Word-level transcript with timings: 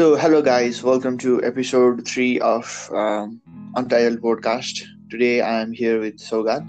So, 0.00 0.16
hello 0.16 0.40
guys, 0.40 0.82
welcome 0.82 1.18
to 1.18 1.44
episode 1.44 2.08
three 2.08 2.40
of 2.40 2.90
um, 2.90 3.38
Untitled 3.76 4.22
Podcast. 4.22 4.80
Today 5.10 5.42
I 5.42 5.60
am 5.60 5.72
here 5.72 6.00
with 6.00 6.16
Sogat. 6.16 6.62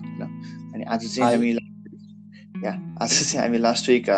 अनि 0.73 0.84
आज 0.84 1.05
चाहिँ. 1.15 1.38
हामी 1.38 1.52
या 2.65 2.73
आज 3.02 3.09
चाहिँ 3.09 3.39
हामी 3.39 3.57
लास्ट 3.57 3.89
विक 3.89 4.09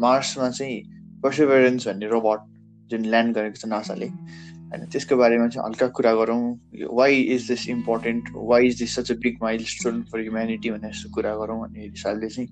मार्समा 0.00 0.50
चाहिँ 0.50 0.76
पर्सिभरेन्स 1.22 1.86
भन्ने 1.88 2.08
रोबोट 2.08 2.44
जुन 2.90 3.04
ल्यान्ड 3.10 3.34
गरेको 3.34 3.58
छ 3.58 3.66
नासाले 3.74 4.06
होइन 4.06 4.86
त्यसको 4.92 5.16
बारेमा 5.16 5.48
चाहिँ 5.48 5.66
हल्का 5.66 5.88
कुरा 5.98 6.12
गरौँ। 6.22 6.42
Why 6.94 7.20
is 7.34 7.48
this 7.48 7.68
important 7.74 8.28
why 8.34 8.66
is 8.66 8.78
this 8.78 8.94
such 8.94 9.10
a 9.12 9.14
big 9.24 9.42
milestone 9.72 10.02
for 10.12 10.20
humanity 10.20 10.70
भनेर 10.70 10.92
जस्तो 10.92 11.10
कुरा 11.14 11.34
गरौँ 11.42 11.58
भन्ने 11.60 11.88
हिसाबले 11.88 12.28
चाहिँ 12.28 12.48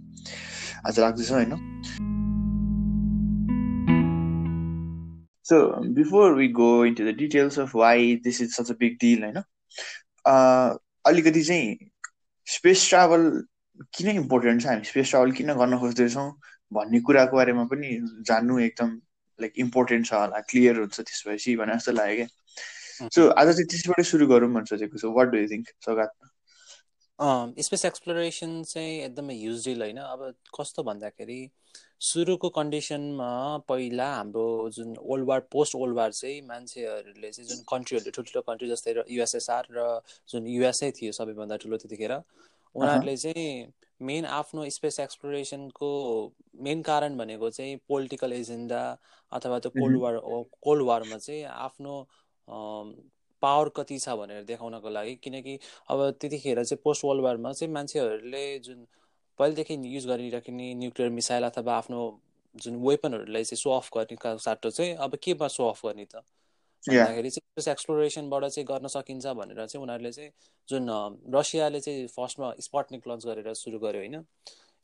आज 0.87 1.01
राख्दैछौँ 1.01 1.45
होइन? 1.45 2.12
So 5.53 5.63
before 6.01 6.35
we 6.35 6.49
go 6.59 6.69
into 6.87 7.05
the 7.05 7.15
details 7.23 7.59
of 7.59 7.75
why 7.77 8.15
this 8.25 8.41
is 8.43 8.55
such 8.57 8.71
a 8.71 8.75
big 8.81 8.97
deal 9.01 9.25
होइन 9.25 9.37
अह, 9.37 10.77
अलिकति 11.11 11.43
चाहिँ 11.43 11.91
स्पेस 12.47 12.89
ट्राभल 12.89 13.31
किन 13.97 14.09
इम्पोर्टेन्ट 14.11 14.63
छ? 14.63 14.67
हामी 14.67 14.85
स्पेस 14.85 15.11
ट्राभल 15.11 15.33
किन 15.33 15.53
गर्न 15.55 15.79
खोज्दैछौँ 15.79 16.31
भन्ने 16.73 17.01
कुराको 17.07 17.37
बारेमा 17.37 17.65
पनि 17.71 17.89
जान्नु 18.29 18.59
एकदम 18.61 18.91
लाइक 19.39 19.53
इम्पोर्टेन्ट 19.65 20.07
छ 20.07 20.13
होला 20.15 20.41
क्लियर 20.51 20.79
हुन्छ 20.79 21.01
त्यसपछि 21.01 21.57
भने 21.57 21.75
जस्तो 21.77 21.93
लाग्यो 21.93 22.17
क्या। 22.17 23.09
सो 23.15 23.29
आज 23.43 23.49
चाहिँ 23.57 23.67
त्यसबाटै 23.73 24.03
सुरु 24.11 24.27
गरौँ 24.33 24.51
भनेर 24.53 24.67
सोचेको 24.73 24.99
छु। 24.99 25.13
वाट 25.19 25.29
डु 25.33 25.39
यु 25.39 25.49
थिङ्क 25.53 25.69
सौगात 25.87 26.13
स्पेस 27.23 27.85
एक्सप्लोरेसन 27.85 28.63
चाहिँ 28.63 29.01
एकदमै 29.03 29.35
ह्युज 29.35 29.65
डिल 29.65 29.83
होइन। 29.83 29.99
अब 29.99 30.35
कस्तो 30.59 30.83
भन्दाखेरि 30.83 31.41
सुरुको 32.01 32.49
कन्डिसनमा 32.49 33.31
पहिला 33.69 34.07
हाम्रो 34.15 34.47
जुन 34.71 34.97
old 34.97 35.27
war 35.29 35.41
post 35.53 35.77
old 35.77 35.97
war 35.97 36.13
चाहिँ 36.13 36.41
मान्छेहरूले 36.47 37.31
चाहिँ 37.31 37.49
जुन 37.49 37.63
कन्ट्रीहरूले 37.69 38.11
ठुल्ठुलो 38.11 38.43
कन्ट्री 38.43 38.69
जस्तै 38.69 38.95
युएसएसआर 39.11 39.67
र 39.71 39.87
जुन 40.29 40.47
युएसए 40.47 40.91
थियो 40.91 41.13
सबैभन्दा 41.13 41.57
ठुलो 41.57 41.77
त्यतिखेर 41.77 42.13
उनीहरूले 42.13 43.17
चाहिँ 43.17 43.73
मेन 44.01 44.25
आफ्नो 44.33 44.69
स्पेस 44.71 44.99
एक्सप्लोरेसनको 45.01 45.89
मेन 46.61 46.83
कारण 46.83 47.17
भनेको 47.17 47.51
चाहिँ 47.51 47.77
पोलिटिकल 47.89 48.33
एजेन्डा 48.33 48.83
अथवा 49.33 49.59
त्यो 49.59 49.71
कोल्ड 49.71 50.01
वार 50.01 50.19
कोल्ड 50.63 50.83
वारमा 50.83 51.19
चाहिँ 51.19 51.45
आफ्नो 51.45 51.95
पावर 53.43 53.69
कति 53.77 53.99
छ 53.99 54.17
भनेर 54.19 54.43
देखाउनको 54.45 54.91
लागि। 54.91 55.15
किनकि 55.23 55.59
अब 55.91 56.11
त्यतिखेर 56.21 56.65
चाहिँ 56.65 56.81
पोस्ट 56.85 57.05
वर्ल्ड 57.05 57.25
वारमा 57.25 57.53
चाहिँ 57.53 57.73
मान्छेहरूले 57.75 58.45
जुन 58.59 58.87
पहिलेदेखि 59.39 59.79
युज 59.95 60.07
गरिराख्ने 60.07 60.75
न्युक्लियर 60.75 61.11
मिसाइल 61.11 61.45
अथवा 61.45 61.77
आफ्नो 61.77 62.01
जुन 62.57 62.77
वेपनहरूलाई 62.87 63.45
चाहिँ 63.45 63.61
सो 63.63 63.71
अफ 63.77 63.91
गर्ने 63.97 64.39
साटो 64.39 64.71
चाहिँ 64.71 64.95
अब 64.99 65.17
केमा 65.23 65.49
सो 65.49 65.69
अफ 65.69 65.87
गर्ने 65.87 66.05
त? 66.05 66.23
भन्दाखेरि 66.85 67.31
चाहिँ 67.31 67.73
एक्सप्लोरेसनबाट 67.73 68.45
चाहिँ 68.45 68.67
गर्न 68.67 68.87
सकिन्छ 68.89 69.27
भनेर 69.39 69.67
चाहिँ 69.67 69.83
उनीहरूले 69.83 70.13
चाहिँ 70.13 70.31
जुन 70.69 70.89
रसियाले 71.35 71.81
चाहिँ 71.81 72.07
फर्स्टमा 72.07 72.53
स्पटनिक 72.61 73.09
लन्च 73.09 73.27
गरेर 73.27 73.55
सुरु 73.55 73.79
गर्यो 73.79 74.01
होइन? 74.01 74.25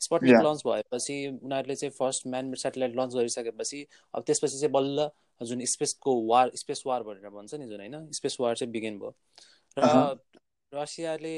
स्पटनिक. 0.01 0.35
लन्च 0.47 0.63
भएपछि 0.67 1.17
उनीहरूले 1.45 1.75
चाहिँ 1.75 1.93
फर्स्ट 1.99 2.27
म्यान 2.27 2.53
सेटेलाइट 2.55 2.97
लन्च 2.97 3.15
गरिसकेपछि 3.15 3.87
अब 4.15 4.23
त्यसपछि 4.23 4.59
चाहिँ 4.59 4.73
बल्ल 4.73 5.09
जुन 5.43 5.65
स्पेसको 5.65 6.21
वार 6.27 6.51
स्पेस 6.55 6.83
वार 6.87 7.03
भनेर 7.03 7.31
भन्छ 7.31 7.55
नि 7.55 7.67
जुन 7.67 7.81
होइन? 7.81 8.11
स्पेस 8.13 8.37
वार 8.41 8.57
चाहिँ 8.57 8.73
बिगिन 8.73 8.99
भयो। 8.99 9.15
र. 9.79 10.19
रसियाले 10.75 11.35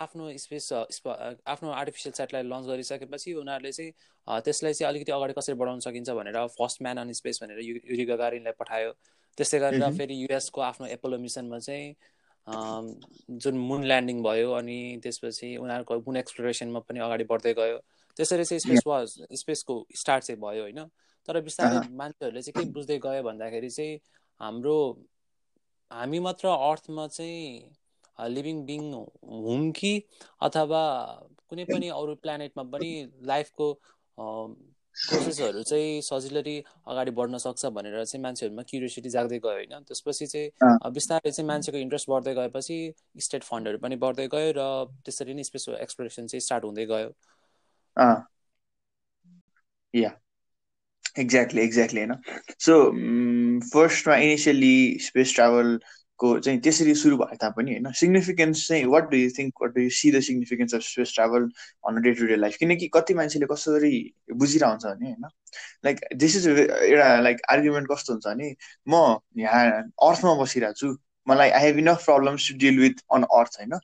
आफ्नो 0.00 0.38
स्पेस 0.38 0.72
आफ्नो 0.72 1.70
आर्टिफिसियल 1.70 2.12
सेटेलाइट 2.12 2.46
लन्च 2.46 2.66
गरिसकेपछि 2.66 3.34
उनीहरूले 3.34 3.72
चाहिँ 3.72 3.92
त्यसलाई 4.40 4.72
चाहिँ 4.72 4.88
अलिकति 4.88 5.12
अगाडि 5.12 5.32
कसरी 5.32 5.54
बढाउन 5.54 5.80
सकिन्छ 5.80 6.10
भनेर 6.10 6.46
फर्स्ट 6.46 6.82
म्यान 6.82 6.98
अन 6.98 7.12
स्पेस 7.12 7.38
भनेर 7.42 7.58
यु- 7.58 7.84
युरी 7.90 8.04
गगारिनलाई 8.04 8.52
पठायो। 8.58 8.92
त्यस्तै 9.36 9.58
गरेर. 9.58 9.92
फेरि 9.92 10.22
युएसको 10.22 10.60
आफ्नो 10.60 10.86
एपोलो 10.86 11.18
मिसनमा 11.18 11.58
चाहिँ 11.58 11.94
जुन 13.38 13.58
मुन 13.58 13.84
ल्यान्डिङ 13.84 14.22
भयो 14.22 14.52
अनि 14.52 15.00
त्यसपछि 15.02 15.56
उनीहरूको 15.56 15.98
मुन 16.00 16.16
एक्सप्लोरेसनमा 16.16 16.80
पनि 16.80 17.00
अगाडि 17.00 17.24
बढ्दै 17.24 17.54
गयो। 17.54 17.78
त्यसरी 18.16 18.44
चाहिँ 18.44 18.60
स्पेस 18.60 18.82
वा 18.86 19.04
स्पेसको 19.36 19.86
स्टार्ट 19.96 20.24
चाहिँ 20.24 20.40
भयो 20.40 20.62
होइन? 20.62 20.80
तर 21.28 21.40
बिस्तारै. 21.42 21.78
मान्छेहरूले 21.92 22.42
चाहिँ 22.42 22.54
के 22.56 22.64
बुझ्दै 22.72 22.98
गयो 23.00 23.22
भन्दाखेरि 23.22 23.70
चाहिँ 23.70 23.98
हाम्रो 24.40 24.76
हामी 25.90 26.18
मात्र 26.20 26.48
अर्थमा 26.48 27.06
चाहिँ 27.08 28.30
लिभिङ 28.30 28.64
बिङ 28.66 28.92
हुँ 28.92 29.70
कि 29.72 29.92
अथवा 30.40 30.82
कुनै 31.48 31.64
पनि 31.66 31.88
अरू 31.92 32.14
प्लानेटमा 32.22 32.62
पनि 32.72 32.90
लाइफको 33.24 33.72
प्रोसेसहरू 34.96 35.62
चाहिँ 35.62 36.00
सजिलरी 36.02 36.56
अगाडि 36.86 37.10
बढ्न 37.12 37.38
सक्छ 37.38 37.66
भनेर 37.76 38.04
चाहिँ 38.04 38.22
मान्छेहरूमा 38.22 38.62
क्युरियोसिटी 38.64 39.10
जाग्दै 39.10 39.38
गयो 39.38 39.52
होइन। 39.52 39.84
त्यसपछि 39.84 40.26
चाहिँ 40.26 40.92
बिस्तारै 40.92 41.30
चाहिँ 41.30 41.46
मान्छेको 41.48 41.78
इन्ट्रेस्ट 41.78 42.10
बढ्दै 42.10 42.34
गएपछि 42.34 42.78
स्टेट 43.20 43.44
फन्डहरू 43.44 43.78
पनि 43.78 43.96
बढ्दै 43.98 44.26
गयो 44.28 44.52
र 44.54 44.66
त्यसरी 45.04 45.34
नै 45.34 45.44
स्पेस 45.44 45.68
एक्सप्लोरेसन 45.80 46.26
चाहिँ 46.26 46.40
स्टार्ट 46.42 46.64
हुँदै 46.64 46.86
गयो। 46.86 47.12
या। 49.94 50.10
एक्ज्याक्टली 51.20 51.62
एक्ज्याक्टली 51.62 52.00
होइन? 52.00 52.14
सो 52.60 52.74
फर्स्टमा 53.72 54.16
इनिसियली 54.16 54.98
स्पेस 55.00 55.34
ट्राभलको 55.34 56.38
चाहिँ 56.38 56.60
त्यसरी 56.60 56.94
सुरु 56.94 57.16
भए 57.16 57.36
तापनि 57.42 57.72
होइन 57.72 57.90
सिग्निफिकेन्स 58.00 58.66
चाहिँ 58.68 58.84
what 58.94 59.10
do 59.10 59.16
you 59.16 59.30
think 59.38 59.62
what 59.62 59.74
do 59.74 59.80
you 59.82 59.90
see 59.98 60.10
the 60.12 60.20
significance 60.28 60.74
of 60.74 60.82
space 60.82 61.14
travel 61.14 61.48
on 61.88 62.00
day 62.02 62.12
to 62.20 62.26
day 62.26 62.36
life 62.36 62.56
किनकि 62.56 62.88
कति 62.94 63.14
मान्छेले 63.14 63.46
कसरी 63.52 63.92
बुझिरहन्छ 64.34 64.84
भने 64.84 65.06
होइन? 65.06 65.28
लाइक 65.84 66.00
दिस 66.16 66.36
इज 66.36 66.48
एउटा 66.48 67.20
लाइक 67.20 67.40
आर्ग्युमेन्ट 67.50 67.88
कस्तो 67.92 68.12
हुन्छ 68.12 68.26
भने 68.26 68.54
म 68.88 69.16
यहाँ 69.40 69.82
अर्थमा 70.10 70.34
बसिरहेको 70.42 70.80
छु 70.80 70.96
मलाई 71.26 71.50
I 71.50 71.66
have 71.66 71.78
enough 71.78 72.04
problems 72.04 72.50
to 72.50 72.58
deal 72.58 72.78
with 72.80 73.04
on 73.14 73.22
earth 73.40 73.60
होइन? 73.60 73.78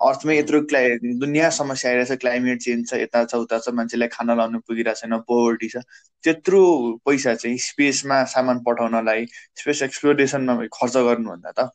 अर्थमै 0.00 0.36
यत्रो 0.38 0.60
क्लाइ 0.70 0.96
दुनियाँ 1.20 1.50
समस्या 1.50 1.90
आइरहेछ 1.90 2.18
क्लाइमेट 2.20 2.60
चेन्ज 2.62 2.90
छ 2.90 3.00
यता 3.00 3.24
छ 3.24 3.34
उता 3.44 3.58
छ 3.58 3.74
मान्छेलाई 3.78 4.08
खाना 4.12 4.34
लाउनु 4.34 4.58
पुगिरहेको 4.68 5.00
छैन 5.00 5.18
पोभर्टी 5.28 5.68
छ। 5.68 5.82
त्यत्रो 6.24 6.62
पैसा 7.06 7.34
चाहिँ 7.34 7.58
स्पेसमा 7.66 8.22
सामान 8.34 8.62
पठाउनलाई 8.66 9.26
स्पेस 9.60 9.82
एक्सप्लोरेसनमा 9.82 10.54
खर्च 10.72 10.96
गर्नुभन्दा 10.96 11.50
त 11.52 11.70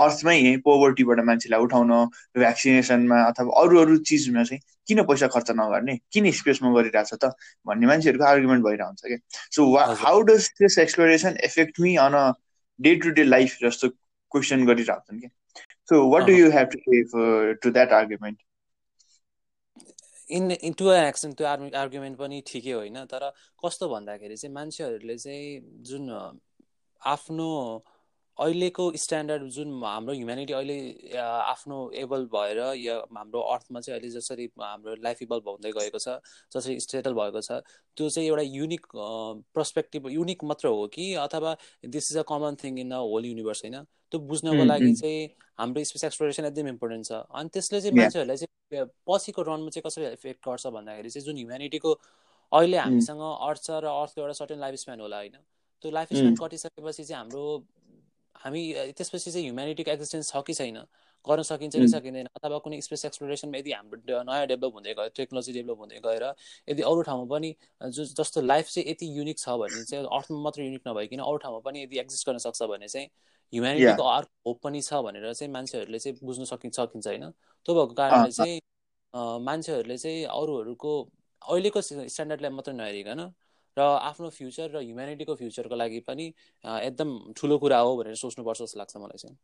अर्थमै 0.00 0.36
यही 0.36 0.56
पोभर्टीबाट 0.66 1.20
मान्छेलाई 1.28 1.60
उठाउन 1.60 1.92
भ्याक्सिनेसनमा 2.38 3.18
अथवा 3.30 3.62
अरू 3.62 3.80
अरू 3.80 3.96
चिजमा 4.10 4.44
चाहिँ 4.44 4.60
किन 4.88 5.02
पैसा 5.10 5.26
खर्च 5.34 5.50
नगर्ने? 5.58 5.96
किन 6.12 6.30
स्पेसमा 6.30 6.70
गरिरहेछ 6.74 7.10
त? 7.14 7.34
भन्ने 7.66 7.86
मान्छेहरूको 7.86 8.24
आर्गुमेन्ट 8.26 8.64
भइरहन्छ 8.64 9.02
क्या। 9.06 9.18
सो 9.56 9.66
हजुर। 9.76 9.96
How 10.04 10.22
does 10.30 10.48
this 10.62 10.78
exploration 10.78 11.36
affect 11.44 11.80
me 11.80 11.96
on 12.06 12.14
a 12.14 12.24
day 12.80 12.94
to 13.02 13.10
day 13.18 13.24
life 13.24 13.58
जस्तो 13.62 13.88
क्वेसन 13.88 14.66
गरिरहेछन् 14.66 15.20
क्या। 15.20 15.30
So 15.90 16.10
what 16.10 16.22
do 16.22 16.32
uh. 16.32 16.38
You 16.38 16.50
have 16.50 16.68
to 16.68 16.78
say 16.78 17.54
to 17.54 17.70
that 17.70 17.92
argument 17.92 18.38
in 20.30 20.50
in 20.50 20.72
to 20.72 20.90
an 20.90 21.04
action 21.04 21.32
त्यो 21.32 21.46
आर्गु 21.46 21.76
argument 21.76 22.18
पनि 22.18 22.42
ठिकै 22.46 22.72
होइन 22.72 23.04
तर 23.04 23.30
कस्तो 23.64 23.88
भन्दाखेरि 23.88 24.36
चाहिँ 24.36 24.54
मान्छेहरूले 24.54 25.16
चाहिँ 25.18 25.60
जुन 25.82 26.10
आफ्नो 27.02 27.50
अहिलेको 28.40 28.84
स्ट्यान्डर्ड 28.96 29.48
जुन 29.54 29.72
हाम्रो 29.84 30.14
ह्युम्यानिटी 30.14 30.52
अहिले 30.52 30.76
आफ्नो 31.20 31.78
एबल 32.02 32.24
भएर 32.34 32.58
या 32.78 32.96
हाम्रो 33.16 33.40
अर्थमा 33.54 33.80
चाहिँ 33.80 33.98
अहिले 33.98 34.10
जसरी 34.10 34.48
हाम्रो 34.60 34.94
लाइफ 35.04 35.22
इभल्भ 35.22 35.48
हुँदै 35.48 35.72
गएको 35.78 35.98
छ 35.98 36.14
जसरी 36.56 36.78
स्टेटल 36.80 37.14
भएको 37.14 37.40
छ 37.40 37.60
त्यो 37.96 38.08
चाहिँ 38.08 38.28
एउटा 38.28 38.42
युनिक 38.42 38.86
पर्सपेक्टिभ 39.54 40.08
युनिक 40.10 40.44
मात्र 40.44 40.68
हो 40.68 40.86
कि 40.94 41.12
अथवा 41.24 41.56
this 41.96 42.10
is 42.12 42.18
a 42.18 42.22
common 42.28 42.56
thing 42.64 42.78
in 42.80 42.90
a 42.92 43.00
whole 43.06 43.26
universe 43.26 43.64
होइन 43.64 43.76
त्यो 44.12 44.20
बुझ्नको 44.30 44.64
लागि. 44.64 44.92
चाहिँ 44.94 45.28
हाम्रो 45.58 45.84
स्पेस 45.84 46.04
एक्सप्लोरेसन 46.04 46.44
एकदम 46.44 46.68
इम्पोर्टेन्ट 46.68 47.06
छ 47.06 47.12
अनि 47.12 47.48
त्यसले 47.54 47.80
चाहिँ. 47.80 47.96
मान्छेहरूलाई 47.96 48.36
चाहिँ 48.36 48.86
पछिको 49.06 49.42
रनमा 49.42 49.70
चाहिँ 49.70 49.82
कसरी 49.86 50.06
इफेक्ट 50.12 50.48
गर्छ 50.48 50.66
भन्दाखेरि 50.78 51.10
चाहिँ 51.10 51.24
जुन 51.26 51.36
ह्युम्यानिटीको 51.36 51.92
अहिले 52.52 52.78
हामीसँग 52.78 53.20
अर्थ 53.28 53.62
छ 53.64 53.70
र 53.84 53.92
अर्थको 53.98 54.20
एउटा 54.20 54.32
सर्टेन 54.38 54.58
लाइफ 54.60 54.74
स्प्यान 54.82 55.00
होला 55.00 55.16
होइन 55.16 55.36
त्यो 55.84 55.90
लाइफ 55.90 56.08
स्प्यान. 56.12 56.34
कटिसकेपछि 56.36 57.04
चाहिँ 57.04 57.20
हाम्रो 57.20 57.44
हामी 58.40 58.62
त्यसपछि 58.98 59.30
चाहिँ 59.30 59.44
ह्युम्यानिटीको 59.46 59.90
एक्जिस्टेन्स 59.90 60.32
छ 60.32 60.42
कि 60.46 60.54
छैन? 60.54 60.76
गर्न 61.26 61.42
सकिन्छ 61.42 61.76
कि. 61.76 61.88
सकिँदैन? 61.88 62.26
अथवा 62.36 62.58
कुनै 62.64 62.80
स्पेस 62.80 63.04
एक्सप्लोरेसनमा 63.04 63.58
यदि 63.58 63.72
हाम्रो 63.72 64.22
नयाँ 64.24 64.46
डेभलप 64.46 64.74
हुँदै 64.74 64.94
गयो 64.94 65.08
टेक्नोलोजी 65.16 65.52
डेभलप 65.52 65.78
हुँदै 65.78 65.98
गएर 66.00 66.24
यदि 66.68 66.82
अरू 66.82 67.02
ठाउँमा 67.02 67.26
पनि 67.32 67.54
जो 67.90 68.04
जस्तो 68.14 68.40
लाइफ 68.42 68.68
चाहिँ 68.68 68.88
यति 68.90 69.06
युनिक 69.18 69.38
छ 69.38 69.48
भने 69.60 69.84
चाहिँ 69.84 70.06
अर्थमा 70.10 70.38
मात्र 70.40 70.62
युनिक 70.62 70.88
नभइकन 70.88 71.18
अरू 71.20 71.36
ठाउँमा 71.36 71.60
पनि 71.60 71.82
यदि 71.82 71.98
एक्जिस्ट 72.00 72.26
गर्न 72.28 72.38
सक्छ 72.38 72.62
भने 72.64 72.88
चाहिँ 72.88 73.06
ह्युम्यानिटीको 73.52 74.02
अर्को 74.08 74.50
होप 74.50 74.60
पनि 74.62 74.80
छ 74.82 75.02
भनेर 75.04 75.32
चाहिँ 75.34 75.52
मान्छेहरूले 75.52 75.98
चाहिँ 75.98 76.18
बुझ्न 76.24 76.44
सकिन्छ 76.44 76.76
सकिन्छ 76.76 77.06
होइन? 77.06 77.30
त्यो 77.66 77.74
भएको 77.74 77.94
कारणले 77.94 78.30
चाहिँ 78.32 78.60
मान्छेहरूले 79.44 79.98
चाहिँ 79.98 80.24
अरूहरूको 80.32 80.92
अहिलेको 81.42 81.80
स्ट्यान्डर्डलाई 81.82 82.50
मात्र 82.50 82.72
नहेरिकन 82.72 83.20
र 83.80 83.86
आफ्नो 84.10 84.30
फ्युचर 84.40 84.70
र 84.76 84.84
ह्युम्यानिटीको 84.84 85.34
फ्युचरको 85.44 85.84
लागि 85.84 86.00
पनि 86.08 86.32
अ, 86.64 86.78
एकदम 86.80 87.16
ठुलो 87.36 87.58
कुरा 87.64 87.78
हो 87.78 87.96
भनेर 88.02 88.20
सोच्नुपर्छ 88.26 88.62
जस्तो 88.62 88.78
लाग्छ 88.80 88.96
मलाई 88.96 89.18
चाहिँ। 89.18 89.38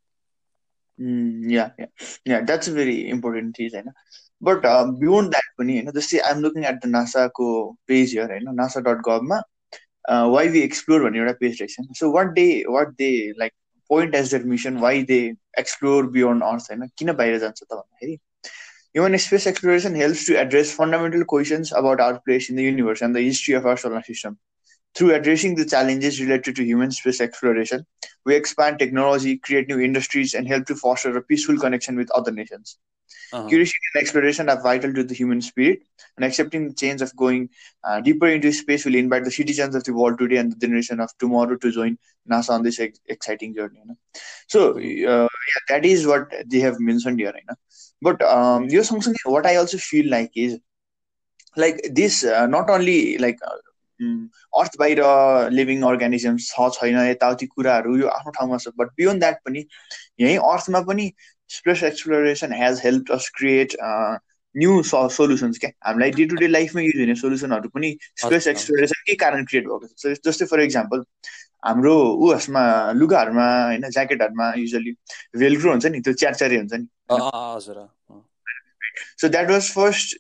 yeah, 0.99 1.71
yeah. 2.27 2.45
That's 2.49 2.69
a 2.69 2.75
very 2.75 2.93
important 3.15 3.57
चिज 3.57 3.75
होइन। 3.75 3.91
बट 4.43 4.67
बियोन्ड 5.01 5.31
द्याट 5.31 5.51
पनि 5.59 5.73
होइन 5.73 5.91
जस्तै 5.91 6.19
आइएम 6.19 6.41
लुकिङ 6.41 6.65
एट 6.65 6.79
द 6.85 6.87
नासाको 6.87 7.49
पेज 7.87 8.13
हियर 8.13 8.31
होइन 8.31 8.55
नासा 8.55 8.81
डट 8.87 9.03
गभमा 9.09 9.39
वाइ 10.27 10.49
वी 10.49 10.61
एक्सप्लोर 10.61 11.05
भन्ने 11.05 11.19
एउटा 11.19 11.33
पेज 11.41 11.61
रहेछ 11.63 11.99
so 11.99 12.11
what 12.13 12.27
they 12.39 12.47
what 12.69 12.89
they 12.99 13.11
like 13.39 13.53
point 13.91 14.15
as 14.15 14.35
their 14.35 14.45
mission 14.53 14.77
why 14.77 15.03
they 15.03 15.19
explore 15.59 16.11
beyond 16.11 16.45
earth 16.45 16.71
होइन। 16.71 16.87
किन 16.99 17.13
बाहिर 17.13 17.39
जान्छ 17.39 17.63
त 17.63 17.73
भन्दाखेरि 17.73 18.17
Human 18.97 19.17
space 19.19 19.47
exploration 19.47 19.95
helps 19.95 20.25
to 20.27 20.41
address 20.41 20.73
fundamental 20.73 21.25
questions 21.25 21.71
about 21.71 22.01
our 22.01 22.19
place 22.19 22.51
in 22.51 22.57
the 22.57 22.65
universe 22.65 23.03
and 23.03 23.15
the 23.15 23.21
history 23.23 23.55
of 23.55 23.67
our 23.67 23.77
solar 23.77 24.03
system. 24.03 24.39
Through 24.97 25.15
addressing 25.15 25.55
the 25.55 25.67
challenges 25.67 26.21
related 26.21 26.57
to 26.57 26.65
human 26.65 26.91
space 26.91 27.21
exploration, 27.21 27.85
we 28.25 28.35
expand 28.35 28.79
technology, 28.79 29.37
create 29.37 29.69
new 29.69 29.79
industries, 29.79 30.33
and 30.35 30.49
help 30.49 30.67
to 30.67 30.75
foster 30.75 31.17
a 31.17 31.23
peaceful 31.23 31.59
connection 31.59 31.97
with 31.97 32.11
other 32.13 32.33
nations. 32.33 32.79
Uh-huh. 33.33 33.47
Curiosity 33.49 33.79
and 33.95 34.03
exploration 34.03 34.49
are 34.49 34.63
vital 34.63 34.93
to 34.95 35.05
the 35.05 35.15
human 35.15 35.43
spirit, 35.43 35.81
and 36.17 36.25
accepting 36.25 36.69
the 36.69 36.75
change 36.75 37.03
of 37.03 37.15
going 37.17 37.51
uh, 37.85 38.01
deeper 38.01 38.27
into 38.27 38.53
space 38.53 38.85
will 38.85 38.95
invite 38.95 39.25
the 39.25 39.31
citizens 39.31 39.75
of 39.75 39.85
the 39.85 39.93
world 39.93 40.19
today 40.19 40.39
and 40.39 40.53
the 40.53 40.57
generation 40.57 41.01
of 41.01 41.11
tomorrow 41.19 41.57
to 41.57 41.71
join 41.71 41.99
NASA 42.31 42.51
on 42.51 42.63
this 42.63 42.81
ex- 42.81 43.01
exciting 43.07 43.55
journey. 43.55 43.81
You 43.81 43.89
know? 43.89 43.97
So, 44.49 44.79
uh, 44.79 45.29
yeah, 45.29 45.63
that 45.69 45.85
is 45.85 46.07
what 46.07 46.33
they 46.47 46.61
have 46.61 46.81
mentioned 46.81 47.21
here. 47.21 47.35
You 47.35 47.43
know? 47.49 47.57
But 48.01 48.23
um, 48.23 48.69
what 49.25 49.47
I 49.47 49.57
also 49.57 49.79
feel 49.79 50.11
like 50.11 50.31
is 50.35 50.59
like 51.57 51.81
this, 51.93 52.25
uh, 52.25 52.47
not 52.47 52.71
only 52.71 53.19
like 53.19 53.39
uh, 53.47 53.57
अर्थ 54.01 54.77
बाहिर 54.79 55.03
living 55.53 55.83
organisms 55.89 56.51
छ 56.51 56.69
छैन 56.75 56.99
यताउति 57.07 57.47
कुराहरू 57.47 57.97
यो 57.99 58.07
आफ्नो 58.09 58.33
ठाउँमा 58.39 58.57
छ। 58.59 58.69
But 58.79 58.89
beyond 58.97 59.21
that 59.21 59.41
पनि 59.47 59.65
यहीँ 60.21 60.37
अर्थमा 60.53 60.81
पनि 60.91 61.11
space 61.51 61.83
exploration 61.85 62.53
has 62.53 62.81
helped 62.85 63.13
us 63.13 63.31
create 63.37 63.77
new 64.55 64.83
solutions 64.83 65.59
क्या? 65.59 65.71
हामीलाई 65.87 66.11
डे 66.11 66.25
टु 66.27 66.37
डे 66.37 66.47
लाइफमा 66.47 66.83
युज 66.83 67.01
हुने 67.01 67.15
सोल्युसनहरू 67.15 67.69
पनि 67.69 67.97
स्पेस 68.23 68.47
एक्सप्लोरेसन 68.49 69.03
के 69.07 69.15
कारण 69.25 69.45
क्रिएट 69.45 69.65
भएको 69.67 69.87
छ। 69.87 70.15
जस्तै 70.27 70.47
फर 70.47 70.61
इक्जाम्पल 70.61 71.05
हाम्रो 71.67 71.95
उयसमा 72.27 72.63
लुगाहरूमा 72.93 73.47
होइन 73.65 73.89
ज्याकेटहरूमा 73.91 74.53
युजली 74.57 74.93
भेलक्रो 75.39 75.71
हुन्छ 75.71 75.87
नि 75.87 76.01
त्यो 76.01 76.13
च्यारच्यारे 76.13 76.57
हुन्छ 76.57 76.73
नि। 76.75 76.87
So 79.21 79.29
that 79.29 79.51
was 79.51 79.71
first 79.71 80.17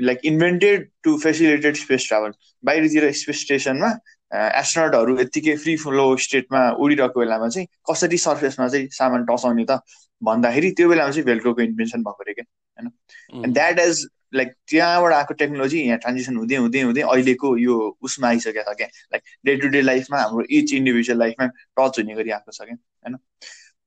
like 0.00 0.18
invented 0.24 0.90
to 1.02 1.18
facilitated 1.18 1.76
space 1.76 2.08
travel 2.08 2.32
बाहिरतिर 2.64 3.12
स्पेस 3.12 3.40
स्टेसनमा 3.40 3.92
एस्ट्रोनटहरू 4.32 5.20
यत्तिकै 5.20 5.56
फ्री 5.56 5.76
फ्लो 5.76 6.16
स्टेटमा 6.16 6.70
उडिरहेको 6.70 7.20
बेलामा 7.20 7.48
चाहिँ 7.48 7.66
कसरी 7.90 8.18
सर्फेसमा 8.18 8.68
चाहिँ 8.68 8.88
सामान 8.92 9.24
टसाउने 9.24 9.64
त 9.70 9.80
भन्दाखेरि 10.22 10.70
त्यो 10.70 10.88
बेलामा 10.88 11.10
चाहिँ 11.10 11.24
भेल्क्रोको 11.24 11.62
इन्भेन्सन 11.62 12.02
भएको 12.02 12.22
अरे 12.22 12.32
क्या 12.32 12.44
होइन 12.78 13.52
द्याट 13.52 13.78
इज 13.78 14.06
लाइक 14.34 14.52
त्यहाँबाट 14.68 15.12
आएको 15.12 15.34
टेक्नोलोजी 15.34 15.80
यहाँ 15.80 15.98
ट्रान्जेक्सन 15.98 16.36
हुँदै 16.36 16.56
हुँदै 16.56 16.80
हुँदै 16.80 17.02
अहिलेको 17.02 17.56
यो 17.56 17.76
उसमा 18.02 18.28
आइसकेको 18.28 18.72
छ 18.72 18.76
क्या? 18.76 18.86
लाइक 18.86 19.22
डे 19.44 19.56
टु 19.56 19.68
डे 19.68 19.80
लाइफमा 19.82 20.20
हाम्रो 20.20 20.44
इच 20.50 20.72
इन्डिभिजुअल 20.72 21.18
लाइफमा 21.18 21.46
टच 21.78 21.98
हुने 21.98 22.14
गरी 22.14 22.30
आएको 22.30 22.52
छ 22.52 22.60
क्या? 22.62 22.76
होइन? 23.04 23.16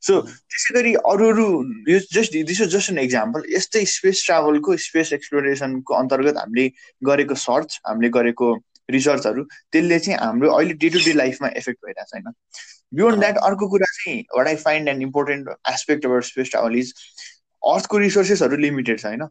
सो 0.04 0.20
त्यसै 0.22 0.74
गरी 0.76 0.94
अरू 1.12 1.28
अरू 1.32 1.46
यो 1.90 2.00
just 2.14 2.38
this 2.50 2.62
is 2.62 2.76
just 2.76 2.92
an 2.92 3.00
example 3.00 3.44
यस्तै 3.54 3.84
स्पेस 3.94 4.26
ट्राभलको 4.26 4.76
स्पेस 4.86 5.14
एक्सप्लोरेसनको 5.14 5.94
अन्तर्गत 5.96 6.38
हामीले 6.38 6.68
गरेको 7.10 7.36
सर्च 7.44 7.80
हामीले 7.88 8.10
गरेको 8.18 8.54
रिसर्चहरू 8.92 9.44
त्यसले 9.72 10.00
चाहिँ 10.00 10.20
हाम्रो 10.20 10.52
अहिले 10.54 10.74
डे 10.86 10.90
टु 10.90 11.04
डे 11.06 11.14
लाइफमा 11.14 11.48
एफेक्ट 11.58 11.86
भइरहेको 11.86 12.18
छैन। 12.18 12.34
बियोन्ड 12.94 13.20
द्याट 13.20 13.38
अर्को 13.50 13.70
कुरा 13.70 13.92
चाहिँ 13.98 14.24
what 14.38 14.48
I 14.48 14.56
find 14.64 14.90
an 14.90 15.02
important 15.02 15.50
aspect 15.74 16.06
about 16.06 16.22
space 16.32 16.52
travel 16.52 16.76
is 16.80 16.94
अर्थको 17.64 17.98
रिसोर्सेसहरू 17.98 18.58
लिमिटेड 18.58 19.00
छ 19.00 19.06
होइन? 19.06 19.28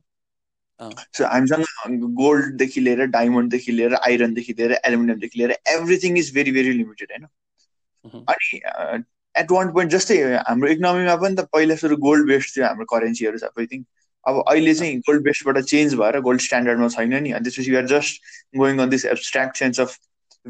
सो 1.17 1.25
हामीसँग 1.25 2.09
गोल्डदेखि 2.19 2.81
लिएर 2.81 3.05
डायमन्डदेखि 3.15 3.73
लिएर 3.73 3.95
आइरनदेखि 3.95 4.55
लिएर 4.59 4.73
एलुमिनियमदेखि 4.73 5.39
लिएर 5.39 5.57
everything 5.69 6.19
is 6.19 6.35
very 6.35 6.53
very 6.53 6.73
limited 6.73 7.13
होइन? 7.13 7.27
अनि 8.29 9.03
एट 9.39 9.51
वान 9.51 9.73
पोइन्ट 9.73 9.93
जस्तै 9.93 10.19
हाम्रो 10.35 10.69
इकोनोमीमा 10.69 11.17
पनि 11.25 11.35
त 11.37 11.47
पहिला 11.57 11.77
सुरु 11.83 11.97
गोल्ड 11.97 12.27
बेस्ड 12.29 12.57
थियो 12.57 12.67
हाम्रो 12.67 12.87
करेन्सीहरू 12.93 13.39
सबै 13.39 13.67
अब 14.27 14.43
अहिले 14.47 14.75
चाहिँ 14.75 14.99
गोल्ड 15.09 15.23
बेस्डबाट 15.25 15.59
चेन्ज 15.73 15.95
भएर 16.05 16.21
गोल्ड 16.29 16.41
स्ट्यान्डर्डमा 16.47 16.89
छैन 16.95 17.15
नि 17.23 17.31
अनि 17.33 17.45
त्यसपछि 17.45 17.73
you're 17.73 17.87
just 17.93 18.23
going 18.57 18.79
on 18.79 18.91
this 18.91 19.05
abstract 19.17 19.57
sense 19.65 19.81
of 19.81 19.99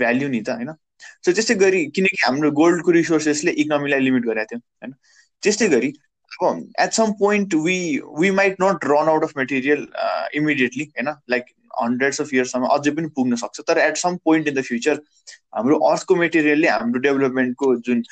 value 0.05 0.29
नि 0.29 0.41
त 0.41 0.51
होइन? 0.51 0.73
सो 1.25 1.33
त्यस्तै 1.33 1.55
गरी 1.65 1.87
किनकि 1.97 2.23
हाम्रो 2.27 2.51
गोल्डको 2.61 2.91
रिसोर्सेसले 2.99 3.51
इकोनोमीलाई 3.65 4.01
लिमिट 4.01 4.25
गरेको 4.25 4.55
थियो 4.55 4.59
होइन? 4.59 4.95
त्यस्तै 5.43 5.69
गरी 5.69 5.93
at 6.79 6.95
some 6.95 7.13
point 7.21 7.55
we 7.55 8.01
we 8.19 8.31
might 8.31 8.59
not 8.59 8.85
run 8.91 9.09
out 9.09 9.25
of 9.25 9.33
material 9.37 9.81
uh, 10.05 10.27
immediately 10.41 10.85
होइन? 10.85 11.09
लाइक 11.31 11.45
हन्ड्रेड्स 11.83 12.21
अफ 12.21 12.33
इयर्ससम्म 12.35 12.67
अझै 12.77 12.91
पनि 12.91 13.09
पुग्न 13.17 13.37
सक्छ। 13.37 13.61
तर 13.69 13.79
at 13.79 13.97
some 13.97 14.17
point 14.25 14.49
in 14.49 14.55
the 14.55 14.63
future 14.63 15.01
हाम्रो 15.55 15.79
अर्थको 15.89 16.17
मेटेरियलले 16.17 16.69
हाम्रो 16.69 17.01
डेभलपमेन्टको 17.01 17.75
जुन 17.89 18.03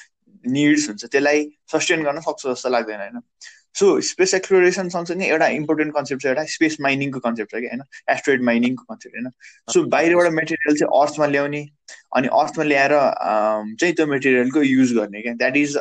निड्स 0.46 0.88
हुन्छ 0.88 1.04
त्यसलाई 1.04 1.46
सस्टेन 1.72 2.02
गर्न 2.04 2.20
सक्छ 2.20 2.46
जस्तो 2.46 2.68
लाग्दैन 2.68 3.00
होइन? 3.00 3.20
सो 3.78 4.00
स्पेस 4.00 4.32
एक्सप्लोरेसन 4.34 4.88
सँगसँगै 4.88 5.26
एउटा 5.26 5.46
इम्पोर्टेन्ट 5.56 5.94
कन्सेप्ट 5.94 6.22
छ 6.22 6.26
एउटा 6.26 6.44
स्पेस 6.52 6.76
माइनिङको 6.80 7.20
कन्सेप्ट 7.26 7.50
छ 7.52 7.60
कि 7.60 7.66
होइन? 7.66 7.82
एस्ट्रोइड 8.10 8.42
माइनिङको 8.48 8.84
कन्सेप्ट 8.92 9.16
होइन? 9.16 9.30
सो 9.72 9.82
बाहिरबाट 9.94 10.32
मेटेरियल 10.38 10.78
चाहिँ 10.78 11.00
अर्थमा 11.02 11.26
ल्याउने 11.26 11.62
अनि 12.16 12.28
अर्थमा 12.40 12.64
ल्याएर 12.64 12.94
चाहिँ 13.80 13.94
त्यो 13.94 14.06
मेटेरियलको 14.06 14.62
युज 14.62 14.92
गर्ने 14.98 15.22
क्या? 15.22 15.34
That 15.42 15.56
is 15.56 15.76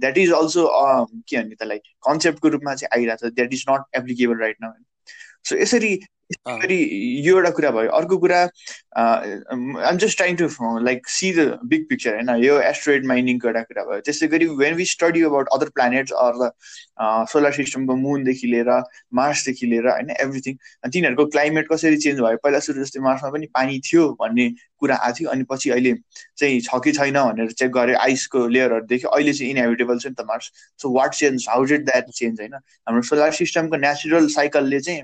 that 0.00 0.18
is 0.18 0.32
also 0.40 0.66
के 0.68 1.36
भन्ने 1.36 1.54
त्यसलाई 1.54 1.78
कन्सेप्टको 2.08 2.48
रूपमा 2.56 2.74
चाहिँ 2.74 3.00
आइरहेको 3.00 3.28
छ 3.28 3.32
that 3.34 3.52
is 3.54 3.64
not 3.70 3.96
applicable 3.96 4.40
right 4.40 4.56
now 4.62 4.72
so 5.48 5.56
यसरी 5.56 5.94
फेरि 6.32 6.76
यो 7.26 7.36
एउटा 7.36 7.50
कुरा 7.56 7.70
भयो। 7.70 7.90
अर्को 7.98 8.16
कुरा 8.18 8.40
I'm 8.98 9.96
just 9.98 10.16
trying 10.16 10.36
to 10.36 10.48
like 10.84 11.08
see 11.08 11.30
the 11.32 11.58
big 11.64 11.84
picture 11.88 12.14
होइन? 12.14 12.30
यो 12.44 12.58
एस्ट्रोइड 12.60 13.06
माइनिङको 13.06 13.48
एउटा 13.48 13.62
कुरा 13.62 13.84
भयो। 13.84 14.00
त्यसै 14.08 14.26
गरी 14.28 14.46
when 14.62 14.74
we 14.74 14.84
study 14.86 15.22
about 15.30 15.48
other 15.56 15.68
planets 15.74 16.12
or 16.12 16.32
the 16.40 16.50
solar 17.32 17.52
सिस्टमको 17.52 17.96
मुनदेखि 17.96 18.46
लिएर 18.46 18.70
मार्सदेखि 19.14 19.66
लिएर 19.66 19.88
होइन? 19.88 20.10
एभ्रिथिङ 20.20 20.56
तिनीहरूको 20.92 21.26
क्लाइमेट 21.26 21.68
कसरी 21.72 21.96
चेन्ज 21.96 22.20
भयो? 22.20 22.36
पहिला 22.44 22.58
सुरु 22.66 22.84
जस्तै 22.84 23.00
मार्समा 23.08 23.30
पनि 23.30 23.46
पानी 23.54 23.80
थियो 23.88 24.08
भन्ने 24.20 24.48
कुरा 24.80 24.96
आएको 24.96 25.18
थियो। 25.18 25.30
अनि 25.30 25.44
पछि 25.50 25.70
अहिले 25.70 25.94
चाहिँ 26.38 26.60
छ 26.60 26.80
कि 26.84 26.92
छैन 26.92 27.18
भनेर 27.22 27.50
चेक 27.52 27.70
गरे 27.72 27.94
आइसको 28.04 28.46
लेयरहरूदेखि 28.48 29.06
अहिले 29.12 29.32
चाहिँ 29.32 29.50
इनहेबिटेबल 29.52 29.98
छ 29.98 30.06
नि 30.06 30.14
त 30.20 30.28
Mars 30.28 30.52
so 30.82 30.92
what 30.98 31.14
change 31.14 31.46
how 31.48 31.64
did 31.72 31.84
that 31.86 32.10
change 32.20 32.40
होइन? 32.40 32.54
हाम्रो 32.86 33.02
सोलर 33.10 33.32
सिस्टमको 33.40 33.76
नेचुरल 33.88 34.28
साइकलले 34.36 34.80
चाहिँ 34.80 35.02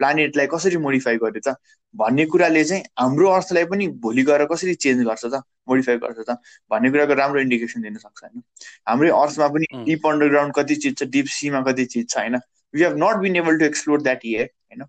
प्लानेटलाई 0.00 0.46
कसरी 0.52 0.76
मोडिफाई 0.86 1.16
गर्यो 1.24 1.40
त 1.46 1.56
भन्ने 1.94 2.24
कुराले 2.26 2.64
चाहिँ 2.64 2.82
हाम्रो 2.98 3.28
अर्थलाई 3.30 3.64
पनि 3.72 3.86
भोलि 4.04 4.22
गएर 4.30 4.44
कसरी 4.52 4.74
चेन्ज 4.84 5.04
गर्छ 5.06 5.24
त 5.26 5.42
मोडिफाई 5.68 5.96
गर्छ 6.04 6.18
त 6.28 6.36
भन्ने 6.70 6.90
कुराको 6.90 7.14
राम्रो 7.20 7.40
इन्डिकेसन 7.40 7.82
दिन 7.82 7.96
सक्छ 7.98 8.22
होइन? 8.24 8.42
हाम्रै 8.88 9.10
अर्थमा 9.20 9.48
पनि 9.56 9.66
डिप 9.86 10.06
अन्डरग्राउन्ड 10.08 10.54
कति 10.54 10.74
चिज 10.84 10.98
छ 10.98 11.08
डिप 11.16 11.26
सीमा 11.36 11.62
कति 11.70 11.84
चिज 11.94 12.08
छ 12.10 12.18
होइन? 12.18 12.36
We 12.74 12.82
have 12.82 12.96
not 13.02 13.16
been 13.22 13.36
able 13.36 13.58
to 13.58 13.64
explore 13.64 14.02
that 14.02 14.24
year 14.24 14.44
होइन? 14.44 14.84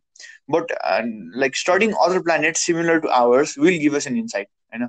But 0.51 0.71
like 1.43 1.55
studying 1.57 1.91
other 2.05 2.19
planet 2.29 2.57
similar 2.57 2.99
to 2.99 3.07
ours 3.19 3.57
will 3.59 3.79
give 3.81 3.95
us 3.95 4.07
an 4.07 4.17
insight 4.17 4.47
होइन? 4.73 4.87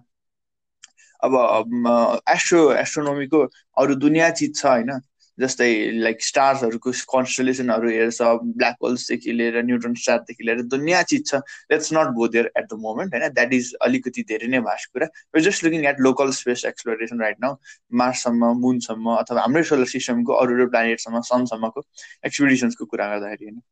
अब 1.23 2.23
एस्ट्रो 2.31 2.61
एस्ट्रोनोमीको 2.73 3.45
अरू 3.77 3.95
दुनियाँ 4.07 4.31
चिज 4.41 4.57
छ 4.57 4.67
होइन? 4.67 4.91
जस्तै 5.39 5.69
लाइक 6.03 6.23
स्टार्सहरूको 6.23 6.91
कन्सटलेसनहरू 7.13 7.91
हेर्छ 7.91 8.23
ब्ल्याक 8.57 8.77
होल्सदेखि 8.83 9.33
लिएर 9.33 9.63
न्युट्रन 9.65 9.95
स्टारदेखि 10.03 10.45
लिएर 10.47 10.63
दुनियाँ 10.75 11.03
चिज 11.11 11.27
छ। 11.27 11.41
Let's 11.73 11.93
not 11.95 12.15
go 12.17 12.29
there 12.29 12.51
at 12.57 12.65
the 12.65 12.79
moment 12.87 13.15
होइन? 13.15 13.29
द्याट 13.35 13.53
इज 13.53 13.73
अलिकति 13.89 14.23
धेरै 14.29 14.49
नै 14.49 14.61
भास्ट 14.69 14.93
कुरा। 14.93 15.07
We 15.35 15.41
just 15.49 15.65
looking 15.65 15.87
at 15.87 16.01
local 16.09 16.31
space 16.41 16.65
exploration 16.67 17.21
right 17.21 17.37
now 17.41 17.57
मार्ससम्म 18.03 18.53
मुनसम्म 18.61 19.17
अथवा 19.17 19.41
हाम्रै 19.41 19.63
सोलर 19.73 19.93
सिस्टमको 19.95 20.33
अरू 20.43 20.55
अरू 20.55 20.69
प्लानेटसम्म 20.71 21.21
सनसम्मको 21.31 21.87
एक्सपिडिसन्सको 22.27 22.85
कुरा 22.87 23.09
गर्दाखेरि 23.15 23.51
होइन? 23.51 23.63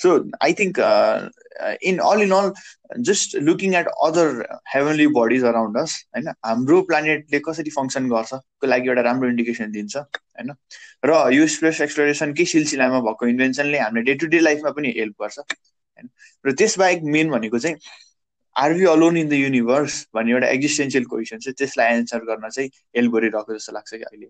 So 0.00 0.12
I 0.42 0.52
think 0.52 0.78
in 1.82 1.98
all 1.98 2.22
in 2.22 2.30
all 2.30 2.52
just 3.00 3.36
looking 3.40 3.74
at 3.74 3.86
other 4.02 4.42
heavenly 4.74 5.06
bodies 5.06 5.44
around 5.44 5.78
us 5.78 5.96
होइन 6.16 6.28
हाम्रो 6.44 6.80
प्लानेटले 6.82 7.40
कसरी 7.40 7.70
फङ्सन 7.70 8.08
गर्छको 8.08 8.66
लागि 8.66 8.88
एउटा 8.88 9.02
राम्रो 9.02 9.28
इन्डिकेसन 9.28 9.72
दिन्छ 9.72 9.96
होइन 9.96 10.54
र 11.04 11.18
यो 11.32 11.46
स्पेस 11.46 11.80
एक्सप्लोरेसनकै 11.80 12.44
सिलसिलामा 12.44 13.00
भएको 13.00 13.26
इन्भेन्सनले 13.26 13.78
हामीले 13.78 14.04
डे 14.04 14.14
टु 14.14 14.26
डे 14.26 14.40
लाइफमा 14.40 14.70
पनि 14.70 14.94
हेल्प 14.98 15.22
गर्छ 15.22 15.38
होइन 15.38 16.10
र 16.44 16.52
त्यसबाहेक 16.52 17.02
मेन 17.08 17.30
भनेको 17.30 17.58
चाहिँ 17.58 17.76
are 18.56 18.72
we 18.72 18.84
alone 18.84 19.16
in 19.16 19.28
the 19.28 19.32
universe 19.32 20.06
भन्ने 20.14 20.32
एउटा 20.32 20.48
एक्जिस्टेन्सियल 20.48 21.04
क्वेसन 21.04 21.38
चाहिँ 21.38 21.54
त्यसलाई 21.54 21.94
एन्सर 21.94 22.24
गर्न 22.24 22.48
चाहिँ 22.48 22.70
हेल्प 22.96 23.12
गरिरहेको 23.12 23.54
जस्तो 23.54 23.72
लाग्छ 23.72 23.94
कि 23.94 24.02
अहिले। 24.02 24.26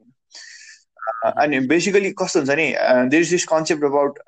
अनि 1.26 1.60
बेसिकली 1.66 2.10
कस्तो 2.10 2.40
हुन्छ 2.40 2.50
नि 2.50 2.66
there 3.10 3.22
is 3.22 3.30
this 3.30 3.44
concept 3.44 3.84
about 3.84 4.18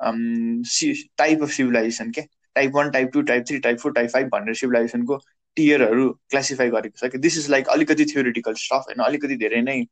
type 1.19 1.43
of 1.43 1.51
civilization 1.51 2.11
के 2.11 2.23
type 2.55 2.73
one 2.75 2.91
type 2.91 3.11
two 3.12 3.23
type 3.23 3.45
three 3.49 3.59
type 3.59 3.79
four 3.79 3.93
type 3.93 4.11
five 4.11 4.29
भनेर 4.33 4.55
सिभिलाइजेसनको 4.55 5.21
टियरहरू 5.57 6.09
क्लासिफाई 6.31 6.71
गरेको 6.71 7.07
छ 7.07 7.11
कि 7.12 7.19
दिस 7.19 7.39
इज 7.39 7.51
लाइक 7.51 7.69
अलिकति 7.69 8.05
थियोरिटिकल 8.05 8.55
स्टफ 8.55 8.85
होइन? 8.89 9.05
अलिकति 9.05 9.37
धेरै 9.37 9.62
नै 9.62 9.85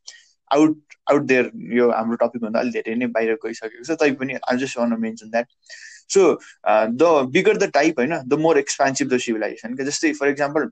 आउट 0.50 0.94
आउट 1.10 1.22
देयर 1.22 1.50
यो 1.72 1.90
हाम्रो 1.90 2.16
टपिकभन्दा 2.16 2.60
अलिक 2.60 2.72
धेरै 2.72 2.94
नै 2.94 3.06
बाहिर 3.16 3.34
गइसकेको 3.46 3.84
छ 3.84 3.98
तै 4.02 4.10
पनि 4.22 4.34
I 4.34 4.56
just 4.56 4.78
one 4.78 4.96
mention 5.00 5.30
that 5.30 5.46
so 6.10 6.22
the 6.66 7.10
bigger 7.32 7.56
the 7.56 7.70
type 7.74 7.98
होइन? 7.98 8.16
The 8.18 8.40
more 8.46 8.58
expensive 8.58 9.08
the 9.08 9.18
civilization 9.18 9.76
जस्तै 9.84 10.12
for 10.12 10.28
example 10.28 10.70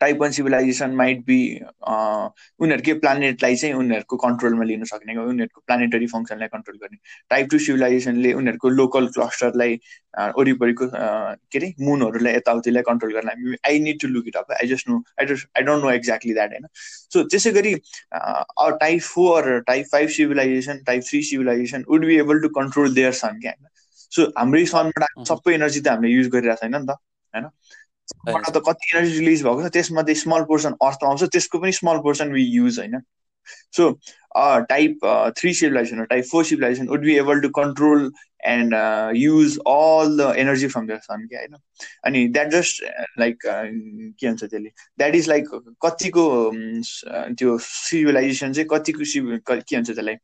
type 0.00 0.18
one 0.20 0.30
civilization 0.36 0.94
might 0.96 1.20
be 1.26 1.38
उनीहरूकै 2.64 2.94
प्लानेटलाई 3.04 3.56
चाहिँ 3.56 3.74
उनीहरूको 3.74 4.16
कन्ट्रोलमा 4.24 4.64
लिन 4.64 4.84
सक्ने 4.90 5.16
उनीहरूको 5.16 5.60
प्लानेटरी 5.66 6.06
फङ्सनलाई 6.06 6.48
कन्ट्रोल 6.48 6.76
गर्ने। 6.82 6.98
टाइप 7.30 7.48
टू 7.50 7.58
सिभिलाइजेसनले 7.66 8.32
उनीहरूको 8.40 8.68
लोकल 8.80 9.06
क्लस्टरलाई 9.16 9.78
वरिपरिको 10.38 10.86
के 10.86 11.58
अरे 11.58 11.72
मुनहरूलाई 11.80 12.34
यताउतिलाई 12.34 12.82
कन्ट्रोल 12.82 13.12
गर्न 13.14 13.56
I 13.66 13.78
need 13.86 14.00
to 14.02 14.08
look 14.08 14.28
it 14.28 14.36
up 14.36 14.52
I 14.60 14.68
just 14.68 14.88
know 14.88 15.02
I 15.20 15.26
just 15.26 15.48
I 15.58 15.62
don't 15.62 15.84
know 15.84 15.90
exactly 15.90 16.34
that 16.34 16.50
होइन? 16.52 16.66
सो 17.12 17.22
त्यसै 17.24 17.52
गरी 17.52 17.74
type 18.14 19.00
four 19.02 19.58
type 19.66 19.86
five 19.92 20.08
civilization 20.18 20.82
type 20.86 21.02
three 21.08 21.22
civilization 21.30 21.84
would 21.88 22.06
be 22.06 22.16
able 22.18 22.40
to 22.42 22.48
control 22.60 22.94
their 22.94 23.12
sun 23.22 23.40
क्या 23.40 23.50
होइन? 23.50 23.68
So 24.12 24.22
हाम्रै 24.38 24.64
सनबाट 24.66 25.26
सबै 25.28 25.54
energy 25.54 25.80
त 25.80 25.88
हामीले 25.88 26.14
use 26.14 26.28
गरिरहेको 26.36 26.60
छैन 26.62 26.76
नि 26.76 26.86
त 26.86 26.90
होइन? 27.34 27.50
त 28.28 28.62
कति 28.66 28.96
एनर्जी 28.96 29.18
रिलिज 29.18 29.42
भएको 29.42 29.62
छ 29.62 29.72
त्यसमध्ये 29.72 30.14
स्मल 30.14 30.42
पोर्सन 30.48 30.74
अर्थमा 30.82 31.10
आउँछ 31.10 31.22
त्यसको 31.32 31.58
पनि 31.58 31.72
स्मल 31.72 31.98
पोर्सन 32.06 32.32
वी 32.32 32.42
युज 32.42 32.78
होइन? 32.78 33.00
So 33.76 33.90
type 34.70 35.04
three 35.38 35.52
civilization 35.54 36.04
type 36.04 36.24
four 36.30 36.44
civilization 36.44 36.88
would 36.88 37.04
be 37.04 37.14
able 37.18 37.40
to 37.40 37.48
control 37.58 38.10
and 38.46 38.74
use 39.16 39.56
all 39.68 40.16
the 40.18 40.32
energy 40.38 40.68
from 40.68 40.86
the 40.86 40.98
sun 41.02 41.26
क्या 41.26 41.40
होइन? 41.40 41.54
अनि 42.04 42.26
द्याट 42.28 42.50
जस्ट 42.50 42.82
लाइक 43.18 43.38
के 43.46 44.26
भन्छ 44.26 44.44
त्यसले? 44.44 44.68
द्याट 44.98 45.14
इज 45.14 45.28
लाइक 45.28 45.48
कतिको 45.84 46.26
त्यो 47.38 47.58
सिभिलाइजेसन 47.62 48.52
चाहिँ 48.52 48.68
कतिको 48.72 49.04
सिभ 49.12 49.38
के 49.46 49.76
भन्छ 49.76 49.90
त्यसलाई? 49.90 50.16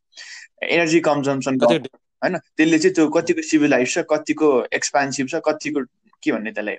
एनर्जी 0.63 0.99
कन्जम्सन 1.07 1.59
होइन? 1.63 2.37
त्यसले 2.37 2.79
चाहिँ 2.79 2.93
त्यो 2.95 3.07
कतिको 3.17 3.41
सिभिलाइज 3.49 3.93
छ 3.93 4.05
कतिको 4.11 4.51
एक्सपान्सिभ 4.73 5.27
छ 5.27 5.41
कतिको 5.47 5.85
के 6.23 6.31
भन्ने 6.31 6.51
त्यसलाई? 6.51 6.75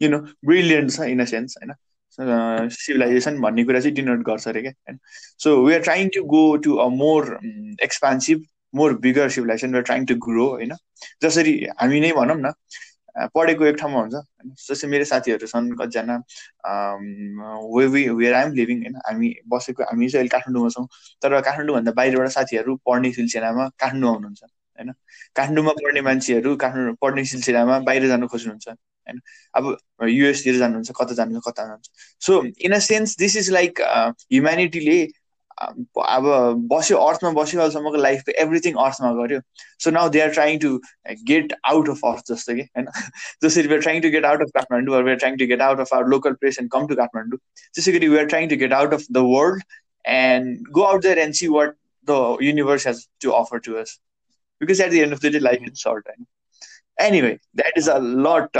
यु 0.00 0.08
नो 0.08 0.18
ब्रिलियन्ट 0.46 0.90
छ 0.90 1.08
इन 1.08 1.20
अ 1.20 1.24
सेन्स 1.26 1.56
होइन 1.58 1.74
सिभिलाइजेसन 2.70 3.40
भन्ने 3.40 3.64
कुरा 3.64 3.80
चाहिँ 3.80 3.94
डिनोट 3.94 4.24
गर्छ 4.26 4.48
अरे 4.48 4.62
क्या 4.62 4.72
होइन 4.80 4.98
so 5.40 5.56
we 5.66 5.74
are 5.74 5.80
trying 5.82 6.08
to 6.16 6.24
go 6.26 6.44
to 6.66 6.76
a 6.76 6.88
more 6.96 7.38
expansive 7.82 8.44
more 8.74 8.98
bigger 9.00 9.28
civilization 9.30 9.72
we 9.72 9.78
are 9.78 9.84
trying 9.84 10.06
to 10.06 10.14
grow 10.26 10.48
होइन 10.50 10.74
जसरी 11.22 11.54
हामी 11.80 12.00
नै 12.00 12.12
भनौँ 12.12 12.36
न 12.38 12.52
पढेको 13.34 13.64
एक 13.64 13.76
ठाउँमा 13.76 14.00
हुन्छ। 14.00 14.20
जस्तै 14.62 14.88
मेरो 14.88 15.04
साथीहरू 15.04 15.46
छन् 15.46 15.68
कतिजना 15.80 16.16
we 17.74 17.86
we 17.86 18.02
where 18.10 18.34
I'm 18.34 18.52
living 18.54 18.80
होइन। 18.82 18.96
हामी 19.06 19.30
बसेको 19.48 19.82
हामी 19.84 20.08
चाहिँ 20.08 20.20
अहिले 20.20 20.32
काठमाडौँमा 20.36 20.70
छौँ 20.70 20.86
तर 21.22 21.40
काठमाडौँभन्दा 21.40 21.92
बाहिरबाट 22.00 22.28
साथीहरू 22.30 22.76
पढ्ने 22.86 23.12
सिलसिलामा 23.12 23.68
काठमाडौँ 23.78 24.12
आउनुहुन्छ। 24.14 24.42
होइन? 24.78 24.92
काठमाडौँमा 25.36 25.72
पढ्ने 25.82 26.00
मान्छेहरू 26.00 26.56
काठमाडौँ 26.56 26.94
पढ्ने 27.02 27.24
सिलसिलामा 27.32 27.78
बाहिर 27.88 28.06
जानु 28.08 28.28
खोज्नुहुन्छ 28.28 28.68
होइन? 28.68 29.20
अब 29.54 29.76
युएसतिर 30.08 30.56
जानुहुन्छ 30.58 30.90
कता 31.00 31.14
जानुहुन्छ 31.14 31.44
कता 31.48 31.62
जानुहुन्छ। 31.62 31.90
So 32.20 32.42
in 32.60 32.72
a 32.74 32.78
sense 32.88 33.16
this 33.18 33.36
is 33.36 33.50
like 33.50 33.80
ह्युम्यानिटीले 33.80 34.98
अब 35.58 36.24
बस्यो 36.72 36.96
अर्थमा 36.98 37.30
बस्यो 37.32 37.60
अहिलेसम्मको 37.60 37.96
लाइफको 37.96 38.32
एभ्रिथिङ 38.42 38.74
अर्थमा 38.84 39.12
गर्यो 39.18 39.40
so 39.84 39.90
now 39.90 40.08
they 40.08 40.20
are 40.20 40.30
trying 40.30 40.58
to 40.58 40.70
get 41.24 41.52
out 41.64 41.88
of 41.90 42.00
earth 42.04 42.32
जस्तो 42.32 42.54
कि 42.54 42.62
होइन? 42.62 42.86
जसरी 43.44 43.68
we 43.68 43.74
are 43.74 43.80
trying 43.80 44.00
to 44.02 44.10
get 44.10 44.24
out 44.24 44.42
of 44.42 44.50
Kathmandu 44.54 45.02
we 45.02 45.10
are 45.10 45.16
trying 45.16 45.36
to 45.36 45.46
get 45.46 45.62
out 45.62 45.80
of 45.80 45.94
our 45.94 46.08
local 46.08 46.32
place 46.40 46.58
and 46.58 46.70
come 46.70 46.86
to 46.86 46.94
Kathmandu 46.94 47.38
त्यसै 47.74 47.92
गरी 47.92 48.08
we 48.08 48.18
are 48.18 48.26
trying 48.26 48.48
to 48.48 48.56
get 48.56 48.72
out 48.72 48.94
of 48.94 49.06
the 49.10 49.24
world 49.28 49.62
and 50.04 50.68
go 50.70 50.82
out 50.82 51.02
there 51.02 51.18
and 51.18 51.34
see 51.34 51.48
what 51.48 51.76
the 52.08 52.18
universe 52.42 52.86
has 52.86 53.06
to 53.22 53.30
offer 53.30 53.58
to 53.58 53.74
us 53.74 53.98
because 54.61 54.81
at 54.81 54.91
the 54.91 54.93
end 54.95 55.13
of 55.13 55.21
the 55.21 55.31
day 55.33 55.39
life 55.39 55.63
is 55.63 55.83
short 55.83 56.07
होइन 56.07 56.25
anyway 56.99 57.37
that 57.55 57.77
is 57.77 57.89
a 57.89 57.97
lot 58.27 58.57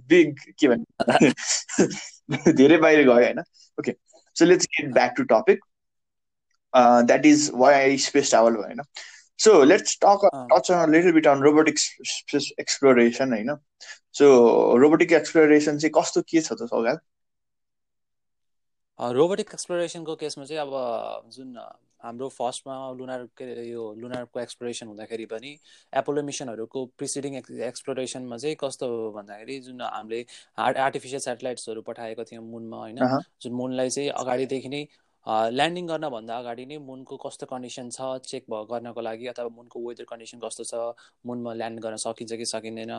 big 0.09 0.39
के 0.59 0.67
भन्ने 0.67 2.51
धेरै 2.53 2.77
बाहिर 2.77 3.03
गयो 3.03 3.13
होइन 3.13 3.39
okay 3.77 3.95
so 4.35 4.45
let's 4.45 4.65
get 4.67 4.93
back 4.93 5.13
to 5.17 5.23
topic 5.33 5.65
that 6.73 7.25
is 7.25 7.49
why 7.55 7.97
space 7.97 8.29
travel 8.29 8.53
भयो 8.53 8.63
होइन 8.63 8.81
so 9.39 9.63
let's 9.63 9.97
talk 10.01 10.29
touch 10.51 10.71
on 10.71 10.91
little 10.91 11.11
bit 11.11 11.27
on 11.27 11.41
robotic 11.43 11.79
space 11.79 12.51
exploration 12.59 13.33
होइन 13.33 13.55
सो 14.15 14.27
रोबोटिक 14.77 15.11
एक्सप्लोरेसन 15.13 15.77
चाहिँ 15.77 15.91
कस्तो 15.95 16.21
के 16.29 16.41
छ 16.41 16.53
त 16.53 16.67
सौगाल 16.67 16.99
रोबोटिक 18.99 19.49
एक्सप्लोरेसनको 19.53 20.15
केसमा 20.15 20.45
चाहिँ 20.45 20.61
अब 20.61 21.29
जुन 21.29 21.55
हाम्रो 22.02 22.28
फर्स्टमा 22.28 22.74
लुनार 22.98 23.24
के 23.38 23.44
यो 23.70 23.82
लुनारको 23.94 24.40
एक्सप्लोरेसन 24.40 24.86
हुँदाखेरि 24.86 25.26
पनि 25.26 25.50
एपोलो 25.92 26.22
मिसनहरूको 26.22 26.84
प्रिसिडिङ 26.98 27.36
एक्सप्लोरेसनमा 27.36 28.36
चाहिँ 28.36 28.56
कस्तो 28.60 28.88
भन्दाखेरि 29.12 29.58
जुन 29.60 29.80
हामीले 29.82 30.24
आर्टिफिसियल 30.58 31.20
सेटेलाइट्सहरू 31.20 31.82
पठाएको 31.82 32.24
थियौँ 32.24 32.44
मुनमा 32.44 32.76
होइन? 32.78 32.98
जुन 33.42 33.52
मुनलाई 33.54 33.90
चाहिँ 33.90 34.08
अगाडिदेखि 34.16 34.68
नै 34.68 34.82
ल्यान्डिङ 35.26 35.86
गर्नभन्दा 35.86 36.36
अगाडि 36.38 36.64
नै 36.66 36.76
मुनको 36.80 37.16
कस्तो 37.24 37.46
कन्डिसन 37.46 37.88
छ 37.90 38.08
चेक 38.24 38.44
भयो 38.50 38.64
गर्नको 38.64 39.00
लागि 39.00 39.26
अथवा 39.26 39.48
मुनको 39.56 39.80
वेदर 39.86 40.04
कन्डिसन 40.10 40.38
कस्तो 40.44 40.64
छ 40.64 40.74
मुनमा 41.26 41.52
ल्यान्ड 41.54 41.80
गर्न 41.80 41.96
सकिन्छ 42.04 42.32
कि 42.40 42.46
सकिँदैन 42.52 42.92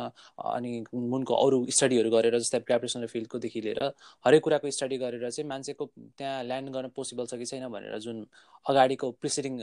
अनि 0.53 0.71
मुनको 0.93 1.33
अरू 1.45 1.65
स्टडीहरू 1.77 2.09
गरेर 2.11 2.37
जस्तै 2.39 2.59
ग्राभिटेसनल 2.69 3.07
फिल्डकोदेखि 3.13 3.61
लिएर 3.61 3.83
हरेक 4.25 4.43
कुराको 4.43 4.71
स्टडी 4.71 4.97
गरेर 4.97 5.29
चाहिँ 5.29 5.49
मान्छेको 5.49 5.85
त्यहाँ 6.17 6.43
ल्यान्ड 6.43 6.69
गर्न 6.77 6.93
पोसिबल 6.95 7.25
छ 7.25 7.41
कि 7.41 7.45
छैन 7.45 7.67
भनेर 7.69 7.97
जुन 8.05 8.25
अगाडिको 8.65 9.11
प्रिसिडिङ 9.21 9.57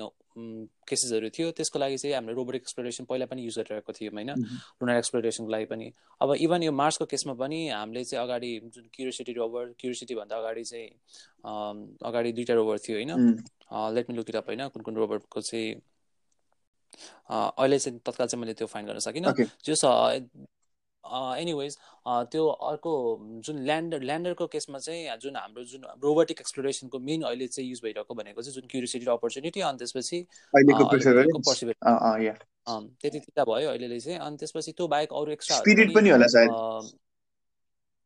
केसेसहरू 0.88 1.28
थियो 1.36 1.50
त्यसको 1.58 1.78
लागि 1.78 1.96
चाहिँ 1.98 2.14
हामीले 2.14 2.34
रोबोटिक 2.34 2.62
एक्सप्लोरेसन 2.62 3.04
पहिला 3.04 3.26
पनि 3.26 3.42
युज 3.42 3.58
गरिरहेको 3.58 3.92
थियौँ 3.92 4.12
होइन? 4.14 4.30
लुनर 4.82 4.96
एक्सप्लोरेसनको 4.96 5.50
लागि 5.50 5.64
पनि। 5.72 5.86
अब 6.20 6.34
इभन 6.46 6.62
यो 6.62 6.72
मार्सको 6.72 7.04
केसमा 7.12 7.34
पनि 7.42 7.58
हामीले 7.68 8.04
चाहिँ 8.04 8.24
अगाडि 8.24 8.50
जुन 8.74 8.84
क्युरियोसिटी 8.94 9.32
रोबर 9.32 9.64
क्युरियोसिटीभन्दा 9.78 10.36
अगाडि 10.38 10.64
चाहिँ 10.64 10.88
अगाडि 11.44 12.32
दुईवटा 12.32 12.54
रोबर 12.54 12.78
थियो 12.78 12.96
होइन? 12.96 13.12
Let 13.94 14.10
me 14.10 14.16
look 14.16 14.28
it 14.30 14.36
up 14.36 14.46
होइन? 14.48 14.68
कुन 14.68 14.82
कुन 14.82 14.94
रोबरको 14.96 15.40
चाहिँ 15.40 15.74
अहिले 17.30 17.78
चाहिँ 17.78 17.98
तत्काल 18.06 18.26
चाहिँ 18.26 18.40
मैले 18.40 18.54
त्यो 18.54 18.66
फाइन 18.66 18.86
गर्न 18.86 18.98
सकिनँ। 19.06 19.32
त्यो 19.64 19.74
एनिवेज 21.38 21.76
त्यो 22.32 22.46
अर्को 22.46 22.92
जुन 23.44 23.58
ल्यान्डर 23.64 24.02
ल्यान्डरको 24.02 24.46
केसमा 24.46 24.78
चाहिँ 24.78 25.16
जुन 25.22 25.36
हाम्रो 25.36 25.64
जुन 25.64 25.84
रोबोटिक 26.02 26.40
एक्सप्लोरेसनको 26.40 26.98
मेन 27.00 27.22
अहिले 27.22 27.46
चाहिँ 27.48 27.68
युज 27.70 27.80
भइरहेको 27.84 28.14
भनेको 28.14 28.42
चाहिँ 28.42 28.54
जुन 28.54 28.66
क्युरियोसिटी 28.70 29.06
अपर्च्युनिटी 29.12 29.60
अनि 29.60 29.78
त्यसपछि 29.78 30.18
त्यति 33.00 33.18
त्यता 33.18 33.44
भयो 33.44 33.68
अहिले 33.70 34.00
चाहिँ 34.00 34.18
अनि 34.18 34.36
त्यसपछि 34.36 34.72
त्यो 34.72 34.86
बाहेक 34.88 35.12
अरू 35.12 35.32
एक्स्ट्रा 35.32 35.56
पनि 35.94 36.10
होला 36.10 36.26
सायद। 36.28 36.50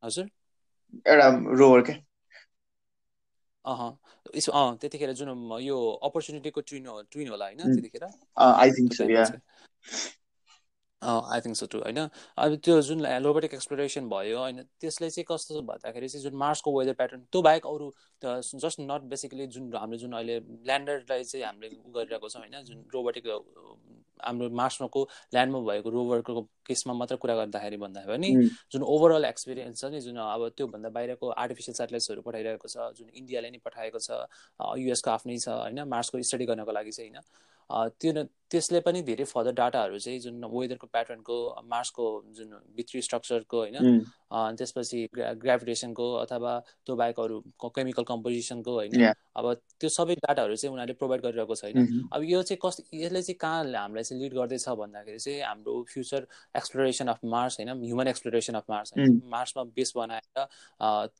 हजुर? 0.02 0.26
एउटा 1.06 1.28
रोबर 1.58 1.80
के 1.82 1.92
अँ 3.64 3.76
अँ 4.52 4.76
त्यतिखेर 4.78 5.12
जुन 5.14 5.28
यो 5.62 5.78
अपर्च्युनिटीको 6.02 6.60
ट्विन 6.62 6.86
ट्विन 7.10 7.28
होला 7.28 7.46
होइन 7.46 7.70
त्यतिखेर? 7.70 8.04
I 8.36 8.70
think 8.72 8.92
so 8.94 9.04
I 11.02 11.40
think 11.40 11.56
so 11.56 11.66
too 11.66 11.78
होइन? 11.78 11.98
अब 12.38 12.54
त्यो 12.64 12.80
जुन 12.82 13.06
रोबोटिक 13.24 13.54
एक्सप्लोरेसन 13.54 14.08
भयो 14.08 14.38
होइन 14.38 14.62
त्यसले 14.80 15.10
चाहिँ 15.10 15.26
कस्तो 15.30 15.62
भन्दाखेरि 15.70 16.08
चाहिँ 16.08 16.22
जुन 16.24 16.38
मार्सको 16.38 16.78
वेदर 16.78 16.94
प्याटर्न 17.00 17.20
त्यो 17.32 17.42
बाहेक 17.42 17.66
अरू 17.66 17.92
जस्ट 18.22 18.80
नट 18.80 19.02
बेसिकली 19.10 19.46
जुन 19.56 19.72
हाम्रो 19.74 19.98
जुन 19.98 20.12
अहिले 20.12 20.38
ल्यान्डरलाई 20.40 21.24
चाहिँ 21.24 21.46
हामीले 21.46 21.68
गरिरहेको 21.96 22.28
छौँ 22.28 22.42
होइन? 22.42 22.62
जुन 22.64 22.84
रोबोटिक 22.94 23.26
हाम्रो 24.22 24.48
मार्समाको 24.54 25.00
ल्यान्डमा 25.34 25.60
भएको 25.68 25.90
रोभरको 25.90 26.42
केसमा 26.66 26.92
मात्र 26.94 27.16
कुरा 27.22 27.34
गर्दाखेरि 27.36 27.76
भन्दा 27.76 28.00
पनि 28.06 28.30
जुन 28.72 28.82
ओभरअल 28.94 29.24
एक्सपिरियन्स 29.24 29.80
छ 29.80 29.90
नि 29.90 30.00
जुन 30.00 30.16
अब 30.24 30.48
त्योभन्दा 30.56 30.88
बाहिरको 30.96 31.30
आर्टिफिसियल 31.44 31.74
सेटेलाइट्सहरू 31.74 32.22
पठाइरहेको 32.22 32.68
छ 32.68 32.86
जुन 32.98 33.08
इन्डियाले 33.20 33.50
नै 33.50 33.58
पठाएको 33.64 33.98
छ 33.98 34.22
युएसको 34.78 35.10
आफ्नै 35.10 35.38
छ 35.38 35.48
होइन? 35.48 35.82
मार्सको 35.94 36.22
स्टडी 36.30 36.46
गर्नको 36.46 36.72
लागि 36.72 36.92
चाहिँ 36.92 37.10
होइन? 37.10 37.26
त्यो 37.98 38.12
त्यसले 38.52 38.80
पनि 38.86 39.02
धेरै 39.02 39.24
फर्दर 39.24 39.52
डाटाहरू 39.56 39.98
चाहिँ 39.98 40.18
जुन 40.20 40.44
वेदरको 40.52 40.86
प्याटर्नको 40.86 41.36
मार्सको 41.66 42.04
जुन 42.36 42.50
भित्री 42.76 43.02
स्ट्रक्चरको 43.02 43.58
होइन 43.58 44.04
त्यसपछि 44.58 44.98
ग्राभिटेसनको 45.40 46.06
अथवा 46.16 46.52
त्यो 46.86 46.96
बाहेक 46.96 47.20
अरू 47.20 47.40
केमिकल 47.68 48.04
कम्पोजिसनको 48.04 48.72
होइन। 48.72 49.12
अब 49.36 49.46
त्यो 49.80 49.88
सबै 49.88 50.14
डाटाहरू 50.20 50.56
चाहिँ 50.56 50.72
उनीहरूले 50.72 50.96
प्रोभाइड 51.00 51.20
गरिरहेको 51.22 51.54
छैन। 51.54 52.08
अब 52.12 52.22
यो 52.24 52.42
चाहिँ 52.42 52.58
कस्तो 52.64 52.82
यसले 52.96 53.22
चाहिँ 53.22 53.36
कहाँ 53.40 53.64
हामीलाई 53.72 54.04
चाहिँ 54.04 54.22
लिड 54.22 54.34
गर्दैछ 54.34 54.68
भन्दाखेरि 54.80 55.18
चाहिँ 55.18 55.40
हाम्रो 55.42 55.72
फ्युचर 55.92 56.26
एक्सप्लोरेसन 56.56 57.08
अफ 57.08 57.20
मार्स 57.34 57.58
होइन 57.60 57.70
ह्युमन 57.84 58.08
एक्सप्लोरेसन 58.08 58.54
अफ 58.54 58.70
मार्स 58.70 58.92
होइन। 58.96 59.20
मार्समा 59.32 59.62
बेस 59.76 59.92
बनाएर 59.96 60.46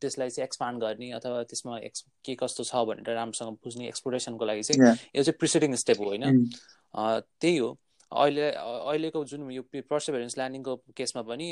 त्यसलाई 0.01 0.31
चाहिँ 0.31 0.45
एक्सपान्ड 0.45 0.81
गर्ने 0.83 1.11
अथवा 1.21 1.43
त्यसमा 1.49 1.79
एक्स 1.89 2.05
के 2.25 2.35
कस्तो 2.43 2.65
छ 2.65 2.85
भनेर 2.89 3.15
राम्रोसँग 3.15 3.57
बुझ्ने 3.65 3.89
एक्सप्लोरेसनको 3.89 4.45
लागि 4.45 4.63
चाहिँ 4.63 4.81
यो। 5.17 5.23
चाहिँ 5.23 5.39
प्रिसिडिङ 5.39 5.75
स्टेप 5.77 6.01
हो 6.01 6.09
होइन। 6.13 6.49
त्यही 6.95 7.57
हो। 7.57 7.71
अहिले 8.13 8.51
अहिलेको 8.51 9.25
जुन 9.25 9.51
यो 9.51 9.63
पर्सेभेरेन्स 9.91 10.37
ल्यान्डिङको 10.39 10.77
केसमा 10.97 11.23
पनि 11.29 11.47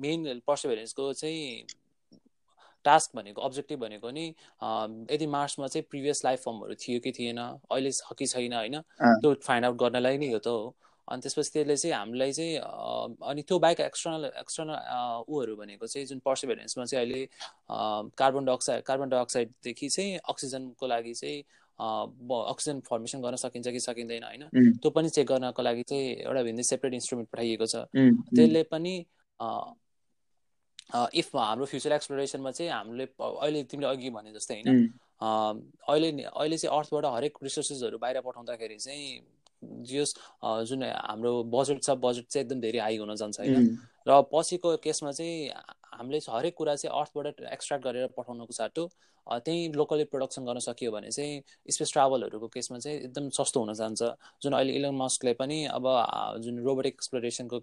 मेन 0.00 0.40
पर्सेभेरेन्सको 0.46 1.12
चाहिँ 1.12 1.66
टास्क 2.84 3.16
भनेको 3.16 3.42
अब्जेक्टिभ 3.42 3.80
भनेको 3.80 4.10
नि 4.10 4.26
यदि 5.10 5.26
मार्समा 5.34 5.66
चाहिँ 5.66 5.84
प्रिभियस 5.90 6.24
लाइफ 6.24 6.42
फर्महरू 6.44 6.74
थियो 6.80 7.00
कि 7.00 7.12
थिएन 7.12 7.38
अहिले 7.38 7.92
छ 7.92 8.14
कि 8.18 8.26
छैन 8.26 8.52
होइन 8.54 8.80
त्यो 9.02 9.34
फाइन्ड 9.42 9.66
आउट 9.66 9.76
गर्नलाई 9.76 10.18
नै 10.18 10.30
हो 10.32 10.38
त 10.38 10.46
हो। 10.46 10.74
अनि 11.08 11.20
त्यसपछि 11.20 11.50
त्यसले 11.52 11.76
चाहिँ 11.76 11.94
हामीलाई 11.94 12.32
चाहिँ 12.32 12.58
अनि 13.28 13.42
त्यो 13.42 13.58
बाहेक 13.58 13.80
एक्सटर्नल 13.80 14.24
एक्सटर्नल 14.40 14.76
ऊहरू 15.28 15.56
भनेको 15.56 15.86
चाहिँ 15.86 16.06
जुन 16.06 16.18
पर्सिभेरेन्समा 16.24 16.84
चाहिँ 16.84 17.04
अहिले 17.04 17.24
कार्बन 18.20 18.44
डाइअक्साइड 18.44 18.82
कार्बन 18.84 19.08
डाइअक्साइडदेखि 19.08 19.88
चाहिँ 19.88 20.18
अक्सिजनको 20.28 20.86
लागि 20.86 21.14
चाहिँ 21.14 21.42
अक्सिजन 21.78 22.80
फर्मेसन 22.80 23.22
गर्न 23.22 23.36
सकिन्छ 23.36 23.68
कि 23.68 23.80
सकिँदैन 23.80 24.24
होइन? 24.24 24.42
त्यो 24.78 24.90
पनि 24.90 25.08
चेक 25.10 25.26
गर्नको 25.26 25.62
लागि 25.62 25.82
चाहिँ 25.82 26.06
एउटा 26.24 26.42
भिन्दै 26.42 26.62
सेपरेट 26.62 26.94
इन्स्ट्रुमेन्ट 26.94 27.30
पठाइएको 27.30 27.66
छ। 27.66 27.76
त्यसले 28.34 28.62
पनि 28.70 28.94
इफ 31.14 31.36
हाम्रो 31.36 31.66
फ्युचर 31.66 31.92
एक्सप्लोरेसनमा 31.92 32.50
चाहिँ 32.50 32.70
हामीले 32.72 33.06
अहिले 33.18 33.62
तिमीले 33.66 33.88
अघि 33.90 34.10
भने 34.10 34.32
जस्तै 34.32 34.54
होइन? 34.54 34.92
अहिले 35.20 36.10
अहिले 36.22 36.56
चाहिँ 36.56 36.76
अर्थबाट 36.78 37.04
हरेक 37.14 37.38
रिसोर्सेसहरू 37.42 37.98
बाहिर 37.98 38.20
पठाउँदाखेरि 38.20 38.76
चाहिँ 38.78 39.20
जस 39.88 40.14
जुन 40.68 40.82
हाम्रो 40.84 41.32
बजेट 41.48 41.82
छ 41.82 41.90
बजेट 41.98 42.26
चाहिँ 42.28 42.44
एकदम 42.44 42.60
धेरै 42.60 42.78
हाई 42.78 42.96
हुन 42.98 43.14
जान्छ 43.16 43.40
होइन? 43.40 43.78
र 44.08 44.20
पछिको 44.32 44.76
केसमा 44.84 45.10
चाहिँ 45.10 45.48
हामीले 45.94 46.18
हरेक 46.28 46.54
कुरा 46.54 46.74
चाहिँ 46.76 46.92
अर्थबाट 47.00 47.40
एक्सट्र्याक्ट 47.52 47.84
गरेर 47.84 48.06
पठाउनुको 48.16 48.52
साटो 48.52 48.86
त्यहीँ 49.26 49.72
लोकली 49.72 50.04
प्रडक्सन 50.04 50.44
गर्न 50.44 50.58
सकियो 50.58 50.92
भने 50.92 51.10
चाहिँ 51.10 51.42
स्पेस 51.70 51.92
ट्राभलहरूको 51.92 52.48
केसमा 52.48 52.78
चाहिँ 52.78 52.98
एकदम 53.00 53.28
सस्तो 53.30 53.60
हुन 53.60 53.74
जान्छ। 53.74 54.02
जुन 54.42 54.52
अहिले 54.52 54.72
इलन 54.72 54.94
मस्कले 54.94 55.32
पनि 55.34 55.64
अब 55.66 55.84
जुन 56.42 56.58
रोबोटिक 56.58 56.94
एक्सप्लोरेसनको 56.94 57.60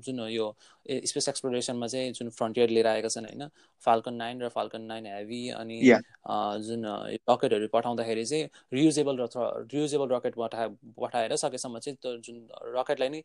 जुन 0.00 0.20
यो 0.28 0.46
स्पेस 1.04 1.28
एक्सप्लोरेसनमा 1.28 1.86
चाहिँ 1.86 2.12
जुन 2.12 2.30
फ्रन्टियर 2.30 2.70
लिएर 2.70 2.86
आएका 2.86 3.08
छन् 3.08 3.26
होइन 3.26 3.48
फाल्कन 3.82 4.14
नाइन 4.14 4.42
र 4.42 4.48
फाल्कन 4.48 4.82
नाइन 4.82 5.06
हेभी 5.06 5.48
अनि 5.50 5.80
जुन 6.62 6.84
रकेटहरू 7.30 7.68
पठाउँदाखेरि 7.72 8.24
चाहिँ 8.24 8.48
रियुजेबल 8.72 9.20
र 9.20 9.28
रियुजेबल 9.72 10.08
रकेट 10.08 10.34
पठा 10.36 10.66
पठाएर 11.00 11.36
सकेसम्म 11.36 11.78
चाहिँ 11.78 11.96
त्यो 12.02 12.16
जुन 12.18 12.46
रकेटलाई 12.76 13.08
नै 13.08 13.22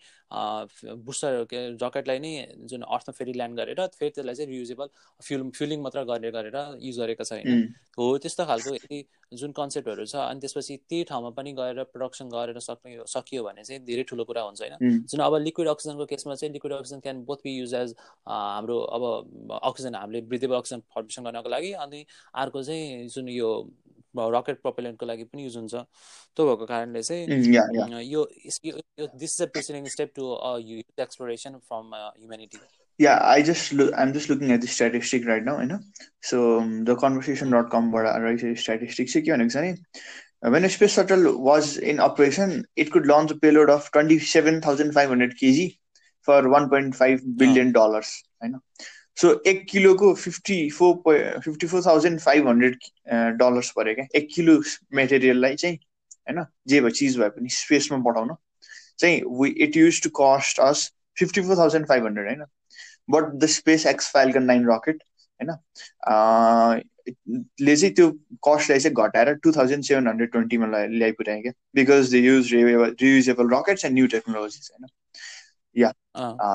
बुस्टर 1.03 1.45
रकेटलाई 1.81 2.19
नै 2.19 2.33
जुन 2.65 2.81
अर्थमा 2.89 3.13
फेरि 3.13 3.33
ल्यान्ड 3.33 3.59
गरेर 3.59 3.85
फेरि 3.93 4.09
त्यसलाई 4.09 4.35
चाहिँ 4.35 4.51
रियुजेबल 4.51 4.87
फ्युल 5.21 5.49
फ्युलिङ 5.51 5.81
मात्र 5.81 6.03
गरेर 6.03 6.31
गरेर 6.31 6.57
युज 6.81 6.99
गरेको 6.99 7.23
छ 7.23 7.33
होइन 7.33 7.72
हो 7.97 8.05
त्यस्तो 8.17 8.45
खालको 8.45 8.73
यदि 8.73 8.99
जुन 9.39 9.51
कन्सेप्टहरू 9.57 10.05
छ 10.05 10.15
अनि 10.23 10.39
त्यसपछि 10.39 10.77
त्यही 10.89 11.03
ठाउँमा 11.09 11.29
पनि 11.37 11.53
गएर 11.53 11.83
प्रडक्सन 11.93 12.29
गरेर 12.29 12.59
सक्ने 12.59 12.97
सकियो 13.07 13.43
भने 13.43 13.63
चाहिँ 13.63 13.81
धेरै 13.85 14.03
ठुलो 14.09 14.23
कुरा 14.25 14.41
हुन्छ 14.41 14.61
होइन। 14.61 15.05
जुन 15.05 15.21
अब 15.21 15.35
लिक्विड 15.45 15.67
अक्सिजनको 15.69 16.05
केसमा 16.11 16.35
चाहिँ 16.35 16.51
liquid 16.53 16.73
oxygen 16.73 16.99
can 16.99 17.23
both 17.25 17.43
be 17.43 17.55
use 17.57 17.73
as 17.73 17.95
हाम्रो 18.27 18.79
अब 18.97 19.03
अक्सिजन 19.63 19.95
हामीले 19.95 20.21
ब्रिदेबल 20.33 20.55
अक्सिजन 20.57 20.81
फर्मेसन 20.95 21.23
गर्नको 21.23 21.49
लागि 21.49 21.71
अनि 21.85 22.05
अर्को 22.35 22.63
चाहिँ 22.63 23.07
जुन 23.09 23.29
यो 23.29 23.49
रकेट 24.15 24.61
प्रपेलेन्टको 24.61 25.05
लागि 25.05 25.23
पनि 25.25 25.43
युज 25.43 25.57
हुन्छ। 25.57 25.73
त्यो 25.73 26.45
भएको 26.45 26.65
कारणले 26.65 27.01
चाहिँ 27.03 28.03
यो 28.05 28.25
this 29.15 29.33
is 29.33 29.41
a 29.41 29.51
preceding 29.53 29.87
step 29.89 30.13
to 30.15 30.23
exploration 31.01 31.57
from 31.67 31.95
humanity 31.95 32.57
yeah 32.98 33.18
i 33.22 33.40
just 33.40 33.72
look 33.72 33.92
i'm 33.96 34.12
just 34.12 34.28
looking 34.28 34.52
at 34.52 34.60
the 34.60 34.66
statistic 34.66 35.26
right 35.26 35.44
now 35.44 35.60
you 35.60 35.66
know 35.66 35.80
so 36.20 36.60
um, 36.60 36.84
the 36.84 36.96
conversation.com 36.96 37.90
but 37.90 38.20
right 38.20 38.58
statistics 38.58 39.14
when 40.40 40.64
a 40.64 40.68
space 40.68 40.92
shuttle 40.92 41.38
was 41.38 41.76
in 41.78 42.00
operation 42.00 42.64
it 42.76 42.92
could 42.92 43.06
launch 43.06 43.30
a 43.30 43.36
payload 43.36 43.70
of 43.70 43.90
27500 43.92 45.36
kg 45.36 45.76
for 46.20 46.42
1.5 46.42 47.36
billion 47.36 47.72
dollars 47.72 48.22
i 48.42 48.48
know 48.48 48.60
so 49.14 49.40
1 49.44 49.64
kilo 49.66 49.94
ko 49.94 50.14
54 50.14 51.02
54500 51.42 52.76
dollars 53.38 53.72
पऱ्यो 53.78 53.94
क्या 53.94 54.06
एक 54.18 54.28
kilo 54.34 54.60
मेटेरियललाई 54.94 55.56
चाहिँ 55.62 55.76
होइन 56.28 56.44
जे 56.68 56.80
भयो 56.80 56.90
चिज 57.00 57.18
भए 57.18 57.28
पनि 57.38 57.48
स्पेसमा 57.54 57.98
पठाउन 58.06 58.34
चाहिँ 58.98 59.48
it 59.66 59.76
use 59.76 60.02
to 60.02 60.10
cost 60.20 60.60
us 60.60 60.92
fifty 61.18 61.40
four 61.40 61.56
thousand 61.56 61.88
five 61.88 62.06
hundred 62.06 62.28
होइन 62.28 62.44
but 63.09 63.33
the 63.35 63.45
SpaceX 63.87 64.11
Falcon 64.13 64.43
nine 64.43 64.69
rocket 64.69 65.03
होइन 65.39 66.81
ले 67.61 67.75
चाहिँ 67.75 67.93
त्यो 67.95 68.09
कस्टलाई 68.47 68.79
चाहिँ 68.79 68.95
घटाएर 68.97 69.33
टु 69.35 69.51
थाउजन्ड 69.51 69.83
सेभेन 69.83 70.07
हन्ड्रेड 70.07 70.31
ट्वेन्टीमा 70.31 70.67
ल्याइ 70.67 71.11
पुऱ्याएँ 71.11 71.41
क्या 71.41 71.51
because 71.75 72.11
they 72.11 72.19
use 72.19 72.53
reusable 72.53 73.49
rockets 73.55 73.85
and 73.85 73.95
new 73.95 74.07
technologies 74.07 74.69
होइन 74.73 74.89
yeah 75.75 75.91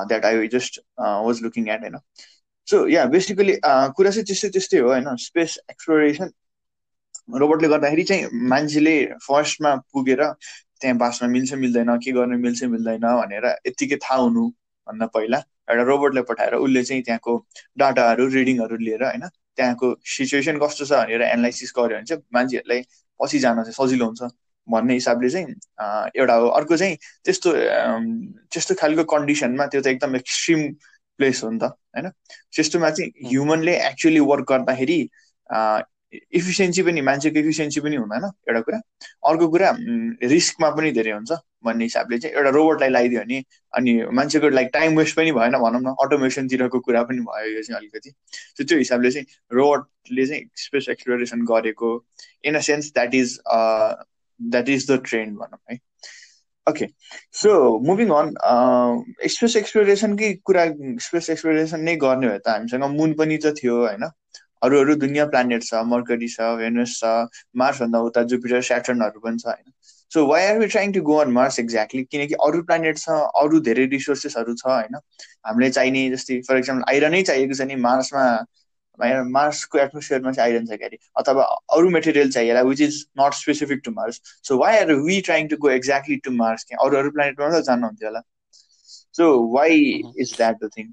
that 0.07 0.25
I 0.25 0.47
just 0.47 0.79
was 0.99 1.41
looking 1.43 1.69
at 1.69 1.81
होइन 1.81 1.97
सो 2.67 2.87
या 2.87 3.05
बेसिकली 3.07 3.55
कुरा 3.63 4.11
चाहिँ 4.11 4.25
त्यस्तै 4.25 4.49
त्यस्तै 4.49 4.79
हो 4.79 4.87
होइन 4.87 5.15
स्पेस 5.19 5.57
एक्सप्लोरेसन 5.69 6.29
रोबोटले 7.35 7.67
गर्दाखेरि 7.67 8.03
चाहिँ 8.03 8.27
मान्छेले 8.49 8.95
फर्स्टमा 9.27 9.75
पुगेर 9.93 10.23
त्यहाँ 10.81 10.97
बाँच्न 10.97 11.29
मिल्छ 11.29 11.53
मिल्दैन 11.55 11.95
के 11.97 12.11
गर्न 12.11 12.39
मिल्छ 12.41 12.63
मिल्दैन 12.65 13.07
भनेर 13.13 13.45
यत्तिकै 13.67 13.97
थाहा 13.97 14.19
हुनु 14.21 14.47
भन्दा 14.87 15.05
पहिला। 15.07 15.41
एउटा 15.69 15.83
रोबोटलाई 15.83 16.23
पठाएर 16.23 16.53
उसले 16.55 16.83
चाहिँ 16.83 17.03
त्यहाँको 17.03 17.45
डाटाहरू 17.77 18.27
रिडिङहरू 18.27 18.77
लिएर 18.77 19.03
होइन 19.03 19.27
त्यहाँको 19.55 19.87
सिचुएसन 20.05 20.59
कस्तो 20.59 20.85
छ 20.85 20.91
भनेर 20.91 21.21
एनालाइसिस 21.21 21.73
गर्यो 21.77 21.97
भने 21.97 22.05
चाहिँ 22.05 22.23
मान्छेहरूलाई 22.33 22.81
पछि 23.19 23.39
जान 23.39 23.63
चाहिँ 23.63 23.73
सजिलो 23.73 24.05
हुन्छ 24.05 24.31
भन्ने 24.67 24.93
हिसाबले 24.93 25.29
चाहिँ 25.29 25.47
एउटा 26.15 26.33
हो। 26.33 26.47
अर्को 26.49 26.77
चाहिँ 26.77 26.95
त्यस्तो 27.25 27.53
त्यस्तो 28.53 28.75
खालको 28.75 29.03
कन्डिसनमा 29.03 29.65
त्यो 29.65 29.81
त 29.81 29.87
एकदम 29.87 30.15
एक्सट्रिम 30.15 30.61
प्लेस 31.19 31.43
हो 31.43 31.49
नि 31.49 31.59
त 31.59 31.63
होइन? 31.63 32.09
त्यस्तोमा 32.55 32.89
चाहिँ 32.89 33.29
ह्युमनले 33.29 33.75
एक्चुली 33.87 34.19
वर्क 34.19 34.45
गर्दाखेरि 34.51 34.99
इफिसियन्सी 36.13 36.81
पनि 36.83 37.01
मान्छेको 37.01 37.39
इफिसियन्सी 37.39 37.79
पनि 37.81 37.95
हुँदैन 37.95 38.23
एउटा 38.25 38.61
कुरा। 38.61 38.79
अर्को 39.29 39.47
कुरा 39.47 39.69
रिस्कमा 40.31 40.69
पनि 40.77 40.91
धेरै 40.91 41.11
हुन्छ 41.11 41.31
भन्ने 41.65 41.83
हिसाबले 41.83 42.17
चाहिँ 42.19 42.35
एउटा 42.35 42.49
रोबोटलाई 42.49 42.89
लगाइदियो 42.89 43.21
भने 43.21 43.43
अनि 43.73 43.93
मान्छेको 44.19 44.49
लाइक 44.49 44.69
टाइम 44.73 44.97
वेस्ट 44.97 45.15
पनि 45.17 45.31
भएन 45.31 45.57
भनौँ 45.63 45.81
न 45.81 45.95
अटोमेसनतिरको 46.05 46.79
कुरा 46.79 47.03
पनि 47.03 47.19
भयो 47.27 47.51
यो 47.55 47.61
चाहिँ 47.63 47.77
अलिकति। 47.79 48.09
सो 48.57 48.63
त्यो 48.63 48.77
हिसाबले 48.77 49.11
चाहिँ 49.11 49.27
रोबोटले 49.51 50.25
चाहिँ 50.25 50.43
स्पेस 50.63 50.89
एक्सप्लोरेसन 50.89 51.45
गरेको 51.51 51.91
in 52.43 52.55
a 52.55 52.61
sense 52.69 52.91
that 52.93 53.15
is 53.15 53.39
that 53.47 54.69
is 54.69 54.91
the 54.91 55.01
trend 55.05 55.37
भनौँ 55.37 55.59
है। 55.71 55.79
Okay 56.67 56.87
so 57.33 57.51
moving 57.85 58.09
on 58.13 58.33
space 59.35 59.55
एक्सप्लोरेसनकै 59.57 60.33
कुरा 60.45 60.65
स्पेस 61.05 61.29
एक्सप्लोरेसन 61.29 61.81
नै 61.81 61.95
गर्ने 61.97 62.27
भयो 62.27 62.39
त 62.39 62.47
हामीसँग। 62.49 62.83
मुन 62.95 63.13
पनि 63.13 63.37
त 63.37 63.53
थियो 63.61 63.77
होइन? 63.85 64.09
अरू 64.61 64.79
अरू 64.79 64.95
दुनियाँ 65.01 65.27
प्लानेट 65.29 65.63
छ 65.63 65.81
मर्करी 65.87 66.27
छ 66.35 66.51
भेनस 66.61 66.99
छ 66.99 67.11
मार्सभन्दा 67.63 67.99
उता 68.09 68.23
जुपिटर 68.33 68.61
स्याटर्नहरू 68.69 69.19
पनि 69.25 69.37
छ 69.39 69.47
होइन। 69.47 69.73
So 70.11 70.25
why 70.27 70.45
are 70.45 70.59
we 70.59 70.67
trying 70.67 70.93
to 70.93 71.01
go 71.09 71.15
on 71.23 71.31
Mars 71.31 71.59
exactly 71.59 72.03
किनकि 72.11 72.39
अरू 72.45 72.61
प्लानेट 72.69 72.97
छ 72.99 73.17
अरू 73.41 73.59
धेरै 73.67 73.85
रिसोर्सेसहरू 73.97 74.55
छ 74.61 74.67
होइन। 74.67 74.95
हामीले 75.47 75.69
चाहिने 75.71 76.09
जस्तै 76.11 76.39
फर 76.47 76.63
इक्जाम्पल 76.63 76.93
आइरनै 76.93 77.21
चाहिएको 77.31 77.59
छ 77.59 77.69
नि 77.71 77.75
मार्समा 77.89 78.29
मार्सको 79.33 79.79
एटमोस्फियरमा 79.79 80.31
चाहिँ 80.31 80.51
आइरन 80.51 80.65
छ 80.67 80.77
क्यारे 80.79 80.97
अथवा 81.19 81.43
अरू 81.75 81.89
material 81.89 82.31
चाहिएला 82.31 82.61
which 82.69 82.81
is 82.81 82.95
not 83.19 83.33
specific 83.35 83.81
to 83.83 83.91
Mars 83.91 84.21
so 84.47 84.57
why 84.59 84.79
are 84.79 84.91
we 85.05 85.19
trying 85.27 85.47
to 85.47 85.57
go 85.57 85.69
exactly 85.71 86.17
to 86.25 86.31
Mars 86.37 86.63
क्या 86.63 86.79
अरू 86.85 86.97
अरू 86.97 87.11
प्लानेटमा 87.11 87.49
त 87.49 87.61
जान्नुहुन्थ्यो 87.67 88.09
होला। 88.09 88.21
So 89.17 89.29
why 89.55 89.77
is 90.17 90.33
that 90.37 90.63
the 90.63 90.69
thing 90.77 90.91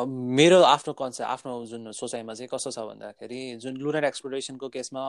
मेरो 0.00 0.60
आफ्नो 0.64 0.92
कन्सेप्ट 0.92 1.30
आफ्नो 1.30 1.54
जुन 1.66 1.92
सोचाइमा 1.92 2.34
चाहिँ 2.34 2.48
कस्तो 2.48 2.70
छ 2.70 2.84
भन्दाखेरि 2.86 3.40
जुन 3.56 3.76
लुनर 3.76 4.04
एक्सप्लोरेसनको 4.04 4.68
केसमा 4.68 5.02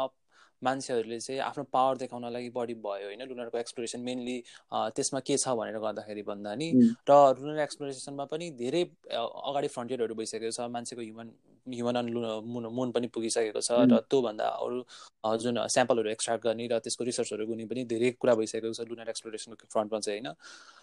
मान्छेहरूले 0.63 1.19
चाहिँ 1.19 1.39
आफ्नो 1.41 1.63
पावर 1.73 1.97
देखाउन 1.97 2.25
लागि 2.33 2.49
बढी 2.57 2.73
भयो 2.85 3.07
होइन। 3.07 3.21
लुनरको 3.29 3.57
एक्सप्लोरेसन 3.57 3.99
मेनली 4.01 4.37
त्यसमा 4.71 5.19
के 5.27 5.37
छ 5.37 5.55
भनेर 5.59 5.79
गर्दाखेरि 5.79 6.23
भन्दा 6.23 6.55
नि 6.55 6.67
र 7.09 7.11
लुनर 7.39 7.59
एक्सप्लोरेसनमा 7.61 8.25
पनि 8.33 8.49
धेरै 8.61 8.83
अगाडि 9.11 9.67
फ्रन्टियरहरू 9.75 10.15
भइसकेको 10.15 10.51
छ 10.51 10.69
मान्छेको 10.75 11.01
human 11.01 11.27
human 11.73 11.95
on 11.95 12.07
moon 12.53 12.65
moon 12.77 12.91
पनि 12.91 13.07
पुगिसकेको 13.15 13.61
छ 13.61 13.71
र 13.91 13.99
त्योभन्दा 14.11 14.47
अरू 14.63 14.77
जुन 15.43 15.59
स्याम्पलहरू 15.75 16.09
एक्सट्र्याक्ट 16.09 16.43
गर्ने 16.43 16.67
र 16.67 16.79
त्यसको 16.79 17.03
रिसर्चहरू 17.09 17.45
गर्ने 17.47 17.65
पनि 17.65 17.83
धेरै 17.91 18.11
कुरा 18.19 18.35
भइसकेको 18.35 18.73
छ 18.73 18.87
लुनर 18.89 19.09
एक्सप्लोरेसनको 19.09 19.71
फ्रन्टमा 19.73 19.99
चाहिँ 19.99 20.19
होइन। 20.19 20.35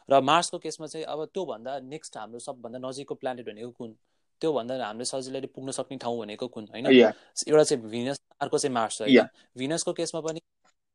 र 0.08 0.20
मार्सको 0.30 0.58
केसमा 0.58 0.86
चाहिँ 0.92 1.04
अब 1.06 1.24
त्योभन्दा 1.34 1.72
नेक्स्ट 1.88 2.16
हाम्रो 2.16 2.38
सबभन्दा 2.48 2.78
नजिकको 2.88 3.14
प्लानेट 3.14 3.46
भनेको 3.48 3.70
कुन? 3.80 3.90
त्योभन्दा 4.40 4.74
हामीले 4.87 5.05
सजिलै 5.05 5.40
पुग्न 5.55 5.70
सक्ने 5.70 5.96
ठाउँ 5.98 6.18
भनेको 6.20 6.46
कुन 6.48 6.64
होइन? 6.72 6.87
एउटा 6.87 7.62
चाहिँ 7.64 7.83
भिनस 7.90 8.20
अर्को 8.40 8.59
चाहिँ 8.59 8.74
मार्स 8.74 9.00
होइन? 9.03 9.26
भिनसको 9.59 9.92
केसमा 9.92 10.20
पनि 10.20 10.40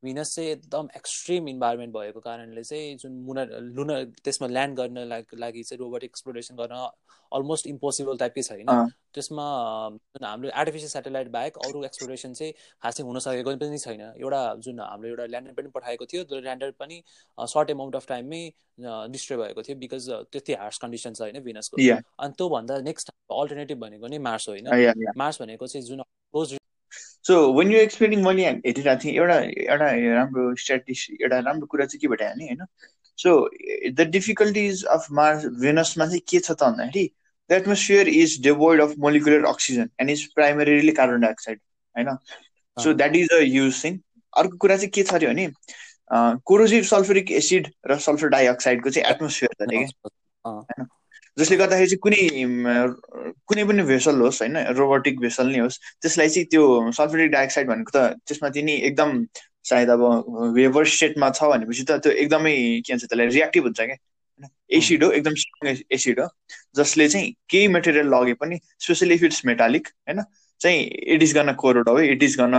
भिनस 0.05 0.35
चाहिँ 0.35 0.49
एकदम 0.49 0.87
एक्सट्रिम 0.95 1.47
इन्भाइरोमेन्ट 1.49 1.93
भएको 1.93 2.19
कारणले 2.21 2.63
चाहिँ 2.63 2.95
जुन 2.97 3.11
मुनर 3.25 3.59
लुनर 3.75 4.03
त्यसमा 4.23 4.47
ल्यान्ड 4.47 4.77
गर्न 4.77 4.97
लागि 5.09 5.63
चाहिँ 5.63 5.79
रोबोट 5.79 6.03
एक्सप्लोरेसन 6.03 6.55
गर्न 6.55 6.87
अलमोस्ट 7.31 7.67
इम्पोसिबल 7.67 8.17
टाइपकै 8.17 8.41
छ 8.41 8.51
होइन? 8.51 8.89
त्यसमा 9.15 9.45
जुन 10.15 10.25
हाम्रो 10.25 10.49
आर्टिफिसियल 10.61 10.89
सेटेलाइट 10.89 11.29
बाहेक 11.31 11.57
अरू 11.67 11.83
एक्सप्लोरेसन 11.85 12.33
चाहिँ 12.33 12.53
खासै 12.83 13.03
हुन 13.03 13.19
सकेको 13.19 13.55
पनि 13.63 13.77
छैन। 13.77 14.01
एउटा 14.01 14.41
जुन 14.65 14.79
हाम्रो 14.79 15.09
एउटा 15.09 15.25
ल्यान्डर 15.25 15.53
पनि 15.59 15.69
पठाएको 15.75 16.05
थियो 16.11 16.23
त्यो 16.23 16.39
ल्यान्डर 16.41 16.71
पनि 16.79 17.01
सर्ट 17.37 17.69
एमाउन्ट 17.69 17.95
अफ 17.95 18.07
टाइममै 18.09 18.43
डिस्ट्रोय 19.11 19.37
भएको 19.43 19.63
थियो 19.63 19.77
बिकज 19.77 20.09
त्यति 20.31 20.53
हार्स 20.63 20.77
कन्डिसन 20.83 21.13
छ 21.13 21.21
होइन 21.21 21.39
भिनसको 21.43 21.81
अनि 22.19 22.33
त्योभन्दा 22.37 22.79
नेक्स्ट 22.89 23.11
अल्टरनेटिभ 23.39 23.79
भनेको 23.79 24.07
नै 24.07 24.19
मार्स 24.29 24.49
होइन? 24.49 24.67
मार्स 25.17 25.41
भनेको 25.41 25.67
चाहिँ 25.67 25.85
जुन 25.87 26.03
सो 27.25 27.53
वेन 27.53 27.71
यु 27.71 27.79
एक्सप्लेनिङ 27.79 28.23
मैले 28.23 28.45
हेरिरहेको 28.45 29.03
थिएँ 29.03 29.13
एउटा 29.15 29.39
एउटा 29.39 29.87
राम्रो 30.15 30.55
स्ट्याटिस 30.55 31.05
एउटा 31.11 31.39
राम्रो 31.39 31.67
कुरा 31.67 31.85
चाहिँ 31.85 31.99
के 31.99 32.07
भने 32.07 32.45
होइन? 32.45 32.65
So 33.17 33.49
the 33.91 34.07
difficulties 34.09 34.83
of 34.85 35.07
Mars 35.11 35.45
भेनसमा 35.61 36.05
चाहिँ 36.05 36.21
के 36.29 36.39
छ 36.39 36.51
त 36.51 36.63
भन्दाखेरि 36.63 37.09
the 37.49 37.53
atmosphere 37.53 38.07
is 38.07 38.41
devoid 38.43 38.81
of 38.81 38.93
molecular 38.99 39.45
oxygen 39.45 39.89
and 40.01 40.11
is 40.11 40.25
primarily 40.33 40.91
carbon 40.91 41.21
dioxide 41.21 41.59
होइन? 41.95 42.17
So 42.77 42.93
that 42.93 43.15
is 43.15 43.29
a 43.31 43.39
huge 43.39 43.83
thing 43.83 43.99
अर्को 44.33 44.57
कुरा 44.57 44.77
चाहिँ 44.77 44.89
के 44.89 45.03
छ 45.03 45.13
अरे 45.13 45.27
भने 45.27 45.49
कोरोजिभ 46.45 46.83
सल्फरिक 46.83 47.31
एसिड 47.31 47.71
र 47.87 47.97
सल्फर 47.99 48.27
डाइअक्साइडको 48.27 48.89
चाहिँ 48.89 49.09
एटमोस्फियर 49.09 49.53
छ 49.53 49.61
अरे 49.61 49.85
होइन? 50.45 50.87
जसले 51.37 51.57
गर्दाखेरि 51.57 51.87
चाहिँ 51.87 51.99
कुनै 51.99 52.21
कुनै 53.47 53.63
पनि 53.65 53.83
भेसल 53.83 54.21
होस् 54.21 54.41
होइन 54.41 54.57
रोबोटिक 54.77 55.19
भेसल 55.19 55.47
नै 55.47 55.59
होस् 55.59 55.79
त्यसलाई 56.01 56.29
चाहिँ 56.29 56.47
त्यो 56.47 56.91
सल्फरिक 56.91 57.31
डाइअक्साइड 57.31 57.67
भनेको 57.67 57.91
त 57.95 58.15
त्यसमा 58.27 58.49
चाहिँ 58.49 58.65
नि 58.65 58.75
एकदम 58.89 59.25
सायद 59.63 59.89
अब 59.89 60.01
वेभर 60.55 60.85
स्टेटमा 60.85 61.29
छ 61.29 61.43
भनेपछि 61.43 61.83
त 61.83 61.91
त्यो 61.91 62.11
एकदमै 62.23 62.55
के 62.85 62.93
भन्छ 62.93 63.05
त्यसलाई 63.05 63.27
रियाक्टिभ 63.27 63.63
हुन्छ 63.63 63.81
क्या। 63.81 63.97
एसिड 64.71 65.03
हो 65.03 65.09
एकदम 65.11 65.35
स्ट्रङ 65.35 65.75
एसिड 65.91 66.19
हो 66.19 66.27
जसले 66.75 67.07
चाहिँ 67.09 67.33
केही 67.49 67.67
मेटेरियल 67.67 68.07
लगे 68.07 68.33
पनि 68.33 68.59
स्पेसली 68.79 69.15
इफ 69.15 69.23
इट्स 69.23 69.45
मेटालिक 69.45 69.87
होइन 69.87 70.23
चाहिँ 70.61 70.81
इट 71.15 71.23
इज 71.23 71.33
गन 71.37 71.53
कोरोड 71.53 71.89
हो 71.89 71.99
इट 71.99 72.23
इज 72.23 72.35
गन 72.39 72.53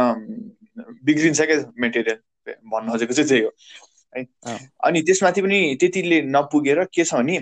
बिग्रिन्छ 1.04 1.40
क्या 1.40 1.72
मेटेरियल 1.78 2.54
भन्नु 2.72 2.92
खोजेको 2.92 3.14
चाहिँ 3.14 3.28
त्यही 3.28 3.42
हो। 3.42 3.52
है? 4.16 4.24
अनि 4.84 5.02
त्यसमाथि 5.02 5.42
पनि 5.42 5.76
त्यतिले 5.80 6.20
नपुगेर 6.22 6.84
के 6.84 7.04
छ 7.04 7.14
भने 7.14 7.38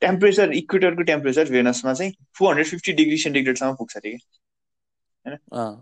टेम्परेचर 0.00 0.52
इक्वेटरको 0.54 1.02
टेम्परेचर 1.04 1.50
भेनसमा 1.50 1.94
चाहिँ 1.94 2.12
फोर 2.38 2.48
हन्ड्रेड 2.48 2.66
फिफ्टी 2.66 2.92
डिग्री 2.92 3.16
सेन्टिग्रेडसम्म 3.18 3.74
पुग्छ 3.74 3.96
अरे 3.96 4.10
कि 4.10 4.18
होइन 5.26 5.80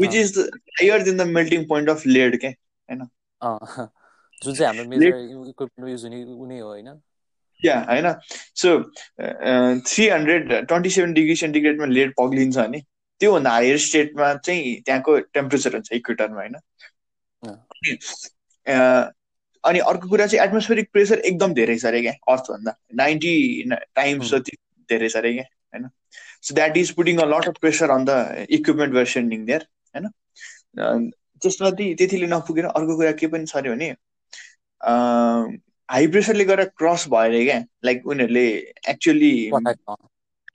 which 0.00 0.14
is 0.14 0.38
higher 0.72 1.02
than 1.02 1.16
the 1.16 1.26
melting 1.30 1.66
point 1.68 1.90
of 1.90 2.06
lead 2.08 2.40
के 2.40 2.48
होइन 2.48 3.06
जुन 3.40 4.54
चाहिँ 4.54 4.66
हाम्रो 4.66 4.84
मेजर 4.88 5.18
इक्विपमेन्ट 5.48 5.90
युज 5.90 6.04
हुने 6.04 6.22
उनी 6.24 6.58
हो 6.58 6.68
होइन 6.68 7.00
या 7.62 7.78
होइन 7.80 8.12
so 8.56 8.78
three 9.86 10.08
hundred 10.08 10.52
twenty 10.66 10.90
seven 10.90 11.12
degree 11.12 11.36
सेन्टिग्रेडमा 11.36 11.86
lead 11.88 12.14
पग्लिन्छ 12.20 12.56
भने 12.56 12.80
त्योभन्दा 13.20 13.50
हायर 13.50 13.78
स्टेटमा 13.78 14.34
चाहिँ 14.36 14.80
त्यहाँको 14.82 15.18
टेम्परेचर 15.32 15.72
हुन्छ 15.72 15.92
इक्वेटरमा 15.92 16.40
होइन 16.40 16.56
अनि 19.64 19.78
अर्को 19.90 20.08
कुरा 20.08 20.26
चाहिँ 20.26 20.44
एटमोस्फेरिक 20.44 20.88
प्रेसर 20.92 21.18
एकदम 21.20 21.54
धेरै 21.54 21.76
छ 21.78 21.86
अरे 21.86 22.00
क्या 22.02 22.12
अर्थभन्दा। 22.28 22.76
नाइन्टी 22.96 23.34
टाइम्स 23.70 24.30
जति 24.30 24.56
धेरै 24.88 25.08
छ 25.08 25.16
अरे 25.16 25.32
क्या 25.32 25.44
होइन? 25.44 25.88
So 26.42 26.54
that 26.54 26.76
is 26.76 26.90
putting 26.94 27.18
a 27.18 27.24
lot 27.26 27.48
of 27.48 27.58
pressure 27.60 27.90
on 27.90 28.04
the 28.04 28.46
equipment 28.50 28.94
we're 28.94 29.06
sending 29.16 29.44
there 29.46 29.66
होइन? 29.94 31.10
त्यसमा 31.42 31.70
त्यतिले 31.78 32.26
नपुगेर 32.26 32.64
अर्को 32.66 32.96
कुरा 32.96 33.12
के 33.20 33.26
पनि 33.26 33.46
छ 33.46 33.56
अरे 33.56 33.70
भने 33.70 33.88
हाई 35.88 36.06
प्रेसरले 36.08 36.44
गर्दा 36.44 36.64
क्रस 36.78 37.06
भयो 37.08 37.30
अरे 37.30 37.44
क्या। 37.44 37.58
लाइक 37.84 38.06
उनीहरूले 38.06 38.46
एक्चुअली 38.90 39.34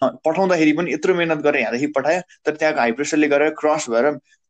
पठाउँदाखेरि 0.03 0.71
पनि 0.77 0.93
यत्रो 0.93 1.13
मिहिनेत 1.15 1.39
गरेर 1.43 1.61
यहाँदेखि 1.61 1.87
पठायो 1.97 2.21
तर 2.45 2.55
त्यहाँको 2.55 2.79
हाई 2.79 2.91
प्रेसरले 2.97 3.27
गरेर 3.27 3.49
क्रस 3.59 3.89
भएर 3.89 4.05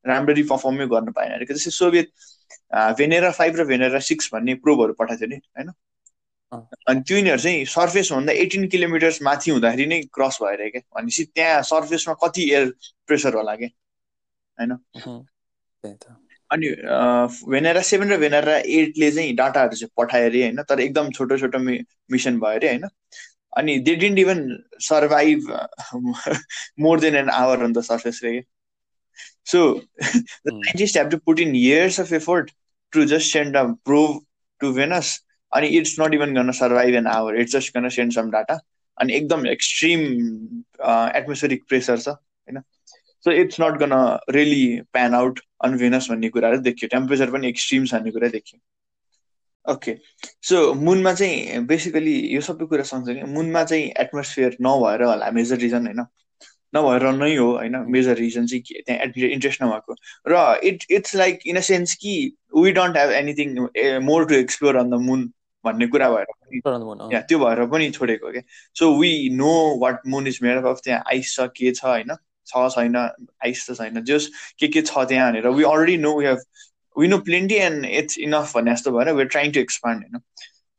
राम्ररी 0.07 0.43
पर्फर्मै 0.51 0.87
गर्न 0.93 1.11
पाएन। 1.17 1.31
अरे 1.33 1.45
जस्तै 1.53 1.71
सोभियत 1.71 2.11
भेनेरा 2.97 3.31
फाइभ 3.31 3.59
र 3.59 3.65
भेनेरा 3.67 3.99
सिक्स 4.07 4.29
भन्ने 4.33 4.55
प्रोबहरू 4.63 4.93
पठाएको 4.99 5.19
थियो 5.21 5.29
नि 5.29 5.37
होइन? 5.57 5.71
अनि 6.89 7.01
त्यो 7.07 7.17
यिनीहरू 7.17 7.41
चाहिँ 7.41 7.65
सर्फेसभन्दा 7.67 8.33
एटिन 8.43 8.67
किलोमिटर्स 8.73 9.21
माथि 9.23 9.51
हुँदाखेरि 9.51 9.85
नै 9.85 10.01
क्रस 10.13 10.37
भएर 10.43 10.69
क्या 10.69 10.81
भनेपछि 10.95 11.23
त्यहाँ 11.35 11.61
सर्फेसमा 11.69 12.13
कति 12.23 12.49
एयर 12.51 12.69
प्रेसर 13.07 13.35
होला 13.35 13.55
क्या 13.55 13.69
होइन? 14.57 14.77
अनि 16.49 16.67
भेनेरा 17.51 17.81
सेभेन 17.83 18.11
र 18.13 18.17
भेनेरा 18.17 18.57
एटले 18.79 19.11
चाहिँ 19.11 19.35
डाटाहरू 19.35 19.75
चाहिँ 19.75 19.91
पठायो 19.97 20.29
अरे 20.29 20.43
होइन? 20.43 20.61
तर 20.69 20.79
एकदम 20.79 21.09
छोटो 21.11 21.37
छोटो 21.37 21.59
मिसन 21.59 22.39
भयो 22.39 22.59
अरे 22.59 22.67
होइन? 22.67 22.87
अनि 23.57 23.77
they 23.79 23.95
didn't 23.95 24.19
even 24.19 24.39
survive 24.87 25.47
more 26.79 26.99
than 26.99 27.15
an 27.15 27.29
hour 27.35 27.63
on 27.63 27.73
the 27.73 27.81
surface 27.83 28.21
रे 28.23 28.39
So 29.47 29.81
the 30.45 30.51
mm. 30.51 30.63
scientists 30.65 30.97
have 30.97 31.09
to 31.09 31.19
put 31.19 31.39
in 31.39 31.55
years 31.55 31.99
of 31.99 32.11
effort 32.11 32.51
to 32.93 33.05
just 33.05 33.31
send 33.31 33.55
a 33.55 33.75
probe 33.85 34.23
to 34.61 34.73
Venus. 34.73 35.21
And 35.53 35.65
it's 35.65 35.97
not 35.97 36.13
even 36.13 36.33
going 36.33 36.47
to 36.47 36.53
survive 36.53 36.93
an 36.93 37.07
hour. 37.07 37.33
It's 37.33 37.53
just 37.53 37.71
going 37.73 37.85
to 37.85 37.91
send 37.91 38.13
some 38.13 38.31
data. 38.31 38.59
And 38.97 39.11
एकदम 39.11 39.45
extreme 39.47 40.65
uh, 40.83 41.11
atmospheric 41.13 41.67
pressure 41.67 41.97
छ 41.97 42.07
होइन 42.07 42.61
so 43.25 43.31
it's 43.41 43.59
not 43.61 43.77
gonna 43.81 43.93
really 44.35 44.63
pan 44.93 45.13
out 45.15 45.39
on 45.65 45.77
Venus 45.77 46.09
भन्ने 46.11 46.29
कुराहरू 46.29 46.57
देखियो 46.67 46.87
temperature 46.93 47.31
पनि 47.31 47.47
extreme 47.47 47.85
छ 47.85 47.93
भन्ने 47.93 48.11
कुरा 48.11 48.29
देखियो 48.35 49.73
ओके 49.73 49.95
सो 50.49 50.61
मुनमा 50.87 51.13
चाहिँ 51.21 51.65
बेसिकली 51.71 52.15
यो 52.35 52.41
सबै 52.49 52.65
कुरा 52.73 52.83
सँगसँगै 52.91 53.23
मुनमा 53.37 53.63
चाहिँ 53.71 53.91
एटमोस्फियर 54.05 54.57
नभएर 54.67 55.03
होला 55.11 55.31
मेजर 55.39 55.57
रिजन 55.65 55.87
होइन 55.91 56.03
नभएर 56.73 57.11
नै 57.13 57.35
हो 57.35 57.51
होइन? 57.51 57.75
मेजर 57.89 58.15
रिजन 58.15 58.45
चाहिँ 58.47 58.81
त्यहाँ 58.87 59.29
इन्ट्रेस्ट 59.31 59.63
नभएको। 59.63 59.95
र 60.27 60.59
it 60.63 60.83
it's 60.91 61.15
like 61.15 61.39
in 61.47 61.57
a 61.57 61.61
sense 61.69 61.93
कि 62.01 62.13
we 62.57 62.71
don't 62.71 62.97
have 62.97 63.11
anything 63.11 63.57
more 64.05 64.25
to 64.25 64.35
explore 64.35 64.75
on 64.75 64.89
the 64.89 65.01
moon 65.01 65.29
भन्ने 65.65 65.87
कुरा 65.87 66.09
भएर 66.09 66.25
पनि 66.25 66.59
त्यो 67.29 67.39
भएर 67.39 67.65
पनि 67.67 67.89
छोडेको 67.91 68.31
क्या 68.31 68.41
so 68.75 68.93
we 68.99 69.11
know 69.33 69.53
what 69.81 70.01
moon 70.07 70.27
is 70.27 70.39
made 70.43 70.65
of 70.65 70.81
त्यहाँ 70.83 71.03
आइस 71.11 71.35
छ 71.35 71.47
के 71.57 71.71
छ 71.71 71.85
होइन? 71.85 72.15
छ 72.47 72.67
छैन 72.73 72.95
आइस 73.45 73.69
त 73.69 73.73
छैन 73.77 74.03
जस 74.03 74.29
के 74.59 74.67
के 74.67 74.81
छ 74.81 75.05
त्यहाँ 75.09 75.31
भनेर। 75.31 75.47
We 75.47 75.63
already 75.63 75.97
know 75.97 76.17
we 76.19 76.25
have 76.25 76.39
we 76.95 77.07
know 77.07 77.17
plenty 77.29 77.55
and 77.55 77.85
it's 77.85 78.17
enough 78.19 78.55
भन्ने 78.55 78.73
जस्तो 78.73 78.91
भएर 78.91 79.11
वी 79.13 79.25
ट्राइङ 79.25 79.51
टु 79.51 79.59
एक्सपान्ड 79.59 80.03
होइन 80.03 80.21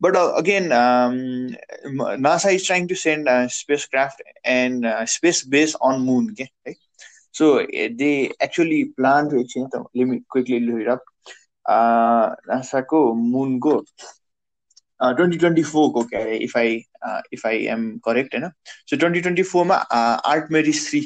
but 0.00 0.16
uh, 0.16 0.32
again 0.36 0.72
um, 0.72 1.16
nasa 2.26 2.54
is 2.54 2.64
trying 2.64 2.86
to 2.88 2.94
send 2.94 3.28
a 3.28 3.48
spacecraft 3.48 4.22
and 4.44 4.86
uh, 4.86 5.04
space 5.06 5.44
base 5.44 5.74
on 5.80 6.00
moon 6.00 6.30
okay 6.32 6.50
right? 6.66 6.76
so 7.32 7.66
they 8.02 8.30
actually 8.40 8.86
plan 8.98 9.28
to 9.28 9.40
exchange 9.40 9.70
let 9.94 10.08
me 10.08 10.22
quickly 10.28 10.60
look 10.60 10.80
it 10.80 10.88
up 10.88 11.02
uh, 11.66 12.34
ko 12.88 13.14
moon 13.14 13.58
go 13.58 13.84
uh, 15.00 15.12
2024 15.14 15.92
को 15.92 16.08
if 16.40 16.56
I 16.56 16.84
uh, 17.02 17.22
if 17.30 17.44
I 17.44 17.54
am 17.74 18.00
correct 18.00 18.34
होइन 18.34 18.50
so 18.90 18.96
twenty 18.96 19.20
twenty 19.20 19.42
फोरमा 19.42 19.74
art 19.74 20.50
मेरिस 20.52 20.88
three 20.88 21.00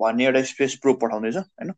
भन्ने 0.00 0.24
एउटा 0.24 0.42
space 0.52 0.74
pro 0.82 0.94
पठाउँदैछ 1.02 1.36
होइन 1.36 1.72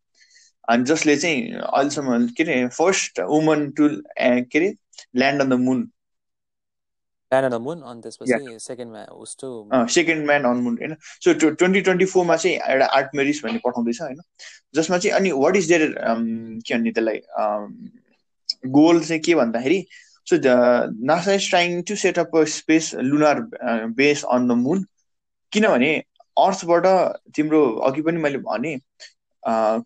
अनि 0.70 0.84
जसले 0.84 1.16
चाहिँ 1.16 1.52
अहिलेसम्म 1.52 2.26
के 2.36 2.42
अरे 2.42 2.66
फर्स्ट 2.78 3.20
वुमन 3.20 3.70
टु 3.78 3.88
के 4.20 4.58
अरे 4.58 4.74
land 5.16 5.42
on 5.42 5.48
the 5.48 5.58
moon 5.60 5.90
land 7.34 7.54
on 7.54 7.62
moon 7.62 7.80
अनि 7.80 8.00
त्यसपछि 8.02 8.58
सेकेन्डमा 8.60 9.04
उस्तो 9.24 9.86
सेकेन्ड 9.94 10.26
म्यान 10.26 10.44
अन 10.44 10.62
मुन 10.62 10.78
होइन? 10.80 10.94
सो 11.24 11.32
ट्वेन्टी 11.32 11.80
ट्वेन्टी 11.80 12.04
फोरमा 12.04 12.36
चाहिँ 12.36 12.56
एउटा 12.56 12.86
आर्ट 12.98 13.14
मेरिस 13.14 13.44
भन्ने 13.44 13.60
पठाउँदैछ 13.64 14.00
होइन? 14.02 14.20
जसमा 14.74 14.98
चाहिँ 14.98 15.16
अनि 15.16 15.32
वाट 15.32 15.56
इज 15.56 15.68
देयर 15.68 15.94
के 15.98 16.74
भन्ने 16.74 16.92
त्यसलाई 16.92 17.20
गोल 18.78 19.04
चाहिँ 19.04 19.22
के 19.22 19.34
भन्दाखेरि 19.34 19.84
so 20.26 20.36
NASA 21.06 21.32
is 21.32 21.48
trying 21.48 21.82
to 21.82 21.96
set 21.96 22.18
up 22.18 22.36
space 22.36 22.94
lunar 22.94 23.40
base 23.96 24.24
on 24.24 24.48
the 24.48 24.52
moon 24.62 24.86
किनभने 25.52 25.92
अर्थबाट 26.38 26.86
तिम्रो 27.36 27.60
अघि 27.86 28.02
पनि 28.02 28.18
मैले 28.18 28.38
भने 28.38 28.76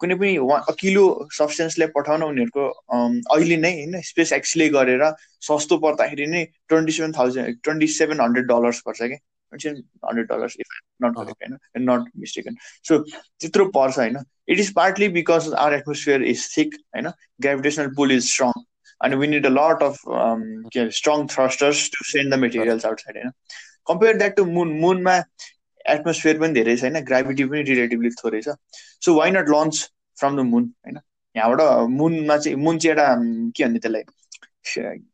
कुनै 0.00 0.14
पनि 0.20 0.32
अकिलो 0.72 1.04
सब्सटेन्सलाई 1.36 1.88
पठाउन 1.94 2.22
उनीहरूको 2.22 2.64
अहिले 3.36 3.56
नै 3.62 3.72
होइन 3.76 4.00
स्पेस 4.08 4.32
एक्सले 4.32 4.68
गरेर 4.74 5.04
सस्तो 5.48 5.78
पर्दाखेरि 5.84 6.26
नै 6.34 6.44
twenty 6.68 6.92
seven 6.98 7.12
thousand 7.18 7.58
twenty 7.62 7.88
seven 7.94 8.20
hundred 8.20 8.46
dollars 8.52 8.80
पर्छ 8.88 8.98
क्या 9.02 9.18
twenty 9.18 9.68
seven 9.68 9.82
hundred 10.08 10.28
dollars 10.28 10.56
if 10.60 10.78
not 11.04 11.16
correct 11.18 11.42
होइन 11.42 11.90
नट 11.90 12.10
मिस्टेकन 12.24 12.56
सो 12.88 12.98
त्यत्रो 13.08 13.64
पर्छ 13.76 13.98
होइन। 13.98 14.16
It 14.48 14.58
is 14.60 14.72
partly 14.74 15.08
because 15.18 15.52
our 15.54 15.74
atmosphere 15.74 16.24
is 16.24 16.46
thick 16.56 16.74
होइन? 16.74 17.10
ग्राभिटेसनल 17.42 17.94
पुल 17.96 18.12
इज 18.12 18.32
स्ट्रङ 18.32 18.52
अनि 19.00 19.16
we 19.16 19.26
need 19.26 19.46
a 19.46 19.50
lot 19.50 19.82
of 19.82 20.02
के 20.74 20.90
strong 20.98 21.26
thrusters 21.34 21.88
to 21.96 22.04
send 22.12 22.34
the 22.34 22.38
materials 22.38 22.86
outside 22.86 23.16
होइन? 23.16 23.32
Compare 23.88 24.16
that 24.18 24.36
to 24.36 24.44
moon 24.44 24.68
मुनमा 24.80 25.16
atmosphere 25.88 26.38
पनि 26.38 26.52
धेरै 26.52 26.76
छैन 26.76 27.00
ग्राभिटी 27.00 27.44
पनि 27.44 27.62
रिलेटिभली 27.62 28.10
थोरै 28.24 28.42
छ 28.42 28.56
so 29.04 29.14
why 29.14 29.30
not 29.30 29.48
launch 29.48 29.90
from 30.18 30.36
the 30.36 30.40
moon 30.40 30.62
होइन? 30.86 30.98
यहाँबाट 31.36 31.88
मुनमा 31.90 32.36
चाहिँ 32.36 32.56
मुन 32.56 32.78
चाहिँ 32.78 32.96
एउटा 32.96 33.14
के 33.56 33.64
भन्छ 33.64 33.82
त्यसलाई? 33.82 34.02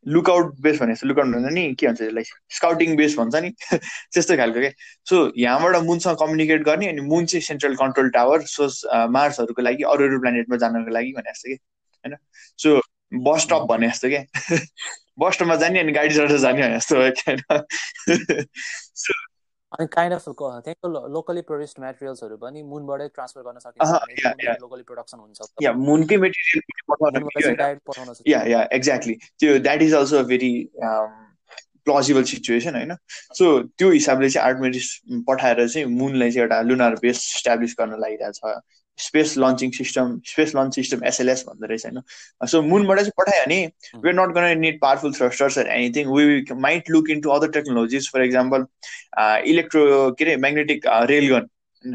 लुकआउट 0.09 0.61
बेस 0.61 0.81
भने 0.81 0.95
जस्तो 0.95 1.09
लुकआउट 1.09 1.35
भन्छ 1.35 1.53
नि 1.53 1.75
के 1.75 1.87
भन्छ 1.87 1.99
त्यसलाई? 1.99 2.25
स्काउटिङ 2.51 2.97
बेस 2.97 3.17
भन्छ 3.19 3.35
नि। 3.37 3.51
त्यस्तो 4.13 4.37
खालको 4.37 4.61
क्या 4.61 4.71
सो 5.07 5.33
यहाँबाट 5.37 5.77
मुनसँग 5.83 6.17
कम्युनिकेट 6.17 6.63
गर्ने 6.63 6.89
अनि 6.89 7.01
मुन 7.01 7.27
चाहिँ 7.27 7.43
सेन्ट्रल 7.43 7.75
कन्ट्रोल 7.75 8.11
टावर 8.11 8.43
सो 8.47 8.69
मार्सहरूको 9.09 9.63
लागि 9.63 9.83
अरू 9.85 10.09
अरू 10.09 10.21
प्लानेटमा 10.21 10.57
जानको 10.57 10.91
लागि 10.91 11.13
भने 11.13 11.33
जस्तो 11.33 11.49
कि? 11.49 11.59
होइन? 12.05 12.17
सो 12.59 12.81
बस 13.15 13.43
स्टप 13.43 13.67
भने 13.71 13.89
जस्तो 13.89 14.09
क्या 14.09 14.25
बस 15.19 15.35
स्टपमा 15.35 15.57
जाने 15.57 15.81
अनि 15.81 15.93
गाडी 15.93 16.15
चढेर 16.15 16.39
जाने 16.39 16.63
भने 16.63 16.79
जस्तो 16.79 16.97
क्या 17.11 17.63
सो 18.95 19.15
अनि 19.73 19.87
काइन्ड 19.93 20.15
अफ 20.15 20.25
त्यहाँको 20.29 20.89
लोकली 21.09 21.43
प्रोड्युस्ड 21.49 21.79
मेटेरियल्सहरू 21.81 22.37
पनि 22.37 22.63
मुनबाटै 22.63 23.09
ट्रान्सफर 23.09 23.43
गर्न 23.43 23.59
सकिन्छ 23.59 24.61
लोकली 24.63 24.83
प्रोडक्सन 24.83 25.19
हुन्छ। 25.19 25.39
या 25.63 25.73
मुनकै 25.73 26.17
मेटेरियल 26.17 26.61
या 28.29 28.41
या 28.49 28.61
एक्ज्याक्टली 28.73 29.15
त्यो 29.41 29.59
that 29.59 29.83
is 29.83 29.95
also 29.95 30.23
very 30.25 30.53
plausible 31.85 32.23
situation 32.25 32.75
होइन? 32.75 32.93
सो 33.39 33.45
त्यो 33.79 33.91
हिसाबले 33.91 34.29
चाहिँ 34.31 34.47
आर्टमेटिस 34.49 34.87
पठाएर 35.29 35.67
चाहिँ 35.69 35.87
मुनलाई 35.95 36.31
चाहिँ 36.31 36.43
एउटा 36.43 36.61
लुनार 36.63 36.95
बेस 37.03 37.19
इस्टाब्लिस 37.37 37.75
गर्न 37.81 38.01
लागिरहेछ। 38.01 38.39
Space 38.99 39.37
launching 39.39 39.71
system 39.73 40.21
space 40.27 40.55
launch 40.57 40.75
system 40.75 41.05
SLS 41.07 41.45
भन्दो 41.49 41.67
रहेछ 41.67 41.87
होइन? 41.87 42.01
सो 42.43 42.63
मुनबाट 42.63 42.99
चाहिँ 42.99 43.13
पठायो 43.19 43.45
भने 43.45 43.61
we 43.95 44.09
are 44.09 44.15
not 44.15 44.35
gonna 44.35 44.59
need 44.59 44.81
powerful 44.81 45.13
thrusters 45.15 45.59
and 45.59 45.71
anything 45.71 46.09
we 46.17 46.55
might 46.67 46.91
look 46.91 47.11
in 47.11 47.21
to 47.21 47.31
other 47.31 47.51
technologies 47.53 48.11
for 48.13 48.25
example 48.25 48.67
electro 49.53 50.11
के 50.19 50.25
अरे 50.25 50.37
म्याग्नेटिक 50.37 50.87
रेलगन 51.11 51.49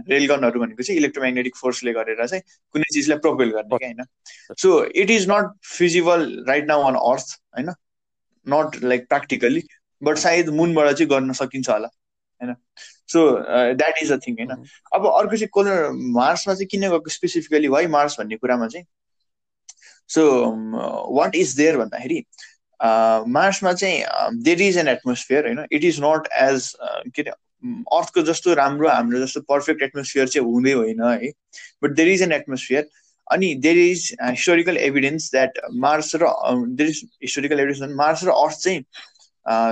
रेलगनहरू 0.10 0.60
भनेको 0.60 0.84
चाहिँ 0.84 1.00
इलेक्ट्रोम्याग्नेटिक 1.00 1.56
फोर्सले 1.56 1.94
गरेर 1.94 2.26
चाहिँ 2.26 2.42
कुनै 2.76 2.94
चिजलाई 2.94 3.18
प्रोपेल 3.26 3.52
गर्ने 3.52 3.78
क्या 3.78 3.88
होइन? 3.88 4.04
So 4.58 4.84
it 5.04 5.10
is 5.12 5.30
not 5.30 5.52
feasible 5.78 6.26
right 6.48 6.68
now 6.68 6.84
on 6.88 6.96
earth 7.14 7.40
होइन? 7.58 7.70
नट 8.48 8.84
लाइक 8.84 9.08
प्र्याक्टिकली 9.08 9.64
बट 10.02 10.18
सायद 10.18 10.50
मुनबाट 10.60 10.92
चाहिँ 10.92 11.10
गर्न 11.10 11.34
सकिन्छ 11.40 11.70
होला 11.70 11.88
होइन? 11.88 12.56
So 13.10 13.30
that 13.74 14.02
is 14.04 14.12
a 14.12 14.18
thing 14.28 14.36
होइन 14.36 14.52
अब 14.96 15.08
अर्को 15.08 15.38
चाहिँ 15.38 15.48
कोलर 15.54 15.90
मार्समा 16.16 16.54
चाहिँ 16.54 16.68
किन 16.72 16.90
गएको 16.90 17.10
स्पेसिफिकली 17.10 17.68
वाइ 17.68 17.88
मार्स 17.96 18.20
भन्ने 18.20 18.38
कुरामा 18.38 18.68
चाहिँ? 18.68 18.86
सो 20.10 20.24
वाट 21.16 21.36
इज 21.36 21.56
देयर 21.58 21.78
भन्दाखेरि 21.78 22.24
मार्समा 23.34 23.74
चाहिँ 23.74 24.42
देयर 24.44 24.62
इज 24.62 24.78
एन 24.78 24.88
एटमोस्फियर 24.88 25.46
होइन 25.48 25.66
इट 25.72 25.84
इज 25.84 26.00
नट 26.02 26.28
एज 26.42 26.72
के 27.16 27.22
अरे 27.22 27.32
अर्थको 27.98 28.22
जस्तो 28.22 28.54
राम्रो 28.54 28.90
हाम्रो 28.90 29.20
जस्तो 29.20 29.42
पर्फेक्ट 29.50 29.82
एटमोस्फियर 29.84 30.28
चाहिँ 30.28 30.48
हुँदै 30.48 30.72
होइन 30.74 31.04
है। 31.04 31.32
But 31.84 31.92
there 31.92 32.10
is 32.10 32.22
an 32.22 32.32
atmosphere 32.32 32.88
अनि 33.28 33.54
there 33.56 33.78
is 33.78 34.04
historical 34.24 34.78
evidence 34.78 35.32
that 35.32 35.60
Mars 35.86 36.12
र 36.16 36.28
there 36.68 36.90
is 36.90 37.02
historical 37.24 37.60
evidence 37.60 37.96
Mars 37.96 38.24
र 38.24 38.30
अर्थ 38.44 38.60
चाहिँ 38.60 38.84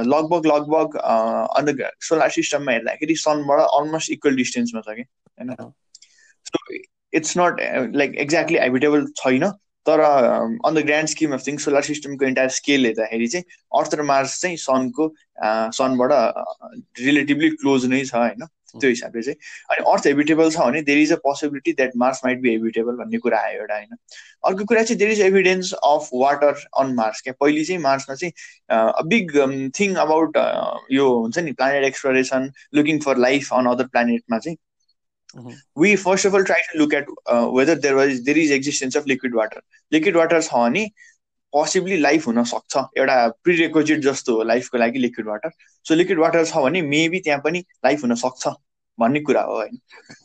लगभग 0.07 0.45
लगभग 0.45 0.95
अन्त 0.97 1.89
सोलर 2.01 2.29
सिस्टममा 2.29 2.71
हेर्दाखेरि 2.71 3.15
सनबाट 3.15 3.59
अलमोस्ट 3.59 4.11
इक्वल 4.11 4.35
डिस्टेन्समा 4.35 4.81
छ 4.81 4.95
कि 4.95 5.01
होइन? 5.01 5.53
So 6.45 6.73
it's 7.13 7.37
not 7.37 7.61
like 7.95 8.15
exactly 8.19 8.57
habitable 8.57 9.05
छैन 9.17 9.49
तर 9.85 9.99
on 9.99 10.73
the 10.75 10.85
grand 10.85 11.09
scheme 11.09 11.33
of 11.33 11.47
thing 11.47 11.57
solar 11.57 11.81
सिस्टमको 11.81 12.25
इन्टायर 12.25 12.49
स्केल 12.57 12.85
हेर्दाखेरि 12.85 13.27
चाहिँ 13.27 13.45
अर्थ 13.81 13.95
र 13.95 14.01
मार्स 14.11 14.41
चाहिँ 14.41 14.57
सनको 14.57 15.07
सनबाट 15.79 16.11
रिलेटिभली 16.99 17.49
क्लोज 17.49 17.85
नै 17.85 18.03
छ 18.05 18.15
होइन? 18.15 18.47
त्यो 18.81 18.89
हिसाबले 18.89 19.21
चाहिँ 19.21 19.37
अनि 19.71 19.83
अर्थ 19.91 20.07
हेबिटेबल 20.07 20.49
छ 20.51 20.57
भने 20.59 20.81
there 20.89 20.99
is 20.99 21.13
a 21.13 21.15
possibility 21.23 21.73
that 21.73 21.91
Mars 22.03 22.21
might 22.25 22.39
be 22.41 22.49
habitable 22.49 22.95
भन्ने 23.03 23.17
कुरा 23.25 23.39
आयो 23.39 23.59
एउटा 23.61 23.75
होइन? 23.75 23.97
अर्को 24.45 24.65
कुरा 24.65 24.83
चाहिँ 24.83 24.97
there 24.99 25.11
is 25.11 25.21
evidence 25.21 25.71
of 25.73 26.09
water 26.13 26.65
on 26.81 26.93
Mars 26.95 27.21
क्या? 27.21 27.33
पहिले 27.39 27.63
चाहिँ 27.65 27.81
मार्समा 27.81 28.15
चाहिँ 28.15 29.07
बिग 29.09 29.71
थिङ 29.79 29.95
अबाउट 30.05 30.37
यो 30.91 31.09
हुन्छ 31.19 31.37
नि 31.39 31.51
planet 31.53 31.83
exploration 31.85 32.51
looking 32.75 32.99
for 33.05 33.17
life 33.27 33.53
on 33.53 33.65
other 33.71 33.87
प्लानेटमा 33.87 34.39
चाहिँ 34.39 34.57
we 35.79 35.95
first 36.03 36.27
of 36.27 36.35
all 36.35 36.43
try 36.43 36.61
to 36.67 36.79
look 36.79 36.93
at 36.93 37.09
whether 37.55 37.75
there 37.79 37.93
was 37.95 38.19
there 38.25 38.37
is 38.37 38.51
existence 38.51 38.97
of 38.97 39.07
liquid 39.07 39.35
water 39.35 39.61
liquid 39.91 40.15
water 40.17 40.41
छ 40.41 40.53
भने 40.53 40.89
पोसिबली 41.53 41.97
लाइफ 41.97 42.27
हुन 42.27 42.43
सक्छ 42.43 42.77
एउटा 42.97 43.15
प्रिरेकोजिट 43.43 43.99
जस्तो 44.03 44.35
हो 44.35 44.43
लाइफको 44.43 44.77
लागि 44.77 44.99
liquid 44.99 45.27
water 45.27 45.49
so 45.85 45.95
liquid 45.95 46.19
water 46.19 46.45
छ 46.45 46.63
भने 46.63 46.81
मेबी 46.81 47.19
त्यहाँ 47.19 47.41
पनि 47.43 47.59
लाइफ 47.85 48.03
हुन 48.03 48.15
सक्छ। 48.15 48.47
भन्ने 48.99 49.19
कुरा 49.19 49.41
हो 49.41 49.55
होइन। 49.55 49.79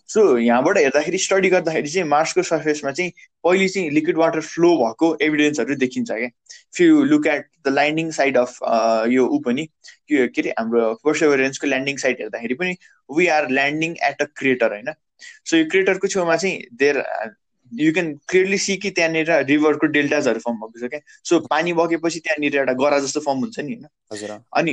सो 0.08 0.22
यहाँबाट 0.38 0.78
हेर्दाखेरि 0.78 1.18
स्टडी 1.18 1.48
गर्दाखेरि 1.48 1.88
चाहिँ 1.88 2.08
मार्सको 2.08 2.42
सर्फेसमा 2.42 2.90
चाहिँ 2.90 3.12
पहिले 3.44 3.68
चाहिँ 3.68 3.90
लिक्विड 3.90 4.16
वाटर 4.16 4.40
फ्लो 4.40 4.70
भएको 4.76 5.16
एभिडेन्सहरू 5.22 5.74
देखिन्छ 5.74 6.10
क्या। 6.10 6.28
If you 6.76 7.04
look 7.04 7.26
at 7.26 7.46
the 7.66 7.72
landing 7.72 8.10
site 8.10 8.36
of 8.38 8.56
यो 9.12 9.26
ऊ 9.26 9.38
पनि 9.46 9.66
के 10.12 10.24
अरे 10.24 10.50
हाम्रो 10.50 10.94
पर्सेभरेन्सको 11.04 11.66
ल्यान्डिङ 11.66 11.96
साइड 11.96 12.20
हेर्दाखेरि 12.20 12.54
पनि 12.54 12.76
we 13.16 13.26
are 13.36 13.50
landing 13.50 13.96
at 14.02 14.22
a 14.22 14.26
crater 14.36 14.72
होइन। 14.72 14.92
सो 15.44 15.56
यो 15.56 15.64
क्रिएटरको 15.70 16.08
छेउमा 16.08 16.36
चाहिँ 16.36 16.58
there 16.74 16.98
you 17.72 17.92
can 17.92 18.12
clearly 18.28 18.58
see 18.58 18.76
कि 18.76 18.90
त्यहाँनिर 18.90 19.30
रिभरको 19.46 19.86
डेल्टाजहरू 19.86 20.40
फर्म 20.40 20.56
भएको 20.56 20.86
छ 20.86 20.90
क्या. 20.90 21.00
सो 21.24 21.38
पानी 21.50 21.72
बगेपछि 21.72 22.20
त्यहाँनिर 22.20 22.56
एउटा 22.56 22.72
गरा 22.82 22.98
जस्तो 22.98 23.20
फर्म 23.20 23.38
हुन्छ 23.38 23.58
नि 23.60 23.74
होइन। 23.74 24.38
अनि 24.56 24.72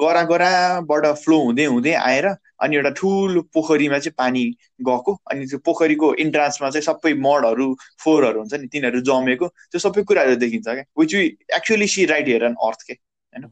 गरा 0.00 0.22
गराबाट 0.32 1.06
फ्लो 1.24 1.38
हुँदै 1.42 1.64
हुँदै 1.64 1.94
आएर 1.94 2.26
अनि 2.26 2.76
एउटा 2.76 2.90
ठुलो 3.00 3.42
पोखरीमा 3.54 3.98
चाहिँ 3.98 4.14
पानी 4.18 4.44
गएको। 4.88 5.12
अनि 5.30 5.46
त्यो 5.46 5.58
पोखरीको 5.64 6.14
इन्ट्रान्समा 6.26 6.70
चाहिँ 6.70 6.84
सबै 6.84 7.12
मडहरू 7.20 7.66
फोहोरहरू 8.04 8.38
हुन्छ 8.40 8.54
नि 8.54 8.66
तिनीहरू 8.72 9.00
जमेको। 9.08 9.48
त्यो 9.48 9.78
सबै 9.88 10.02
कुराहरू 10.04 10.36
देखिन्छ 10.36 10.68
क्या। 10.68 10.84
Which 11.00 11.14
you 11.14 11.20
actually 11.56 11.88
see 11.88 12.04
right 12.06 12.28
here 12.28 12.44
on 12.44 12.54
earth 12.68 12.86
के 12.86 12.92
होइन। 12.92 13.48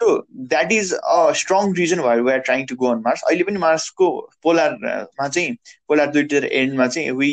So 0.00 0.06
that 0.50 0.72
is 0.72 0.92
a 0.94 1.32
strong 1.36 1.72
reason 1.76 2.00
भयो 2.02 2.24
we 2.24 2.32
are 2.32 2.38
trying 2.48 2.66
to 2.66 2.74
go 2.76 2.86
on 2.86 2.98
Mars 3.06 3.22
अहिले 3.22 3.44
पनि 3.44 3.58
मार्सको 3.58 4.10
पोलारमा 4.42 5.28
चाहिँ 5.28 5.56
पोलार 5.88 6.10
दुइटर 6.12 6.44
एन्डमा 6.44 6.86
चाहिँ 6.86 7.10
वी 7.12 7.32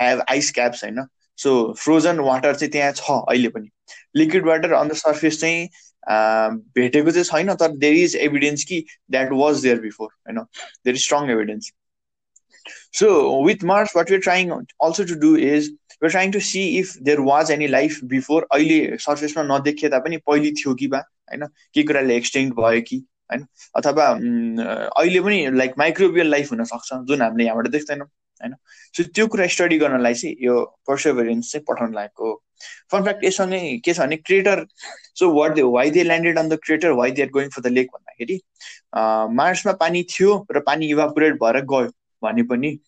हेभ 0.00 0.22
आइस 0.28 0.50
क्याप्स 0.54 0.84
होइन? 0.84 1.04
सो 1.38 1.50
फ्रोजन 1.78 2.18
वाटर 2.20 2.54
चाहिँ 2.54 2.70
त्यहाँ 2.72 2.92
छ 2.92 3.10
अहिले 3.10 3.48
पनि। 3.48 3.70
Liquid 4.16 4.46
water 4.46 4.72
on 4.72 4.88
the 4.88 4.92
surface 4.94 5.40
चाहिँ 5.40 5.68
भेटेको 6.74 7.10
चाहिँ 7.10 7.24
छैन 7.24 7.54
तर 7.54 7.76
देयर 7.76 7.94
इज 7.94 8.16
एभिडेन्स 8.16 8.64
कि 8.64 8.84
द्याट 9.10 9.32
वाज 9.32 9.62
देयर 9.62 9.80
बिफोर 9.80 10.08
होइन? 10.08 10.38
There 10.38 10.96
is 10.96 11.02
strong 11.04 11.30
evidence 11.30 11.72
so 12.98 13.08
with 13.46 13.64
Mars 13.64 13.96
what 13.96 14.10
you're 14.10 14.20
trying 14.20 14.50
also 14.50 15.04
to 15.04 15.14
do 15.20 15.36
is 15.36 15.66
you're 15.66 16.10
trying 16.10 16.32
to 16.32 16.40
see 16.40 16.64
if 16.78 16.96
there 17.02 17.20
was 17.20 17.50
any 17.50 17.66
life 17.66 17.98
before 18.12 18.46
अहिले 18.52 18.96
सर्फेसमा 19.00 19.42
नदेखिए 19.48 19.90
तापनि 19.90 20.16
पहिले 20.26 20.50
थियो 20.52 20.74
कि 20.74 20.86
बा 20.86 20.98
होइन? 20.98 21.46
के 21.74 21.82
कुराले 21.82 22.16
एक्सटेन्ड 22.16 22.54
भयो 22.54 22.80
कि 22.88 22.96
होइन? 23.32 23.46
अथवा 23.76 24.06
अहिले 24.06 25.20
पनि 25.20 25.46
लाइक 25.56 25.74
माइक्रोबियल 25.78 26.30
लाइफ 26.30 26.50
हुनसक्छ 26.52 26.88
जुन 27.08 27.22
हामीले 27.22 27.44
यहाँबाट 27.44 27.68
देख्दैनौँ। 27.72 28.06
होइन? 28.40 28.54
सो 28.94 29.02
त्यो 29.14 29.26
कुरा 29.26 29.46
स्टडी 29.46 29.78
गर्नलाई 29.78 30.14
चाहिँ 30.14 30.36
यो 30.40 30.60
पर्सेभरेन्स 30.86 31.52
चाहिँ 31.52 31.64
पठाउनु 31.68 31.94
लागेको 31.94 32.34
फनफ्याक्ट 32.92 33.24
यससँगै 33.24 33.60
के 33.84 33.92
छ 33.92 34.00
भने 34.00 34.16
crater 34.16 34.64
so 35.18 35.32
what 35.32 35.54
they 35.54 35.62
why 35.76 35.90
they 35.90 36.02
landed 36.04 36.38
on 36.38 36.48
the 36.48 36.58
crater 36.64 36.90
why 37.00 37.10
they 37.10 37.22
are 37.22 37.28
going 37.30 37.48
for 37.48 37.62
the 37.62 37.72
lake 37.72 37.86
भन्दाखेरि 37.94 38.40
मार्समा 39.36 39.72
पानी 39.84 40.02
थियो 40.10 40.34
र 40.52 40.60
पानी 40.66 40.90
इभापोरेट 40.90 41.34
भएर 41.42 41.60
गयो 41.64 41.92
भने 42.22 42.42
पनि 42.42 42.78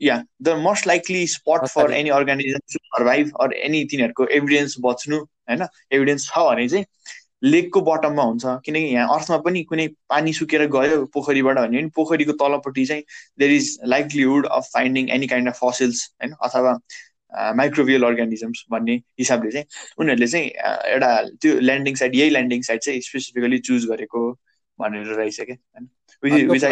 या 0.00 0.22
the 0.42 0.48
most 0.58 0.86
likely 0.86 1.26
spot 1.26 1.66
for 1.68 1.92
any 1.92 2.10
organism 2.10 2.58
to 2.72 2.78
survive 2.78 3.30
or 3.40 3.52
any 3.54 3.84
तिनीहरूको 3.84 4.26
एभिडेन्स 4.38 4.76
बच्नु 4.80 5.18
होइन? 5.18 5.66
एभिडेन्स 5.92 6.28
छ 6.28 6.38
भने 6.38 6.68
चाहिँ 6.68 6.84
लेकको 7.42 7.80
बटममा 7.82 8.22
हुन्छ। 8.22 8.44
किनकि 8.64 8.84
यहाँ 8.84 9.18
अर्थमा 9.18 9.36
पनि 9.38 9.62
कुनै 9.64 9.86
पानी 10.08 10.32
सुकेर 10.32 10.66
गयो 10.68 11.04
पोखरीबाट 11.14 11.56
भन्यो 11.58 11.80
भने 11.80 11.88
पोखरीको 11.96 12.32
तलपट्टि 12.42 12.84
चाहिँ 12.86 13.02
there 13.38 13.50
is 13.52 13.78
likelihood 13.86 14.46
of 14.50 14.68
finding 14.74 15.10
any 15.10 15.26
kind 15.26 15.48
of 15.48 15.58
fossils 15.60 16.04
होइन 16.22 16.34
अथवा 16.42 16.78
माइक्रोभियल 17.54 18.02
अर्गानिजम्स 18.02 18.64
भन्ने 18.70 18.94
हिसाबले 19.18 19.50
चाहिँ 19.50 19.66
उनीहरूले 19.98 20.26
चाहिँ 20.26 20.48
एउटा 20.92 21.10
त्यो 21.42 21.58
ल्यान्डिङ 21.60 21.94
साइड 21.94 22.14
यही 22.14 22.30
ल्यान्डिङ 22.30 22.62
साइड 22.62 22.80
चाहिँ 22.80 23.00
स्पेसिफिकली 23.00 23.58
चुज 23.60 23.86
गरेको 23.86 24.30
भनेर 24.78 25.06
रहेछ 25.14 25.40
क्या 25.40 25.56
विच 26.22 26.64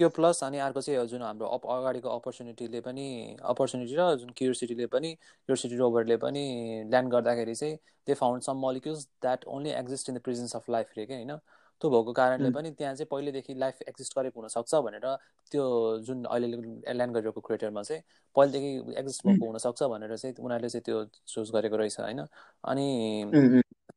त्यो 0.00 0.08
प्लस 0.08 0.42
अनि 0.44 0.58
अर्को 0.58 0.80
चाहिँ 0.80 1.06
जुन 1.08 1.22
हाम्रो 1.22 1.46
अप 1.48 1.66
अगाडिको 1.66 2.08
अपर्च्युनिटीले 2.10 2.80
पनि 2.80 3.04
अपर्च्युनिटी 3.44 3.94
र 3.94 4.14
जुन 4.16 4.30
क्युरियोसिटीले 4.30 4.86
पनि 4.86 5.12
क्युरियोसिटी 5.14 5.76
रोभरले 5.76 6.16
पनि 6.16 6.42
ल्यान्ड 6.90 7.12
गर्दाखेरि 7.12 7.54
चाहिँ 7.54 7.76
they 8.06 8.14
found 8.14 8.42
some 8.42 8.56
molecules 8.66 9.06
that 9.22 9.44
only 9.48 9.70
exist 9.72 10.08
in 10.08 10.16
the 10.16 10.20
presence 10.20 10.56
of 10.56 10.70
life 10.70 10.90
रे 10.98 11.06
क्या 11.06 11.16
होइन? 11.16 11.36
त्यो 11.82 11.90
भएको 11.90 12.12
कारणले 12.12 12.50
पनि 12.50 12.70
त्यहाँ 12.70 12.94
चाहिँ 12.94 13.06
पहिलेदेखि 13.10 13.54
लाइफ 13.54 13.82
एक्जिस्ट 13.88 14.18
गरेको 14.18 14.40
हुनसक्छ 14.40 14.74
भनेर 14.84 15.06
त्यो 15.52 15.64
जुन 16.06 16.24
अहिले 16.24 16.46
ल्यान्ड 16.94 17.14
गरिरहेको 17.14 17.40
क्रिएटरमा 17.40 17.82
चाहिँ 17.82 18.02
पहिलेदेखि 18.36 18.94
एक्जिस्ट 18.98 19.26
भएको 19.26 19.46
हुनसक्छ 19.46 19.82
भनेर 19.84 20.16
चाहिँ 20.16 20.34
उनीहरूले 20.38 20.68
चाहिँ 20.68 20.82
त्यो 20.82 21.04
चुज 21.26 21.50
गरेको 21.50 21.76
रहेछ 21.76 22.00
होइन? 22.00 22.20
अनि 22.64 22.86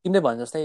तिमीले 0.04 0.20
भने 0.20 0.40
जस्तै 0.40 0.62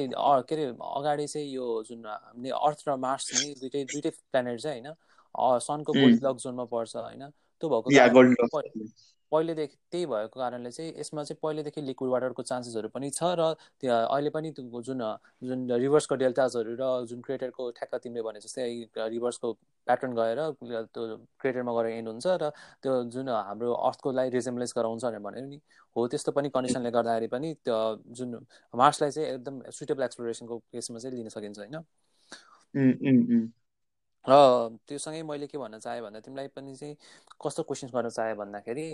के 0.50 0.56
अरे 0.56 0.66
अगाडि 0.94 1.28
चाहिँ 1.28 1.48
यो 1.54 1.84
जुन 1.84 2.06
हामीले 2.06 2.50
अर्थ 2.62 2.88
र 2.88 2.96
मार्स 2.98 3.34
नै 3.34 3.54
दुइटै 3.62 3.84
दुइटै 3.86 4.10
प्लानेट 4.10 4.60
चाहिँ 4.60 4.82
होइन? 4.82 4.96
सनको 5.36 5.94
गोल्ड 5.94 6.38
जोनमा 6.38 6.66
पर्छ 6.66 6.96
होइन? 6.96 7.30
त्यो 7.62 7.70
भएको 7.70 8.62
पहिलेदेखि 9.32 9.76
त्यही 9.92 10.06
भएको 10.06 10.40
कारणले 10.40 10.72
चाहिँ 10.72 10.94
यसमा 11.00 11.24
चाहिँ 11.24 11.38
पहिलेदेखि 11.44 11.82
लिक्विड 11.82 12.12
वाटरको 12.12 12.44
चान्सेसहरू 12.44 12.90
पनि 12.90 13.10
छ 13.10 13.24
र 13.24 13.54
त्यो 13.82 13.94
अहिले 13.94 14.30
पनि 14.30 14.52
जुन 14.58 15.02
जुन 15.44 15.72
रिभर्सको 15.72 16.16
डेल्टाजहरू 16.16 16.76
र 16.80 17.06
जुन 17.06 17.22
क्रिएटरको 17.22 17.70
ठ्याक्क 17.72 17.96
तिमीले 17.96 18.22
भने 18.22 18.40
जस्तै 18.40 18.68
रिभर्सको 18.98 19.54
प्याटर्न 19.88 20.14
गएर 20.14 20.40
त्यो 20.62 21.18
क्रिएटरमा 21.40 21.74
गएर 21.74 21.86
एन्ड 21.92 22.08
हुन्छ 22.08 22.28
र 22.28 22.50
त्यो 22.84 23.04
जुन 23.10 23.30
हाम्रो 23.30 23.74
अर्थको 23.74 24.12
लागि 24.12 24.30
रिजेम्बलेन्स 24.30 24.74
गराउँछ 24.78 25.06
भनेर 25.06 25.20
भन्यो 25.20 25.46
नि। 25.48 25.60
हो 25.96 26.08
त्यस्तो 26.08 26.32
पनि 26.32 26.50
कन्डिसनले 26.50 26.92
गर्दाखेरि 26.92 27.28
पनि 27.28 27.54
त्यो 27.66 27.80
जुन 28.14 28.46
मार्सलाई 28.74 29.12
चाहिँ 29.12 29.30
एकदम 29.30 29.62
सुइटेबल 29.72 30.04
एक्सप्लोरेसनको 30.04 30.58
केसमा 30.60 31.00
चाहिँ 31.00 31.18
लिन 31.18 31.30
सकिन्छ 31.30 31.60
होइन? 31.60 31.82
र 34.26 34.34
त्योसँगै 34.88 35.22
मैले 35.24 35.48
के 35.48 35.58
भन्न 35.58 35.80
चाहेँ 35.80 36.02
भन्दा 36.02 36.20
तिमीलाई 36.20 36.48
पनि 36.48 36.76
चाहिँ 36.76 36.96
कस्तो 37.46 37.64
क्वेसन्स 37.64 37.94
गर्न 37.94 38.10
चाहेँ 38.10 38.36
भन्दाखेरि 38.36 38.88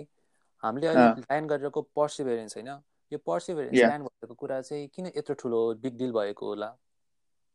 हामीले 0.63 0.87
अहिले 0.87 1.21
ल्यान्ड 1.21 1.49
गरेको 1.49 1.81
पर्सिभेरेन्स 1.95 2.57
होइन 2.57 2.69
यो 3.11 3.17
पर्सिभेरेन्स 3.25 3.75
ल्यान्ड 3.75 4.05
भएको 4.05 4.33
कुरा 4.33 4.61
चाहिँ 4.61 4.87
किन 4.87 5.11
यत्रो 5.17 5.35
ठुलो 5.35 5.61
बिग 5.75 5.97
डिल 5.97 6.11
भएको 6.11 6.47
होला? 6.47 6.75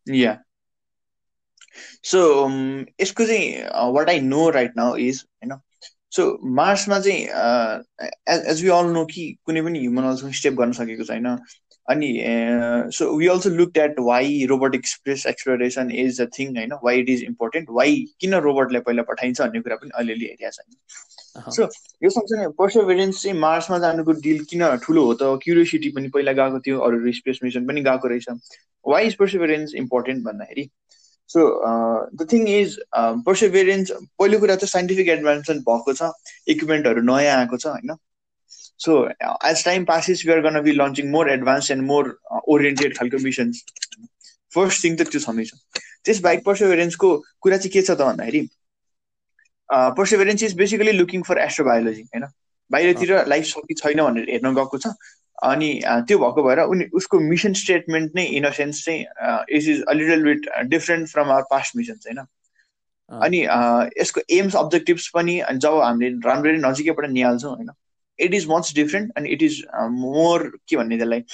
या 0.06 0.32
सो 2.04 2.18
यसको 3.00 3.26
चाहिँ 3.26 3.92
what 3.94 4.08
I 4.08 4.20
know 4.20 4.48
right 4.50 4.76
now 4.76 4.96
is 4.96 5.24
होइन 5.44 5.58
सो 6.12 6.26
मार्समा 6.54 6.98
चाहिँ 7.00 7.22
एज 8.48 8.62
वी 8.62 8.68
अल 8.70 8.86
नो 8.86 9.04
कि 9.06 9.24
कुनै 9.44 9.62
पनि 9.62 9.78
ह्युमन 9.78 10.04
अल्सो 10.04 10.30
स्टेप 10.32 10.54
गर्न 10.54 10.72
सकेको 10.72 11.04
छैन। 11.04 11.26
अनि 11.88 12.10
so 12.96 13.10
we 13.16 13.26
also 13.28 13.50
look 13.50 13.78
at 13.78 13.98
why 14.00 14.44
robotic 14.50 14.86
space 14.86 15.26
exploration 15.26 15.90
is 16.04 16.20
a 16.20 16.26
thing 16.38 16.56
होइन 16.56 16.72
why 16.84 17.00
it 17.00 17.08
is 17.10 17.22
important 17.22 17.66
why 17.70 17.96
किन 18.20 18.34
रोबोटलाई 18.46 18.80
पहिला 18.80 19.02
पठाइन्छ 19.10 19.40
भन्ने 19.40 19.60
कुरा 19.60 19.76
पनि 19.76 19.90
अलिअलि 19.94 20.24
हेरिरहेको 20.24 20.50
छ 20.50 21.54
सो 21.54 21.68
यो 22.04 22.10
सँगसँगै 22.10 22.46
पर्सोभेरेन्स 22.58 23.22
चाहिँ 23.22 23.38
मार्समा 23.38 23.78
जानुको 23.78 24.12
डिल 24.26 24.44
किन 24.50 24.64
ठुलो 24.84 25.04
हो 25.04 25.14
त 25.14 25.38
क्युरियोसिटी 25.44 25.90
पनि 25.96 26.08
पहिला 26.16 26.32
गएको 26.40 26.60
थियो 26.66 26.78
अरू 26.88 27.12
स्पेस 27.12 27.40
मिसन 27.44 27.66
पनि 27.66 27.80
गएको 27.82 28.08
रहेछ। 28.08 28.26
वाइ 28.84 29.06
इज 29.06 29.14
पर्सोभेरेन्स 29.22 29.74
इम्पोर्टेन्ट 29.74 30.24
भन्दाखेरि? 30.24 30.68
So 31.30 31.40
the 32.16 32.26
thing 32.32 32.48
is 32.48 32.78
Perseverance 33.26 33.92
पहिलो 33.92 34.38
कुरा 34.40 34.56
चाहिँ 34.56 34.70
साइन्टिफिक 34.70 35.08
एडभान्समेन्ट 35.08 35.62
भएको 35.68 35.92
छ 35.92 36.10
इक्विपमेन्टहरू 36.48 37.02
नयाँ 37.10 37.36
आएको 37.38 37.56
छ 37.56 37.66
होइन। 37.66 37.96
So 38.76 39.06
uh, 39.06 39.36
as 39.42 39.62
time 39.62 39.86
passes, 39.86 40.24
we 40.24 40.32
are 40.32 40.62
be 40.62 40.72
launching 40.72 41.10
more 41.10 41.28
advanced 41.28 41.70
and 41.70 41.86
more 41.86 42.18
uh, 42.30 42.40
oriented 42.46 42.94
खालको 42.94 43.18
मिसन्स 43.24 43.64
फर्स्ट 44.54 44.84
थिङ 44.84 44.96
त 44.96 45.06
त्यो 45.10 45.20
छँदैछ 45.20 45.50
त्यस 46.04 46.20
बाहेक 46.22 46.44
पर्सोभेरेन्सको 46.44 47.10
कुरा 47.40 47.56
चाहिँ 47.56 47.72
के 47.72 47.82
छ 47.82 47.90
त 47.90 48.00
भन्दाखेरि 48.00 48.40
Perseverance 49.98 50.42
is 50.42 50.56
basically 50.56 50.92
looking 50.92 51.22
for 51.28 51.38
astrobiology 51.44 52.02
होइन 52.14 52.24
बाहिरतिर 52.70 53.12
लाइफ 53.28 53.44
छ 53.46 53.62
कि 53.68 53.74
छैन 53.82 54.02
भनेर 54.02 54.26
हेर्न 54.30 54.54
गएको 54.54 54.78
छ। 54.78 54.92
अनि 55.42 55.70
त्यो 56.08 56.18
भएको 56.18 56.42
भएर 56.42 56.60
उनी 56.74 56.84
उसको 57.00 57.20
मिसन 57.20 57.52
स्टेटमेन्ट 57.62 58.14
नै 58.16 58.24
इन 58.40 58.44
अ 58.44 58.50
सेन्स 58.58 58.84
चाहिँ 58.84 59.00
is 59.58 59.68
is 59.70 59.82
a 59.88 59.92
little 60.00 60.22
bit 60.24 60.50
different 60.74 61.08
from 61.14 61.30
our 61.30 61.48
past 61.50 61.76
missions 61.76 62.06
होइन 62.06 62.20
अनि 63.22 63.40
यसको 64.00 64.20
एम्स 64.38 64.56
अब्जेक्टिभ्स 64.56 65.08
पनि 65.14 65.40
जब 65.64 65.80
हामीले 65.80 66.28
राम्ररी 66.28 66.58
नजिकैबाट 66.66 67.10
निहाल्छौँ 67.10 67.54
होइन। 67.54 67.70
इट 68.18 68.34
इज 68.34 68.46
मच 68.48 68.72
डिफ्रेन्ट 68.74 69.12
अनि 69.16 69.30
इट 69.30 69.42
इज 69.42 69.62
मोर 69.90 70.50
के 70.68 70.76
भन्ने 70.76 70.96
त्यसलाई 70.96 71.24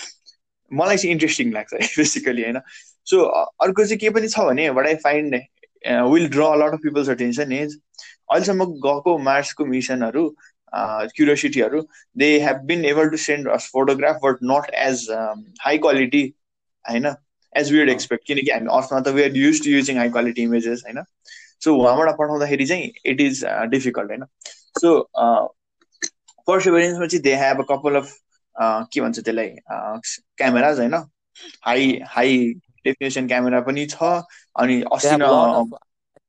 मलाई 0.71 0.97
चाहिँ 0.97 1.13
इन्ट्रेस्टिङ 1.13 1.53
लाग्छ 1.53 1.75
बेसिकली 1.99 2.43
होइन? 2.43 2.61
सो 3.07 3.23
अर्को 3.65 3.85
चाहिँ 3.85 3.99
के 3.99 4.11
पनि 4.11 4.29
छ 4.29 4.41
भने 4.49 4.69
what 4.71 4.87
I 4.87 4.95
find 5.05 5.35
will 6.13 6.29
draw 6.29 6.55
lot 6.63 6.73
of 6.73 6.81
people's 6.83 7.09
attention 7.11 7.53
is 7.53 7.79
अहिलेसम्म 8.31 8.65
गएको 8.87 9.19
मार्सको 9.19 9.67
मिसनहरू 9.67 10.29
क्युरियोसिटीहरू 10.73 11.81
they 12.19 12.29
have 12.41 12.61
been 12.67 12.85
able 12.85 13.09
to 13.11 13.17
send 13.17 13.49
us 13.51 13.69
photograph 13.73 14.21
but 14.25 14.39
not 14.53 14.71
as 14.83 15.07
high 15.61 15.79
quality 15.79 16.23
होइन? 16.85 17.15
एज 17.53 17.73
विड 17.73 17.89
एक्सपेक्ट 17.91 18.27
किनकि 18.27 18.51
हामी 18.51 18.67
अर्थमा 18.77 19.01
त 19.01 19.15
we're 19.15 19.37
use 19.37 19.65
to 19.65 19.71
using 19.71 19.97
high 19.99 20.11
quality 20.11 20.43
images 20.43 20.83
होइन? 20.87 21.03
सो 21.65 21.75
उहाँबाट 21.77 22.15
पठाउँदाखेरि 22.19 22.67
चाहिँ 22.67 22.91
इट 23.13 23.21
इज 23.21 23.45
डिफिकल्ट 23.71 24.11
होइन? 24.11 24.25
सो 24.81 24.93
पर्सिभरेन्समा 26.51 27.07
चाहिँ 27.07 27.23
they 27.23 27.35
have 27.45 27.61
a 27.61 27.67
couple 27.71 28.03
of 28.03 28.13
के 28.93 29.01
भन्छ 29.01 29.19
त्यसलाई 29.19 29.49
क्यामेराज 30.39 30.79
होइन? 30.79 30.95
हाई 31.65 31.85
हाई 32.09 32.39
डेफिनेसन 32.85 33.27
क्यामेरा 33.29 33.61
पनि 33.67 33.87
छ 33.87 34.03
अनि 34.57 34.83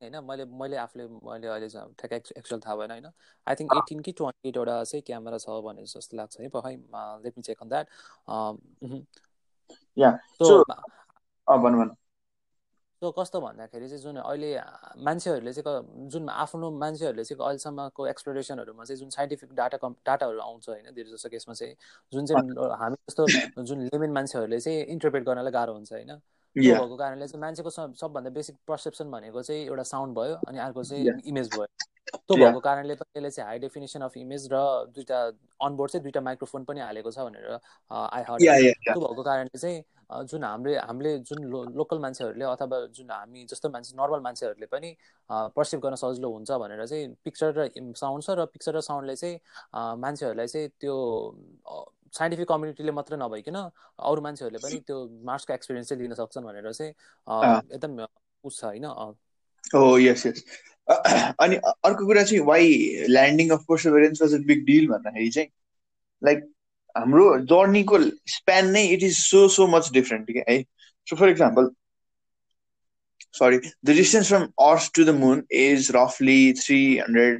होइन 0.02 0.16
मैले 0.26 0.46
मैले 0.60 0.78
आफूले 0.78 1.04
मैले 1.08 1.48
अहिले 1.48 1.68
ठ्याक्क 1.70 2.32
एक्चुअल 2.38 2.62
थाहा 2.62 2.76
भएन 2.76 2.92
होइन? 2.92 3.08
आई 3.48 3.56
थिङ्क 3.56 3.74
एटिन 3.78 4.00
कि 4.02 4.12
ट्वेन्टी 4.12 4.50
एटवटा 4.50 4.84
चाहिँ 4.84 5.04
क्यामेरा 5.08 5.38
छ 5.38 5.58
भने 5.66 5.86
जस्तो 5.86 6.18
लाग्छ 6.18 6.40
है 6.42 6.50
खै 6.56 6.76
let 7.26 7.34
me 7.38 7.44
check 7.44 7.62
on 7.62 7.70
that 7.70 7.88
या 9.98 10.12
भन्नु 11.58 11.78
भन्नु। 11.80 11.94
सो 13.02 13.12
कस्तो 13.12 13.40
भन्दाखेरि 13.42 13.88
चाहिँ 13.88 14.02
जुन 14.04 14.16
अहिले 14.16 14.50
मान्छेहरूले 14.98 15.54
चाहिँ 15.54 16.10
जुन 16.10 16.30
आफ्नो 16.30 16.72
मान्छेहरूले 16.72 17.24
चाहिँ 17.24 17.46
अहिलेसम्मको 17.46 18.08
एक्सप्लोरेसनहरूमा 18.08 18.84
चाहिँ 18.84 19.00
जुन 19.00 19.10
साइन्टिफिक 19.10 19.54
डाटा 19.54 19.78
कम् 19.78 19.94
डाटाहरू 20.06 20.40
आउँछ 20.40 20.70
होइन 20.70 20.94
धेरै 20.94 21.12
जस्तो 21.12 21.30
केसमा 21.30 21.54
चाहिँ 21.54 21.76
जुन 22.14 22.26
चाहिँ 22.26 22.70
हामी 22.78 22.96
जस्तो 22.96 23.28
जुन 23.64 23.82
लेमेन 23.82 24.12
मान्छेहरूले 24.12 24.60
चाहिँ 24.60 24.86
इन्टरप्रेट 24.86 25.24
गर्नलाई 25.24 25.52
गाह्रो 25.52 25.74
हुन्छ 25.74 25.94
होइन। 25.94 26.22
त्यो 26.56 26.74
भएको 26.74 26.96
कारणले 26.98 27.28
चाहिँ 27.28 27.42
मान्छेको 27.42 27.70
सबभन्दा 27.70 28.30
बेसिक 28.30 28.56
पर्सेप्सन 28.68 29.12
भनेको 29.12 29.42
चाहिँ 29.42 29.66
एउटा 29.66 29.84
साउन्ड 29.84 30.18
भयो 30.18 30.36
अनि 30.48 30.60
अर्को 30.60 30.84
चाहिँ 30.84 31.22
इमेज 31.26 31.50
भयो। 31.56 31.66
त्यो 32.12 32.36
भएको 32.36 32.60
कारणले 32.60 32.94
यसले 32.94 33.30
चाहिँ 33.30 33.48
हाई 33.48 33.60
डेफिनेसन 33.60 34.02
अफ 34.02 34.18
इमेज 34.18 34.48
र 34.52 34.58
दुइटा 34.96 35.20
अनबोर्ड 35.64 35.92
चाहिँ 35.92 36.04
दुइटा 36.04 36.22
माइक्रोफोन 36.22 36.64
पनि 36.64 36.80
हालेको 36.80 37.12
छ 37.12 37.20
भनेर 37.20 37.60
आई 37.92 38.24
हर्ड 38.30 38.42
त्यो 38.42 39.00
भएको 39.00 39.24
कारणले 39.24 39.58
चाहिँ 39.58 40.26
जुन 40.28 40.44
हामीले 40.44 40.76
हामीले 40.78 41.18
जुन 41.20 41.44
लो 41.52 41.64
लोकल 41.72 42.00
मान्छेहरूले 42.00 42.46
अथवा 42.46 42.80
जुन 42.92 43.12
हामी 43.12 43.46
जस्तो 43.50 43.70
मान्छे 43.70 43.96
नर्मल 43.96 44.20
मान्छेहरूले 44.20 44.66
पनि 44.66 44.96
पर्सिभ 45.30 45.80
गर्न 45.80 45.96
सजिलो 45.96 46.32
हुन्छ 46.32 46.52
भनेर 46.52 46.86
चाहिँ 46.86 47.08
पिक्चर 47.24 47.54
र 47.58 47.70
साउन्ड 47.96 48.24
छ 48.24 48.36
र 48.36 48.46
पिक्चर 48.52 48.76
र 48.76 48.82
साउन्डले 48.82 49.16
चाहिँ 49.16 49.40
मान्छेहरूलाई 49.98 50.48
चाहिँ 50.48 50.70
त्यो 50.80 50.96
साइन्टिफिक 52.18 52.48
कम्युनिटीले 52.48 52.92
मात्र 52.92 53.16
नभइकन 53.16 53.56
अरू 54.00 54.22
मान्छेहरूले 54.22 54.60
पनि 54.60 54.80
त्यो 54.80 55.22
मार्सको 55.24 55.54
एक्सपिरियन्स 55.54 55.90
चाहिँ 55.90 56.04
लिन 56.04 56.14
सक्छन् 56.14 56.46
भनेर 56.46 56.72
चाहिँ 56.72 56.92
एकदम 57.74 58.08
उस 58.44 58.60
छ 58.60 58.64
होइन? 58.64 58.86
हो 59.76 59.98
यस 59.98 60.26
यस 60.26 60.44
अनि 61.40 61.56
अर्को 61.56 62.06
कुरा 62.06 62.24
चाहिँ 62.24 62.46
why 62.46 62.70
landing 63.10 63.50
of 63.50 63.66
Perseverance 63.70 64.22
was 64.22 64.34
a 64.34 64.38
big 64.38 64.66
deal 64.66 64.88
भन्दाखेरि 64.88 65.30
चाहिँ 65.30 65.50
लाइक 66.24 66.52
हाम्रो 66.98 67.40
जर्नीको 67.40 68.00
स्प्यान 68.28 68.70
नै 68.70 68.88
it 68.88 69.04
is 69.04 69.18
so 69.18 69.48
so 69.48 69.68
much 69.68 69.92
different 69.92 70.32
क्या 70.32 70.52
है 70.52 70.66
so 71.10 71.16
for 71.16 71.30
example 71.30 71.70
sorry 73.40 73.58
the 73.60 73.94
distance 73.94 74.30
from 74.30 74.42
earth 74.60 74.92
to 74.92 75.04
the 75.06 75.14
moon 75.14 75.46
is 75.50 75.90
roughly 75.90 76.54
300 76.54 77.38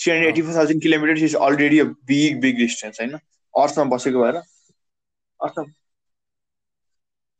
know 0.00 0.02
384,000 0.08 0.80
kilometers 0.80 1.22
is 1.22 1.34
already 1.34 1.78
a 1.78 1.86
big 2.12 2.40
big 2.40 2.58
distance 2.64 3.00
होइन 3.00 3.18
अर्थमा 3.58 3.84
बसेको 3.96 4.22
भएर 4.22 4.42
अर्थ 5.44 5.58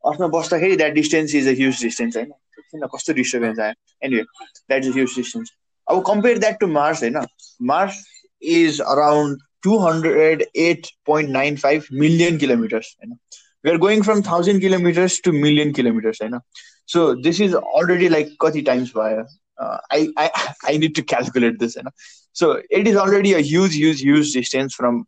अर्थमा 0.09 0.27
बस्दाखेरि 0.39 0.75
that 0.75 0.93
distance 0.93 1.35
is 1.35 1.47
a 1.47 1.51
huge 1.61 1.81
distance 1.83 2.17
होइन 2.17 2.31
किन 2.71 2.87
कस्तो 2.95 3.13
डिस्टर्बेन्स 3.13 3.59
आयो 3.59 3.73
anyway 4.05 4.23
that 4.23 4.83
is 4.83 4.89
a 4.89 4.93
huge 4.95 5.15
distance 5.15 5.51
अब 5.91 6.03
कम्पेयर 6.07 6.37
द्याट 6.37 6.59
टु 6.59 6.67
मार्स 6.67 7.03
होइन 7.03 7.25
Mars 7.73 8.03
is 8.41 8.81
around 8.81 9.39
208.95 9.65 11.91
million 11.91 12.39
kilometers. 12.39 12.95
You 13.01 13.09
know? 13.09 13.17
We 13.63 13.71
are 13.71 13.77
going 13.77 14.03
from 14.03 14.21
1000 14.21 14.59
kilometers 14.59 15.19
to 15.21 15.31
million 15.31 15.71
kilometers. 15.73 16.19
You 16.21 16.29
know? 16.29 16.41
So 16.85 17.15
this 17.15 17.39
is 17.39 17.53
already 17.53 18.09
like 18.09 18.29
30 18.41 18.63
times 18.63 18.89
via. 18.91 19.25
Uh, 19.57 19.77
I, 19.91 20.09
I 20.17 20.53
I 20.63 20.77
need 20.77 20.95
to 20.95 21.03
calculate 21.03 21.59
this. 21.59 21.75
You 21.75 21.83
know? 21.83 21.91
So 22.33 22.61
it 22.69 22.87
is 22.87 22.95
already 22.95 23.33
a 23.33 23.39
huge, 23.39 23.75
huge, 23.75 24.01
huge 24.01 24.33
distance 24.33 24.73
from 24.73 25.05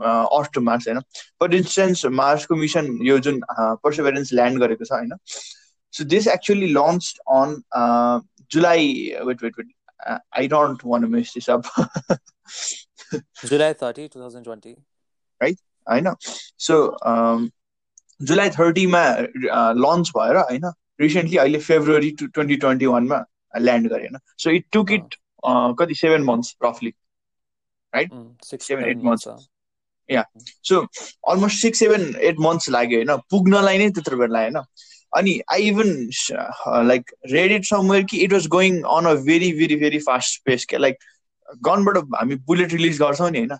uh, 0.00 0.26
Earth 0.38 0.52
to 0.52 0.60
Mars. 0.60 0.86
You 0.86 0.94
know? 0.94 1.02
For 1.38 1.50
instance, 1.50 2.04
Mars 2.04 2.46
mission 2.50 2.98
यो 3.02 3.18
जुन 3.18 3.40
Perseverance 3.84 4.32
land 4.34 4.60
गरेको 4.64 4.84
छ 4.84 4.92
होइन 4.92 5.18
So 5.90 6.04
this 6.04 6.26
actually 6.26 6.72
launched 6.72 7.18
on 7.26 7.64
uh, 7.72 8.20
July. 8.48 8.78
Wait, 9.22 9.42
wait, 9.42 9.54
wait. 9.56 9.66
I 10.32 10.46
don't 10.46 10.82
want 10.84 11.02
to 11.02 11.08
mess 11.08 11.32
this 11.32 11.48
up. 11.48 11.66
July 13.44 13.72
30, 13.72 14.08
2020. 14.08 14.76
Right? 15.40 15.58
I 15.86 16.00
know. 16.00 16.14
So, 16.56 16.96
um, 17.02 17.50
July 18.20 18.50
थर्टीमा 18.50 19.02
launch 19.78 20.10
भएर 20.16 20.36
होइन 20.36 20.64
recently 21.00 21.36
अहिले 21.36 21.58
February 21.66 22.10
two 22.20 22.26
twenty 22.26 22.56
twenty 22.64 22.86
वानमा 22.86 23.24
land 23.58 23.88
गरे 23.90 24.06
होइन 24.06 24.18
so 24.42 24.50
it 24.50 24.66
took 24.72 24.90
it 24.92 25.14
कति 25.46 25.94
seven 25.94 26.22
months 26.22 26.56
रफली 26.64 26.92
right 27.94 28.10
seven 28.62 28.84
eight 28.86 28.96
months 29.04 29.28
या 30.10 30.24
so 30.64 30.80
almost 31.28 31.62
six 31.62 31.78
seven 31.78 32.14
eight 32.20 32.36
months 32.40 32.70
लाग्यो 32.70 32.98
होइन? 32.98 33.16
पुग्नलाई 33.30 33.78
नै 33.78 33.90
त्यत्रो 33.90 34.16
बेला 34.16 34.40
होइन? 34.40 34.58
अनि 35.16 35.40
I 35.52 35.62
even 35.62 36.10
like 36.86 37.10
read 37.30 37.52
it 37.52 37.64
somewhere 37.64 38.04
कि 38.04 38.18
it 38.18 38.32
was 38.32 38.46
going 38.46 38.82
on 38.82 39.06
a 39.06 39.14
very 39.14 39.52
very 39.52 39.76
very 39.76 39.98
fast 39.98 40.42
pace 40.44 40.66
क्या 40.66 40.78
लाइक 40.78 40.96
गनबाट 41.64 41.96
हामी 41.96 42.34
बुलेट 42.34 42.72
रिलिज 42.72 42.98
गर्छौँ 42.98 43.30
नि 43.30 43.38
होइन? 43.38 43.54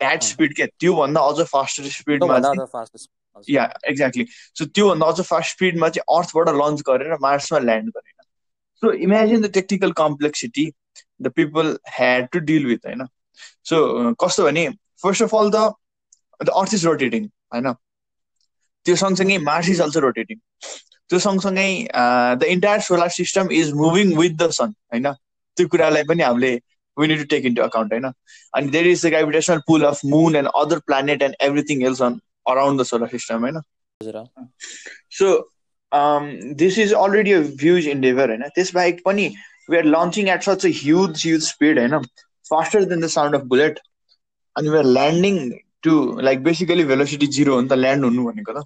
द्याट 0.00 0.22
स्पिड 0.22 0.54
क्या 0.56 0.66
त्योभन्दा 0.80 1.20
अझ 1.20 1.46
फास्टर 1.46 1.82
स्पिडमा 1.84 2.38
या 3.50 3.64
एक्ज्याक्टली 3.88 4.26
सो 4.58 4.64
त्योभन्दा 4.66 5.06
अझ 5.06 5.20
फास्ट 5.20 5.50
स्पिडमा 5.50 5.88
चाहिँ 5.88 6.18
अर्थबाट 6.18 6.48
लन्च 6.48 6.80
गरेर 6.80 7.16
मार्समा 7.20 7.58
ल्यान्ड 7.58 7.90
गरेन 7.96 8.17
so 8.82 8.92
imagine 9.00 9.40
the 9.42 9.50
technical 9.52 9.92
complexity 9.94 10.70
the 11.22 11.32
people 11.36 11.76
had 11.90 12.28
to 12.28 12.38
deal 12.50 12.66
with 12.66 12.86
होइन 12.86 13.06
सो 13.64 13.78
कस्तो 14.20 14.44
भने 14.44 14.68
first 15.02 15.22
of 15.22 15.34
all 15.34 15.50
the 15.50 15.68
the 16.40 16.56
earth 16.56 16.74
is 16.74 16.86
rotating 16.86 17.28
होइन 17.54 17.72
त्यो 18.86 18.96
सँगसँगै 18.96 19.38
मार्स 19.44 19.68
इज 19.68 19.80
अल्सो 19.80 20.00
रोटेटिङ 20.00 20.38
त्यो 21.10 21.18
सँगसँगै 21.18 21.68
the 22.36 22.48
entire 22.48 22.80
solar 22.82 23.08
system 23.12 23.50
is 23.52 23.72
moving 23.74 24.16
with 24.18 24.36
the 24.36 24.50
sun 24.52 24.74
होइन 24.92 25.12
त्यो 25.12 25.68
कुरालाई 25.68 26.02
पनि 26.04 26.22
हामीले 26.22 26.54
we 26.96 27.06
need 27.06 27.18
to 27.18 27.24
take 27.26 27.44
into 27.44 27.62
account 27.62 27.92
होइन 27.92 28.04
अनि 28.04 28.68
there 28.68 28.86
is 28.86 29.06
the 29.06 29.10
gravitational 29.10 29.58
pull 29.66 29.84
of 29.84 30.00
moon 30.06 30.36
and 30.36 30.48
other 30.54 30.78
planet 30.86 31.22
and 31.22 31.36
everything 31.40 31.84
else 31.86 32.02
on 32.02 32.20
around 32.46 32.80
the 32.80 32.84
solar 32.84 33.08
system 33.08 33.40
होइन 33.40 33.60
so 35.12 35.30
this 35.92 36.78
is 36.78 36.92
already 36.94 37.32
a 37.32 37.40
huge 37.60 37.88
endeavour 37.88 38.28
होइन 38.28 38.48
त्यसबाहेक 38.54 39.00
पनि 39.04 39.28
we 39.70 39.76
are 39.76 39.84
launching 39.86 40.28
at 40.28 40.42
such 40.42 40.66
a 40.66 40.70
huge 40.74 41.22
huge 41.22 41.42
speed 41.44 41.78
होइन 41.78 41.98
faster 42.46 42.84
than 42.84 43.00
the 43.00 43.06
sound 43.10 43.34
of 43.34 43.42
bullet 43.46 43.78
अनि 44.56 44.68
we 44.68 44.78
are 44.78 44.84
landing 44.92 45.38
to 45.82 45.94
like 46.20 46.42
basically 46.42 46.84
velocity 46.84 47.26
zero 47.32 47.54
हो 47.54 47.60
नि 47.60 47.68
त 47.68 47.78
land 47.78 48.04
हुनु 48.04 48.24
भनेको 48.24 48.52
त 48.52 48.64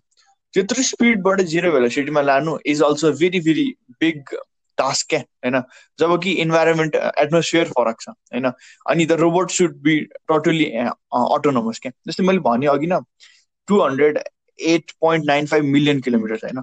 त्यत्रो 0.54 0.82
स्पिडबाट 0.84 1.40
जिरो 1.48 1.72
भेलोसिटीमा 1.72 2.22
लानु 2.22 2.58
is 2.66 2.82
also 2.82 3.12
very 3.18 3.40
very 3.40 3.68
big 4.00 4.34
task 4.78 5.08
क्या 5.08 5.20
होइन 5.20 5.60
जब 5.98 6.18
कि 6.22 6.32
इन्भाइरोमेन्ट 6.42 6.96
एटमोस्फियर 6.96 7.68
फरक 7.70 8.00
छ 8.00 8.08
होइन 8.08 8.50
अनि 8.86 9.06
the 9.06 9.18
robot 9.20 9.50
should 9.50 9.76
be 9.82 9.98
totally 10.28 10.64
autonomous 11.14 11.78
क्या 11.78 11.92
जस्तै 12.06 12.24
मैले 12.24 12.44
भने 12.46 12.66
अघि 12.66 12.86
न 12.86 13.00
two 13.68 13.80
hundred 13.82 14.18
eight 14.58 14.90
point 15.00 15.26
nine 15.26 15.46
five 15.46 15.64
million 15.70 16.00
kilometre 16.00 16.46
होइन 16.46 16.62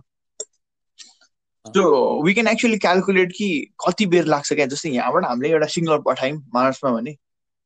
so 1.65 1.81
we 2.25 2.33
can 2.33 2.47
actually 2.47 2.77
calculate 2.77 3.31
कि 3.37 3.49
कति 3.85 4.05
बेर 4.13 4.25
लाग्छ 4.25 4.53
क्या? 4.53 4.65
जस्तै 4.65 4.89
यहाँबाट 4.89 5.25
हामीले 5.25 5.49
एउटा 5.49 5.67
सिग्नल 5.75 5.97
पठायौँ 6.05 6.37
मार्समा 6.53 6.91
भने 6.91 7.15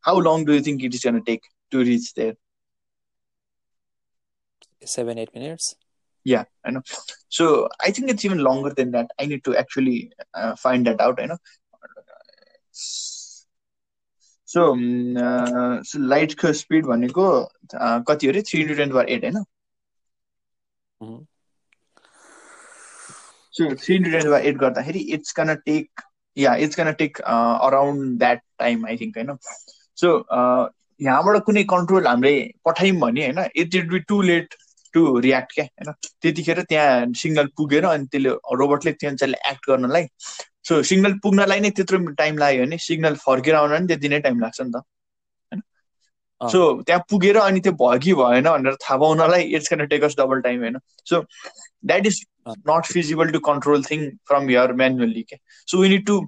how 0.04 0.20
long 0.20 0.46
do 0.46 0.54
you 0.54 0.62
think 0.68 0.84
it 0.84 0.96
is 0.96 1.02
can 1.02 1.20
take 1.30 1.48
to 1.72 1.82
reach 1.91 2.14
there 2.18 2.36
seven 4.88 5.20
eight 5.20 5.30
minutes 5.38 5.76
yeah 6.26 6.44
i 6.64 6.72
know. 6.72 6.82
So 7.30 7.46
i 7.86 7.91
think 7.91 8.12
it's 8.12 8.26
even 8.26 8.38
longer 8.39 8.70
than 8.76 8.91
that. 8.91 9.10
I 9.20 9.26
need 9.26 9.44
to 9.46 9.56
actually 9.58 10.12
uh, 10.34 10.56
find 10.56 10.88
that 10.88 11.02
out 11.02 11.20
i 11.20 11.26
know. 11.26 11.39
So 14.48 14.64
so 15.84 16.00
लाइटको 16.00 16.52
speed 16.54 16.86
भनेको 16.86 17.24
कति 18.08 18.28
अरे 18.28 18.41
three 18.41 18.62
into 18.62 18.76
ten 18.76 18.91
power 18.91 19.10
eight 19.10 19.24
होइन 19.24 19.44
so 23.54 23.74
three 23.76 23.97
ten 23.97 24.22
power 24.22 24.45
eight 24.45 24.58
गर्दाखेरि 24.58 24.99
it's 25.16 25.32
gonna 25.32 25.54
take 25.66 26.01
yeah 26.38 26.56
it's 26.58 26.76
gonna 26.76 26.91
take 26.91 27.20
around 27.22 28.18
that 28.20 28.41
time 28.60 28.86
I 28.86 28.97
think 28.97 29.18
होइन 29.18 29.36
so 29.97 30.16
यहाँबाट 30.99 31.43
कुनै 31.43 31.64
control 31.70 32.08
हामीले 32.08 32.34
पठायौँ 32.66 32.99
भने 32.99 33.26
होइन 33.26 33.49
it 33.56 33.76
it 33.76 33.89
be 33.89 33.99
too 34.06 34.22
late 34.22 34.56
to 34.93 35.04
react 35.20 35.54
क्या 35.54 35.66
होइन 35.66 35.93
त्यतिखेर 36.22 36.62
त्यहाँ 36.62 37.06
सिग्नल 37.14 37.47
पुगेर 37.58 37.86
अनि 37.86 38.06
त्यसले 38.06 38.30
रोबोटले 38.56 38.91
त्यो 38.91 39.10
अनुसारले 39.10 39.38
एक्ट 39.49 39.70
गर्नलाई 39.70 40.08
सो 40.68 40.82
सिग्नल 40.84 41.14
पुग्नलाई 41.24 41.60
नै 41.60 41.70
त्यत्रो 41.70 41.99
टाइम 42.16 42.38
लाग्यो 42.38 42.66
भने 42.66 42.78
सिग्नल 42.78 43.16
फर्केर 43.26 43.56
आउन 43.56 43.74
नि 43.82 43.88
त्यति 43.88 44.10
नै 44.10 44.20
टाइम 44.20 44.39
लाग्छ 44.39 44.62
नि 44.62 44.72
त 44.72 44.84
सो 46.52 46.82
त्यहाँ 46.82 47.04
पुगेर 47.10 47.38
अनि 47.38 47.60
त्यो 47.60 47.74
भयो 47.82 48.00
कि 48.00 48.14
भएन 48.14 48.50
भनेर 48.50 48.76
थाहा 48.84 48.98
पाउनलाई 48.98 49.44
it's 49.58 49.68
can 49.68 49.86
takes 49.88 50.16
double 50.20 50.41
time 50.41 50.60
होइन 50.60 50.78
so 51.06 51.22
that 51.86 52.06
is 52.06 52.26
not 52.70 52.86
feasible 52.86 53.32
to 53.32 53.39
control 53.39 53.84
thing 53.84 54.10
from 54.28 54.50
here 54.50 54.74
manually 54.74 55.22
क्या 55.24 55.39
so 55.68 55.82
we 55.82 55.89
need 55.89 56.06
to 56.08 56.20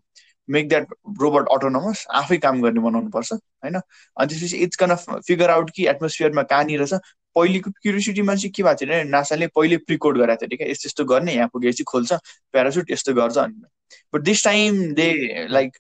make 0.50 0.68
that 0.70 0.88
robot 1.22 1.48
autonomous 1.52 2.06
आफै 2.14 2.38
काम 2.38 2.62
गर्ने 2.62 2.80
बनाउनु 2.80 3.10
पर्छ 3.10 3.32
होइन? 3.34 3.76
अनि 3.76 4.28
त्यसपछि 4.28 4.58
इट्स 4.58 4.78
कन 4.78 4.96
फिगर 5.28 5.50
आउट 5.52 5.72
कि 5.76 5.88
एटमोस्फियरमा 5.88 6.44
कहाँनिर 6.44 6.86
छ। 6.86 7.00
पहिलेको 7.36 7.72
क्युरियोसिटीमा 7.72 8.36
चाहिँ 8.36 8.52
के 8.56 8.64
भएको 8.64 8.76
थियो 8.82 8.90
भने 8.90 9.04
नासाले 9.10 9.48
पहिले 9.56 9.78
प्रिकोड 9.78 10.18
गराएको 10.18 10.48
थियो 10.48 10.58
क्या 10.58 10.68
यस्तो 10.72 10.88
यस्तो 10.88 11.06
गर्ने 11.06 11.34
यहाँ 11.34 11.48
पुगेपछि 11.54 11.84
खोल्छ 11.84 12.14
प्यारासुट 12.54 12.92
यस्तो 12.92 13.14
गर्छ 13.14 13.38
अनि। 13.38 13.66
But 14.14 14.22
this 14.22 14.44
time 14.44 14.78
they 14.94 15.10
like 15.50 15.78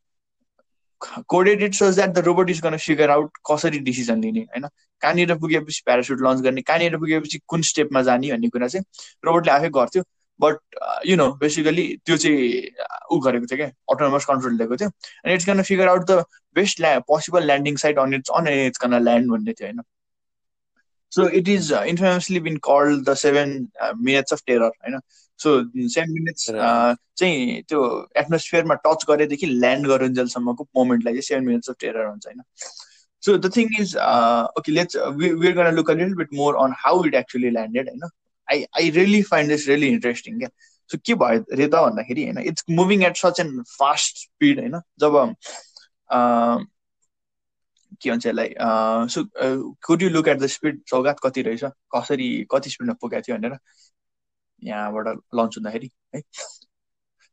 coded 1.30 1.64
it 1.64 1.74
such 1.74 1.95
that 1.95 2.10
the 2.10 2.26
robot 2.26 2.49
is 2.49 2.62
gonna 2.62 2.78
figure 2.78 3.10
out 3.12 3.38
कसरी 3.51 3.80
डिसिजन 3.88 4.22
लिने 4.22 4.39
होइन? 4.39 4.68
कहाँनिर 5.01 5.36
पुगेपछि 5.38 5.82
प्यारासुट 5.86 6.22
लन्च 6.22 6.41
गर्ने 6.41 6.62
कहाँनिर 6.62 6.97
पुगेपछि 6.97 7.39
कुन 7.47 7.62
स्टेपमा 7.72 8.01
जाने 8.01 8.32
भन्ने 8.32 8.49
कुरा 8.49 8.68
चाहिँ 8.68 8.86
रोबोटले 9.26 9.51
आफै 9.51 9.70
गर्थ्यो। 9.76 10.03
बट 10.39 10.56
यु 11.06 11.16
नो 11.18 11.28
बेसिकली 11.41 11.86
त्यो 12.06 12.18
चाहिँ 12.18 12.70
ऊ 13.12 13.20
गरेको 13.26 13.45
थियो 13.45 13.58
क्या 13.58 13.68
अटोनोमस 13.93 14.26
कन्ट्रोल 14.26 14.58
दिएको 14.58 14.76
थियो। 14.78 14.89
अनि 15.26 15.34
it's 15.34 15.47
gonna 15.49 15.62
figure 15.62 15.88
out 15.88 16.06
the 16.12 16.24
best 16.56 16.82
ल्या 16.82 16.99
possible 17.08 17.45
landing 17.45 17.76
site 17.84 17.99
on 17.99 18.14
it's 18.14 18.30
on 18.38 18.47
it's 18.47 18.80
gonna 18.84 19.03
land 19.03 19.32
भन्ने 19.32 19.53
थियो 19.53 19.68
होइन? 19.68 19.82
So 21.12 21.28
it 21.39 21.47
is 21.49 21.72
infamously 21.88 22.39
been 22.39 22.58
called 22.64 23.10
the 23.10 23.14
seven 23.18 23.51
minutes 23.97 24.34
of 24.34 24.41
terror 24.47 24.64
होइन? 24.64 24.99
सो 25.40 25.50
सेभेन 25.94 26.12
मिनट्स 26.14 26.50
चाहिँ 26.50 27.62
त्यो 27.70 27.82
एटमोस्फियरमा 28.18 28.76
टच 28.86 29.06
गरेदेखि 29.10 29.48
ल्यान्ड 29.48 29.88
गरुन्जेलसम्मको 29.88 30.68
मोमेन्टलाई 30.78 31.14
चाहिँ 31.14 31.22
seven 31.30 31.46
minutes 31.46 31.70
of 31.70 31.76
terror 31.80 32.06
हुन्छ 32.06 32.26
होइन? 32.28 32.42
So 33.24 33.38
the 33.38 33.52
thing 33.56 33.70
is 33.82 33.96
okay 33.98 34.72
let's 34.72 34.98
we're 35.18 35.56
gonna 35.56 35.74
look 35.76 35.92
a 35.92 35.94
little 35.94 36.16
bit 36.16 36.34
more 36.34 36.56
on 36.64 36.74
how 36.78 37.04
it 37.08 37.16
actually 37.16 37.50
landed 37.50 37.90
होइन? 37.90 38.10
I 38.48 38.66
I 38.80 38.90
really 39.00 39.22
find 39.32 39.52
this 39.52 39.68
really 39.68 39.88
interesting 39.88 40.40
क्या 40.40 40.50
so 40.90 40.98
के 41.06 41.14
भयो 41.24 41.40
अरे 41.54 41.68
त 41.68 41.76
भन्दाखेरि 41.76 42.24
होइन 42.24 42.38
it's 42.48 42.66
moving 42.70 43.04
at 43.06 43.18
such 43.18 43.40
and 43.40 43.64
fast 43.70 44.18
speed 44.18 44.60
होइन? 44.60 44.80
जब 45.00 45.14
के 48.02 48.10
भन्छ 48.12 48.26
यसलाई 48.26 48.54
so 49.10 49.24
could 49.88 50.02
you 50.02 50.10
look 50.10 50.28
at 50.28 50.38
the 50.40 50.46
speed 50.54 50.82
सौगात 50.90 51.20
कति 51.24 51.42
रहेछ? 51.42 51.64
कसरी 51.96 52.28
कति 52.52 52.70
स्पिडमा 52.70 52.94
पुगेको 53.02 53.22
थियो 53.28 53.38
भनेर? 53.38 53.58
यहाँबाट 54.66 55.07
लन्च 55.36 55.57
हुँदाखेरि 55.57 55.89
है। 56.16 56.22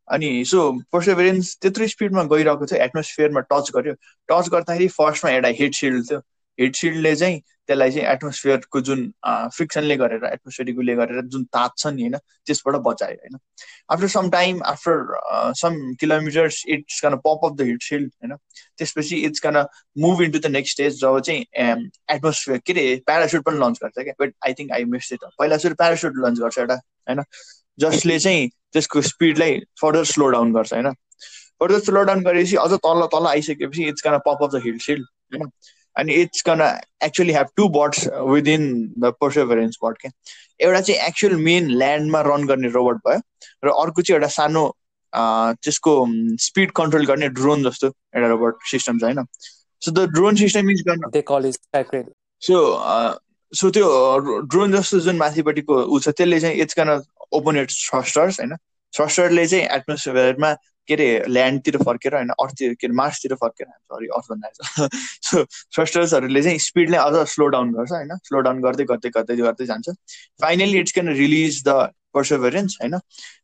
अनि 0.07 0.29
सो 0.45 0.61
पर्सेभरेन्स 0.91 1.57
त्यत्रो 1.61 1.87
स्पिडमा 1.87 2.23
गइरहेको 2.33 2.65
थियो 2.65 2.83
एटमोस्फियरमा 2.83 3.39
टच 3.53 3.71
गर्यो 3.75 3.93
टच 4.29 4.49
गर्दाखेरि 4.49 4.87
फर्स्टमा 4.87 5.31
एउटा 5.31 5.47
हिट 5.59 5.75
सिल्ड 5.75 6.05
थियो। 6.11 6.19
हिट 6.59 6.75
सिल्डले 6.75 7.15
चाहिँ 7.15 7.39
त्यसलाई 7.67 7.91
चाहिँ 7.91 8.07
एटमोस्फियरको 8.07 8.79
जुन 8.87 9.01
फ्रिक्सनले 9.25 9.95
गरेर 9.97 10.23
एटमोस्फियरिकले 10.25 10.95
गरेर 10.95 11.21
जुन 11.33 11.43
ताप 11.53 11.73
छ 11.77 11.87
नि 11.87 12.01
होइन 12.01 12.17
त्यसबाट 12.45 12.75
बचायो 12.87 13.17
होइन। 13.17 13.37
After 13.91 14.07
some 14.07 14.29
time 14.29 14.61
after 14.65 15.53
some 15.59 15.77
kilometres 15.99 16.63
it's 16.75 16.99
gonna 17.01 17.15
pop 17.27 17.45
off 17.45 17.55
the 17.57 17.67
heat 17.67 17.83
shield 17.83 18.11
होइन। 18.23 18.35
त्यसपछि 18.77 19.17
it's 19.25 19.39
gonna 19.45 19.63
move 20.05 20.21
into 20.21 20.39
the 20.39 20.51
next 20.51 20.73
stage 20.73 20.99
जब 21.01 21.19
चाहिँ 21.19 21.45
एटमोस्फियर 22.15 22.57
के 22.65 22.73
अरे 22.73 22.95
प्यारासुट 23.05 23.43
पनि 23.45 23.59
लन्च 23.59 23.79
गर्छ 23.83 24.03
क्या। 24.03 24.13
But 24.21 24.33
I 24.47 24.53
think 24.59 24.71
I 24.71 24.83
miss 24.95 25.11
it 25.13 25.23
पहिला 25.39 25.57
सुरु 25.65 25.75
प्यारासुट 25.75 26.13
लन्च 26.25 26.39
गर्छ 26.39 26.57
एउटा 26.59 26.75
होइन। 27.09 27.23
जसले 27.79 28.19
चाहिँ 28.19 28.49
त्यसको 28.73 29.01
स्पिडलाई 29.01 29.59
फर्दर 29.81 30.03
स्लो 30.11 30.27
डाउन 30.35 30.53
गर्छ 30.53 30.73
होइन। 30.73 30.91
फर्दर 31.59 31.79
स्लो 31.79 32.03
डाउन 32.03 32.23
गरेपछि 32.23 32.55
अझ 32.57 32.71
तल 32.85 33.05
तल 33.13 33.27
आइसकेपछि 33.27 33.87
it's 33.89 34.01
gonna 34.01 34.17
pop 34.27 34.43
off 34.43 34.51
the 34.51 34.61
heat 34.65 34.81
shield 34.81 35.05
होइन। 35.33 35.49
अनि 35.95 36.13
it's 36.13 36.41
gonna 36.41 36.61
actually 37.03 37.33
have 37.33 37.47
two 37.55 37.67
birds 37.69 38.07
within 38.27 38.93
the 38.99 39.13
Perseverance 39.21 39.77
bird 39.83 39.97
क्या 39.97 40.11
एउटा 40.59 40.81
चाहिँ 40.81 40.99
एक्चुअल 41.07 41.35
मेन 41.35 41.69
ल्यान्डमा 41.69 42.21
रन 42.21 42.45
गर्ने 42.47 42.67
रोबोट 42.67 42.97
भयो 43.07 43.19
र 43.65 43.69
अर्को 43.81 44.01
चाहिँ 44.01 44.15
एउटा 44.17 44.27
सानो 44.27 44.63
त्यसको 45.13 45.93
स्पिड 46.41 46.71
कन्ट्रोल 46.71 47.05
गर्ने 47.05 47.29
ड्रोन 47.29 47.63
जस्तो 47.63 47.87
एउटा 47.87 48.27
रोबोट 48.27 48.57
सिस्टम 48.71 48.99
छ 48.99 49.03
होइन? 49.03 49.25
So 49.81 49.91
the 49.91 50.09
drone 50.09 50.35
system 50.35 50.69
is 50.71 50.83
गर्न 50.87 51.09
सो 52.41 52.59
सो 53.53 53.69
त्यो 53.69 53.87
ड्रोन 54.51 54.71
जस्तो 54.71 54.99
जुन 54.99 55.17
माथिपट्टिको 55.17 55.81
ऊ 55.83 55.99
छ 55.99 56.09
त्यसले 56.09 56.39
चाहिँ 56.39 56.55
it's 56.55 56.73
gonna 56.79 56.89
open 57.31 57.57
its 57.57 57.89
thrusters 57.89 58.39
होइन? 58.39 58.55
थ्रस्टरले 58.93 59.45
चाहिँ 59.47 59.65
एटमोस्फियरमा 59.65 60.53
के 60.87 60.93
अरे 60.93 61.07
ल्यान्डतिर 61.29 61.77
फर्केर 61.83 62.15
होइन 62.15 62.29
अर्थतिर 62.29 62.73
के 62.79 62.87
अरे 62.87 62.95
मार्सतिर 62.95 63.35
फर्केर 63.41 63.67
सरी 63.67 64.07
अर्थ 64.17 64.31
भन्दा 64.31 64.87
सो 65.29 65.43
थ्रस्टर्सहरूले 65.45 66.41
चाहिँ 66.43 66.59
स्पिडलाई 66.67 66.99
अझ 66.99 67.27
स्लो 67.33 67.47
डाउन 67.55 67.73
गर्छ 67.73 67.91
होइन? 67.91 68.15
स्लो 68.23 68.39
डाउन 68.47 68.61
गर्दै 68.61 68.83
गर्दै 68.85 69.09
गर्दै 69.17 69.35
गर्दै 69.37 69.65
जान्छ। 69.65 69.89
Finally 70.41 70.79
it's 70.79 70.93
can 70.93 71.09
release 71.17 71.61
the 71.67 71.91
Perseverance 72.13 72.77
होइन? 72.81 72.99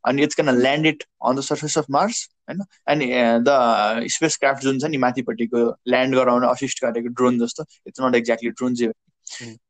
अनि 0.07 0.23
it's 0.23 0.35
can 0.35 0.49
land 0.57 0.85
it 0.87 1.03
on 1.25 1.35
the 1.35 1.41
surface 1.41 1.77
of 1.77 1.85
Mars 1.91 2.27
होइन? 2.49 2.63
अनि 2.87 3.07
द 3.47 4.07
स्पेस 4.15 4.37
क्राफ्ट 4.37 4.63
जुन 4.63 4.79
छ 4.79 4.91
नि 4.91 4.97
माथिपट्टिको 5.05 5.65
ल्यान्ड 5.87 6.15
गराउन 6.15 6.43
असिस्ट 6.47 6.85
गरेको 6.85 7.13
ड्रोन 7.21 7.39
जस्तो 7.39 7.65
इट्स 7.87 8.01
नट 8.01 8.15
एक्ज्याक्टली 8.15 8.49
ड्रोन 8.51 8.75
चाहिँ 8.75 8.93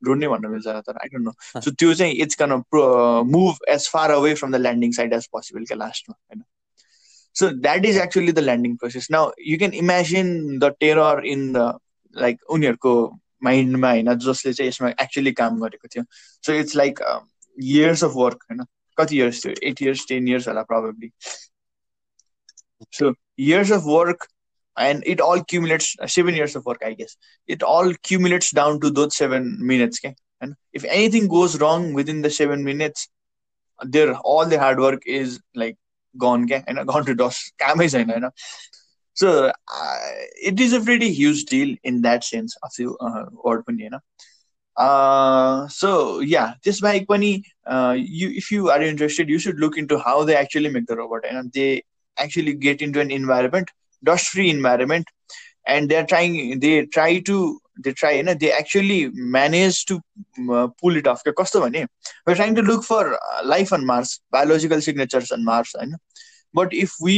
ड्रोन 0.03 0.19
नै 0.19 0.27
भन्न 0.27 0.51
मिल्छ 0.51 0.67
तर 0.67 0.97
आई 0.97 1.07
डोन्ट 1.15 1.25
नो 1.25 1.61
सो 1.61 1.71
त्यो 1.71 1.93
चाहिँ 1.93 2.13
it's 2.25 2.35
can 2.43 2.51
move 3.31 3.65
as 3.69 3.89
far 3.91 4.11
away 4.11 4.33
from 4.35 4.51
the 4.51 4.61
landing 4.61 4.91
site 4.99 5.13
as 5.13 5.27
possible 5.31 5.65
क्या 5.65 5.77
लास्टमा 5.77 6.15
होइन? 6.15 6.43
So 7.36 7.50
that 7.62 7.84
is 7.84 7.96
actually 7.96 8.32
the 8.32 8.42
landing 8.42 8.76
process. 8.78 9.10
Now 9.10 9.32
you 9.36 9.58
can 9.58 9.72
imagine 9.74 10.58
the 10.60 10.74
terror 10.80 11.20
in 11.22 11.52
the 11.52 11.78
like 12.14 12.38
उनीहरूको 12.50 12.94
माइन्डमा 13.44 13.90
होइन 13.90 14.14
जसले 14.24 14.52
चाहिँ 14.52 14.68
यसमा 14.68 14.88
एक्चुली 15.02 15.32
काम 15.40 15.58
गरेको 15.60 15.88
थियो 15.94 16.04
so 16.46 16.52
it's 16.60 16.76
like 16.76 17.00
years 17.56 18.04
of 18.04 18.12
work 18.16 18.44
होइन 18.50 18.64
कति 18.98 19.16
इयर्स 19.16 19.44
थियो 19.44 19.54
एट 19.68 19.82
इयर्स 19.82 20.06
टेन 20.08 20.28
इयर्स 20.28 20.48
होला 20.48 20.62
probably 20.70 21.10
so 22.98 23.12
years 23.48 23.72
of 23.72 23.82
work 23.86 24.26
and 24.76 25.04
it 25.06 25.20
all 25.20 25.40
accumulates 25.40 25.96
uh, 26.00 26.06
seven 26.06 26.34
years 26.34 26.56
of 26.56 26.64
work 26.66 26.80
i 26.84 26.92
guess 26.94 27.16
it 27.48 27.62
all 27.62 27.90
accumulates 27.90 28.50
down 28.50 28.80
to 28.80 28.90
those 28.90 29.16
seven 29.16 29.44
minutes 29.60 30.00
okay 30.00 30.14
and 30.40 30.54
if 30.72 30.84
anything 30.86 31.28
goes 31.28 31.60
wrong 31.60 31.92
within 31.92 32.22
the 32.22 32.30
seven 32.38 32.64
minutes 32.64 33.08
there 33.80 34.08
all 34.08 34.50
the 34.50 34.54
hard 34.54 34.80
work 34.80 35.00
is 35.10 35.38
like 35.56 35.76
gone 36.15 36.47
क्या 36.47 36.57
होइन 36.59 36.83
gone 36.83 37.03
to 37.03 37.13
dust 37.13 37.53
कामै 37.59 37.87
छैन 37.89 38.11
होइन 38.11 38.29
so 39.17 39.33
it 40.47 40.61
is 40.61 40.75
a 40.75 40.79
very 40.79 41.13
huge 41.15 41.45
deal 41.51 41.77
in 41.83 42.01
that 42.01 42.23
sense 42.23 42.57
of 42.63 42.79
you 42.79 42.97
word 43.45 43.63
पनि 43.63 43.83
होइन 43.83 43.99
so 45.69 46.23
yeah 46.23 46.45
त्यसबाहेक 46.63 47.07
पनि 47.07 47.31
you 47.97 48.29
if 48.29 48.51
you 48.53 48.67
are 48.67 48.83
interested 48.83 49.29
you 49.29 49.39
should 49.39 49.59
look 49.59 49.77
in 49.77 49.87
to 49.87 49.97
how 49.97 50.25
they 50.25 50.35
actually 50.35 50.69
make 50.69 50.83
the 50.83 50.91
robot 50.91 51.25
होइन 51.25 51.49
they 51.49 51.69
actually 52.17 52.53
get 52.53 52.81
in 52.81 52.91
to 52.91 52.99
an 52.99 53.11
environment 53.11 53.71
dust 54.03 54.31
free 54.31 54.49
environment 54.49 55.09
and 55.67 55.89
they 55.89 55.95
are 55.95 56.03
trying 56.03 56.59
they 56.59 56.81
try 56.81 57.19
to 57.19 57.61
they 57.79 57.91
try 57.91 58.13
होइन 58.13 58.37
they 58.37 58.51
actually 58.57 58.99
manage 59.31 59.85
to 59.87 59.99
pull 60.39 60.97
it 60.97 61.07
off 61.07 61.21
क्या 61.23 61.33
कस्तो 61.43 61.61
भने 61.61 61.83
we're 62.27 62.35
trying 62.35 62.55
to 62.55 62.61
look 62.61 62.83
for 62.83 63.17
life 63.45 63.73
on 63.73 63.85
Mars 63.85 64.19
biological 64.31 64.79
signatures 64.81 65.31
on 65.33 65.43
Mars 65.43 65.75
होइन 65.75 65.95
but 66.55 66.73
if 66.73 66.93
we 67.03 67.15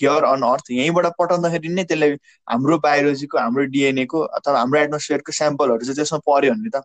here 0.00 0.24
on 0.24 0.42
Earth 0.42 0.70
यहीँबाट 0.70 1.06
पठाउँदाखेरि 1.18 1.68
नै 1.68 1.84
त्यसलाई 1.84 2.16
हाम्रो 2.48 2.78
बायोलोजीको 2.78 3.38
हाम्रो 3.38 3.64
डिएनएको 3.68 4.20
अथवा 4.38 4.58
हाम्रो 4.58 4.80
एटमोस्फियरको 4.80 5.32
स्याम्पलहरू 5.32 5.84
चाहिँ 5.84 5.96
त्यसमा 5.96 6.18
पऱ्यो 6.28 6.52
भने 6.52 6.70
त 6.70 6.84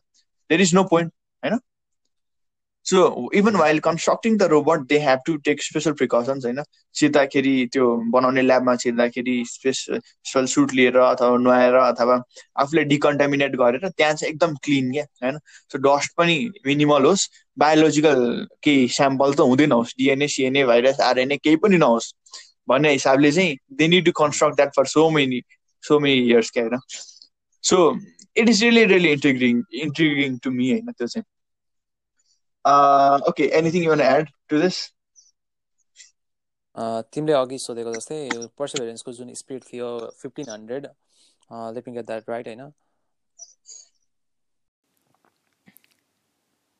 देयर 0.49 0.61
इज 0.61 0.75
नो 0.75 0.83
पोइन्ट 0.83 1.13
होइन 1.43 1.59
so 2.89 3.29
even 3.35 3.55
while 3.55 3.79
constructing 3.79 4.37
the 4.37 4.43
robot 4.51 4.85
they 4.89 4.97
have 4.99 5.19
to 5.25 5.35
take 5.45 5.61
special 5.63 5.91
precautions 5.93 6.45
होइन 6.45 6.61
छिर्दाखेरि 6.95 7.53
त्यो 7.73 7.87
बनाउने 8.11 8.41
ल्याबमा 8.41 8.75
छिर्दाखेरि 8.75 9.35
स्पेसल 9.47 10.45
सुट 10.53 10.73
लिएर 10.73 10.97
अथवा 10.99 11.37
नुहाएर 11.37 11.75
अथवा 11.75 12.15
आफूले 12.63 12.83
डिकन्टामिनेट 12.93 13.55
गरेर 13.55 13.87
त्यहाँ 13.89 14.13
चाहिँ 14.13 14.33
एकदम 14.33 14.55
क्लिन 14.63 14.91
क्या? 14.91 15.03
होइन 15.23 15.37
सो 15.71 15.77
डस्ट 15.79 16.15
पनि 16.17 16.37
मिनिमल 16.67 17.05
होस् 17.05 17.27
बायोलोजिकल 17.57 18.23
केही 18.63 18.87
स्याम्पल 18.97 19.33
त 19.33 19.49
हुँदै 19.51 19.65
नहोस् 19.67 19.93
डिएनए 19.97 20.27
सिएनए 20.35 20.63
भाइरस 20.65 20.99
आरएनए 21.09 21.37
केही 21.43 21.55
पनि 21.65 21.77
नहोस् 21.77 22.13
भन्ने 22.67 22.91
हिसाबले 22.91 23.31
चाहिँ 23.31 23.55
they 23.73 23.87
need 23.87 24.05
to 24.05 24.11
construct 24.15 24.55
that 24.55 24.75
for 24.75 24.85
so 24.87 25.09
many 25.11 25.41
so 25.83 25.99
many 25.99 26.27
years 26.29 26.49
क्या? 26.51 26.63
होइन 26.63 26.79
so 27.63 27.77
it 28.37 28.49
is 28.49 28.63
really 28.63 28.85
really 28.85 29.11
intriguing 29.11 29.63
intriguing 29.83 30.37
to 30.43 30.51
me 30.51 30.71
होइन 30.71 30.91
त्यो 30.91 31.07
चाहिँ। 31.07 31.23
Uh, 32.65 33.19
okay, 33.27 33.49
anything 33.51 33.83
you 33.83 33.89
want 33.89 34.01
to 34.01 34.07
add 34.07 34.31
to 34.49 34.59
this? 34.59 34.91
तिमीले 37.11 37.33
अघि 37.33 37.57
सोधेको 37.59 37.93
जस्तै 37.93 38.17
पर्सिभेरेन्सको 38.57 39.11
जुन 39.13 39.33
स्पिड 39.33 39.63
थियो 39.63 39.87
fifteen 40.19 40.49
hundred 40.49 40.85
let 41.75 41.87
me 41.87 41.93
get 41.93 42.05
that 42.05 42.29
right 42.29 42.47
होइन 42.47 42.71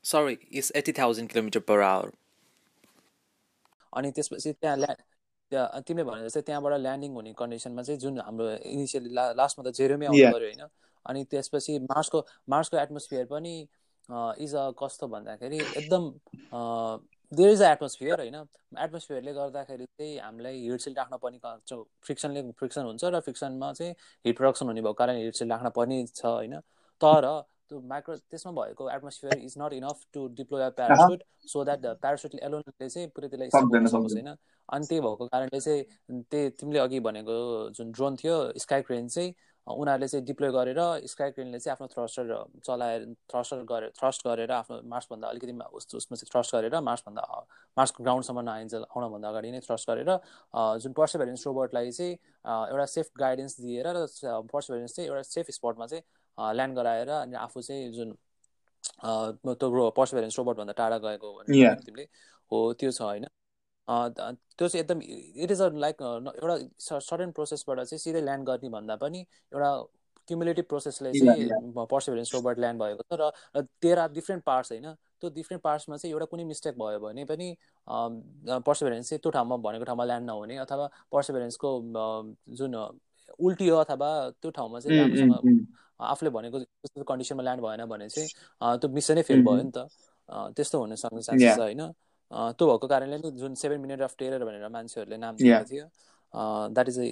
sorry 0.06 0.38
is 0.62 0.72
eighty 0.76 0.92
thousand 1.00 1.30
kilometre 1.30 1.60
per 1.72 1.82
hour 1.88 2.12
अनि 3.94 4.12
त्यसपछि 4.12 4.52
त्यहाँ 4.52 4.78
ल्या 4.78 4.94
त्यहाँ 5.52 5.82
तिमीले 5.88 6.04
भने 6.12 6.24
जस्तै 6.28 6.42
त्यहाँबाट 6.42 6.80
ल्यान्डिङ 6.80 7.14
हुने 7.14 7.34
कन्डिसनमा 7.42 7.84
चाहिँ 7.84 8.00
जुन 8.00 8.20
हाम्रो 8.22 8.50
इनिसियली 8.72 9.14
ला 9.16 9.32
लास्टमा 9.42 9.70
त 9.70 9.76
जेरोमै 9.82 10.06
आउनु 10.06 10.32
पऱ्यो 10.38 10.48
होइन? 10.48 10.64
अनि 11.06 11.24
त्यसपछि 11.32 11.80
मार्सको 11.90 12.26
मार्सको 12.50 12.78
एटमोस्फियर 12.78 13.26
पनि 13.36 13.54
इज 14.10 14.56
अ 14.56 14.70
कस्तो 14.80 15.08
भन्दाखेरि 15.08 15.58
एकदम 15.78 16.12
देयर 17.32 17.52
इज 17.52 17.62
अ 17.62 17.72
एटमोस्फियर 17.72 18.20
होइन? 18.20 18.36
एटमोस्फियरले 18.80 19.34
गर्दाखेरि 19.34 19.86
चाहिँ 19.86 20.18
हामीलाई 20.20 20.60
हिट 20.70 20.98
राख्न 20.98 21.18
पर्ने 21.24 21.38
फ्रिक्सनले 22.06 22.42
फ्रिक्सन 22.60 22.86
हुन्छ 22.86 23.04
र 23.06 23.20
फ्रिक्सनमा 23.22 23.72
चाहिँ 23.74 23.94
हिट 24.26 24.38
प्रडक्सन 24.38 24.66
हुने 24.68 24.82
भएको 24.82 24.94
कारण 25.04 25.18
हिट 25.18 25.42
राख्न 25.44 25.70
पर्ने 25.76 26.06
छ 26.08 26.26
होइन? 26.26 26.60
तर 27.02 27.26
त्यो 27.70 27.80
माइक्रो 27.90 28.16
त्यसमा 28.18 28.52
भएको 28.52 28.90
atmosphere 28.90 29.38
is 29.40 29.56
not 29.58 29.74
enough 29.74 30.00
to 30.14 30.28
deploy 30.38 30.64
a 30.64 30.70
parachute 30.78 31.24
so 31.48 31.64
that 31.64 31.86
parachute 32.02 32.36
एलोनले 32.36 32.90
चाहिँ 32.90 33.08
पुरै 33.16 33.28
त्यसलाई 33.30 33.50
सपोर्ट 33.50 33.88
सकोस् 33.88 34.14
होइन? 34.14 34.34
अनि 34.70 34.86
त्यही 34.86 35.02
भएको 35.02 35.28
कारणले 35.28 35.60
चाहिँ 35.60 36.22
त्यही 36.32 36.50
तिमीले 36.60 36.80
अघि 36.80 37.00
भनेको 37.00 37.38
जुन 37.78 37.92
ड्रोन 37.92 38.16
थियो 38.16 38.38
स्काई 38.58 38.82
क्रेन 38.82 39.08
चाहिँ 39.08 39.34
उनीहरूले 39.70 40.08
चाहिँ 40.08 40.26
डिप्लोय 40.26 40.52
गरेर 40.52 40.80
स्काई 41.06 41.32
क्रेनले 41.32 41.60
चाहिँ 41.60 41.74
आफ्नो 41.74 41.88
थ्रस्टर 41.88 42.62
चलाएर 42.66 43.06
थ्रस्टर 43.30 43.64
गरेर 43.64 43.92
थ्रस्ट 44.00 44.28
गरेर 44.28 44.52
आफ्नो 44.52 44.82
मार्सभन्दा 44.86 45.28
अलिकति 45.28 45.52
उसमा 45.98 46.16
चाहिँ 46.16 46.30
थ्रस्ट 46.32 46.56
गरेर 46.56 46.80
मार्सभन्दा 46.80 47.24
मार्सको 47.78 48.04
ग्राउन्डसम्म 48.04 48.40
नआइन्छ 48.40 48.74
आउनभन्दा 48.76 49.30
अगाडि 49.30 49.52
नै 49.52 49.60
थ्रस्ट 49.60 49.90
गरेर 49.90 50.12
जुन 50.80 50.94
पर्सिभेरेन्स 50.94 51.48
रोबोटलाई 51.48 51.92
चाहिँ 51.92 52.14
एउटा 52.70 52.86
सेफ 52.86 53.10
गाइडेन्स 53.20 53.60
दिएर 53.62 53.88
र 53.88 54.06
पर्सिभेरेन्स 54.54 54.96
चाहिँ 54.96 55.10
एउटा 55.10 55.22
सेफ 55.22 55.52
स्पटमा 55.52 55.88
चाहिँ 55.88 56.04
ल्यान्ड 56.56 56.76
गराएर 56.76 57.10
अनि 57.10 57.36
आफू 57.36 57.62
चाहिँ 57.62 57.92
जुन 57.92 58.18
त्यो 59.04 59.90
पर्सिभेरेन्स 59.98 60.40
रोबोटभन्दा 60.40 60.74
टाढा 60.74 60.98
गएको 60.98 61.34
तिमीले 61.44 62.08
हो 62.52 62.74
त्यो 62.74 62.92
छ 62.92 63.02
होइन। 63.02 63.26
त्यो 63.90 64.68
चाहिँ 64.68 64.84
एकदम 64.84 65.00
इट 65.44 65.52
इज 65.52 65.62
अ 65.62 65.70
लाइक 65.86 66.02
एउटा 66.02 67.00
सडन 67.00 67.32
प्रोसेसबाट 67.32 67.80
चाहिँ 67.80 68.00
सिधै 68.00 68.22
ल्यान्ड 68.22 68.46
गर्ने 68.48 68.70
भन्दा 68.70 68.96
पनि 69.04 69.20
एउटा 69.20 69.72
क्युमुलेटिभ 70.30 70.66
प्रोसेसले 70.70 71.14
चाहिँ 71.14 71.86
पर्सिभरेन्स 71.92 72.34
रोबोट 72.34 72.60
ल्यान्ड 72.60 72.82
भएको 72.82 73.04
छ 73.04 73.20
र 73.22 73.62
तेह्र 73.82 74.08
डिफ्रेन्ट 74.14 74.44
पार्ट्स 74.46 74.72
होइन। 74.72 74.94
त्यो 75.22 75.30
डिफ्रेन्ट 75.36 75.64
पार्ट्समा 75.64 75.98
चाहिँ 75.98 76.14
एउटा 76.14 76.26
कुनै 76.26 76.44
मिस्टेक 76.46 76.78
भयो 76.80 77.00
भने 77.00 77.26
पनि 77.26 77.48
पर्सिभरेन्स 77.88 79.10
चाहिँ 79.10 79.20
त्यो 79.22 79.32
ठाउँमा 79.32 79.56
भनेको 79.66 79.86
ठाउँमा 79.86 80.06
ल्यान्ड 80.06 80.26
नहुने 80.28 80.58
अथवा 80.58 80.86
पर्सिभरेन्सको 81.12 81.70
जुन 82.60 82.76
उल्टियो 83.40 83.76
अथवा 83.78 84.10
त्यो 84.42 84.52
ठाउँमा 84.52 84.80
चाहिँ 84.80 85.00
राम्रोसँग 85.00 85.66
आफूले 86.00 86.30
भनेको 86.32 87.04
कन्डिसनमा 87.04 87.44
ल्यान्ड 87.44 87.62
भएन 87.64 87.86
भने 87.86 88.10
चाहिँ 88.10 88.78
त्यो 88.80 88.90
मिसनै 88.90 89.22
फेल 89.24 89.42
भयो 89.44 89.62
नि 89.64 89.72
त। 89.72 89.90
त्यस्तो 90.56 90.80
हुन 90.80 90.96
सक्ने 90.96 91.22
चान्सेस 91.22 91.56
छ 91.56 91.60
होइन। 91.60 91.82
त्यो 92.32 92.68
भएको 92.68 92.88
कारणले 92.88 93.18
नि 93.18 93.32
जुन 93.40 93.56
सेभेन 93.56 93.82
मिनट 93.82 94.02
अफ 94.02 94.16
टेरर 94.18 94.46
भनेर 94.46 94.68
मान्छेहरूले 94.70 95.18
नाम 95.18 95.38
दिएको 95.38 95.64
थियो 95.72 95.86
that 96.74 96.90
is 96.90 97.00
a 97.00 97.08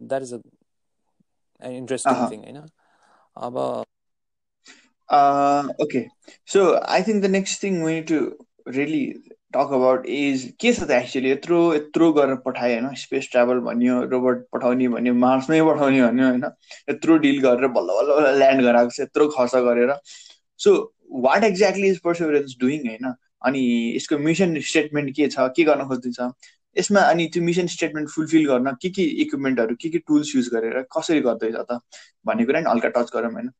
that 0.00 0.22
is 0.22 0.32
a 0.34 1.68
interesting 1.72 2.26
thing 2.30 2.40
होइन? 2.44 2.62
अब 3.36 3.56
okay 5.84 6.00
so 6.48 6.60
I 6.74 7.02
think 7.02 7.22
the 7.24 7.30
next 7.30 7.62
thing 7.62 7.82
we 7.84 8.00
to 8.10 8.20
really 8.68 9.04
talk 9.54 9.72
about 9.74 10.06
is 10.08 10.44
के 10.60 10.72
छ 10.72 10.82
त 10.82 10.90
एक्चुली 10.92 11.30
यत्रो 11.30 11.58
यत्रो 11.74 12.12
गरेर 12.12 12.36
पठायो 12.46 12.78
होइन? 12.80 12.94
स्पेस 13.02 13.28
ट्राभल 13.32 13.58
भन्यो 13.66 14.00
रोबोट 14.12 14.46
पठाउने 14.52 14.88
भन्यो 14.94 15.14
मार्समै 15.24 15.60
पठाउने 15.70 16.00
भन्यो 16.02 16.28
होइन? 16.28 16.44
यत्रो 16.90 17.16
डिल 17.26 17.40
गरेर 17.42 17.68
बल्ल 17.76 17.98
बल्ल 17.98 18.16
बल्ल 18.16 18.38
ल्यान्ड 18.38 18.62
गराएको 18.68 18.96
छ 18.96 19.00
यत्रो 19.00 19.28
खर्च 19.36 19.54
गरेर। 19.68 19.94
So 20.60 20.74
what 21.26 21.44
exactly 21.44 21.88
is 21.88 22.00
Perseverance 22.04 22.56
doing 22.60 22.88
होइन? 22.88 23.14
अनि 23.44 23.62
यसको 23.96 24.18
मिसन 24.18 24.60
स्टेटमेन्ट 24.60 25.10
के 25.16 25.28
छ 25.28 25.48
के 25.56 25.64
गर्न 25.64 25.84
खोज्दैछ? 25.88 26.20
यसमा 26.78 27.00
अनि 27.00 27.26
त्यो 27.32 27.42
मिसन 27.42 27.66
स्टेटमेन्ट 27.66 28.10
फुलफिल 28.10 28.46
गर्न 28.46 28.70
के 28.82 28.88
के 28.90 29.02
इक्विपमेन्टहरू 29.02 29.74
के 29.80 29.88
के 29.88 29.98
टुल्स 29.98 30.36
युज 30.36 30.48
गरेर 30.48 30.80
कसरी 30.98 31.20
गर्दैछ 31.20 31.54
त 31.70 31.78
भन्ने 32.26 32.44
कुरा 32.44 32.60
नि 32.60 32.70
हल्का 32.70 32.88
टच 32.88 33.10
गरौँ 33.14 33.32
होइन? 33.32 33.50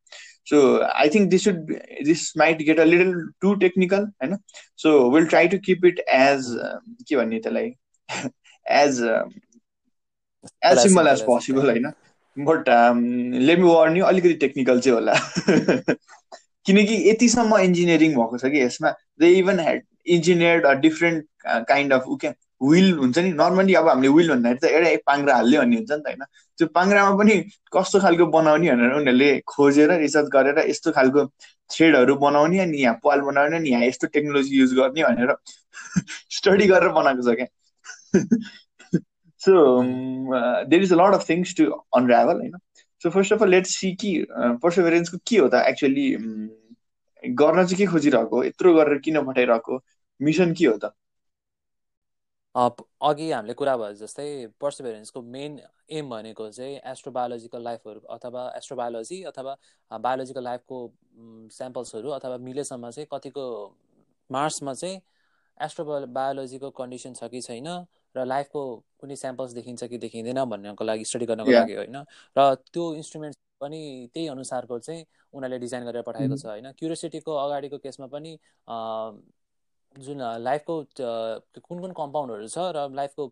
So 0.50 0.82
I 0.82 1.08
think 1.08 1.30
this 1.30 1.44
should 1.44 1.56
this 2.04 2.36
might 2.36 2.62
get 2.62 2.80
a 2.80 2.84
little 2.84 3.28
too 3.40 3.54
technical 3.54 4.04
होइन? 4.04 4.36
So 4.76 5.10
will 5.10 5.26
try 5.26 5.48
to 5.48 5.58
keep 5.58 5.84
it 5.84 6.00
as 6.08 6.46
के 7.08 7.16
भन्ने 7.16 7.38
त्यसलाई? 7.38 7.70
As 8.70 9.00
as 10.64 10.78
simple 10.78 11.08
as 11.08 11.22
possible 11.22 11.70
होइन? 11.70 11.92
But 12.38 12.68
let 13.42 13.58
me 13.58 13.64
warn 13.64 13.96
you 13.96 14.04
अलिकति 14.04 14.34
टेक्निकल 14.34 14.80
चाहिँ 14.80 14.98
होला। 14.98 15.14
किनकि 16.66 16.96
यतिसम्म 17.10 17.58
इन्जिनियरिङ 17.68 18.14
भएको 18.16 18.38
छ 18.38 18.50
कि 18.54 18.62
यसमा 18.62 18.90
they 19.20 19.28
even 19.38 19.60
had 19.60 19.82
engineered 20.16 20.66
a 20.66 20.72
different 20.86 21.26
kind 21.68 21.92
of 21.92 22.04
ऊ 22.08 22.16
क्या 22.24 22.32
विल 22.62 22.92
हुन्छ 22.98 23.18
नि। 23.18 23.30
नर्मली 23.32 23.74
अब 23.74 23.88
हामीले 23.88 24.08
विल 24.16 24.30
भन्दाखेरि 24.30 24.58
त 24.60 24.70
एउटा 24.72 24.96
पाङ्रा 25.12 25.34
हाल्ने 25.36 25.58
भन्ने 25.58 25.76
हुन्छ 25.76 25.90
नि 25.92 25.98
त 25.98 26.06
होइन? 26.08 26.24
त्यो 26.58 26.66
पाङ्रामा 26.74 27.16
पनि 27.18 27.34
कस्तो 27.76 28.00
खालको 28.00 28.26
बनाउने 28.36 28.70
भनेर 28.70 28.92
उनीहरूले 29.00 29.30
खोजेर 29.54 29.92
रिसर्च 30.04 30.28
गरेर 30.36 30.58
यस्तो 30.70 30.92
खालको 30.98 31.26
थ्रेडहरू 31.70 32.14
बनाउने 32.24 32.58
अनि 32.66 32.82
यहाँ 32.82 32.98
पाल 33.04 33.20
बनाउने 33.30 33.56
अनि 33.56 33.70
यहाँ 33.70 33.86
यस्तो 33.86 34.06
टेक्नोलोजी 34.16 34.58
युज 34.60 34.74
गर्ने 34.80 35.02
भनेर 35.04 35.34
स्टडी 36.38 36.66
गरेर 36.66 36.88
बनाएको 36.98 37.30
छ 37.30 37.36
क्या। 37.40 37.48
So 39.44 39.52
there 40.70 40.82
is 40.82 40.92
a 40.92 40.96
lot 40.96 41.14
of 41.14 41.28
things 41.30 41.54
to 41.56 41.70
unravel 42.00 42.40
होइन? 42.40 42.56
So 43.04 43.10
first 43.10 43.32
of 43.32 43.42
all 43.42 43.50
let's 43.50 43.76
see 43.80 43.92
कि 44.04 44.10
पर्सोभेरेन्सको 44.32 45.18
के 45.28 45.38
हो 45.38 45.48
त 45.54 45.62
एक्चुअली 45.68 46.08
गर्न 47.22 47.66
चाहिँ 47.66 47.76
के 47.78 47.86
खोजिरहेको? 47.92 48.44
यत्रो 48.44 48.74
गरेर 48.74 48.98
किन 49.04 49.20
पठाइरहेको? 49.26 49.80
मिसन 50.20 50.52
के 50.54 50.66
हो 50.66 50.76
त? 50.84 50.92
अघि 52.54 53.30
हामीले 53.30 53.54
कुरा 53.60 53.76
भयो 53.76 53.92
जस्तै 54.00 54.26
पर्सिभेरेन्सको 54.60 55.22
मेन 55.36 55.58
एम 55.98 56.10
भनेको 56.10 56.48
चाहिँ 56.50 56.76
एस्ट्रोबायोलोजिकल 56.92 57.62
लाइफहरू 57.64 58.00
अथवा 58.16 58.42
एस्ट्रोबायोलोजी 58.56 59.22
अथवा 59.30 59.56
बायोलोजिकल 59.90 60.44
लाइफको 60.44 60.78
स्याम्पल्सहरू 61.56 62.10
अथवा 62.18 62.36
मिलेसम्म 62.48 62.90
चाहिँ 62.90 63.08
कतिको 63.12 63.46
मार्समा 64.30 64.74
चाहिँ 64.74 65.00
एस्ट्रोबायोलोजीको 65.60 66.70
कन्डिसन 66.80 67.12
छ 67.14 67.30
कि 67.34 67.40
छैन? 67.48 67.68
र 68.14 68.24
लाइफको 68.24 68.62
कुनै 68.98 69.16
स्याम्पल्स 69.16 69.52
देखिन्छ 69.52 69.84
कि 69.84 69.98
देखिँदैन 69.98 70.44
भन्नको 70.46 70.84
लागि 70.84 71.04
स्टडी 71.04 71.26
गर्नको 71.26 71.50
लागि 71.50 71.74
होइन 71.74 71.96
र 72.36 72.54
त्यो 72.68 72.84
इन्स्ट्रुमेन्ट 72.94 73.36
पनि 73.60 73.80
त्यही 74.14 74.26
अनुसारको 74.28 74.78
चाहिँ 74.78 75.04
उनीहरूले 75.32 75.58
डिजाइन 75.58 75.84
गरेर 75.84 76.02
पठाएको 76.02 76.36
छ 76.36 76.46
होइन 76.46 76.72
क्युरियोसिटीको 76.72 77.36
अगाडिको 77.36 77.78
केसमा 77.78 78.06
पनि 78.14 78.36
जुन 79.96 80.26
लाइफको 80.40 80.80
कुन 80.96 81.80
कुन 81.80 81.92
कम्पाउन्डहरू 81.92 82.48
छ 82.48 82.72
र 82.76 82.88
लाइफको 82.94 83.30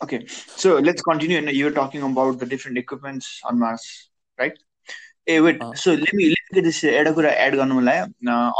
Okay, 0.00 0.26
so 0.26 0.78
let's 0.78 1.02
continue. 1.02 1.38
And 1.38 1.50
you're 1.50 1.70
talking 1.70 2.02
about 2.02 2.38
the 2.38 2.46
different 2.46 2.78
equipments 2.78 3.40
on 3.44 3.58
Mars, 3.58 3.84
right? 4.38 4.56
Hey, 5.26 5.40
wait. 5.40 5.62
Uh. 5.62 5.72
So 5.74 5.92
let 5.92 6.12
me 6.12 6.24
let 6.30 6.40
me 6.46 6.54
get 6.54 6.64
this 6.64 6.82
एउटा 6.84 7.12
कुरा 7.12 7.30
एड 7.42 7.56
गर्नु 7.56 7.74
मलाई 7.74 7.98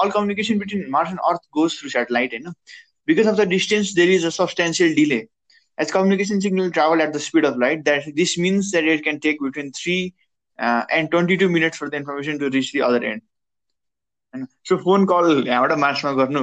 all 0.02 0.10
communication 0.10 0.58
between 0.58 0.84
Mars 0.90 1.08
and 1.10 1.20
Earth 1.30 1.48
goes 1.52 1.78
through 1.78 1.90
satellite 1.90 2.34
होइन 2.34 2.54
because 3.07 3.27
of 3.27 3.35
the 3.35 3.47
distance 3.49 3.93
there 3.95 4.11
is 4.11 4.25
a 4.25 4.29
substantial 4.37 4.95
delay 4.95 5.25
as 5.77 5.91
communication 5.91 6.41
signal 6.41 6.71
travel 6.71 7.01
at 7.01 7.13
the 7.13 7.19
speed 7.19 7.45
of 7.45 7.57
light 7.57 7.83
that 7.85 8.05
this 8.15 8.37
means 8.37 8.71
that 8.71 8.83
it 8.83 9.03
can 9.03 9.19
take 9.19 9.39
between 9.39 9.71
3 9.71 10.13
uh, 10.59 10.83
and 10.91 11.11
22 11.11 11.49
minutes 11.49 11.77
for 11.77 11.89
the 11.89 11.97
information 11.97 12.39
to 12.39 12.49
reach 12.49 12.71
the 12.71 12.81
other 12.81 13.03
end 13.03 13.21
होइन 14.33 14.45
so 14.69 14.77
phone 14.77 15.05
call 15.05 15.43
यहाँबाट 15.47 15.77
मार्समा 15.79 16.11
गर्नु 16.13 16.39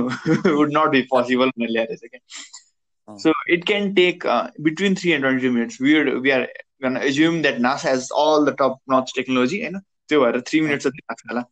would 0.59 0.71
not 0.77 0.91
be 0.91 1.01
possible 1.11 1.49
भनेर 1.49 1.71
ल्याएर 1.71 1.97
चाहिँ 1.97 2.09
क्या 2.11 3.17
so 3.19 3.33
it 3.55 3.65
can 3.67 3.93
take 3.95 4.27
between 4.67 4.95
three 5.01 5.11
and 5.13 5.25
twenty 5.25 5.49
minutes 5.57 5.81
we 5.81 5.95
we 6.01 6.31
are 6.37 6.47
gonna 6.85 6.97
assume 7.03 7.41
that 7.43 7.59
NASA 7.67 7.91
has 7.91 8.09
all 8.23 8.47
the 8.47 8.57
top 8.61 8.79
notch 8.93 9.13
technology 9.17 9.61
होइन 9.63 9.79
त्यो 10.09 10.21
भएर 10.25 10.41
थ्री 10.49 10.61
मिनट 10.61 10.87
जति 10.87 11.05
लाग्छ 11.11 11.23
होला 11.31 11.43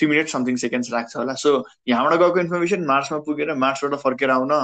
थ्री 0.00 0.08
मिनट 0.08 0.28
समथिङ 0.28 0.56
सेकेन्ड्स 0.56 0.90
लाग्छ 0.92 1.16
होला. 1.16 1.34
सो 1.34 1.54
यहाँबाट 1.88 2.18
गएको 2.20 2.40
इन्फर्मेसन 2.40 2.84
मार्समा 2.86 3.18
पुगेर 3.26 3.54
मार्सबाट 3.64 4.00
फर्केर 4.02 4.30
आउन 4.30 4.54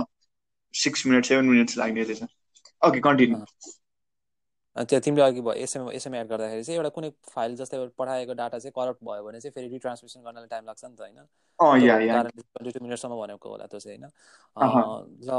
सिक्स 0.75 1.07
मिनट 1.07 1.25
सेभेन 1.25 1.51
मिनट्स 1.51 1.79
लाग्ने 1.79 2.03
रहेछ 2.03 2.23
ओके 2.83 3.01
कन्टिन्यू 3.01 3.45
त्यो 4.77 5.01
तिमीले 5.01 5.23
अघि 5.23 5.41
भयो 5.41 5.53
एसएम 5.53 5.91
एसएम 5.91 6.15
एड 6.15 6.29
गर्दाखेरि 6.29 6.65
चाहिँ 6.65 6.77
एउटा 6.77 6.89
कुनै 6.89 7.11
फाइल 7.33 7.57
जस्तै 7.57 7.87
पठाएको 7.99 8.33
डाटा 8.35 8.59
चाहिँ 8.59 8.73
करप्ट 8.77 9.05
भयो 9.05 9.25
भने 9.25 9.41
चाहिँ 9.41 9.53
फेरि 9.53 9.69
रिट्रान्समिसन 9.69 10.21
गर्नलाई 10.21 10.47
टाइम 10.47 10.65
लाग्छ 10.67 10.85
नि 10.85 10.97
त 10.97 11.01
होइन? 11.01 11.27
ट्वेन्टी 11.59 12.79
टू 12.79 12.85
मिनटसम्म 12.85 13.17
भनेको 13.17 13.49
होला 13.49 13.67
त्यो 13.67 13.81
चाहिँ 13.81 13.99
होइन? 13.99 14.11
ल 15.25 15.31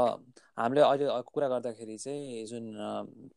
हामीले 0.58 0.80
अहिले 0.80 1.20
कुरा 1.22 1.48
गर्दाखेरि 1.48 1.96
चाहिँ 1.98 2.44
जुन 2.46 2.64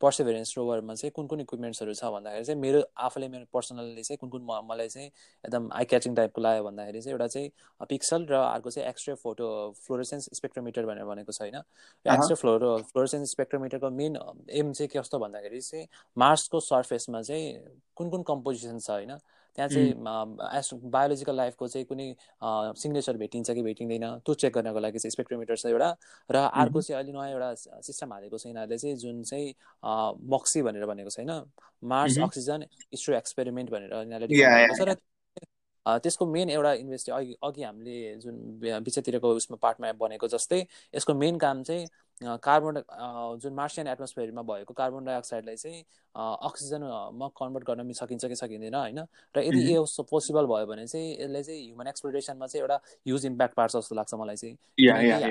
पर्सेभेरेन्स 0.00 0.54
रोभरमा 0.58 0.94
चाहिँ 0.94 1.10
कुन 1.14 1.26
कुन 1.26 1.40
इक्विपमेन्ट्सहरू 1.40 1.94
छ 1.94 2.04
भन्दाखेरि 2.04 2.44
चाहिँ 2.44 2.60
मेरो 2.60 2.82
आफूले 2.98 3.28
मेरो 3.28 3.46
पर्सनल्ली 3.52 4.02
चाहिँ 4.02 4.18
कुन 4.18 4.30
कुन 4.30 4.42
मलाई 4.66 4.88
चाहिँ 4.88 5.06
एकदम 5.06 5.70
आई 5.72 5.84
क्याचिङ 5.84 6.14
टाइपको 6.14 6.40
लाग्यो 6.42 6.64
भन्दाखेरि 6.64 7.00
चाहिँ 7.00 7.14
एउटा 7.14 7.26
चाहिँ 7.26 7.86
पिक्सल 7.86 8.26
र 8.26 8.34
अर्को 8.34 8.70
चाहिँ 8.70 8.88
एक्सरे 8.88 9.14
फोटो 9.14 9.46
फ्लोरेसेन्स 9.86 10.28
स्पेक्ट्रोमिटर 10.34 10.86
भनेर 10.86 11.04
भनेको 11.04 11.32
छ 11.32 11.40
होइन? 11.40 11.62
एक्सरे 12.06 12.34
फ्लोरो 12.34 12.76
फ्लोरेसेन्स 12.90 13.30
स्पेक्ट्रोमिटरको 13.30 13.90
मेन 13.90 14.18
एम 14.50 14.72
चाहिँ 14.72 14.88
कस्तो 14.96 15.18
भन्दाखेरि 15.18 15.60
चाहिँ 15.60 15.86
मार्सको 16.16 16.60
सर्फेसमा 16.60 17.22
चाहिँ 17.22 17.52
कुन 17.96 18.10
कुन 18.10 18.22
कम्पोजिसन 18.22 18.78
छ 18.78 18.90
होइन? 18.90 19.16
त्यहाँ 19.58 19.68
चाहिँ 19.68 19.92
एस 20.58 20.70
बायोलोजिकल 20.74 21.36
लाइफको 21.36 21.68
चाहिँ 21.68 21.86
कुनै 21.86 22.14
सिग्नेचर 22.80 23.16
भेटिन्छ 23.16 23.50
कि 23.50 23.62
भेटिँदैन 23.62 24.06
त्यो 24.24 24.34
चेक 24.34 24.52
गर्नको 24.54 24.80
लागि 24.80 24.98
चाहिँ 24.98 25.10
स्पेक्ट्रोमिटर 25.10 25.56
छ 25.56 25.66
एउटा। 25.66 25.90
र 26.30 26.36
अर्को 26.36 26.80
चाहिँ 26.82 26.96
अहिले 26.96 27.12
नयाँ 27.12 27.30
एउटा 27.30 27.80
सिस्टम 27.84 28.12
हालेको 28.12 28.38
छ 28.38 28.46
यिनीहरूले 28.46 28.78
चाहिँ 28.78 28.96
जुन 28.96 29.22
चाहिँ 29.22 29.54
मक्सी 30.32 30.62
भनेर 30.62 30.86
भनेको 30.86 31.10
छैन 31.10 31.30
मार्स 31.84 32.18
अक्सिजन 32.18 32.64
इस्रो 32.92 33.16
एक्सपेरिमेन्ट 33.16 33.70
भनेर 33.70 33.92
यिनीहरूले 33.92 34.74
छ। 34.74 34.88
र 34.88 34.96
त्यसको 35.86 36.26
मेन 36.26 36.50
एउटा 36.50 36.72
इन्भेस्ट 36.72 37.10
अघि 37.10 37.34
अघि 37.42 37.62
हामीले 37.62 38.16
जुन 38.22 38.34
बिचतिरको 38.86 39.28
उसमा 39.34 39.56
पार्टमा 39.62 39.92
बनेको 39.98 40.28
जस्तै 40.28 40.60
यसको 40.94 41.14
मेन 41.14 41.38
काम 41.38 41.62
चाहिँ 41.62 41.86
कार्बन 42.22 42.82
जुन 43.42 43.52
मार्सियन 43.54 43.86
एटमोस्फियरमा 43.88 44.42
भएको 44.42 44.74
कार्बन 44.74 45.04
डाइअक्साइडलाई 45.04 45.56
चाहिँ 45.56 45.84
अक्सिजनमा 46.14 47.28
कन्भर्ट 47.40 47.64
गर्न 47.66 47.92
सकिन्छ 47.92 48.24
कि 48.24 48.36
सकिँदैन 48.36 48.74
होइन? 48.74 48.98
र 49.34 49.40
यदि 49.40 49.74
यो 49.74 49.84
पोसिबल 50.10 50.46
भयो 50.46 50.66
भने 50.66 50.86
चाहिँ 50.86 51.12
यसले 51.20 51.42
चाहिँ 51.42 51.64
ह्युमन 51.66 51.86
एक्सप्लोरेसनमा 51.88 52.46
चाहिँ 52.46 52.62
एउटा 52.62 52.76
ह्युज 53.06 53.26
इम्प्याक्ट 53.26 53.54
पार्छ 53.56 53.76
जस्तो 53.76 53.94
लाग्छ 53.94 54.14
मलाई 54.14 54.36
चाहिँ। 54.36 54.56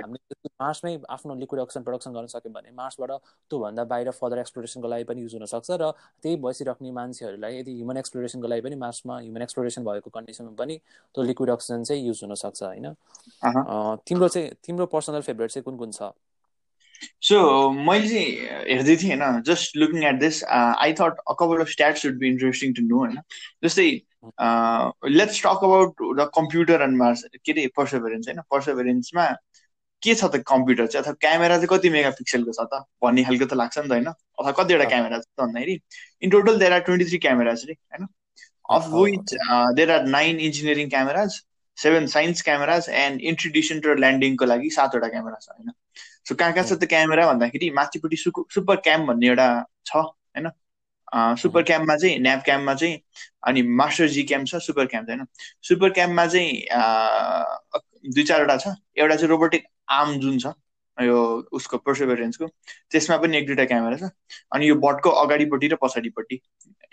हामीले 0.01 0.49
मार्समै 0.61 0.97
आफ्नो 1.09 1.35
लिक्विड 1.35 1.61
अक्सिजन 1.61 1.83
प्रडक्सन 1.83 2.13
गर्न 2.13 2.27
सक्यौँ 2.33 2.53
भने 2.53 2.71
मार्सबाट 2.75 3.11
त्योभन्दा 3.51 3.83
बाहिर 3.93 4.11
फर्दर 4.11 4.39
एक्सप्लोरेसनको 4.39 4.87
लागि 4.87 5.03
पनि 5.03 5.21
युज 5.21 5.35
हुनसक्छ 5.35 5.71
र 5.81 5.91
त्यही 6.23 6.35
बसिराख्ने 6.41 6.91
मान्छेहरूलाई 6.91 7.59
यदि 7.59 7.71
ह्युमन 7.77 7.97
एक्सप्लोरेसनको 7.97 8.47
लागि 8.47 8.61
पनि 8.61 8.75
मार्समा 8.85 9.19
ह्युमन 9.19 9.41
एक्सप्लोरेसन 9.41 9.85
भएको 9.85 10.09
कन्डिसनमा 10.09 10.55
पनि 10.57 10.77
त्यो 11.15 11.23
लिक्विड 11.23 11.49
अक्सिजन 11.51 11.83
चाहिँ 11.83 12.05
युज 12.07 12.23
हुनसक्छ 12.23 12.63
होइन? 12.63 12.93
तिम्रो 14.07 14.27
चाहिँ 14.27 14.49
तिम्रो 14.65 14.85
पर्सनल 14.85 15.21
फेभरेट 15.21 15.51
चाहिँ 15.51 15.63
कुन 15.63 15.77
कुन 15.77 15.91
छ? 15.91 16.11
सो 17.21 17.37
मैले 17.81 18.07
चाहिँ 18.07 18.65
हेर्दै 18.69 18.95
थिएँ 18.95 19.15
होइन 19.15 19.41
just 19.43 19.77
looking 19.77 20.03
at 20.03 20.19
this 20.19 20.43
I 20.45 20.93
thought 20.93 21.19
a 21.27 21.33
couple 21.39 21.61
of 21.61 21.69
stats 21.69 22.05
would 22.05 22.17
be 22.17 22.27
interesting 22.27 22.73
to 22.73 22.81
know 22.83 22.97
होइन 22.97 23.17
जस्तै 23.63 23.89
let's 25.11 25.41
talk 25.43 25.63
about 25.63 26.03
the 26.17 26.29
computer 26.35 26.81
and 26.81 26.97
Mars 26.97 27.23
के 27.35 27.51
अरे 27.51 27.67
पर्सोभेरेन्स 27.75 28.27
होइन 28.27 28.41
पर्सोभेरेन्समा 28.51 29.27
के 30.03 30.15
छ 30.15 30.25
त 30.25 30.43
कम्प्युटर 30.47 30.87
चाहिँ 30.87 31.03
अथवा 31.03 31.13
क्यामेरा 31.19 31.57
चाहिँ 31.57 31.67
कति 31.69 31.89
मेगा 31.89 32.09
पिक्सलको 32.11 32.53
छ 32.53 32.65
त 32.65 32.81
भन्ने 33.03 33.23
खालको 33.23 33.45
त 33.45 33.53
लाग्छ 33.55 33.77
नि 33.77 33.87
त 33.87 33.91
होइन 33.91 34.07
अथवा 34.07 34.51
कतिवटा 34.53 34.85
क्यामेरा 34.85 35.19
छ 35.19 35.23
त 35.23 35.41
भन्दाखेरि 35.41 35.77
in 36.21 36.29
total 36.29 36.59
there 36.59 36.73
are 36.73 36.79
twenty 36.81 37.05
three 37.05 37.17
cameras 37.19 37.65
रे 37.67 37.73
होइन 37.73 38.07
of 38.69 38.87
which 38.93 39.33
there 39.75 39.91
are 39.91 40.05
nine 40.09 40.39
engineering 40.41 40.89
cameras 40.89 41.41
seven 41.77 42.07
science 42.07 42.41
cameras 42.41 42.89
and 42.95 43.21
introduction 43.23 43.81
र 43.85 43.95
ल्यान्डिङको 43.97 44.45
लागि 44.45 44.69
सातवटा 44.69 45.07
क्यामेरा 45.07 45.37
छ 45.41 45.49
होइन 45.51 45.71
सो 46.25 46.35
कहाँ 46.35 46.53
कहाँ 46.53 46.65
छ 46.65 46.73
त्यो 46.79 46.87
क्यामेरा 46.87 47.25
भन्दाखेरि 47.31 47.69
माथिपट्टि 47.77 48.17
सुपर 48.17 48.75
क्याम 48.87 49.05
भन्ने 49.07 49.27
एउटा 49.27 49.47
छ 49.85 49.95
होइन? 49.95 50.49
सुपर 51.41 51.63
क्याममा 51.69 51.95
चाहिँ 51.97 52.19
न्याप 52.19 52.43
क्याममा 52.45 52.73
चाहिँ 52.73 52.99
अनि 53.47 53.61
मास्टर 53.79 54.07
जी 54.07 54.23
क्याम 54.31 54.45
छ 54.45 54.55
सुपर 54.65 54.85
क्याम 54.93 55.05
छ 55.05 55.09
होइन? 55.09 55.25
सुपर 55.69 55.89
क्याममा 55.99 56.25
चाहिँ 56.27 58.11
दुई 58.13 58.23
चारवटा 58.23 58.57
छ। 58.57 58.67
एउटा 58.97 59.15
चाहिँ 59.15 59.29
रोबोटिक 59.29 59.65
आर्म 59.91 60.19
जुन 60.19 60.37
छ 60.39 60.53
यो 60.97 61.17
उसको 61.57 61.77
पर्सेभरेन्सको 61.77 62.47
त्यसमा 62.91 63.17
पनि 63.17 63.37
एक 63.37 63.45
दुईवटा 63.47 63.65
क्यामेरा 63.65 63.97
छ। 63.97 64.11
अनि 64.53 64.69
यो 64.69 64.75
बटको 64.85 65.09
अगाडिपट्टि 65.23 65.67
र 65.67 65.75
पछाडिपट्टि 65.81 66.39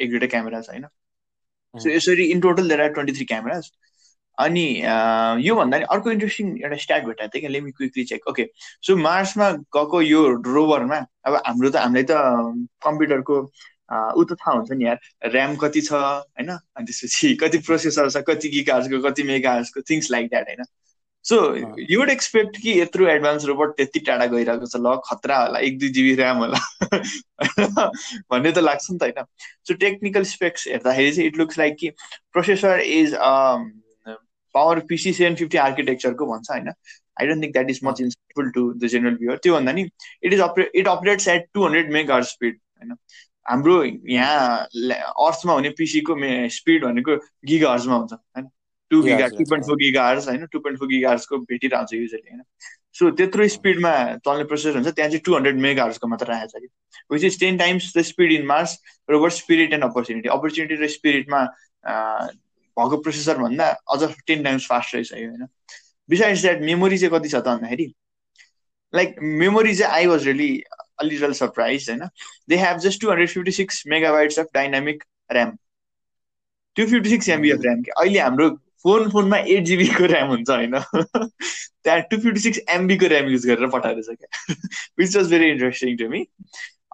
एक 0.01 0.11
दुईवटा 0.11 0.27
क्यामेरा 0.27 0.61
छ 0.61 0.69
होइन? 0.71 0.87
सो 1.75 1.89
यसरी 1.91 2.25
in 2.33 2.41
total 2.41 2.69
there 2.69 2.81
are 2.81 2.93
twenty 2.93 3.13
three 3.13 3.25
cameras 3.25 3.71
अनि 4.39 4.65
योभन्दा 5.47 5.79
नि 5.79 5.85
अर्को 5.91 6.11
इन्ट्रेस्टिङ 6.11 6.57
एउटा 6.63 6.77
स्ट्याट 6.77 7.05
भेटाएको 7.07 7.33
थियो 7.35 7.41
क्या 7.41 7.51
let me 7.51 7.71
quickly 7.71 8.05
check 8.05 8.29
okay 8.29 8.47
so 8.87 8.97
मार्समा 8.97 9.51
गएको 9.77 10.03
यो 10.03 10.27
रोभरमा 10.47 10.99
अब 11.25 11.41
हाम्रो 11.47 11.71
त 11.71 11.77
हामीलाई 11.77 12.05
त 12.11 12.23
कम्प्युटरको 12.85 13.41
ऊ 14.17 14.25
त 14.25 14.37
थाहा 14.41 14.57
हुन्छ 14.57 14.73
नि 14.73 14.85
यार 14.85 14.99
ऱ्याम 15.29 15.57
कति 15.57 15.81
छ 15.81 15.93
होइन? 15.93 16.51
अनि 16.51 16.85
त्यसपछि 16.87 17.35
कति 17.35 17.59
प्रोसेसर 17.59 18.11
छ 18.11 18.23
कति 18.29 18.49
गिगार्सको 18.49 19.01
कति 19.09 19.23
मेगार्सको 19.23 19.81
थिङ्स 19.91 20.11
लाइक 20.11 20.29
द्याट 20.29 20.49
होइन? 20.49 20.65
सो 21.25 21.37
यु 21.91 21.99
वुड 22.01 22.11
एक्सपेक्ट 22.11 22.57
कि 22.63 22.81
यत्रो 22.81 23.07
एडभान्स 23.09 23.45
रोबोट 23.45 23.77
त्यति 23.77 24.01
टाढा 24.01 24.27
गइरहेको 24.27 24.67
छ 24.67 24.77
ल 24.77 24.95
खतरा 25.07 25.39
होला 25.39 25.59
एक 25.59 25.79
दुई 25.79 25.89
जिबी 25.89 26.15
ऱ्याम 26.17 26.37
होला 26.37 26.61
भन्ने 28.31 28.53
त 28.53 28.59
लाग्छ 28.59 28.91
नि 28.91 28.99
त 28.99 29.03
होइन? 29.03 29.25
सो 29.69 29.75
टेक्निकल 29.75 30.23
स्पेक्स 30.25 30.69
हेर्दाखेरि 30.69 31.13
चाहिँ 31.13 31.29
इट 31.29 31.39
लुक्स 31.39 31.59
लाइक 31.59 31.77
कि 31.81 31.91
processor 32.33 32.81
is 32.81 33.15
power 34.55 34.81
PC 34.89 35.13
seven 35.13 35.35
fifty 35.37 35.59
आर्किटेक्चरको 35.59 36.27
भन्छ 36.27 36.51
होइन? 36.51 36.69
I 37.21 37.27
don't 37.27 37.43
think 37.43 37.53
that 37.53 37.71
is 37.71 37.81
much 37.85 38.01
insightful 38.01 38.51
to 38.51 38.73
the 38.75 38.87
general 38.93 39.17
viewer 39.17 39.37
त्योभन्दा 39.43 39.73
नि 39.73 39.89
इट 40.23 40.33
इज 40.33 40.41
अपरे 40.41 40.71
it 40.75 40.89
operates 40.89 41.29
at 41.29 41.49
two 41.55 41.65
hundred 41.65 41.93
mega 41.93 42.21
speed 42.35 42.55
होइन? 42.55 42.97
हाम्रो 43.47 43.83
यहाँ 43.85 44.59
अर्थमा 45.27 45.53
हुने 45.53 45.71
पिसीको 45.79 46.17
स्पिड 46.57 46.85
भनेको 46.85 47.17
गिगा 47.47 47.73
हर्समा 47.73 47.97
हुन्छ 47.97 48.13
होइन? 48.13 48.49
Two 48.91 49.03
giga 49.03 49.27
two 49.29 49.45
point 49.45 49.67
four 49.67 49.77
giga 49.77 50.09
hertz 50.09 50.29
होइन? 50.29 50.47
टु 50.53 50.59
पोइन्ट 50.59 50.79
फोर 50.79 50.89
गिगा 50.89 51.11
हर्सको 51.11 51.39
भेटिरहन्छ 51.53 51.93
युजली 51.93 52.31
होइन? 52.31 52.43
सो 52.99 53.11
त्यत्रो 53.17 53.47
स्पिडमा 53.49 53.91
चल्ने 54.27 54.45
प्रोसेसर 54.45 54.77
हुन्छ 54.77 54.89
त्यहाँ 54.89 55.11
चाहिँ 55.11 55.23
टु 55.25 55.35
हन्ड्रेड 55.35 55.59
मेगा 55.65 55.85
हर्सको 55.85 56.09
मात्र 56.09 56.27
राखेको 56.27 56.59
छ 56.59 56.63
कि? 56.63 56.69
Which 57.13 57.25
is 57.25 57.39
ten 57.41 57.59
times 57.59 57.93
the 57.97 58.03
speed 58.11 58.33
in 58.33 58.47
Mars 58.47 58.77
Rober 59.11 59.31
Spirit 59.39 59.73
and 59.73 59.85
Opportunity 59.85 60.29
Opportunity 60.37 60.83
र 60.83 60.89
स्पिरिटमा 60.89 61.41
भएको 62.79 62.97
प्रोसेसर 63.03 63.39
भन्दा 63.39 63.69
अझ 63.91 64.03
टेन 64.27 64.43
टाइम्स 64.45 64.67
फास्ट 64.67 64.95
रहेछ 64.95 65.13
यो 65.13 65.29
होइन? 65.29 65.47
बिसाइड्स 66.09 66.43
द्याट 66.43 66.61
मेमोरी 66.63 66.99
चाहिँ 66.99 67.19
कति 67.19 67.29
छ 67.29 67.35
त 67.35 67.49
भन्दाखेरि 67.49 67.93
लाइक 68.95 69.17
मेमोरी 69.23 69.75
चाहिँ 69.75 69.93
I 69.95 70.07
was 70.07 70.27
really 70.27 70.51
a little 71.01 71.33
surprise 71.33 71.91
होइन? 71.91 72.05
They 72.49 72.57
have 72.57 72.79
just 72.79 73.01
two 73.01 73.09
hundred 73.09 73.29
fifty 73.29 73.53
six 73.53 73.83
megabytes 73.87 74.39
of 74.39 74.47
dynamic 74.55 75.05
RAM 75.33 75.57
two 76.77 76.87
fifty 76.87 77.11
six 77.11 77.29
MB 77.29 77.51
of 77.51 77.61
RAM 77.67 77.83
अहिले 77.97 78.19
हाम्रो 78.19 78.49
फोन 78.83 79.11
फोनमा 79.11 79.37
एट 79.37 79.65
जिबीको 79.65 80.05
ऱ्याम 80.05 80.29
हुन्छ 80.29 80.51
होइन? 80.51 80.79
त्यहाँ 81.85 82.01
टु 82.01 82.17
फिफ्टी 82.17 82.41
सिक्स 82.41 82.61
एमबीको 82.69 83.07
ऱ्याम 83.07 83.29
युज 83.29 83.47
गरेर 83.47 83.69
पठाएर 83.69 84.01
क्या? 84.15 84.55
Which 84.99 85.17
was 85.17 85.31
very 85.31 85.51
interesting 85.51 85.97
to 85.97 86.09
me 86.09 86.25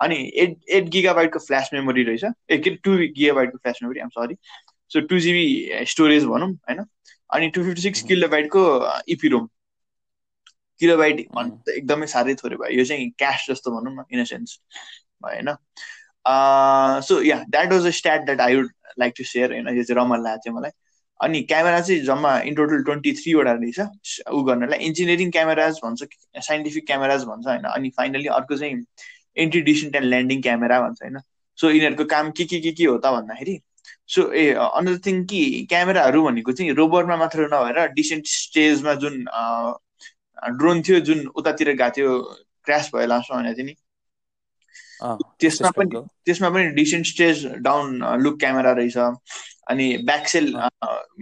अनि 0.02 0.16
एट 0.34 0.56
एट 0.68 0.84
गिगाबाइटको 0.84 1.38
फ्ल्यास 1.38 1.70
मेमोरी 1.74 2.02
रहेछ। 2.02 2.24
ए 2.50 2.58
के 2.58 2.70
two 2.70 2.96
गिगाबाइटको 2.96 3.58
flash 3.58 3.78
memory 3.82 4.00
I'm 4.00 4.08
sorry 4.08 4.34
so 4.94 5.00
two 5.06 5.18
GB 5.20 5.44
storage 5.86 6.24
भनौँ 6.26 6.50
होइन 6.50 6.84
अनि 7.30 7.48
टु 7.50 7.64
फिफ्टी 7.64 7.82
सिक्स 7.82 8.02
किलोबाइटको 8.02 8.64
इपिरोम 9.08 9.48
किलोबाइट 10.80 11.26
भन्नु 11.34 11.56
त 11.66 11.74
एकदमै 11.74 12.06
साह्रै 12.06 12.34
थोरै 12.34 12.56
भयो 12.56 12.78
यो 12.78 12.84
चाहिँ 12.84 13.10
क्यास 13.18 13.46
जस्तो 13.50 13.70
भनौँ 13.70 13.94
न 13.94 14.04
इन 14.12 14.20
अ 14.20 14.24
सेन्स 14.24 14.58
होइन 15.24 15.50
so 17.02 17.20
yeah 17.22 17.42
that 17.48 17.72
was 17.72 17.86
a 17.86 17.90
stat 17.90 18.24
that 18.24 18.40
I 18.40 18.56
would 18.56 18.70
like 18.98 19.14
to 19.16 19.24
share 19.24 19.52
होइन 19.52 19.68
यो 19.68 19.82
चाहिँ 19.82 20.00
रमाइलो 20.00 20.24
लागेको 20.24 20.44
थियो 20.44 20.54
मलाई 20.54 20.70
अनि 21.20 21.42
क्यामेरा 21.44 21.80
चाहिँ 21.80 22.00
जम्मा 22.02 22.38
इन 22.42 22.54
टोटल 22.54 22.82
ट्वेन्टी 22.82 23.12
थ्रीवटा 23.12 23.52
रहेछ 23.52 23.80
ऊ 24.30 24.42
गर्नलाई 24.42 24.78
इन्जिनियरिङ 24.86 25.30
क्यामेराज 25.30 25.78
भन्छ 25.84 26.08
साइन्टिफिक 26.42 26.86
क्यामेराज 26.86 27.24
भन्छ 27.24 27.46
होइन 27.46 27.64
अनि 27.66 27.90
फाइनली 27.90 28.26
अर्को 28.38 28.56
चाहिँ 28.56 28.82
entry 29.36 29.60
descent 29.62 29.96
and 29.96 30.06
landing 30.06 30.42
camera 30.42 30.80
भन्छ 30.80 31.02
होइन 31.02 31.20
सो 31.58 31.70
यिनीहरूको 31.70 32.04
काम 32.06 32.30
के 32.30 32.44
के 32.44 32.60
के 32.60 32.72
के 32.72 32.84
हो 32.84 32.98
त 32.98 33.12
भन्दाखेरि 33.12 33.60
सो 34.14 34.30
ए 34.32 34.44
अनदर 34.62 34.98
थिङ 35.06 35.24
कि 35.32 35.40
क्यामेराहरू 35.70 36.24
भनेको 36.24 36.52
चाहिँ 36.52 36.74
रोबरमा 36.80 37.16
मात्र 37.16 37.48
नभएर 37.54 37.86
डिसेन्ट 37.94 38.26
स्टेजमा 38.26 38.94
जुन 39.04 39.24
ड्रोन 40.58 40.82
थियो 40.88 41.00
जुन 41.08 41.26
उतातिर 41.36 41.72
गएको 41.72 41.90
थियो 41.96 42.18
क्रास 42.64 42.90
भयो 42.94 43.06
लास्टमा 43.06 43.40
भनेको 43.40 43.56
थियो 43.56 43.66
नि। 43.66 43.74
त्यसमा 45.40 45.70
पनि 45.76 46.00
त्यसमा 46.26 46.48
पनि 46.50 46.66
descent 46.74 47.06
stage 47.06 47.46
down 47.68 48.04
look 48.22 48.38
camera 48.40 48.72
रहेछ। 48.80 48.96
अनि 49.70 49.86
ब्याकसेल 50.06 50.46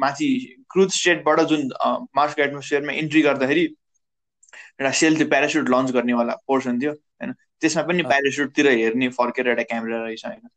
माथि 0.05 0.29
क्रुज 0.73 0.91
स्टेटबाट 0.93 1.41
जुन 1.53 1.69
मार्सको 2.17 2.43
एटमोस्फियरमा 2.43 2.93
इन्ट्री 3.03 3.23
गर्दाखेरि 3.23 3.65
एउटा 3.65 4.91
सेल 5.01 5.17
त्यो 5.17 5.27
प्यारासुट 5.29 5.69
लन्च 5.71 5.91
गर्नेवाला 5.95 6.35
पोर्सन 6.47 6.81
थियो 6.83 6.93
होइन। 6.93 7.33
त्यसमा 7.61 7.83
पनि 7.89 8.03
प्यारासुटतिर 8.03 8.67
हेर्ने 8.71 9.09
फर्केर 9.19 9.49
एउटा 9.49 9.63
क्यामेरा 9.71 10.03
रहेछ 10.05 10.25
होइन। 10.27 10.49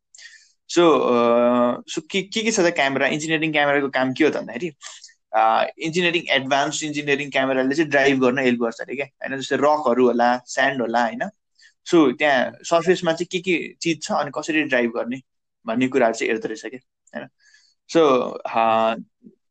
सो 0.70 0.84
सो 1.94 2.02
के 2.12 2.22
के 2.22 2.52
छ 2.52 2.60
त 2.60 2.74
क्यामेरा 2.76 3.08
इन्जिनियरिङ 3.16 3.52
क्यामेराको 3.52 3.90
काम 3.98 4.14
के 4.14 4.24
हो 4.24 4.30
त 4.30 4.38
भन्दाखेरि 4.38 4.72
इन्जिनियरिङ 5.88 6.24
एडभान्स 6.36 6.84
इन्जिनियरिङ 6.84 7.30
क्यामेराले 7.32 7.76
चाहिँ 7.76 7.90
ड्राइभ 7.92 8.20
गर्न 8.22 8.40
हेल्प 8.40 8.60
गर्छ 8.62 8.82
अरे 8.82 8.96
क्या। 8.96 9.06
होइन 9.06 9.40
जस्तै 9.40 9.56
रकहरू 9.62 10.06
होला 10.08 10.30
स्यान्ड 10.48 10.82
होला 10.82 11.04
होइन। 11.06 11.30
सो 11.88 12.12
त्यहाँ 12.20 12.52
सर्फेसमा 12.70 13.14
चाहिँ 13.14 13.28
के 13.32 13.40
के 13.48 13.58
चिज 13.82 14.02
छ 14.04 14.12
अनि 14.20 14.32
कसरी 14.38 14.64
ड्राइभ 14.74 14.92
गर्ने 14.96 15.22
भन्ने 15.66 15.88
कुराहरू 15.96 16.16
चाहिँ 16.20 16.32
हेर्दो 16.32 16.48
रहेछ 16.48 16.66
क्या 16.66 16.80
होइन। 17.14 17.28
सो 17.90 18.02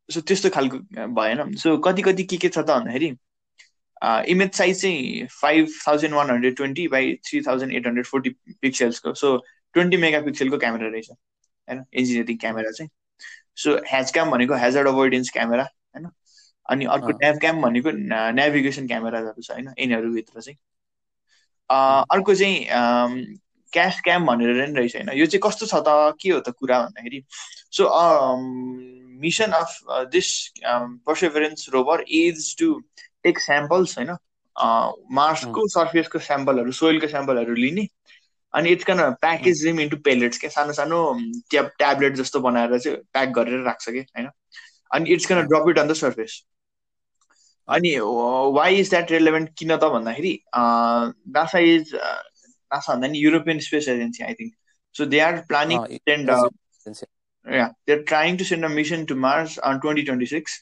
सो 0.09 0.21
त्यस्तो 0.21 0.51
खालको 0.51 0.79
भएन। 1.15 1.55
सो 1.57 1.77
कति 1.87 2.03
कति 2.03 2.25
के 2.25 2.37
के 2.37 2.49
छ 2.49 2.59
त 2.59 2.71
भन्दाखेरि 2.71 3.15
इमेज 4.33 4.53
साइज 4.55 4.81
चाहिँ 4.83 5.27
five 5.41 5.69
thousand 5.87 6.15
one 6.15 6.31
hundred 6.31 6.57
twenty 6.57 6.87
by 6.95 7.15
three 7.29 7.41
thousand 7.47 7.73
eight 7.73 7.87
hundred 7.87 8.07
forty 8.07 8.31
पिक्सल्सको 8.61 9.15
so 9.15 9.37
twenty 9.75 9.97
mega 9.97 10.21
पिक्सलको 10.23 10.59
क्यामेरा 10.59 10.89
रहेछ 10.89 11.11
होइन? 11.11 11.85
इन्जिनियरिङ 11.93 12.37
क्यामेरा 12.39 12.71
चाहिँ। 12.71 12.91
सो 13.57 13.77
ह्याज 13.89 14.13
क्याम 14.13 14.31
भनेको 14.31 14.55
हेजर्ड 14.65 14.89
अभोइडेन्स 14.89 15.31
क्यामेरा 15.31 15.63
होइन? 15.63 16.09
अनि 16.69 16.85
अर्को 16.93 17.11
न्याभ 17.13 17.39
क्याम 17.41 17.61
भनेको 17.63 17.91
नेभिगेसन 18.35 18.87
क्यामेराहरू 18.87 19.43
छ 19.43 19.51
होइन? 19.51 19.73
यिनीहरूभित्र 19.79 20.41
चाहिँ। 20.41 20.59
अर्को 21.71 22.35
चाहिँ 22.35 22.57
क्यास 23.73 24.01
क्याम 24.05 24.27
भनेर 24.27 24.67
नि 24.69 24.79
रहेछ 24.79 24.97
होइन? 24.97 25.11
यो 25.19 25.27
चाहिँ 25.27 25.41
कस्तो 25.45 25.67
छ 25.67 25.75
त? 25.87 26.17
के 26.21 26.31
हो 26.31 26.41
त 26.41 26.55
कुरा 26.59 26.79
भन्दाखेरि? 26.81 27.23
So 27.71 27.83
mission 29.23 29.51
of 29.53 29.79
this 30.13 30.29
Perseverance 31.07 31.69
rover 31.73 32.05
is 32.09 32.57
to 32.59 32.69
take 33.25 33.39
samples 33.41 33.99
होइन? 33.99 34.11
मार्सको 35.19 35.67
सर्फेसको 35.69 36.19
स्याम्पलहरू 36.19 36.73
सोइलको 36.73 37.09
स्याम्पलहरू 37.09 37.55
लिने। 37.55 37.87
अनि 38.55 38.71
it's 38.71 38.85
gonna 38.85 39.01
package 39.21 39.63
them 39.63 39.81
into 39.81 39.97
pellets 40.09 40.39
क्या? 40.39 40.51
सानो 40.51 40.73
सानो 40.73 40.99
ट्याब 41.51 41.71
ट्याब्लेट 41.79 42.17
जस्तो 42.17 42.41
बनाएर 42.41 42.79
चाहिँ 42.79 42.99
प्याक 43.13 43.29
गरेर 43.39 43.63
राख्छ 43.65 43.89
कि 43.91 44.01
होइन? 44.01 44.29
अनि 44.95 45.11
it's 45.11 45.27
gonna 45.27 45.41
drop 45.53 45.71
it 45.71 45.79
on 45.79 45.89
the 45.89 45.93
surface 46.03 46.43
अनि 47.69 47.97
वाइ 48.59 48.77
इज 48.81 48.91
द्याट 48.91 49.11
रेलेभेन्ट 49.11 49.51
किन 49.59 49.77
त 49.77 49.85
भन्दाखेरि 49.95 50.39
नासा 50.55 51.59
इज 51.59 51.95
नासा 51.95 52.93
भन्दा 52.93 53.09
नि 53.09 53.19
European 53.19 53.59
Space 53.69 53.89
Agency 53.89 54.25
I 54.25 54.35
think 54.41 54.55
so 54.95 55.07
they 55.07 55.21
are 55.21 55.41
planning 55.49 55.85
send 55.91 56.31
yeah 57.47 57.73
they're 57.87 58.03
trying 58.03 58.37
to 58.39 58.45
send 58.49 58.65
a 58.65 58.69
mission 58.69 59.03
to 59.09 59.15
mars 59.23 59.55
on 59.71 59.81
2026 59.81 60.53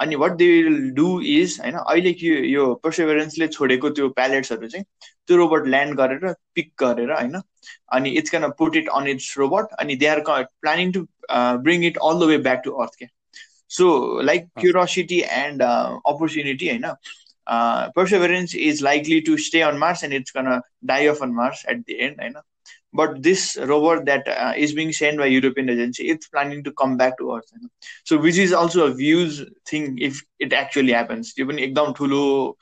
अनि 0.00 0.14
what 0.14 0.32
they 0.32 0.46
will 0.62 0.90
do 0.90 1.20
is 1.20 1.58
होइन 1.60 1.74
अहिले 1.74 2.12
कि 2.12 2.30
यो 2.54 2.74
पर्सेभरेन्सले 2.74 3.48
छोडेको 3.48 3.90
त्यो 3.90 4.08
प्यालेट्सहरू 4.08 4.68
चाहिँ 4.68 4.84
त्यो 5.26 5.36
रोबोट 5.36 5.66
ल्यान्ड 5.66 5.96
गरेर 5.96 6.32
पिक 6.54 6.72
गरेर 6.78 7.12
होइन 7.12 7.40
अनि 7.92 8.10
it's 8.10 8.30
can 8.30 8.48
put 8.58 8.76
it 8.76 8.88
on 8.88 9.08
it's 9.08 9.34
robot 9.38 9.72
अनि 9.78 9.96
they 9.96 10.06
are 10.06 10.20
planning 10.28 10.92
to 10.92 11.06
bring 11.62 11.84
it 11.84 11.98
all 12.04 12.20
the 12.20 12.28
way 12.28 12.38
back 12.38 12.62
to 12.64 12.70
Earth 12.70 12.98
के 12.98 13.06
so 13.68 13.86
like 14.22 14.48
Curiosity 14.60 15.20
and 15.20 15.62
Opportunity 15.62 16.68
होइन 16.68 16.92
Perseverance 17.96 18.54
is 18.56 18.82
likely 18.82 19.20
to 19.20 19.36
stay 19.36 19.60
on 19.60 19.78
Mars 19.78 20.04
and 20.04 20.14
it's 20.14 20.30
gonna 20.30 20.60
die 20.84 21.06
off 21.06 21.22
on 21.22 21.30
Mars 21.30 21.64
at 21.68 21.78
the 21.78 21.96
end 22.00 22.20
होइन? 22.20 22.34
But 22.96 23.22
this 23.22 23.56
rover 23.70 23.94
that 24.04 24.28
uh, 24.28 24.52
is 24.56 24.72
being 24.72 24.92
sent 24.92 25.18
by 25.18 25.26
European 25.26 25.70
agency, 25.70 26.08
it's 26.08 26.28
planning 26.28 26.64
to 26.64 26.72
come 26.72 26.96
back 26.96 27.18
to 27.18 27.36
Earth. 27.36 27.50
You? 27.60 27.68
So, 28.04 28.18
which 28.18 28.38
is 28.38 28.52
also 28.52 28.86
a 28.86 28.94
views 28.94 29.44
thing 29.68 29.98
if 29.98 30.22
it 30.38 30.52
actually 30.52 30.92
happens. 30.92 31.32
Even 31.36 31.56
ekdam 31.56 31.94
thulo 31.96 32.54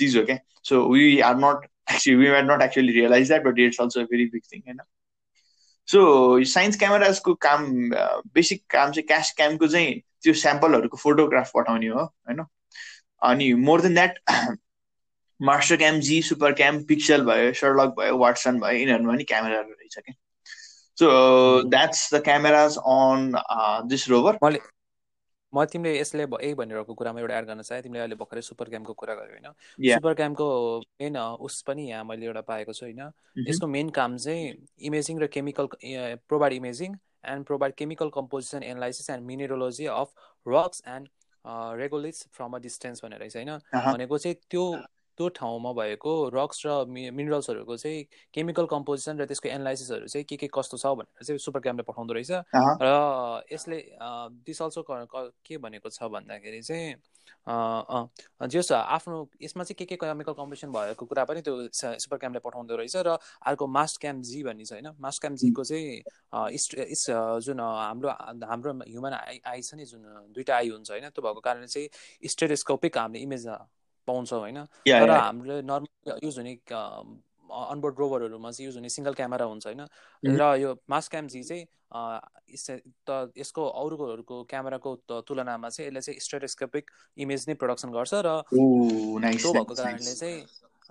cheez 0.00 0.16
okay. 0.22 0.40
So 0.62 0.86
we 0.86 1.22
are 1.22 1.36
not 1.36 1.66
actually 1.88 2.16
we 2.16 2.30
might 2.30 2.46
not 2.46 2.62
actually 2.62 2.94
realize 2.94 3.28
that, 3.28 3.44
but 3.44 3.58
it's 3.58 3.80
also 3.80 4.02
a 4.04 4.06
very 4.06 4.30
big 4.32 4.44
thing. 4.46 4.62
You 4.66 4.74
know? 4.74 4.84
So 5.90 6.00
science 6.46 6.76
क्यामेराजको 6.78 7.34
काम 7.46 7.64
basic 8.34 8.62
काम 8.70 8.90
चाहिँ 8.92 9.06
cash 9.06 9.32
क्यामको 9.36 9.68
चाहिँ 9.68 9.94
त्यो 10.22 10.34
स्याम्पलहरूको 10.42 10.96
photograph 10.96 11.50
पठाउने 11.54 11.86
हो 11.86 12.04
होइन 12.28 12.44
अनि 13.30 13.52
more 13.68 13.80
than 13.80 13.94
that 13.94 14.18
mast 15.42 15.76
cam 15.76 16.00
Z 16.00 16.20
super 16.22 16.52
cam 16.54 16.82
pixel 16.84 17.24
भयो 17.26 17.52
सर्लक 17.60 17.94
भयो 17.98 18.18
वाट्सन 18.18 18.60
भयो 18.60 18.78
यिनीहरूमा 18.78 19.12
पनि 19.12 19.24
क्यामेराहरू 19.24 19.70
रहेछ 19.70 19.98
क्या? 19.98 20.14
So 20.98 21.06
that's 21.70 22.14
the 22.14 22.22
cameras 22.24 22.76
on 22.78 23.32
this 23.88 24.08
rover 24.10 24.38
मैले 24.44 24.60
म 25.52 25.64
तिमीले 25.72 25.98
यसले 25.98 26.22
यही 26.22 26.54
भनिरहेको 26.54 26.94
कुरामा 26.94 27.20
एउटा 27.20 27.38
एड 27.38 27.46
गर्न 27.46 27.62
चाहेँ। 27.62 27.82
तिमीले 27.82 28.00
अहिले 28.00 28.16
भर्खरै 28.16 28.42
सुपर 28.42 28.68
क्यामको 28.68 28.92
कुरा 29.00 29.14
गर्यो 29.14 29.32
होइन? 29.32 29.48
सुपर 29.94 30.14
क्यामको 30.14 30.46
मेन 31.00 31.16
उस 31.48 31.60
पनि 31.66 31.88
यहाँ 31.88 32.04
मैले 32.04 32.26
एउटा 32.26 32.40
पाएको 32.48 32.72
छु 32.72 32.84
होइन? 32.86 33.10
यसको 33.48 33.66
मेन 33.66 33.90
काम 33.98 34.16
चाहिँ 34.16 34.54
इमेजिङ 34.80 35.20
र 35.20 35.26
chemical 35.28 35.68
provide 36.28 36.52
imaging 36.52 36.96
and 37.26 37.46
provide 37.46 37.74
chemical 37.74 38.08
composition 38.14 38.62
analysis 38.62 39.10
and 39.10 39.26
mineralogy 39.26 39.86
of 39.96 40.08
rocks 40.46 40.82
and 40.88 41.08
regoliths 41.80 42.26
from 42.32 42.56
a 42.56 42.58
distance 42.62 43.04
भनेर 43.04 43.28
चाहिँ 43.28 43.48
होइन? 43.48 43.92
भनेको 43.92 44.18
चाहिँ 44.18 44.36
त्यो 44.50 44.64
त्यो 45.18 45.28
ठाउँमा 45.28 45.72
भएको 45.72 46.12
रक्स 46.34 46.62
र 46.66 46.84
मिनरल्सहरूको 46.88 47.76
चाहिँ 47.76 48.04
केमिकल 48.34 48.66
कम्पोजिसन 48.66 49.20
र 49.20 49.24
त्यसको 49.26 49.48
एनालाइसिसहरू 49.48 50.06
चाहिँ 50.06 50.24
के 50.24 50.36
के 50.36 50.48
कस्तो 50.48 50.76
छ 50.76 50.86
भनेर 50.96 51.24
चाहिँ 51.24 51.38
सुपर 51.38 51.60
क्यामले 51.60 51.82
पठाउँदो 51.82 52.14
रहेछ। 52.14 52.30
र 52.82 53.44
यसले 53.52 53.78
दिस 54.46 54.62
अल्सो 54.62 54.84
के 54.88 55.58
भनेको 55.58 55.88
छ 55.88 56.02
भन्दाखेरि 56.04 56.62
चाहिँ 56.62 56.94
जस 58.48 58.72
आफ्नो 58.72 59.28
यसमा 59.42 59.64
चाहिँ 59.64 59.76
के 59.78 59.84
के 59.84 59.96
केमिकल 59.96 60.32
कम्पोजिसन 60.32 60.72
भएको 60.72 61.06
कुरा 61.06 61.24
पनि 61.24 61.40
त्यो 61.42 61.68
सुपर 61.74 62.16
क्यामले 62.16 62.38
पठाउँदो 62.38 62.76
रहेछ 62.76 62.96
र 62.96 63.18
अर्को 63.46 63.66
मास्ट 63.66 64.00
क्याम्प 64.00 64.22
जी 64.22 64.42
भन्ने 64.42 64.64
छ 64.64 64.72
होइन 64.72 64.88
मास्ट 65.00 65.20
क्याम्प 65.20 65.38
जीको 65.38 65.64
चाहिँ 65.64 66.02
इस 66.54 67.06
जुन 67.44 67.60
हाम्रो 67.60 68.10
हाम्रो 68.46 68.72
ह्युमन 68.72 69.12
आई 69.12 69.40
आई 69.46 69.62
छ 69.62 69.74
नि 69.74 69.84
जुन 69.84 70.32
दुइटा 70.32 70.56
आई 70.56 70.68
हुन्छ 70.68 70.90
होइन 70.90 71.08
त्यो 71.08 71.22
भएको 71.22 71.40
कारणले 71.40 71.66
चाहिँ 71.66 72.28
स्टेरिस्कोपिक 72.28 72.98
हामीले 72.98 73.22
इमेज 73.22 73.46
पाउँछौँ 74.06 74.38
होइन। 74.40 74.58
तर 74.86 75.10
हामीले 75.10 75.62
नर्मल 75.62 76.18
युज 76.24 76.38
हुने 76.38 76.54
अनबोर्ड 77.52 77.98
रोभरहरूमा 77.98 78.50
चाहिँ 78.50 78.66
युज 78.66 78.76
हुने 78.76 78.88
सिङ्गल 78.88 79.14
क्यामेरा 79.14 79.44
हुन्छ 79.44 79.66
होइन। 79.66 79.86
र 80.22 80.42
यो 80.56 80.74
मास 80.90 81.08
क्यामजी 81.08 81.42
चाहिँ 81.42 81.66
त 83.08 83.32
यसको 83.36 83.62
अरूकोहरूको 83.68 84.36
क्यामेराको 84.44 84.90
तुलनामा 85.20 85.68
चाहिँ 85.68 85.88
यसले 85.88 86.00
चाहिँ 86.00 86.20
स्टेटोस्कोपिक 86.20 86.90
इमेज 87.18 87.44
नै 87.48 87.54
प्रडक्सन 87.54 87.92
गर्छ 87.92 88.14
र 88.14 88.28
त्यो 88.48 89.52
भएको 89.52 89.74
कारणले 89.74 90.14
चाहिँ 90.14 90.38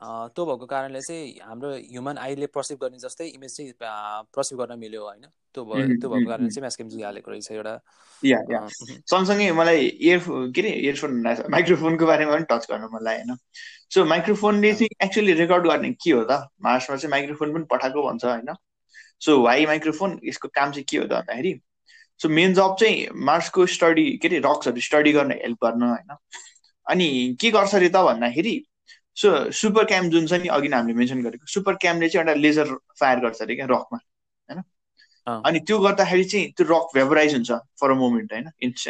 त्यो 0.01 0.45
भएको 0.45 0.65
कारणले 0.65 1.01
चाहिँ 1.01 1.39
हाम्रो 1.45 1.69
ह्युमन 1.71 2.17
आईले 2.17 2.45
पर्सिभ 2.49 2.77
गर्ने 2.81 2.97
जस्तै 2.99 3.25
इमेज 3.27 3.57
चाहिँ 3.57 3.73
पर्सिभ 4.35 4.57
गर्न 4.61 4.79
मिल्यो 4.79 5.01
होइन। 5.05 5.25
त्यो 5.53 5.63
भयो 5.65 5.99
त्यो 6.01 6.09
भएको 6.09 6.29
कारणले 6.29 6.49
चाहिँ 6.49 6.61
म्यासकेमजी 6.61 7.01
हालेको 7.01 7.31
रहेछ 7.31 7.51
एउटा। 7.51 7.75
या 8.23 8.39
या। 8.51 8.59
सँगसँगै 9.11 9.51
मलाई 9.51 9.85
इयरफोन 9.85 10.51
के 10.51 10.61
अरे 10.61 10.71
इयरफोन 10.81 11.11
माइक्रोफोनको 11.51 12.05
बारेमा 12.05 12.33
पनि 12.33 12.45
टच 12.49 12.65
गर्नु 12.71 12.87
मन 12.93 13.03
लाग्यो 13.03 13.25
होइन 13.25 13.37
सो 13.93 14.05
माइक्रोफोनले 14.05 14.73
चाहिँ 14.73 14.89
एक्चुली 15.05 15.33
रेकर्ड 15.33 15.67
गर्ने 15.67 15.91
के 16.01 16.11
हो 16.11 16.23
त? 16.23 16.49
मार्समा 16.61 16.95
चाहिँ 16.97 17.11
माइक्रोफोन 17.11 17.53
पनि 17.53 17.65
पठाएको 17.71 18.07
भन्छ 18.07 18.25
होइन। 18.25 18.53
सो 19.21 19.41
वाइ 19.41 19.65
माइक्रोफोन 19.65 20.19
यसको 20.25 20.47
काम 20.49 20.71
चाहिँ 20.71 20.85
के 20.89 20.97
हो 20.97 21.05
त 21.05 21.13
भन्दाखेरि 21.13 21.53
सो 22.21 22.29
मेन 22.29 22.53
जब 22.53 22.75
चाहिँ 22.79 23.07
मार्सको 23.29 23.65
स्टडी 23.75 24.05
के 24.17 24.27
अरे 24.27 24.39
रक्सहरू 24.45 24.81
स्टडी 24.81 25.11
गर्न 25.13 25.31
हेल्प 25.41 25.65
गर्न 25.65 25.83
होइन। 25.83 26.17
अनि 26.87 27.37
के 27.41 27.51
गर्छ 27.51 27.75
अरे 27.75 27.89
त 27.89 28.05
भन्दाखेरि 28.05 28.55
सो 29.17 29.51
सुपर 29.51 29.85
क्याम 29.85 30.09
जुन 30.09 30.27
छ 30.27 30.33
नि 30.41 30.47
अघि 30.57 30.67
नै 30.67 30.77
हामीले 30.77 30.97
मेन्सन 30.97 31.21
गरेको 31.23 31.47
सुपर 31.53 31.75
क्यामले 31.81 32.09
चाहिँ 32.09 32.25
एउटा 32.25 32.33
लेजर 32.41 32.73
फायर 32.99 33.19
गर्छ 33.19 33.41
अरे 33.41 33.55
क्या 33.55 33.65
रकमा 33.65 33.97
होइन? 33.97 34.61
अनि 35.45 35.59
त्यो 35.67 35.79
गर्दाखेरि 35.79 36.23
चाहिँ 36.23 36.51
त्यो 36.57 36.65
रक 36.69 36.95
भेबराइज 36.95 37.33
हुन्छ 37.33 37.51
फर 37.81 37.91
अ 37.91 37.95
मोमेन्ट 37.95 38.33
होइन? 38.33 38.49
It's 38.61 38.87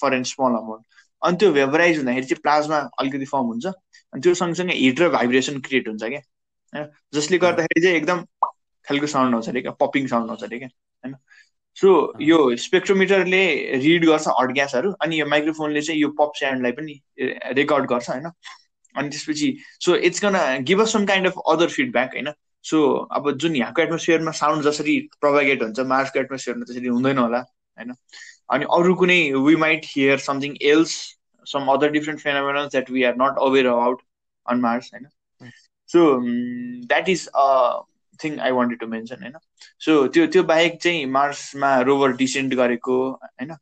for 0.00 0.14
an 0.14 0.22
small 0.32 0.56
amount 0.58 0.84
अनि 1.22 1.36
त्यो 1.36 1.52
भेबराइज 1.52 1.96
हुँदाखेरि 1.98 2.26
चाहिँ 2.26 2.40
प्लाजमा 2.42 2.78
अलिकति 3.00 3.24
फर्म 3.24 3.46
हुन्छ 3.46 3.66
अनि 3.66 4.20
त्यो 4.22 4.34
सँगसँगै 4.34 4.74
हिट 4.74 5.00
र 5.00 5.08
भाइब्रेसन 5.10 5.60
क्रिएट 5.60 5.88
हुन्छ 5.88 6.02
क्या 6.04 6.20
होइन? 6.72 6.88
जसले 7.14 7.38
गर्दाखेरि 7.38 7.82
चाहिँ 7.82 7.96
एकदम 7.96 8.24
खालको 8.86 9.06
साउन्ड 9.06 9.34
आउँछ 9.34 9.48
अरे 9.48 9.60
क्या 9.62 9.72
पपिङ 9.80 10.06
साउन्ड 10.06 10.30
आउँछ 10.30 10.44
अरे 10.44 10.58
क्या 10.58 10.68
होइन? 10.68 11.16
सो 11.76 11.90
यो 12.20 12.38
स्पेक्ट्रोमिटरले 12.56 13.44
रिड 13.84 14.04
गर्छ 14.06 14.26
हट 14.40 14.50
ग्यासहरू 14.54 14.92
अनि 15.02 15.20
यो 15.20 15.26
माइक्रोफोनले 15.26 15.82
चाहिँ 15.82 16.00
यो 16.00 16.08
पप 16.18 16.32
स्यान्डलाई 16.36 16.72
पनि 16.72 17.00
रेकर्ड 17.60 17.86
गर्छ 17.90 18.10
होइन? 18.10 18.28
अनि 18.96 19.08
त्यसपछि 19.08 19.56
so 19.80 19.94
it's 20.08 20.24
gonna 20.24 20.38
give 20.64 20.82
us 20.82 20.92
some 20.92 21.06
kind 21.06 21.26
of 21.26 21.38
other 21.48 21.68
feedback 21.68 22.14
होइन? 22.14 22.32
सो 22.64 22.82
अब 23.16 23.30
जुन 23.36 23.56
यहाँको 23.56 23.82
एटमोस्फियरमा 23.82 24.30
साउन्ड 24.40 24.64
जसरी 24.64 24.98
प्रोभाइगेट 25.20 25.62
हुन्छ 25.62 25.80
मार्सको 25.92 26.20
एटमोस्फियरमा 26.20 26.64
त्यसरी 26.64 26.88
हुँदैन 26.88 27.18
होला 27.18 27.38
होइन? 27.38 27.94
अनि 28.50 28.64
अरू 28.76 28.94
कुनै 28.94 29.20
we 29.46 29.56
might 29.56 29.86
hear 29.86 30.18
something 30.18 30.56
else 30.72 30.94
some 31.46 31.72
other 31.72 31.90
different 31.90 32.20
phenomenals 32.20 32.70
that 32.70 32.90
we 32.90 33.02
are 33.04 33.14
not 33.22 33.38
aware 33.46 33.66
about 33.66 34.02
on 34.46 34.60
Mars 34.60 34.90
होइन? 34.94 35.06
So 35.90 36.04
that 36.86 37.08
is 37.08 37.26
a 37.34 37.46
thing 38.24 38.38
I 38.40 38.50
wanted 38.50 38.78
to 38.80 38.86
mention 38.86 39.22
होइन? 39.22 39.36
सो 39.80 40.06
त्यो 40.08 40.26
त्यो 40.26 40.42
बाहेक 40.42 40.80
चाहिँ 40.82 41.06
मार्समा 41.06 41.78
रोभर 41.88 42.16
डिसेन्ड 42.16 42.54
गरेको 42.54 42.98
होइन? 43.10 43.56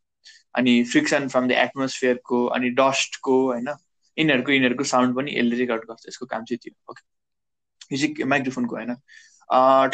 अनि 0.55 0.83
फ्रिक्सन 0.85 1.29
फ्रम 1.29 1.49
द 1.49 1.53
एटमोस्फियरको 1.65 2.45
अनि 2.47 2.71
डस्टको 2.81 3.45
होइन? 3.47 3.73
यिनीहरूको 4.21 4.53
यिनीहरूको 4.53 4.85
साउन्ड 4.93 5.17
पनि 5.17 5.35
यसले 5.39 5.57
रेकर्ड 5.57 5.85
गर्छ 5.91 6.09
यसको 6.09 6.27
काम 6.27 6.45
चाहिँ 6.45 6.59
त्यो 6.63 6.73
ओके 6.91 7.03
यो 7.93 7.99
चाहिँ 7.99 8.29
माइक्रोफोनको 8.31 8.77
होइन। 8.77 8.95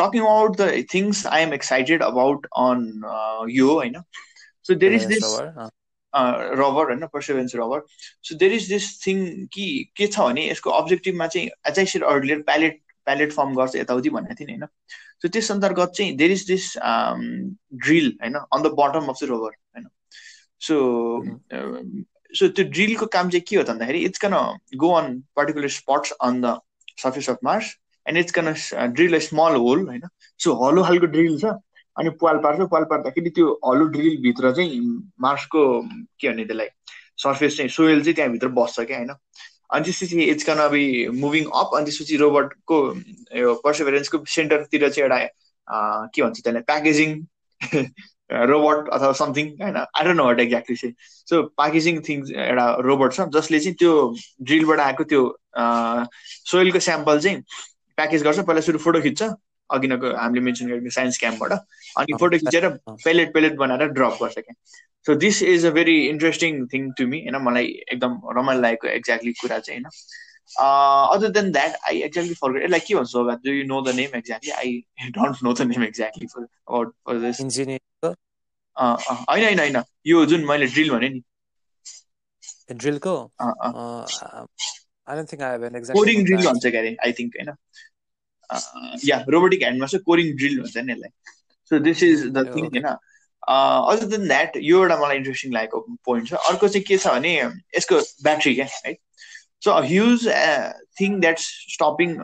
Talking 0.00 0.22
about 0.22 0.56
the 0.56 0.84
things 0.94 1.26
I 1.26 1.42
am 1.42 1.54
excited 1.54 2.02
about 2.04 2.46
on 2.62 2.80
यो 3.50 3.68
होइन। 3.72 4.02
सो 4.66 4.74
देयर 4.76 4.92
इज 4.94 5.04
दिस 5.06 5.24
रबर 6.58 6.84
होइन 6.86 7.06
पर्सेभेन्स 7.12 7.54
rubber 7.56 7.80
so 8.24 8.36
there 8.36 8.52
is 8.52 8.68
this 8.68 8.84
thing 9.06 9.24
कि 9.52 9.66
के 9.96 10.06
छ 10.06 10.18
भने 10.20 10.48
यसको 10.48 10.70
अब्जेक्टिभमा 10.72 11.26
चाहिँ 11.26 11.48
as 11.68 11.78
I 11.78 11.86
said 11.86 12.04
earlier 12.12 12.42
pellet 12.42 12.80
pellet 13.06 13.32
form 13.32 13.54
गर्छ 13.54 13.76
यताउति 13.76 14.10
भनेको 14.10 14.34
थिएँ 14.34 14.46
नि 14.46 14.52
होइन। 14.52 14.66
सो 15.22 15.28
त्यस 15.28 15.50
अन्तर्गत 15.52 15.92
चाहिँ 15.96 16.16
देयर 16.16 16.30
इज 16.32 16.46
दिस 16.46 16.72
ड्रिल 17.84 18.08
होइन 18.22 18.34
on 18.36 18.62
the 18.62 18.72
bottom 18.80 19.06
of 19.08 19.22
the 19.22 19.28
rover 19.28 19.52
होइन। 19.76 19.88
सो 20.60 20.74
सो 22.38 22.48
त्यो 22.48 22.64
ड्रिलको 22.70 23.06
काम 23.16 23.30
चाहिँ 23.30 23.44
के 23.48 23.56
हो 23.56 23.62
त 23.62 23.70
भन्दाखेरि 23.70 23.98
it's 24.04 24.18
gonna 24.24 24.34
go 24.84 24.92
on 24.94 25.12
particular 25.36 25.68
spots 25.76 26.12
on 26.28 26.40
the 26.42 26.58
surface 27.02 27.30
of 27.30 27.38
Mars 27.44 27.74
and 28.06 28.18
it's 28.18 28.32
gonna 28.38 28.54
drill 28.94 29.14
a 29.16 29.18
small 29.28 29.56
hole 29.64 29.86
होइन? 29.88 30.02
सो 30.40 30.54
हलो 30.64 30.82
खालको 30.84 31.06
ड्रिल 31.16 31.38
छ 31.40 31.52
अनि 31.96 32.10
पाल 32.22 32.38
पार्छ। 32.44 32.68
पाल 32.70 32.84
पार्दाखेरि 32.90 33.30
त्यो 33.36 33.52
हलो 33.66 33.84
ड्रिलभित्र 33.96 34.52
चाहिँ 34.56 34.80
मार्सको 35.20 35.62
के 36.20 36.28
भने 36.28 36.44
त्यसलाई 36.44 36.68
सर्फेस 37.24 37.56
चाहिँ 37.56 37.70
सोयल 37.70 38.02
चाहिँ 38.02 38.14
त्यहाँभित्र 38.14 38.48
बस्छ 38.58 38.80
क्या 38.80 38.96
होइन? 38.96 39.12
अनि 39.74 39.84
त्यसपछि 39.84 40.24
it's 40.32 40.44
gonna 40.48 40.68
be 40.72 40.84
moving 41.20 41.44
up 41.60 41.70
अनि 41.76 41.84
त्यसपछि 41.84 42.16
रोबोटको 42.16 42.76
यो 43.38 43.54
पर्सेभरेन्सको 43.64 44.24
सेन्टरतिर 44.34 44.88
चाहिँ 44.88 45.08
एउटा 45.08 45.18
के 46.14 46.22
भन्छ 46.22 46.40
त्यसलाई 46.42 46.62
प्याकेजिङ 46.72 47.10
रोबोट 48.30 48.88
अथवा 48.88 49.12
समथिङ 49.12 49.48
होइन 49.62 49.76
I 49.76 50.04
don't 50.04 50.16
know 50.16 50.24
what 50.24 50.40
exactly 50.40 50.76
चाहिँ 50.76 50.94
सो 51.30 51.42
प्याकेजिङ 51.42 52.00
थिङ 52.08 52.22
एउटा 52.36 52.66
रोबोट 52.80 53.12
छ 53.12 53.26
जसले 53.34 53.60
चाहिँ 53.60 53.74
त्यो 53.74 53.92
ड्रिलबाट 54.42 54.80
आएको 54.80 55.04
त्यो 55.04 55.22
सोइलको 56.52 56.80
स्याम्पल 56.80 57.20
चाहिँ 57.20 57.42
प्याकेज 57.98 58.22
गर्छ 58.22 58.38
पहिला 58.38 58.60
सुरु 58.60 58.78
फोटो 58.78 59.00
खिच्छ 59.00 59.22
अघि 59.70 59.88
हामीले 59.88 60.40
मेन्सन 60.40 60.66
गरेको 60.66 60.90
साइन्स 60.90 61.18
क्याम्पबाट 61.18 61.52
अनि 61.98 62.18
फोटो 62.20 62.38
खिचेर 62.38 62.68
पेलेट 63.04 63.32
पेलेट 63.34 63.56
बनाएर 63.56 63.88
ड्रप 63.94 64.18
गर्छ 64.22 64.38
क्या। 64.38 64.54
So 65.06 65.14
this 65.14 65.42
is 65.42 65.66
a 65.66 65.70
very 65.70 65.96
interesting 66.08 66.66
thing 66.66 66.90
to 66.98 67.06
me 67.06 67.18
होइन 67.20 67.42
मलाई 67.42 67.66
एकदम 67.92 68.20
रमाइलो 68.38 68.60
लागेको 68.62 68.88
एक्ज्याक्टली 68.88 69.32
कुरा 69.32 69.58
चाहिँ 69.58 69.80
होइन। 69.80 69.90
Other 70.50 71.28
than 71.30 71.50
that 71.52 71.76
I 71.82 72.00
exactly 72.00 72.34
for 72.34 72.62
यसलाई 72.62 72.80
के 72.80 72.94
भन्छ 72.94 73.14
होला 73.14 73.34
do 73.44 73.52
you 73.52 73.64
know 73.66 73.80
the 73.82 73.94
name 73.94 74.16
exactly 74.16 74.50
I 74.52 75.10
don't 75.10 75.42
know 75.42 75.52
the 75.52 75.66
name 75.66 75.84
exactly 75.84 76.26
for 76.26 76.42
about 76.42 76.94
for 77.06 77.18
this 77.20 77.40
होइन 78.76 79.44
होइन 79.44 79.58
होइन 79.58 79.82
यो 80.06 80.24
जुन 80.26 80.44
मैले 80.44 80.66
ड्रिल 80.68 80.90
भने 80.90 81.08
नि 81.08 81.22
ड्रिलको 82.74 83.16
कोरिङ 85.94 86.24
ड्रिल 86.24 86.46
भन्छ 86.46 86.66
अरे 86.66 86.96
आई 87.04 87.12
थिङ्क 87.12 87.36
होइन 87.36 87.50
या 89.04 89.24
रोबोटिक 89.28 89.62
ह्यान्डमा 89.62 89.86
चाहिँ 89.86 90.02
कोरिङ 90.04 90.36
ड्रिल 90.36 90.60
भन्छ 90.60 90.76
नि 90.78 90.92
यसलाई 90.92 91.34
so 91.70 91.78
this 91.80 92.02
is 92.02 92.26
the 92.28 92.46
thing 92.48 92.66
होइन 92.66 92.86
अदर 93.42 94.06
देन 94.06 94.28
द्याट 94.28 94.56
यो 94.62 94.78
एउटा 94.78 94.96
मलाई 94.96 95.16
इन्ट्रेस्टिङ 95.16 95.52
लागेको 95.52 95.80
पोइन्ट 96.04 96.28
छ 96.28 96.44
अर्को 96.50 96.68
चाहिँ 96.68 96.84
के 96.84 96.98
छ 96.98 97.06
भने 97.08 97.34
यसको 97.36 98.00
ब्याट्री 98.22 98.54
क्या 98.54 98.66
है 98.76 98.94
so 99.66 99.76
huge 99.90 100.26
thing 101.00 101.20
that's 101.20 101.44
stopping 101.74 102.16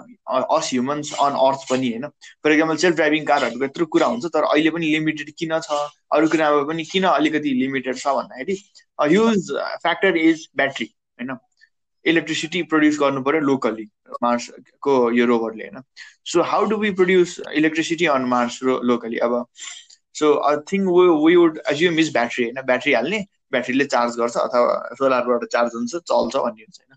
us 0.56 0.68
humans 0.72 1.12
on 1.26 1.38
Earth 1.46 1.68
पनि 1.70 1.88
होइन? 1.92 2.06
फर 2.44 2.52
इक्जाम्पल 2.52 2.76
सेल्फ 2.82 2.96
ड्राइभिङ 2.96 3.24
कारहरूको 3.30 3.64
यत्रो 3.64 3.86
कुरा 3.94 4.06
हुन्छ 4.12 4.32
तर 4.36 4.44
अहिले 4.50 4.70
पनि 4.76 4.90
लिमिटेड 4.96 5.32
किन 5.38 5.58
छ? 5.60 5.78
अरू 6.18 6.28
कुरामा 6.34 6.62
पनि 6.68 6.84
किन 6.90 7.04
अलिकति 7.12 7.54
लिमिटेड 7.62 7.96
छ 7.96 8.14
भन्दाखेरि 8.18 8.56
ह्युज 8.98 9.50
फ्याक्टर 9.82 10.16
इज 10.26 10.46
ब्याट्री 10.56 10.86
होइन? 10.86 11.36
इलेक्ट्रिसिटी 12.04 12.62
प्रड्युस 12.70 12.98
गर्नु 13.00 13.22
पऱ्यो 13.26 13.40
लोकली 13.48 13.84
मार्सको 14.22 14.94
यो 15.18 15.26
रोभरले 15.26 15.64
होइन? 15.64 15.82
So 16.32 16.42
how 16.52 16.64
do 16.70 16.76
we 16.84 16.90
produce 17.02 17.38
electricity 17.62 18.06
on 18.14 18.24
Mars 18.32 18.58
locally 18.92 19.18
अब 19.26 19.36
so 20.20 20.32
I 20.48 20.56
think 20.72 20.88
we 21.26 21.36
would 21.36 21.60
assume 21.72 21.98
is 21.98 22.12
battery 22.12 22.44
होइन? 22.44 22.62
ब्याट्री 22.72 22.92
हाल्ने 22.92 23.24
ब्याट्रीले 23.52 23.84
चार्ज 23.94 24.16
गर्छ 24.18 24.36
अथवा 24.38 24.96
सोलरबाट 24.98 25.44
चार्ज 25.52 25.70
हुन्छ 25.74 25.94
चल्छ 25.94 26.36
भन्ने 26.36 26.62
हुन्छ 26.62 26.78
होइन? 26.80 26.91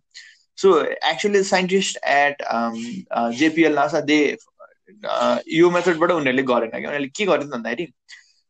So 0.57 0.85
actually 0.85 1.43
scientist 1.43 1.97
at 1.97 2.43
JPL 3.37 3.73
NASA 3.73 3.99
they 3.99 4.37
यो 5.47 5.69
मेथडबाट 5.69 6.11
उनीहरूले 6.11 6.43
गरेन 6.43 6.69
कि 6.69 6.77
उनीहरूले 6.77 7.07
के 7.07 7.25
गरेन 7.25 7.49
भन्दाखेरि 7.49 7.93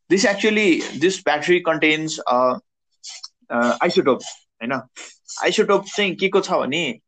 this 0.10 0.26
actually 0.26 0.82
this 1.00 1.20
battery 1.20 1.60
contains 1.60 2.20
isotope 3.52 4.20
होइन? 4.24 4.74
आइसोटोप 5.44 5.86
चाहिँ 5.86 6.16
के 6.16 6.28
को 6.28 6.40
छ 6.40 6.52
भने 6.52 7.00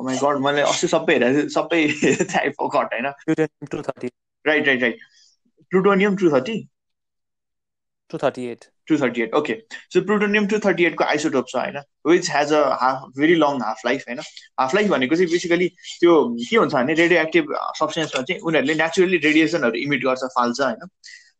माई 0.00 0.16
oh 0.16 0.22
गड 0.24 0.40
मैले 0.40 0.62
अस्ति 0.62 0.88
सबै 0.88 1.14
हेरेर 1.14 1.48
सबै 1.48 1.80
थाहा 2.30 2.68
घट 2.68 2.94
होइन? 2.94 3.06
Right 4.46 4.66
right 4.66 4.82
right 4.82 4.98
plutonium 5.70 6.16
two 6.16 6.30
thirty 6.30 6.68
two 8.10 8.18
thirty 8.18 8.46
eight 8.46 8.64
two 8.88 8.98
thirty 8.98 9.22
eight 9.22 9.34
okay 9.34 9.54
so 9.94 10.00
plutonium 10.06 10.46
two 10.46 10.58
thirty 10.66 10.84
एटको 10.84 11.04
isotope 11.04 11.46
छ 11.48 11.56
होइन? 11.56 11.78
Which 12.06 12.30
has 12.30 12.52
a 12.52 12.62
half 12.80 13.02
very 13.18 13.34
long 13.34 13.62
half 13.62 13.80
life 13.86 14.04
होइन? 14.08 14.20
हाफ 14.60 14.74
लाइफ 14.74 14.90
भनेको 14.90 15.16
चाहिँ 15.16 15.30
बेसिकली 15.30 15.68
त्यो 16.00 16.16
के 16.50 16.56
हुन्छ 16.56 16.72
भने 16.74 16.94
रेडियो 17.00 17.20
एक्टिभ 17.20 17.54
सब्सटेन्समा 17.78 18.22
चाहिँ 18.22 18.40
उनीहरूले 18.40 18.74
नेचुरली 18.82 19.18
रेडिएसनहरू 19.26 19.82
इमिट 19.82 20.04
गर्छ 20.04 20.30
फाल्छ 20.38 20.60
होइन? 20.60 20.88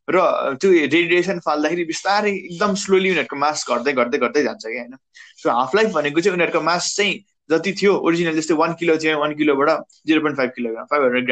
र 0.07 0.21
त्यो 0.61 0.71
रेडिएसन 0.71 1.39
फाल्दाखेरि 1.45 1.83
बिस्तारै 1.85 2.31
एकदम 2.31 2.73
स्लोली 2.83 3.09
उनीहरूको 3.09 3.35
मास 3.43 3.65
घट्दै 3.69 3.93
घट्दै 3.93 4.17
घट्दै 4.17 4.43
जान्छ 4.43 4.63
क्या 4.65 4.81
होइन? 4.81 4.95
सो 5.43 5.49
हाफ 5.49 5.75
लाइफ 5.75 5.91
भनेको 5.97 6.21
चाहिँ 6.21 6.35
उनीहरूको 6.35 6.61
मास 6.69 6.93
चाहिँ 6.97 7.19
जति 7.49 7.71
थियो 7.81 7.93
ओरिजिनल 8.07 8.35
जस्तै 8.35 8.55
वान 8.61 8.73
किलो 8.79 8.97
थियो 9.03 9.19
one 9.19 9.35
किलोबाट 9.35 9.69
zero 10.07 10.21
point 10.21 10.37
five 10.37 10.51
kilogram 10.55 10.85
five 10.91 11.03
hundred 11.03 11.27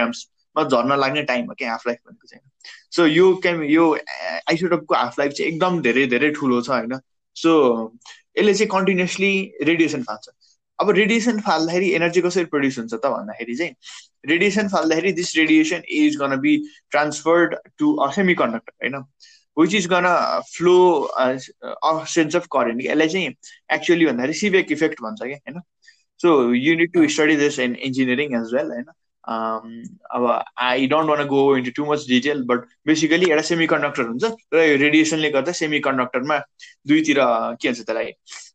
ग्राम्समा 0.56 0.82
झर्न 0.82 1.00
लाग्ने 1.00 1.24
टाइम 1.24 1.46
हो 1.46 1.54
क्या 1.58 1.72
हाफ 1.72 1.88
लाइफ 1.88 2.00
भनेको 2.08 2.28
चाहिँ। 2.28 2.42
सो 2.92 3.06
यो 3.06 3.34
केम 3.44 3.64
यो 3.64 3.94
आइसोटोपको 4.50 4.96
हाफ 4.96 5.20
लाइफ 5.20 5.32
चाहिँ 5.32 5.52
एकदम 5.52 5.82
धेरै 5.82 6.06
धेरै 6.08 6.32
ठुलो 6.32 6.62
छ 6.62 6.70
होइन। 6.70 7.00
सो 7.36 7.52
यसले 8.38 8.54
चाहिँ 8.54 8.70
कन्टिन्युसली 8.70 9.32
रेडिएसन 9.64 10.04
फाल्छ। 10.04 10.30
अब 10.80 10.90
रेडिएसन 10.96 11.40
फाल्दाखेरि 11.42 11.90
एनर्जी 11.96 12.22
कसरी 12.22 12.46
प्रड्युस 12.46 12.78
हुन्छ 12.80 12.94
त 12.94 13.06
भन्दाखेरि 13.06 13.56
चाहिँ 13.56 13.74
radiation 14.26 14.68
फाल्दाखेरि 14.70 15.12
this 15.14 15.36
radiation 15.38 15.82
is 15.90 16.18
gonna 16.18 16.36
be 16.40 16.58
transferred 16.92 17.56
to 17.78 17.96
a 17.96 18.12
semiconductor 18.42 18.74
होइन 18.84 19.04
which 19.58 19.76
is 19.76 19.88
gonna 19.88 20.08
flow 20.54 20.78
sense 22.16 22.36
of 22.36 22.48
current 22.52 22.86
यसलाई 22.86 23.08
चाहिँ 23.10 23.36
एक्चुअली 23.74 24.06
भन्दाखेरि 24.06 24.34
सिभेक 24.40 24.72
इफेक्ट 24.72 25.02
भन्छ 25.02 25.22
क्या 25.22 25.38
होइन। 25.38 25.62
So 26.20 26.54
you 26.54 26.76
need 26.76 26.94
to 26.94 27.08
study 27.10 27.36
this 27.36 27.60
in 27.60 27.76
engineering 27.76 28.36
as 28.42 28.54
well 28.54 28.72
होइन। 28.72 28.90
अब 29.28 30.44
I 30.58 30.88
don't 30.88 31.10
want 31.10 31.26
go 31.28 31.40
into 31.58 31.72
too 31.76 31.86
much 31.86 32.06
detail 32.08 32.44
but 32.52 32.60
basically 32.88 33.30
एउटा 33.30 33.42
सेमी 33.50 33.68
कन्डक्टर 33.68 34.04
हुन्छ 34.04 34.24
र 34.54 34.64
यो 34.64 34.78
रेडिएसनले 34.84 35.30
गर्दा 35.32 35.52
सेमी 35.60 35.80
कन्डक्टरमा 35.88 36.38
दुईतिर 36.88 37.18
के 37.20 37.68
भन्छ 37.70 37.82
त्यसलाई 37.82 38.12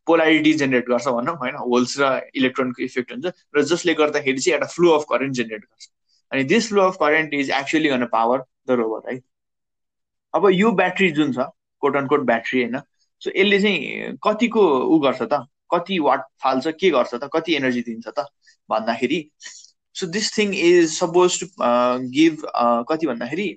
पोलारिटी 0.06 0.52
जेनेरेट 0.54 0.88
गर्छ 0.88 1.08
भनौँ 1.08 1.36
होइन? 1.42 1.54
होल्स 1.56 1.98
र 2.00 2.20
इलेक्ट्रोनको 2.36 2.82
इफेक्ट 2.84 3.12
हुन्छ 3.12 3.32
र 3.56 3.62
जसले 3.72 3.94
गर्दाखेरि 4.00 4.38
चाहिँ 4.38 4.54
एउटा 4.58 4.66
फ्लो 4.74 4.90
अफ 4.98 5.04
करेन्ट 5.10 5.34
जेनेरेट 5.34 5.62
गर्छ। 5.64 5.88
अनि 6.32 6.44
this 6.52 6.68
flow 6.68 6.82
of 6.88 6.96
current 7.00 7.34
is 7.34 7.50
actually 7.60 7.88
गर्न 7.88 8.06
पावर 8.12 8.44
द 8.68 8.78
रोबर 8.80 9.12
है 9.12 9.20
अब 10.34 10.48
यो 10.52 10.70
ब्याट्री 10.82 11.10
जुन 11.18 11.32
छ 11.32 11.46
कोट 11.82 11.96
एन्ड 11.96 12.08
कोट 12.08 12.20
ब्याट्री 12.26 12.62
होइन? 12.62 12.80
सो 13.22 13.30
यसले 13.36 13.60
चाहिँ 13.60 14.16
कतिको 14.26 14.62
ऊ 14.94 14.98
गर्छ 15.00 15.22
त? 15.22 15.46
कति 15.74 15.98
वाट 15.98 16.20
फाल्छ 16.42 16.66
के 16.80 16.90
गर्छ 16.90 17.14
त? 17.14 17.28
कति 17.34 17.54
एनर्जी 17.56 17.80
दिन्छ 17.82 18.08
त? 18.08 18.26
भन्दाखेरि 18.68 19.18
so 19.94 20.06
this 20.08 20.36
thing 20.38 20.54
is 20.56 20.90
suppose 20.92 21.40
to 21.40 21.46
give 22.10 22.42
कति 22.88 23.06
भन्दाखेरि 23.06 23.48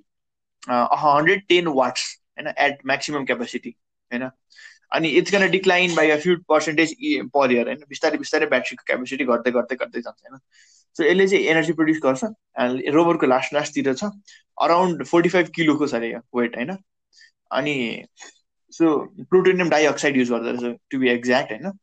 हन्ड्रेड 1.03 1.43
टेन 1.49 1.67
वाट्स 1.75 2.07
होइन 2.37 2.53
एट 2.59 2.79
म्याक्सिमम् 2.85 3.25
क्यापेसिटी 3.25 3.69
होइन 4.11 4.29
अनि 4.91 5.09
it's 5.19 5.31
gonna 5.31 5.49
decline 5.51 5.95
by 5.95 6.09
a 6.09 6.17
few 6.17 6.35
percentage 6.49 6.95
per 7.33 7.51
year 7.51 7.67
होइन 7.67 7.83
बिस्तारै 7.89 8.17
बिस्तारै 8.17 8.47
ब्याट्रीको 8.47 8.83
क्यापेसिटी 8.85 9.25
घट्दै 9.27 9.51
घट्दै 9.53 9.75
घट्दै 9.77 10.01
जान्छ 10.01 10.19
होइन 10.23 10.39
सो 10.95 11.03
यसले 11.03 11.27
चाहिँ 11.27 11.45
एनर्जी 11.45 11.73
प्रड्युस 11.73 11.99
गर्छ 12.03 12.29
रोबरको 12.93 13.27
लास्ट 13.27 13.53
लास्टतिर 13.53 13.93
छ 13.95 14.11
अराउन्ड 14.57 15.03
फोर्टी 15.05 15.29
फाइभ 15.29 15.49
किलोको 15.55 15.87
छ 15.87 15.95
अरे 15.95 16.13
वेट 16.35 16.55
होइन 16.55 16.77
अनि 17.51 17.75
सो 18.73 18.95
प्लुटोनियम 19.25 19.69
डाइअक्साइड 19.69 20.17
युज 20.17 20.31
गर्दो 20.31 20.51
रहेछ 20.51 20.79
टु 20.91 20.99
बी 20.99 21.09
एक्ज्याक्ट 21.09 21.51
होइन 21.51 21.77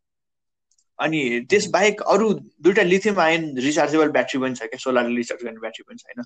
अनि 0.98 1.20
त्यस 1.50 1.66
बाहेक 1.70 2.00
अरू 2.14 2.32
दुइटा 2.64 2.82
लिथियम 2.82 3.20
आयन 3.20 3.46
रिचार्जेबल 3.58 4.10
ब्याट्री 4.16 4.40
पनि 4.40 4.54
छ 4.54 4.68
क्या 4.72 4.78
सोलरले 4.78 5.16
रिचार्ज 5.16 5.44
गर्ने 5.44 5.60
ब्याट्री 5.60 5.84
पनि 5.88 5.96
छ 5.98 6.04
होइन? 6.06 6.24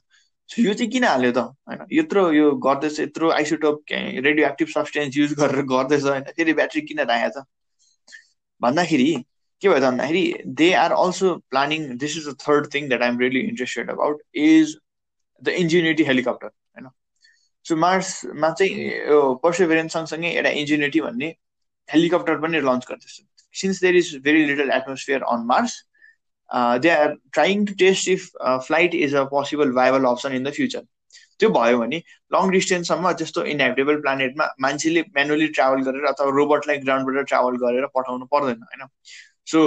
सो 0.50 0.62
यो 0.62 0.74
चाहिँ 0.74 0.90
किन 0.92 1.04
हाल्यो 1.04 1.30
त 1.32 1.38
होइन? 1.38 1.86
यत्रो 1.92 2.30
यो 2.32 2.50
गर्दैछ 2.66 3.00
यत्रो 3.00 3.30
isotope 3.30 3.82
radio 3.92 4.46
active 4.48 4.68
substance 4.74 5.16
use 5.16 5.32
गरेर 5.40 5.62
गर्दैछ 5.72 6.04
होइन? 6.04 6.22
फेरि 6.36 6.52
ब्याट्री 6.60 6.80
किन 6.90 7.00
राखेको 7.00 7.40
छ 7.40 7.44
भन्दाखेरि 8.60 9.10
के 9.62 9.68
भयो 9.68 9.78
त 9.78 9.82
भन्दाखेरि 9.82 10.24
they 10.60 10.72
are 10.82 10.92
also 10.92 11.34
planning 11.50 11.88
this 11.98 12.16
is 12.18 12.28
the 12.28 12.36
third 12.46 12.68
thing 12.74 12.88
that 12.88 13.02
I'm 13.02 13.18
really 13.18 13.40
interested 13.48 13.90
about 13.90 14.22
is 14.44 14.76
the 15.42 15.48
Ingenuity 15.64 16.04
helicopter 16.04 16.46
होइन? 16.46 16.88
सो 17.66 17.76
मार्समा 17.76 18.50
चाहिँ 18.50 18.86
यो 19.08 19.34
पर्सेभेरेन्स 19.42 19.92
सँगसँगै 19.92 20.30
एउटा 20.36 20.50
इन्जिनियरिटी 20.62 21.00
भन्ने 21.00 21.34
हेलिकप्टर 21.88 22.38
पनि 22.40 22.60
लन्च 22.60 22.86
गर्दैछ। 22.90 23.20
Since 23.61 23.80
there 23.84 24.00
is 24.00 24.12
very 24.28 24.46
little 24.50 24.70
atmosphere 24.78 25.20
on 25.34 25.46
Mars, 25.52 25.74
uh, 26.50 26.78
they 26.78 26.90
are 26.90 27.14
trying 27.38 27.66
to 27.66 27.74
test 27.82 28.09
if 28.09 28.30
uh, 28.40 28.59
flight 28.68 28.94
is 28.94 29.18
a 29.22 29.26
possible 29.34 29.72
viable 29.80 30.06
option 30.12 30.38
in 30.40 30.48
the 30.50 30.56
future. 30.61 30.84
त्यो 31.40 31.48
भयो 31.54 31.78
भने 31.78 31.98
लङ 32.34 32.50
डिस्टेन्ससम्म 32.50 33.12
जस्तो 33.18 33.42
इनहेबिटेबल 33.50 34.00
प्लानेटमा 34.06 34.46
मान्छेले 34.61 35.02
म्यानुअली 35.18 35.46
ट्राभल 35.59 35.82
गरेर 35.88 36.06
अथवा 36.11 36.32
रोबोटलाई 36.38 36.78
ग्राउन्डबाट 36.86 37.28
ट्राभल 37.32 37.56
गरेर 37.64 37.86
पठाउनु 37.98 38.26
पर्दैन 38.32 38.64
होइन? 38.70 38.88
So 39.52 39.62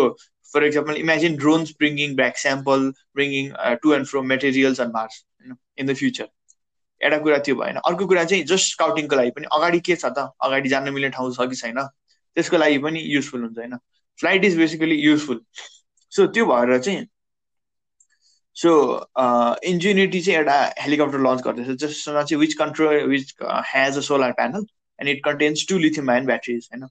for 0.54 0.64
example 0.66 0.96
imagine 1.04 1.38
drones 1.44 1.72
bringing 1.80 2.16
back 2.16 2.38
sample 2.44 2.84
bringing 3.16 3.50
to 3.84 3.94
and 3.98 4.08
fro 4.12 4.22
materials 4.34 4.82
on 4.86 4.92
Mars 4.98 5.24
होइन 5.24 5.56
इन 5.80 5.88
द 5.88 5.96
फ्युचर 6.02 6.28
एउटा 7.02 7.18
कुरा 7.26 7.38
त्यो 7.48 7.56
भएन। 7.62 7.82
अर्को 7.92 8.08
कुरा 8.14 8.24
चाहिँ 8.34 8.44
जस्ट 8.52 8.72
स्काउटिङको 8.74 9.16
लागि 9.22 9.32
पनि 9.38 9.48
अगाडि 9.60 9.80
के 9.88 9.96
छ 9.96 10.06
त? 10.18 10.28
अगाडि 10.50 10.70
जान 10.76 10.94
मिल्ने 10.98 11.10
ठाउँ 11.18 11.34
छ 11.40 11.50
कि 11.54 11.62
छैन? 11.62 11.80
त्यसको 12.38 12.58
लागि 12.58 12.78
पनि 12.86 13.00
युजफुल 13.14 13.42
हुन्छ 13.42 13.58
होइन? 13.58 13.76
Flight 14.20 14.46
is 14.46 14.58
basically 14.58 14.96
useful 15.02 15.42
so 16.12 16.26
त्यो 16.28 16.46
भएर 16.46 16.78
चाहिँ 16.80 17.06
सो 18.58 18.72
इन्जिनिटी 19.66 20.22
चाहिँ 20.22 20.38
एउटा 20.38 20.56
हेलिकप्टर 20.80 21.20
लन्च 21.20 21.42
गर्दैछ 21.44 21.78
जसमा 21.84 22.24
चाहिँ 22.24 22.40
which 22.40 22.54
control 22.62 23.04
which 23.10 23.36
has 23.74 23.98
a 23.98 24.02
solar 24.08 24.32
panel 24.40 24.66
and 25.00 25.10
it 25.10 25.24
contains 25.26 25.66
two 25.70 25.78
lithium 25.78 26.10
ion 26.12 26.26
batteries 26.26 26.68
होइन? 26.74 26.88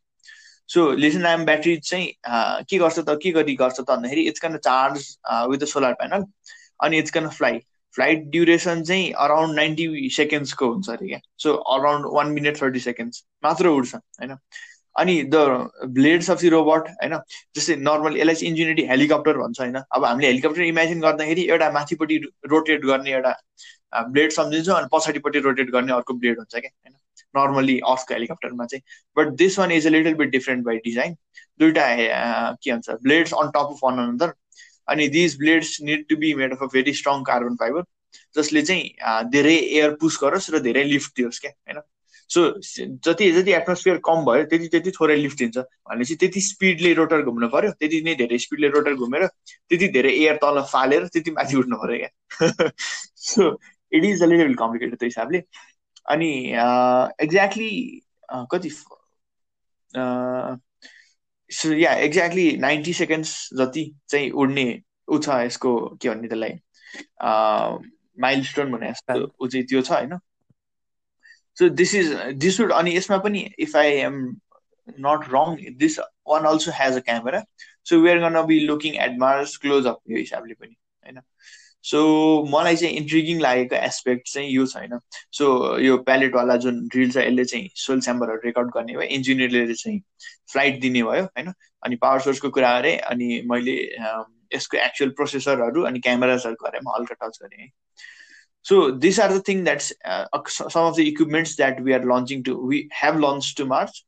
सो 0.70 0.90
लिथियम 0.92 1.26
आयन 1.26 1.44
ब्याट्रिज 1.44 1.88
चाहिँ 1.88 2.64
के 2.70 2.78
गर्छ 2.78 2.98
त 2.98 3.18
के 3.22 3.30
गरी 3.32 3.54
गर्छ 3.56 3.80
त 3.80 3.84
भन्दाखेरि 3.90 4.22
it's 4.28 4.40
gonna 4.40 4.56
charge 4.68 5.16
with 5.50 5.58
the 5.58 5.64
solar 5.74 5.92
panel 6.02 6.24
अनि 6.84 6.98
it's 6.98 7.10
gonna 7.10 7.28
fly 7.38 7.58
flight 7.94 8.24
duration 8.32 8.82
चाहिँ 8.82 9.12
अराउन्ड 9.24 9.54
नाइन्टी 9.56 10.08
सेकेन्ड्सको 10.16 10.72
हुन्छ 10.72 10.90
अरे 10.90 11.08
क्या 11.08 11.18
so 11.44 11.54
around 11.76 12.06
one 12.14 12.30
minute 12.32 12.60
thirty 12.62 12.80
seconds 12.80 13.24
मात्र 13.44 13.68
उड्छ 13.68 13.94
होइन? 13.94 14.36
अनि 14.96 15.22
the 15.32 15.36
blades 15.96 16.30
of 16.30 16.40
the 16.40 16.48
robot 16.48 16.88
होइन? 16.90 17.16
जस्तै 17.56 17.76
नर्मल 17.88 18.16
यसलाई 18.16 18.34
चाहिँ 18.34 18.50
इन्जिनियरिटी 18.50 18.86
हेलिकप्टर 18.88 19.36
भन्छ 19.38 19.60
होइन? 19.60 19.76
अब 19.92 20.04
हामीले 20.04 20.28
हेलिकप्टर 20.28 20.62
इमेजिन 20.62 21.00
गर्दाखेरि 21.00 21.42
एउटा 21.50 21.70
माथिपट्टि 21.72 22.16
रोटेट 22.50 22.84
गर्ने 22.84 23.12
एउटा 23.12 23.34
ब्लेड 24.08 24.32
सम्झिन्छौँ 24.32 24.76
अनि 24.76 24.88
पछाडिपट्टि 24.92 25.38
रोटेट 25.46 25.70
गर्ने 25.70 25.92
अर्को 25.92 26.14
ब्लेड 26.14 26.38
हुन्छ 26.38 26.54
क्या 26.56 26.70
होइन? 26.70 26.96
नर्मली 27.34 27.78
अर्थको 27.86 28.14
हेलिकप्टरमा 28.14 28.66
चाहिँ। 28.66 28.82
But 29.16 29.28
this 29.38 29.58
one 29.58 29.72
is 29.72 29.86
a 29.86 29.90
little 29.90 30.14
bit 30.14 30.30
different 30.30 30.64
by 30.64 30.76
design 30.84 31.14
दुइटा 31.60 31.86
के 31.96 32.72
भन्छ 32.72 32.90
blades 33.02 33.32
on 33.34 33.50
top 33.50 33.74
of 33.74 33.78
one 33.84 33.98
another 33.98 34.32
अनि 34.88 35.08
these 35.08 35.36
blades 35.38 35.76
need 35.82 36.04
to 36.08 36.16
be 36.16 36.34
made 36.34 36.52
of 36.52 36.62
a 36.62 36.66
very 36.72 36.92
strong 36.94 37.22
carbon 37.24 37.56
fibre 37.56 37.84
जसले 38.36 38.62
चाहिँ 38.62 39.30
धेरै 39.30 39.54
एयर 39.54 39.94
पुस 40.00 40.18
गरोस् 40.22 40.50
र 40.50 40.58
धेरै 40.60 40.84
लिफ्ट 40.84 41.16
दियोस् 41.16 41.40
क्या 41.40 41.50
होइन? 41.50 41.80
सो 42.30 42.42
जति 43.06 43.30
जति 43.32 43.52
एटमोस्फियर 43.52 43.96
कम 44.04 44.24
भयो 44.24 44.44
त्यति 44.50 44.68
त्यति 44.68 44.90
थोरै 45.00 45.16
लिफ्ट 45.16 45.38
दिन्छ 45.38 45.58
भनेपछि 45.58 46.14
त्यति 46.16 46.40
स्पिडले 46.40 46.92
रोटर 46.94 47.22
घुम्नु 47.22 47.48
पर्यो 47.54 47.70
त्यति 47.80 48.00
नै 48.06 48.14
धेरै 48.14 48.38
स्पिडले 48.44 48.68
रोटर 48.76 48.94
घुमेर 48.94 49.26
त्यति 49.26 49.88
धेरै 49.96 50.12
एयर 50.12 50.36
तल 50.44 50.60
फालेर 50.72 51.06
त्यति 51.12 51.30
माथि 51.38 51.56
उठ्नु 51.58 51.76
पर्यो 51.82 51.98
क्या। 51.98 52.70
So 53.16 53.50
it 53.92 54.04
is 54.04 54.22
a 54.22 54.26
little 54.26 54.54
complicated 54.62 54.98
त्यो 54.98 55.06
हिसाबले। 55.06 55.42
अनि 56.10 56.30
एक्ज्याक्टली 57.24 57.70
कति 58.52 58.70
so 61.50 61.72
yeah 61.74 61.92
exactly 62.06 62.56
ninety 62.60 62.92
seconds 62.94 63.30
जति 63.58 63.84
चाहिँ 64.08 64.30
उड्ने 64.30 64.66
ऊ 65.08 65.18
छ 65.18 65.28
यसको 65.44 65.76
के 66.02 66.08
भन्ने 66.08 66.28
त्यसलाई 66.28 66.52
माइल 68.22 68.42
स्टोन 68.44 68.72
भने 68.72 68.90
जस्तो 68.90 69.24
ऊ 69.42 69.48
चाहिँ 69.48 69.66
त्यो 69.66 69.82
छ 69.82 69.90
होइन? 69.92 70.18
So 71.60 71.68
this 71.68 71.94
is 71.94 72.12
this 72.44 72.60
would 72.60 72.72
अनि 72.72 72.96
यसमा 72.96 73.18
पनि 73.18 73.48
if 73.58 73.76
I 73.76 73.86
am 73.86 74.20
not 75.06 75.28
wrong 75.32 75.56
this 75.78 75.98
one 76.28 76.44
also 76.44 76.70
has 76.74 76.96
a 76.96 77.00
camera 77.00 77.44
so 77.84 78.00
we 78.00 78.10
are 78.10 78.18
gonna 78.18 78.42
be 78.46 78.60
looking 78.60 78.94
at 78.94 79.18
Mars 79.18 79.56
close 79.56 79.86
up 79.86 80.00
यो 80.10 80.18
हिसाबले 80.18 80.54
पनि 80.54 80.76
होइन? 81.06 81.20
सो 81.82 82.00
मलाई 82.50 82.76
चाहिँ 82.76 82.96
इन्ट्रिगिङ 82.96 83.40
लागेको 83.40 83.76
एस्पेक्ट 83.76 84.28
चाहिँ 84.28 84.50
यो 84.50 84.66
छैन 84.66 84.98
सो 85.32 85.78
यो 85.78 85.96
प्यालेटवाला 85.98 86.56
जुन 86.56 86.80
ड्रिल 86.88 87.10
छ 87.12 87.16
यसले 87.16 87.44
चाहिँ 87.44 87.68
सोल 87.74 88.00
च्याम्बरहरू 88.00 88.40
रेकर्ड 88.44 88.70
गर्ने 88.74 88.92
भयो 88.92 89.08
इन्जिनियरले 89.18 89.74
चाहिँ 89.74 90.00
फ्लाइट 90.52 90.80
दिने 90.80 91.02
भयो 91.02 91.24
होइन? 91.24 91.52
अनि 91.82 91.96
पावर 91.96 92.20
सोर्सको 92.20 92.50
कुरा 92.50 92.78
गरेँ 92.80 92.96
अनि 92.96 93.42
मैले 93.50 93.76
यसको 94.54 94.76
एक्चुअल 94.76 95.10
प्रोसेसरहरू 95.10 95.82
अनि 95.82 96.00
क्यामेराजहरूको 96.00 96.64
बारेमा 96.64 96.96
हल्का 96.96 97.14
टच 97.22 97.38
गरेँ 97.42 97.62
है? 97.62 97.70
So 98.62 98.90
these 98.90 99.18
are 99.18 99.32
the 99.32 99.40
things 99.40 99.64
that's 99.64 99.92
uh, 100.04 100.26
some 100.46 100.84
of 100.84 100.96
the 100.96 101.08
equipments 101.08 101.56
that 101.56 101.80
we 101.80 101.94
are 101.94 102.04
launching 102.04 102.42
to 102.44 102.56
we 102.56 102.88
have 102.92 103.18
launched 103.18 103.56
to 103.58 103.64
March 103.64 104.04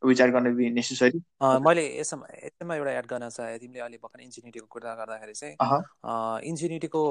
which 0.00 0.20
are 0.20 0.30
going 0.30 0.44
to 0.44 0.52
be 0.52 0.70
necessary. 0.70 1.20
मैले 1.42 1.82
यसमा 1.98 2.26
यसमा 2.44 2.74
एउटा 2.74 2.92
एड 2.98 3.06
गर्न 3.06 3.28
चाहे 3.28 3.58
तिमीले 3.58 3.80
अहिले 3.80 3.98
भर्खर 3.98 4.20
इन्जिनियरिटीको 4.22 4.66
कुरा 4.70 4.94
गर्दाखेरि 4.94 5.34
चाहिँ 5.34 5.54
इन्जिनियरिटीको 6.50 7.02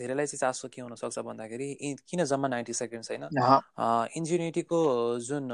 धेरैलाई 0.00 0.26
चाहिँ 0.26 0.40
चासो 0.40 0.68
के 0.68 0.82
हुनसक्छ 0.82 1.18
भन्दाखेरि 1.30 1.68
किन 2.10 2.24
जम्मा 2.32 2.48
नाइन्टी 2.48 2.72
सेकेन्ड्स 2.82 3.10
होइन 3.10 3.24
इन्जिनियरिटीको 4.20 4.80
जुन 5.28 5.48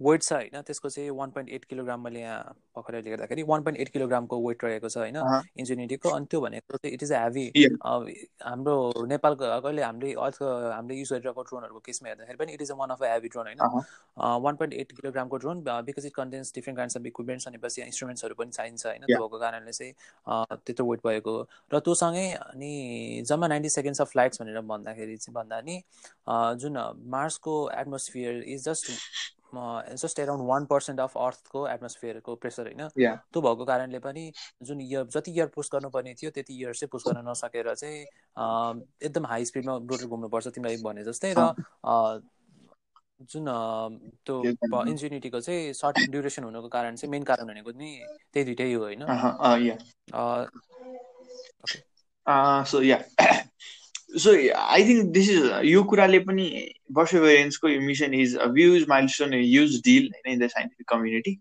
वेट 0.00 0.22
छ 0.22 0.32
होइन 0.32 0.62
त्यसको 0.62 0.88
चाहिँ 0.88 1.10
वान 1.10 1.30
पोइन्ट 1.30 1.50
एट 1.50 1.64
किलोग्राम 1.64 2.00
मैले 2.04 2.20
यहाँ 2.20 2.54
भर्खरै 2.76 3.00
हेर्दाखेरि 3.06 3.42
वान 3.48 3.62
पोइन्ट 3.62 3.80
एट 3.80 3.88
किलोग्रामको 3.88 4.38
वेट 4.48 4.64
रहेको 4.64 4.88
छ 4.88 4.96
होइन 4.98 5.16
इन्जिनियरिटीको 5.58 6.08
अनि 6.08 6.26
त्यो 6.30 6.40
भनेको 6.40 6.76
चाहिँ 6.76 6.94
इट 6.94 7.02
इज 7.02 7.12
हेभी 7.12 7.46
हाम्रो 7.82 9.04
नेपालको 9.06 9.60
कहिले 9.60 9.82
हामीले 9.82 10.12
अर्थको 10.26 10.48
हामीले 10.72 10.98
युज 10.98 11.12
गरिरहेको 11.12 11.42
ड्रोनहरूको 11.42 11.80
केसमा 11.86 12.08
हेर्दाखेरि 12.08 12.38
पनि 12.44 12.52
it 12.52 12.62
is 12.62 12.70
a 12.70 12.74
one 12.74 12.90
of 12.90 13.02
a 13.02 13.12
heavy 13.12 13.28
drone 13.28 13.46
होइन 13.46 13.84
one 14.42 14.56
point 14.56 14.74
eight 14.74 14.92
किलोग्रामको 14.92 15.36
drone 15.36 15.62
because 15.90 16.06
it 16.06 16.14
contains 16.14 16.54
different 16.54 16.76
kinds 16.78 16.96
of 16.96 17.06
equipments 17.06 17.48
भनेपछि 17.48 17.82
इन्स्ट्रुमेन्ट्सहरू 17.82 18.34
पनि 18.34 18.50
चाहिन्छ 18.50 18.86
होइन। 18.86 19.06
त्यो 19.06 19.18
भएको 19.18 19.38
कारणले 19.38 19.72
चाहिँ 19.72 19.92
त्यत्रो 20.64 20.86
वेट 20.90 21.06
भएको। 21.06 21.36
र 21.72 21.78
त्योसँगै 21.80 22.26
अनि 22.32 22.72
जम्मा 23.28 23.46
नाइन्टी 23.48 23.68
सेकेन्ड्स 23.68 24.00
अफ 24.00 24.10
फ्लाइट्स 24.12 24.42
भनेर 24.42 24.60
भन्दाखेरि 24.72 25.16
चाहिँ 25.16 25.34
भन्दा 25.34 25.60
नि 25.60 25.82
जुन 26.62 26.78
मार्सको 27.14 27.54
atmosphere 27.80 28.42
is 28.48 28.64
just 28.64 28.90
just 29.54 30.18
around 30.18 30.44
one 30.48 30.64
percent 30.64 31.00
of 31.00 31.16
अर्थको 31.16 31.68
एटमोस्फियरको 31.68 32.34
प्रेसर 32.34 32.62
होइन? 32.62 32.88
त्यो 33.32 33.42
भएको 33.42 33.64
कारणले 33.64 33.98
पनि 33.98 34.32
जुन 34.62 34.80
इयर 34.80 35.04
जति 35.06 35.32
इयर 35.32 35.46
पुस 35.46 35.70
गर्नुपर्ने 35.72 36.14
थियो 36.14 36.30
त्यति 36.30 36.54
इयर 36.54 36.74
चाहिँ 36.74 36.88
पुस 36.92 37.04
गर्न 37.08 37.28
नसकेर 37.28 37.74
चाहिँ 37.74 38.00
एकदम 39.02 39.26
हाई 39.26 39.44
स्पिडमा 39.44 39.76
रोटर 39.76 40.06
घुम्नुपर्छ 40.06 40.48
तिमीलाई 40.48 40.76
भने 40.82 41.04
जस्तै 41.04 41.34
र 41.38 41.54
जुन 43.22 43.46
त्यो 44.26 44.36
इन्जिनिटीको 44.86 45.40
चाहिँ 45.40 45.72
सर्ट 45.72 46.10
ड्युरेसन 46.10 46.44
हुनुको 46.44 46.68
कारण 46.68 46.96
चाहिँ 46.96 47.10
मेन 47.10 47.22
कारण 47.22 47.46
भनेको 47.46 47.70
नि 47.70 47.90
त्यही 48.32 48.44
दुइटै 48.44 48.72
हो 48.72 48.82
होइन? 48.82 49.02
So 54.12 54.34
yeah 54.34 54.58
I 54.58 54.84
think 54.84 55.10
this 55.12 55.28
is 55.30 55.50
यो 55.64 55.82
कुराले 55.84 56.18
पनि 56.18 56.48
पर्सिभरेन्सको 56.94 57.68
mission 57.80 58.14
is 58.14 58.36
huge 58.50 58.86
milestone 58.88 59.34
huge 59.34 59.80
deal 59.84 60.10
होइन 60.14 60.32
in 60.32 60.46
the 60.46 60.48
scientific 60.50 60.88
community 60.88 61.38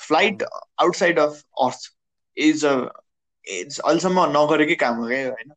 flight 0.00 0.42
outside 0.42 1.18
of 1.18 1.42
Earth 1.62 1.90
is 2.36 2.64
a 2.64 2.74
it's 3.46 3.78
अहिलेसम्म 3.78 4.26
नगरेकै 4.36 4.74
काम 4.74 4.96
हो 4.96 5.08
क्या 5.08 5.22
होइन 5.28 5.52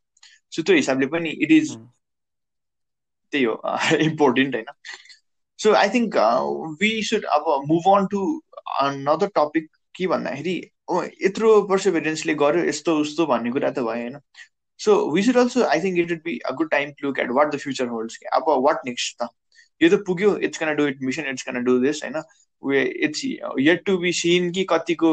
सो 0.53 0.61
त्यो 0.61 0.76
हिसाबले 0.76 1.07
पनि 1.07 1.30
इट 1.39 1.51
इज 1.51 1.76
त्यही 3.34 3.43
हो 3.43 3.61
इम्पोर्टेन्ट 4.01 4.55
होइन 4.55 4.65
so 5.59 5.73
I 5.73 5.89
think 5.89 6.17
we 6.82 6.91
should 7.03 7.26
अब 7.32 7.51
move 7.67 7.91
on 7.97 8.07
to 8.07 8.23
another 8.80 9.28
topic 9.36 9.69
के 9.95 10.07
भन्दाखेरि 10.07 10.55
यत्रो 11.26 11.61
पर्सिभरेन्सले 11.67 12.34
गर्यो 12.36 12.65
यस्तो 12.65 12.97
उस्तो 12.99 13.26
भन्ने 13.26 13.51
कुरा 13.51 13.69
त 13.69 13.80
भयो 13.80 14.01
होइन 14.01 14.19
So 14.80 15.09
we 15.09 15.21
should 15.21 15.38
also, 15.38 15.67
I 15.67 15.80
think 15.80 15.97
it 15.97 16.09
would 16.09 16.23
be 16.23 16.41
a 16.49 16.53
good 16.53 16.69
time 16.71 16.93
to 16.99 17.07
look 17.07 17.19
at 17.19 17.32
what 17.32 17.51
the 17.51 17.57
future 17.57 17.88
holds. 17.88 18.17
About 18.34 18.61
what 18.61 18.80
next? 18.86 19.23
यो 19.82 19.89
त 19.89 19.97
पुग्यो 20.07 20.36
it's 20.47 20.57
gonna 20.57 20.76
do 20.76 20.86
it 20.88 21.01
mission 21.03 21.26
it's 21.30 21.43
gonna 21.43 21.63
do 21.63 21.78
this 21.80 22.03
होइन 22.03 22.76
it's 23.07 23.23
yet 23.59 23.84
to 23.86 23.97
be 23.97 24.11
seen 24.19 24.51
कि 24.51 24.63
कतिको 24.69 25.11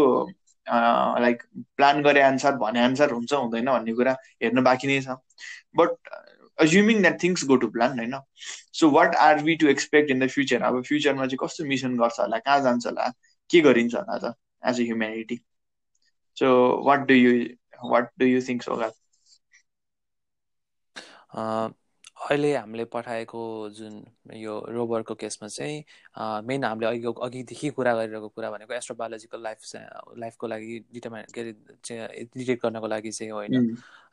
like 0.66 1.42
plan 1.76 2.02
गरे 2.02 2.20
अनुसार 2.22 2.56
भने 2.56 2.84
अनुसार 2.84 3.10
हुन्छ 3.12 3.32
हुँदैन 3.32 3.70
भन्ने 3.70 3.92
कुरा 3.94 4.12
हेर्न 4.42 4.62
बाँकी 4.64 4.88
नै 4.88 5.00
छ 5.06 5.16
but 5.76 6.12
assuming 6.58 7.00
that 7.02 7.22
things 7.22 7.44
go 7.52 7.56
to 7.64 7.68
plan 7.76 7.98
होइन 7.98 8.14
so 8.80 8.90
what 8.90 9.14
are 9.26 9.42
we 9.44 9.56
to 9.64 9.68
expect 9.74 10.10
in 10.10 10.26
the 10.26 10.28
future 10.36 10.62
अब 10.70 10.82
फ्युचरमा 10.90 11.26
चाहिँ 11.26 11.38
कस्तो 11.46 11.64
मिसन 11.74 11.96
गर्छ 11.98 12.20
होला 12.20 12.38
कहाँ 12.46 12.60
जान्छ 12.68 12.86
होला 12.86 13.08
के 13.50 13.60
गरिन्छ 13.68 13.94
होला 13.94 14.18
त 14.24 14.34
as 14.70 14.80
a 14.80 14.84
humanity 14.84 15.40
so 16.36 16.52
what 16.86 17.06
do 17.08 17.14
you 17.14 17.32
what 17.90 18.10
do 18.18 18.26
you 18.26 18.40
think 18.48 18.62
so 18.62 18.76
अहिले 21.32 22.54
हामीले 22.56 22.84
पठाएको 22.84 23.40
जुन 23.70 24.04
यो 24.34 24.58
रोबरको 24.68 25.14
केसमा 25.14 25.48
चाहिँ 25.48 25.84
मेन 26.46 26.64
हामीले 26.64 26.86
अघि 26.86 27.12
अघिदेखि 27.22 27.70
कुरा 27.70 27.94
गरिरहेको 27.94 28.28
कुरा 28.28 28.50
भनेको 28.50 28.74
एस्ट्रोबायोलोजिकल 28.74 29.42
लाइफ 29.42 29.58
लाइफको 30.18 30.46
लागि 30.46 30.78
डिटर्माइन 30.92 31.24
के 31.34 31.40
अरे 31.40 32.24
डिटेक्ट 32.36 32.62
गर्नको 32.62 32.86
लागि 32.86 33.10
चाहिँ 33.10 33.32
होइन। 33.32 33.54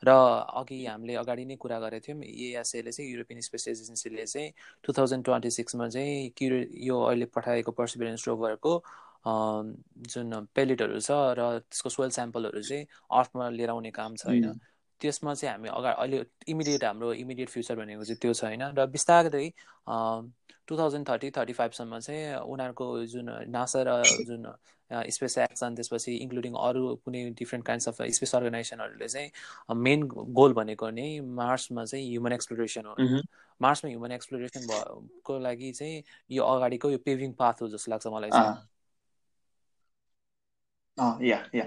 र 0.02 0.10
अघि 0.10 0.84
हामीले 0.86 1.14
अगाडि 1.14 1.44
नै 1.44 1.56
कुरा 1.56 1.78
गरेको 1.80 2.06
थियौँ 2.08 2.22
एएसएले 2.24 2.92
चाहिँ 2.92 3.10
युरोपियन 3.10 3.40
स्पेस 3.40 3.68
एजेन्सीले 3.68 4.26
चाहिँ 4.26 4.52
टु 4.84 4.92
थाउजन्ड 4.92 5.24
ट्वेन्टी 5.24 5.50
सिक्समा 5.50 5.88
चाहिँ 5.88 6.30
क्युरो 6.36 6.58
यो 6.86 7.00
अहिले 7.02 7.26
पठाएको 7.26 7.72
पर्सिभिरेन्स 7.72 8.28
रोभरको 8.28 8.82
जुन 9.26 10.46
पेलेटहरू 10.54 11.00
छ 11.00 11.10
र 11.36 11.58
त्यसको 11.60 11.88
सोइल 11.90 12.10
स्याम्पलहरू 12.10 12.62
चाहिँ 12.62 12.86
अर्थमा 13.10 13.48
लिएर 13.50 13.70
आउने 13.70 13.90
काम 13.90 14.16
छ 14.16 14.26
होइन 14.26 14.52
त्यसमा 15.00 15.34
चाहिँ 15.34 15.52
हामी 15.52 15.68
अगाडि 15.68 15.96
अहिले 16.00 16.24
इमिडिएट 16.48 16.84
हाम्रो 16.84 17.12
इमिडिएट 17.22 17.48
फ्युचर 17.48 17.76
भनेको 17.76 18.04
चाहिँ 18.04 18.18
त्यो 18.22 18.32
छ 18.34 18.44
होइन। 18.44 18.62
र 18.78 18.86
बिस्तारै 18.86 19.48
टु 20.68 20.76
थाउजन्ड 20.78 21.08
थर्टी 21.08 21.30
थर्टी 21.30 21.52
फाइभसम्म 21.52 21.98
चाहिँ 21.98 22.34
उनीहरूको 22.46 22.86
जुन 23.06 23.30
नासा 23.50 23.82
र 23.88 24.02
जुन 24.28 24.52
स्पेस 24.90 25.36
एक्सन 25.38 25.74
त्यसपछि 25.74 26.14
इन्क्लुडिङ 26.16 26.54
अरू 26.60 26.94
कुनै 27.04 27.22
डिफ्रेन्ट 27.38 27.66
काइन्ड्स 27.66 27.88
अफ 27.88 28.02
स्पेस 28.18 28.34
अर्गनाइजेसनहरूले 28.34 29.08
चाहिँ 29.08 29.74
मेन 29.76 30.06
गोल 30.38 30.52
भनेको 30.52 30.90
नै 30.90 31.08
मार्समा 31.20 31.84
चाहिँ 31.84 32.08
ह्युमन 32.08 32.32
एक्सप्लोरेसन 32.32 32.86
हो। 32.86 32.94
मार्समा 33.60 33.90
ह्युमन 33.90 34.12
एक्सप्लोरेसन 34.12 34.66
भएको 34.66 35.38
लागि 35.38 35.72
चाहिँ 35.72 36.02
यो 36.30 36.44
अगाडिको 36.44 36.90
यो 36.90 36.98
पेभिङ 37.06 37.32
पाथ 37.38 37.62
हो 37.62 37.68
जस्तो 37.68 37.90
लाग्छ 37.90 38.06
मलाई 38.06 38.30
चाहिँ। 38.30 38.54
Yeah 41.22 41.38
yeah. 41.54 41.64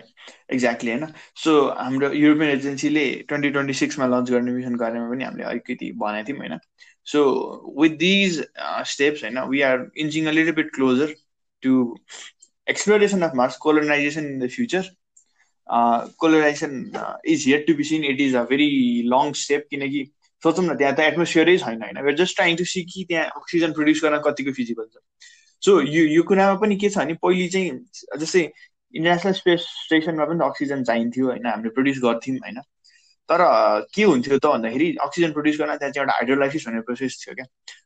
एक्ज्याक्टली 0.53 0.91
होइन? 0.91 1.05
सो 1.43 1.51
हाम्रो 1.77 2.11
युरोपियन 2.13 2.49
एजेन्सीले 2.49 3.05
ट्वेन्टी 3.27 3.49
ट्वेन्टी 3.51 3.73
सिक्समा 3.73 4.05
लन्च 4.07 4.29
गर्ने 4.31 4.51
मिसनको 4.51 4.83
बारेमा 4.83 5.09
पनि 5.09 5.23
हामीले 5.23 5.43
अलिकति 5.51 5.91
भनेको 6.03 6.27
थियौँ 6.27 6.39
होइन? 6.39 6.59
सो 7.07 7.21
विथ 7.81 7.97
दिज 7.99 8.39
स्टेप्स 8.93 9.23
होइन 9.23 9.39
we 9.49 9.61
are 9.69 9.87
inching 10.05 10.27
a 10.27 10.31
little 10.31 10.51
bit 10.61 10.73
closer 10.75 11.13
to 11.63 11.77
exploration 12.67 13.21
of 13.21 13.35
Mars 13.35 13.57
colonization 13.65 14.25
in 14.25 14.39
the 14.39 14.49
future 14.49 14.89
colonization 16.19 16.91
is 17.33 17.45
here 17.47 17.63
to 17.67 17.73
be 17.75 17.83
seen 17.83 18.03
it 18.05 18.21
is 18.21 18.35
a 18.35 18.43
very 18.49 18.69
long 19.13 19.31
step 19.41 19.67
किनकि 19.69 20.03
सोचौँ 20.43 20.65
न 20.65 20.75
त्यहाँ 20.77 20.95
त 20.95 20.99
एटमोस्फियरै 20.99 21.57
छैन 21.57 21.81
होइन? 21.83 22.15
Just 22.15 22.35
trying 22.35 22.55
to 22.57 22.65
see 22.65 22.83
कि 22.83 23.05
त्यहाँ 23.09 23.25
अक्सिजन 23.35 23.73
प्रड्युस 23.73 24.03
गर्न 24.03 24.21
कतिको 24.25 24.51
फिजिबल 24.53 24.87
छ। 24.93 24.97
सो 25.63 25.79
यो 25.81 26.03
यो 26.05 26.23
कुरामा 26.23 26.55
पनि 26.61 26.75
के 26.77 26.89
छ 26.89 26.97
भने 26.97 27.13
पहिले 27.23 27.47
चाहिँ 27.49 27.69
जस्तै 28.19 28.41
इन्टरनेसनल 28.93 29.33
स्पेस 29.33 29.65
स्टेसनमा 29.85 30.25
पनि 30.25 30.45
अक्सिजन 30.45 30.83
चाहिन्थ्यो 30.83 31.25
होइन 31.27 31.45
हामीले 31.47 31.69
प्रड्युस 31.69 31.99
गर्थ्यौँ 32.03 32.37
होइन। 32.37 32.59
तर 33.29 33.41
के 33.95 34.03
हुन्थ्यो 34.03 34.37
त 34.37 34.45
भन्दाखेरि 34.45 34.87
अक्सिजन 35.01 35.31
प्रड्युस 35.31 35.57
गर्न 35.59 35.75
त्यहाँ 35.77 35.91
चाहिँ 35.91 36.03
एउटा 36.03 36.13
हाइड्रोलाइसिस 36.13 36.67
भन्ने 36.67 36.81
प्रोसेस 36.81 37.17
थियो 37.21 37.35
क्या। 37.35 37.45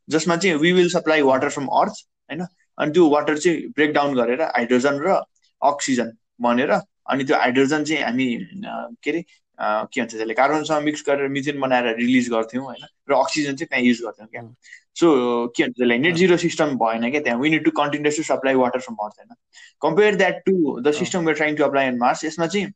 जसमा 0.10 0.36
चाहिँ 0.38 0.58
we 0.58 0.72
will 0.72 0.89
supply 0.89 1.22
water 1.22 1.49
from 1.49 1.68
earth 1.82 2.05
होइन? 2.30 2.45
अनि 2.78 2.91
त्यो 2.93 3.10
वाटर 3.10 3.38
चाहिँ 3.38 3.68
ब्रेकडाउन 3.76 4.16
गरेर 4.16 4.41
हाइड्रोजन 4.41 4.99
र 5.05 5.22
अक्सिजन 5.62 6.12
बनेर 6.41 6.72
अनि 6.72 7.24
त्यो 7.24 7.38
हाइड्रोजन 7.38 7.84
चाहिँ 7.84 8.03
हामी 8.03 8.28
के 9.03 9.12
अरे 9.12 9.24
के 9.60 10.01
भन्छ 10.01 10.12
त्यसले? 10.12 10.34
कार्बनसँग 10.34 10.84
मिक्स 10.84 11.03
गरेर 11.08 11.28
मिथेन 11.30 11.60
बनाएर 11.60 11.95
रिलिज 11.97 12.30
गर्थ्यौँ 12.32 12.64
होइन? 12.66 12.86
र 13.10 13.14
अक्सिजन 13.14 13.55
चाहिँ 13.55 13.68
त्यहाँ 13.68 13.84
युज 13.86 14.01
गर्थ्यौँ 14.05 14.28
क्या। 14.28 14.41
सो 14.99 15.08
के 15.55 15.64
भन्छ 15.64 15.76
त्यसलाई 15.78 15.97
नेट 15.97 16.16
जिरो 16.16 16.38
सिस्टम 16.38 16.76
भएन 16.78 17.10
क्या 17.12 17.22
त्यहाँ। 17.22 17.39
We 17.39 17.49
need 17.49 17.64
to 17.66 17.72
continuous 17.80 18.18
to 18.18 18.24
supply 18.24 18.55
water 18.55 18.80
from 18.80 18.95
earth 19.05 19.20
होइन 19.20 19.36
compare 19.82 20.16
that 20.16 20.43
to 20.45 20.80
the 20.82 20.91
system 20.99 21.26
we're 21.26 21.38
trying 21.38 21.55
to 21.55 21.64
apply 21.64 21.88
on 21.88 21.97
Mars 21.97 22.24
यसमा 22.26 22.47
चाहिँ 22.47 22.72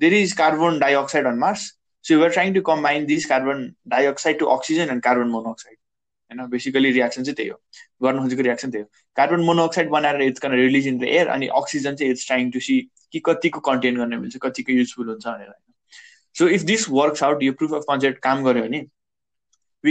there 0.00 0.14
is 0.14 0.32
carbon 0.38 0.78
dioxide 0.78 1.26
on 1.26 1.38
Mars 1.38 1.72
so 2.04 2.18
we're 2.18 2.32
trying 2.32 2.54
to 2.54 2.60
combine 2.62 3.06
this 3.06 3.26
carbon 3.26 3.70
dioxide 3.88 4.38
to 4.38 4.46
oxygen 4.56 4.90
and 4.90 5.02
carbon 5.02 5.28
monoxide 5.28 5.76
होइन? 5.76 6.48
Basically 6.50 6.90
reaction 6.92 7.22
चाहिँ 7.22 7.34
त्यही 7.36 7.48
हो। 7.48 7.60
गर्न 8.02 8.18
खोजेको 8.20 8.42
reaction 8.42 8.70
त्यही 8.70 8.82
हो। 8.82 8.90
कार्बन 9.16 9.40
मोनोअक्साइड 9.44 9.88
बनाएर 9.90 10.22
it's 10.22 10.40
can 10.40 10.52
release 10.52 10.86
in 10.88 10.98
the 10.98 11.04
air 11.04 11.28
अनि 11.28 11.46
अक्सिजन 11.60 11.96
चाहिँ 11.96 12.12
इट्स 12.12 12.26
ट्राइङ 12.26 12.50
टु 12.50 12.60
सी 12.60 12.80
कि 13.12 13.20
कतिको 13.26 13.60
कन्टेन 13.70 13.96
गर्ने 13.96 14.16
मिल्छ 14.16 14.36
कतिको 14.42 14.72
युजफुल 14.72 15.08
हुन्छ 15.08 15.26
भनेर 15.26 15.54
so 16.38 16.48
if 16.48 16.62
this 16.72 16.88
works 16.90 17.22
out 17.22 17.42
यो 17.42 17.52
प्रुफ 17.52 17.74
अफ 17.74 17.84
कन्सेप्ट 17.90 18.22
काम 18.22 18.44
गर्यो 18.44 18.64
भने 18.68 18.86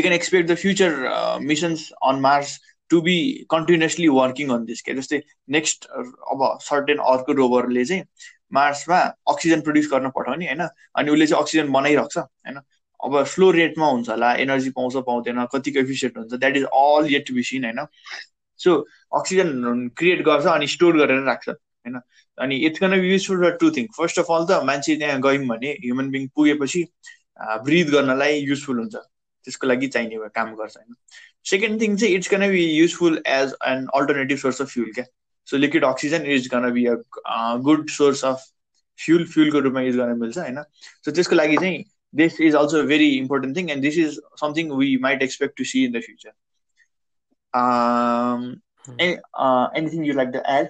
can 0.03 0.13
expect 0.13 0.47
the 0.47 0.55
future 0.57 1.07
uh, 1.07 1.39
missions 1.39 1.83
on 2.01 2.19
Mars 2.19 2.59
to 2.89 3.01
be 3.01 3.45
continuously 3.49 4.07
working 4.09 4.49
on 4.55 4.65
this 4.69 4.81
के 4.81 4.93
जस्तै 4.93 5.19
नेक्स्ट 5.55 5.85
अब 5.85 6.41
सर्टेन 6.61 6.97
अर्को 7.11 7.33
रोभरले 7.33 7.85
चाहिँ 7.85 8.03
मार्समा 8.53 8.97
अक्सिजन 9.33 9.61
प्रड्युस 9.67 9.87
गर्न 9.91 10.09
पठाउने 10.17 10.45
होइन? 10.45 10.67
अनि 10.95 11.11
उसले 11.11 11.27
चाहिँ 11.27 11.41
अक्सिजन 11.41 11.71
बनाइरहेको 11.71 12.09
छ 12.13 12.17
होइन? 12.17 12.59
अब 13.05 13.23
स्लो 13.35 13.51
रेटमा 13.51 13.87
हुन्छ 13.87 14.09
होला 14.09 14.33
एनर्जी 14.43 14.69
पाउँछ 14.79 14.95
पाउँदैन 15.07 15.45
कतिको 15.53 15.79
एफिसियन्ट 15.79 16.17
हुन्छ 16.17 16.33
that 16.33 16.57
is 16.57 16.65
all 16.81 17.07
yet 17.13 17.27
to 17.27 17.33
be 17.33 17.43
seen 17.51 17.65
होइन? 17.65 17.85
सो 18.59 18.75
अक्सिजन 19.19 19.87
क्रिएट 19.97 20.25
गर्छ 20.25 20.45
अनि 20.57 20.67
स्टोर 20.75 20.97
गरेर 20.97 21.23
राख्छ। 21.31 21.49
होइन? 21.85 21.99
अनि 22.37 22.55
it's 22.67 22.79
can 22.79 22.99
be 23.01 23.11
useful 23.11 23.43
for 23.43 23.57
two 23.57 23.71
thing 23.77 23.87
first 23.97 24.19
of 24.19 24.31
all 24.31 24.45
त 24.45 24.63
मान्छे 24.65 24.95
त्यहाँ 24.95 25.19
गयौँ 25.21 25.45
भने 25.47 25.71
ह्युमन 25.83 26.09
बिङ 26.11 26.27
पुगेपछि 26.35 26.83
ब्रिथ 27.65 27.91
गर्नलाई 27.91 28.39
युजफुल 28.41 28.79
हुन्छ। 28.79 28.95
त्यसको 28.95 29.67
लागि 29.67 29.87
चाहिने 29.87 30.29
काम 30.35 30.53
गर्छ 30.55 30.77
होइन? 30.77 30.95
सेकेन्ड 31.45 31.81
थिङ 31.81 31.95
चाहिँ 31.97 32.15
it's 32.15 32.27
can 32.27 32.47
be 32.51 32.63
useful 32.65 33.21
as 33.27 33.55
an 33.67 33.85
alternative 33.95 34.37
source 34.37 34.61
of 34.61 34.67
fuel 34.69 34.91
क्या? 34.93 35.05
So 35.47 35.57
liquid 35.57 35.85
oxygen 35.85 36.25
is 36.35 36.47
can 36.53 36.69
be 36.73 36.85
a 36.85 36.95
good 37.65 37.89
source 37.89 38.23
of 38.25 38.45
fuel 38.99 39.25
फ्युलको 39.27 39.59
रूपमा 39.59 39.81
युज 39.81 39.95
गर्न 39.97 40.19
मिल्छ 40.19 40.37
होइन? 40.37 40.61
सो 41.05 41.11
त्यसको 41.11 41.35
लागि 41.35 41.57
चाहिँ 41.57 41.83
this 42.13 42.39
is 42.41 42.55
also 42.55 42.83
very 42.87 43.09
important 43.17 43.57
thing 43.57 43.69
and 43.71 43.81
this 43.81 43.97
is 43.97 44.19
something 44.41 44.71
we 44.77 44.95
might 45.01 45.21
expect 45.23 45.57
to 45.57 45.63
see 45.71 45.83
in 45.85 45.91
the 45.91 46.01
future 46.05 46.31
anything 49.77 50.05
you 50.05 50.13
like 50.13 50.29
the 50.29 50.43
ad 50.49 50.69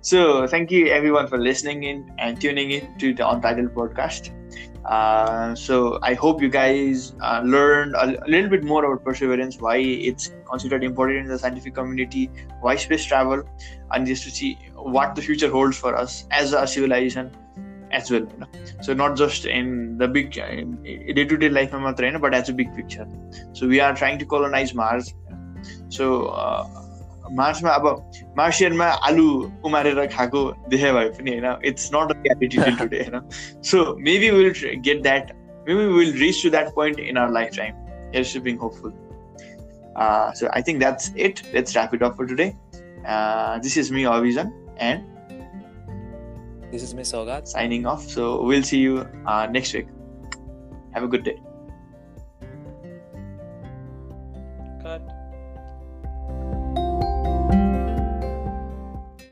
so 0.00 0.46
thank 0.46 0.70
you 0.70 0.88
everyone 0.88 1.26
for 1.26 1.38
listening 1.38 1.84
in 1.84 2.10
and 2.18 2.40
tuning 2.40 2.70
in 2.70 2.98
to 2.98 3.14
the 3.14 3.28
Untitled 3.28 3.74
podcast. 3.74 4.30
Uh, 4.84 5.54
so 5.54 5.98
I 6.02 6.14
hope 6.14 6.40
you 6.40 6.48
guys 6.48 7.12
uh, 7.20 7.42
learned 7.44 7.94
a, 7.94 8.18
little 8.26 8.48
bit 8.48 8.64
more 8.64 8.84
about 8.84 9.04
perseverance, 9.04 9.60
why 9.60 9.76
it's 9.76 10.32
considered 10.48 10.82
important 10.82 11.18
in 11.18 11.26
the 11.26 11.38
scientific 11.38 11.74
community, 11.74 12.30
why 12.60 12.76
space 12.76 13.04
travel, 13.04 13.42
and 13.90 14.06
just 14.06 14.24
to 14.24 14.30
see 14.30 14.58
what 14.74 15.14
the 15.14 15.20
future 15.20 15.50
holds 15.50 15.76
for 15.76 15.94
us 15.94 16.26
as 16.30 16.54
a 16.54 16.66
civilization 16.66 17.30
as 17.90 18.10
well. 18.10 18.20
You 18.20 18.38
know? 18.38 18.46
So 18.80 18.94
not 18.94 19.16
just 19.16 19.44
in 19.44 19.98
the 19.98 20.08
big 20.08 20.32
day-to-day 20.32 21.50
life, 21.50 21.70
but 21.72 22.34
as 22.34 22.48
a 22.48 22.52
big 22.54 22.74
picture. 22.74 23.06
So 23.52 23.68
we 23.68 23.80
are 23.80 23.94
trying 23.94 24.18
to 24.20 24.24
colonize 24.24 24.72
Mars. 24.72 25.12
So 25.90 26.28
uh, 26.28 26.66
मार्चमा 27.31 27.69
अब 27.69 28.11
मार्सियनमा 28.37 28.87
आलु 29.09 29.27
उमारेर 29.65 30.05
खाएको 30.15 30.41
देखे 30.69 30.91
भए 30.93 31.09
पनि 31.19 31.31
होइन 31.31 31.67
it's 31.71 31.89
not 31.93 32.11
a 32.11 32.19
reality 32.23 32.57
till 32.57 32.75
today 32.77 32.99
होइन 33.03 33.29
so 33.71 33.85
maybe 34.09 34.29
will 34.39 34.51
get 34.89 35.01
that 35.03 35.31
maybe 35.69 35.85
will 35.93 36.13
reach 36.19 36.43
to 36.43 36.49
that 36.57 36.73
point 36.75 36.99
in 36.99 37.17
our 37.17 37.33
life 37.39 37.55
time 37.57 37.85
here's 37.87 38.33
to 38.33 38.41
being 38.49 38.57
hopeful 38.65 38.93
so 40.33 40.49
I 40.51 40.61
think 40.61 40.79
that's 40.79 41.11
it. 41.15 41.41
Let's 41.53 41.75
wrap 41.75 41.93
it 41.93 42.01
up 42.01 42.15
for 42.15 42.25
today. 42.25 42.55
Uh, 43.07 43.59
this 43.59 43.77
is 43.77 43.91
me, 43.91 44.03
Avijan, 44.03 44.51
and 44.77 45.03
this 46.71 46.81
is 46.81 46.93
Miss 46.95 47.11
Sogat 47.11 47.47
signing 47.47 47.85
off. 47.85 48.01
So 48.01 48.43
we'll 48.43 48.63
see 48.63 48.79
you 48.79 49.07
uh, 49.25 49.47
next 49.51 49.73
week. 49.73 49.87
Have 50.93 51.03
a 51.03 51.07
good 51.07 51.23
day. 51.23 51.37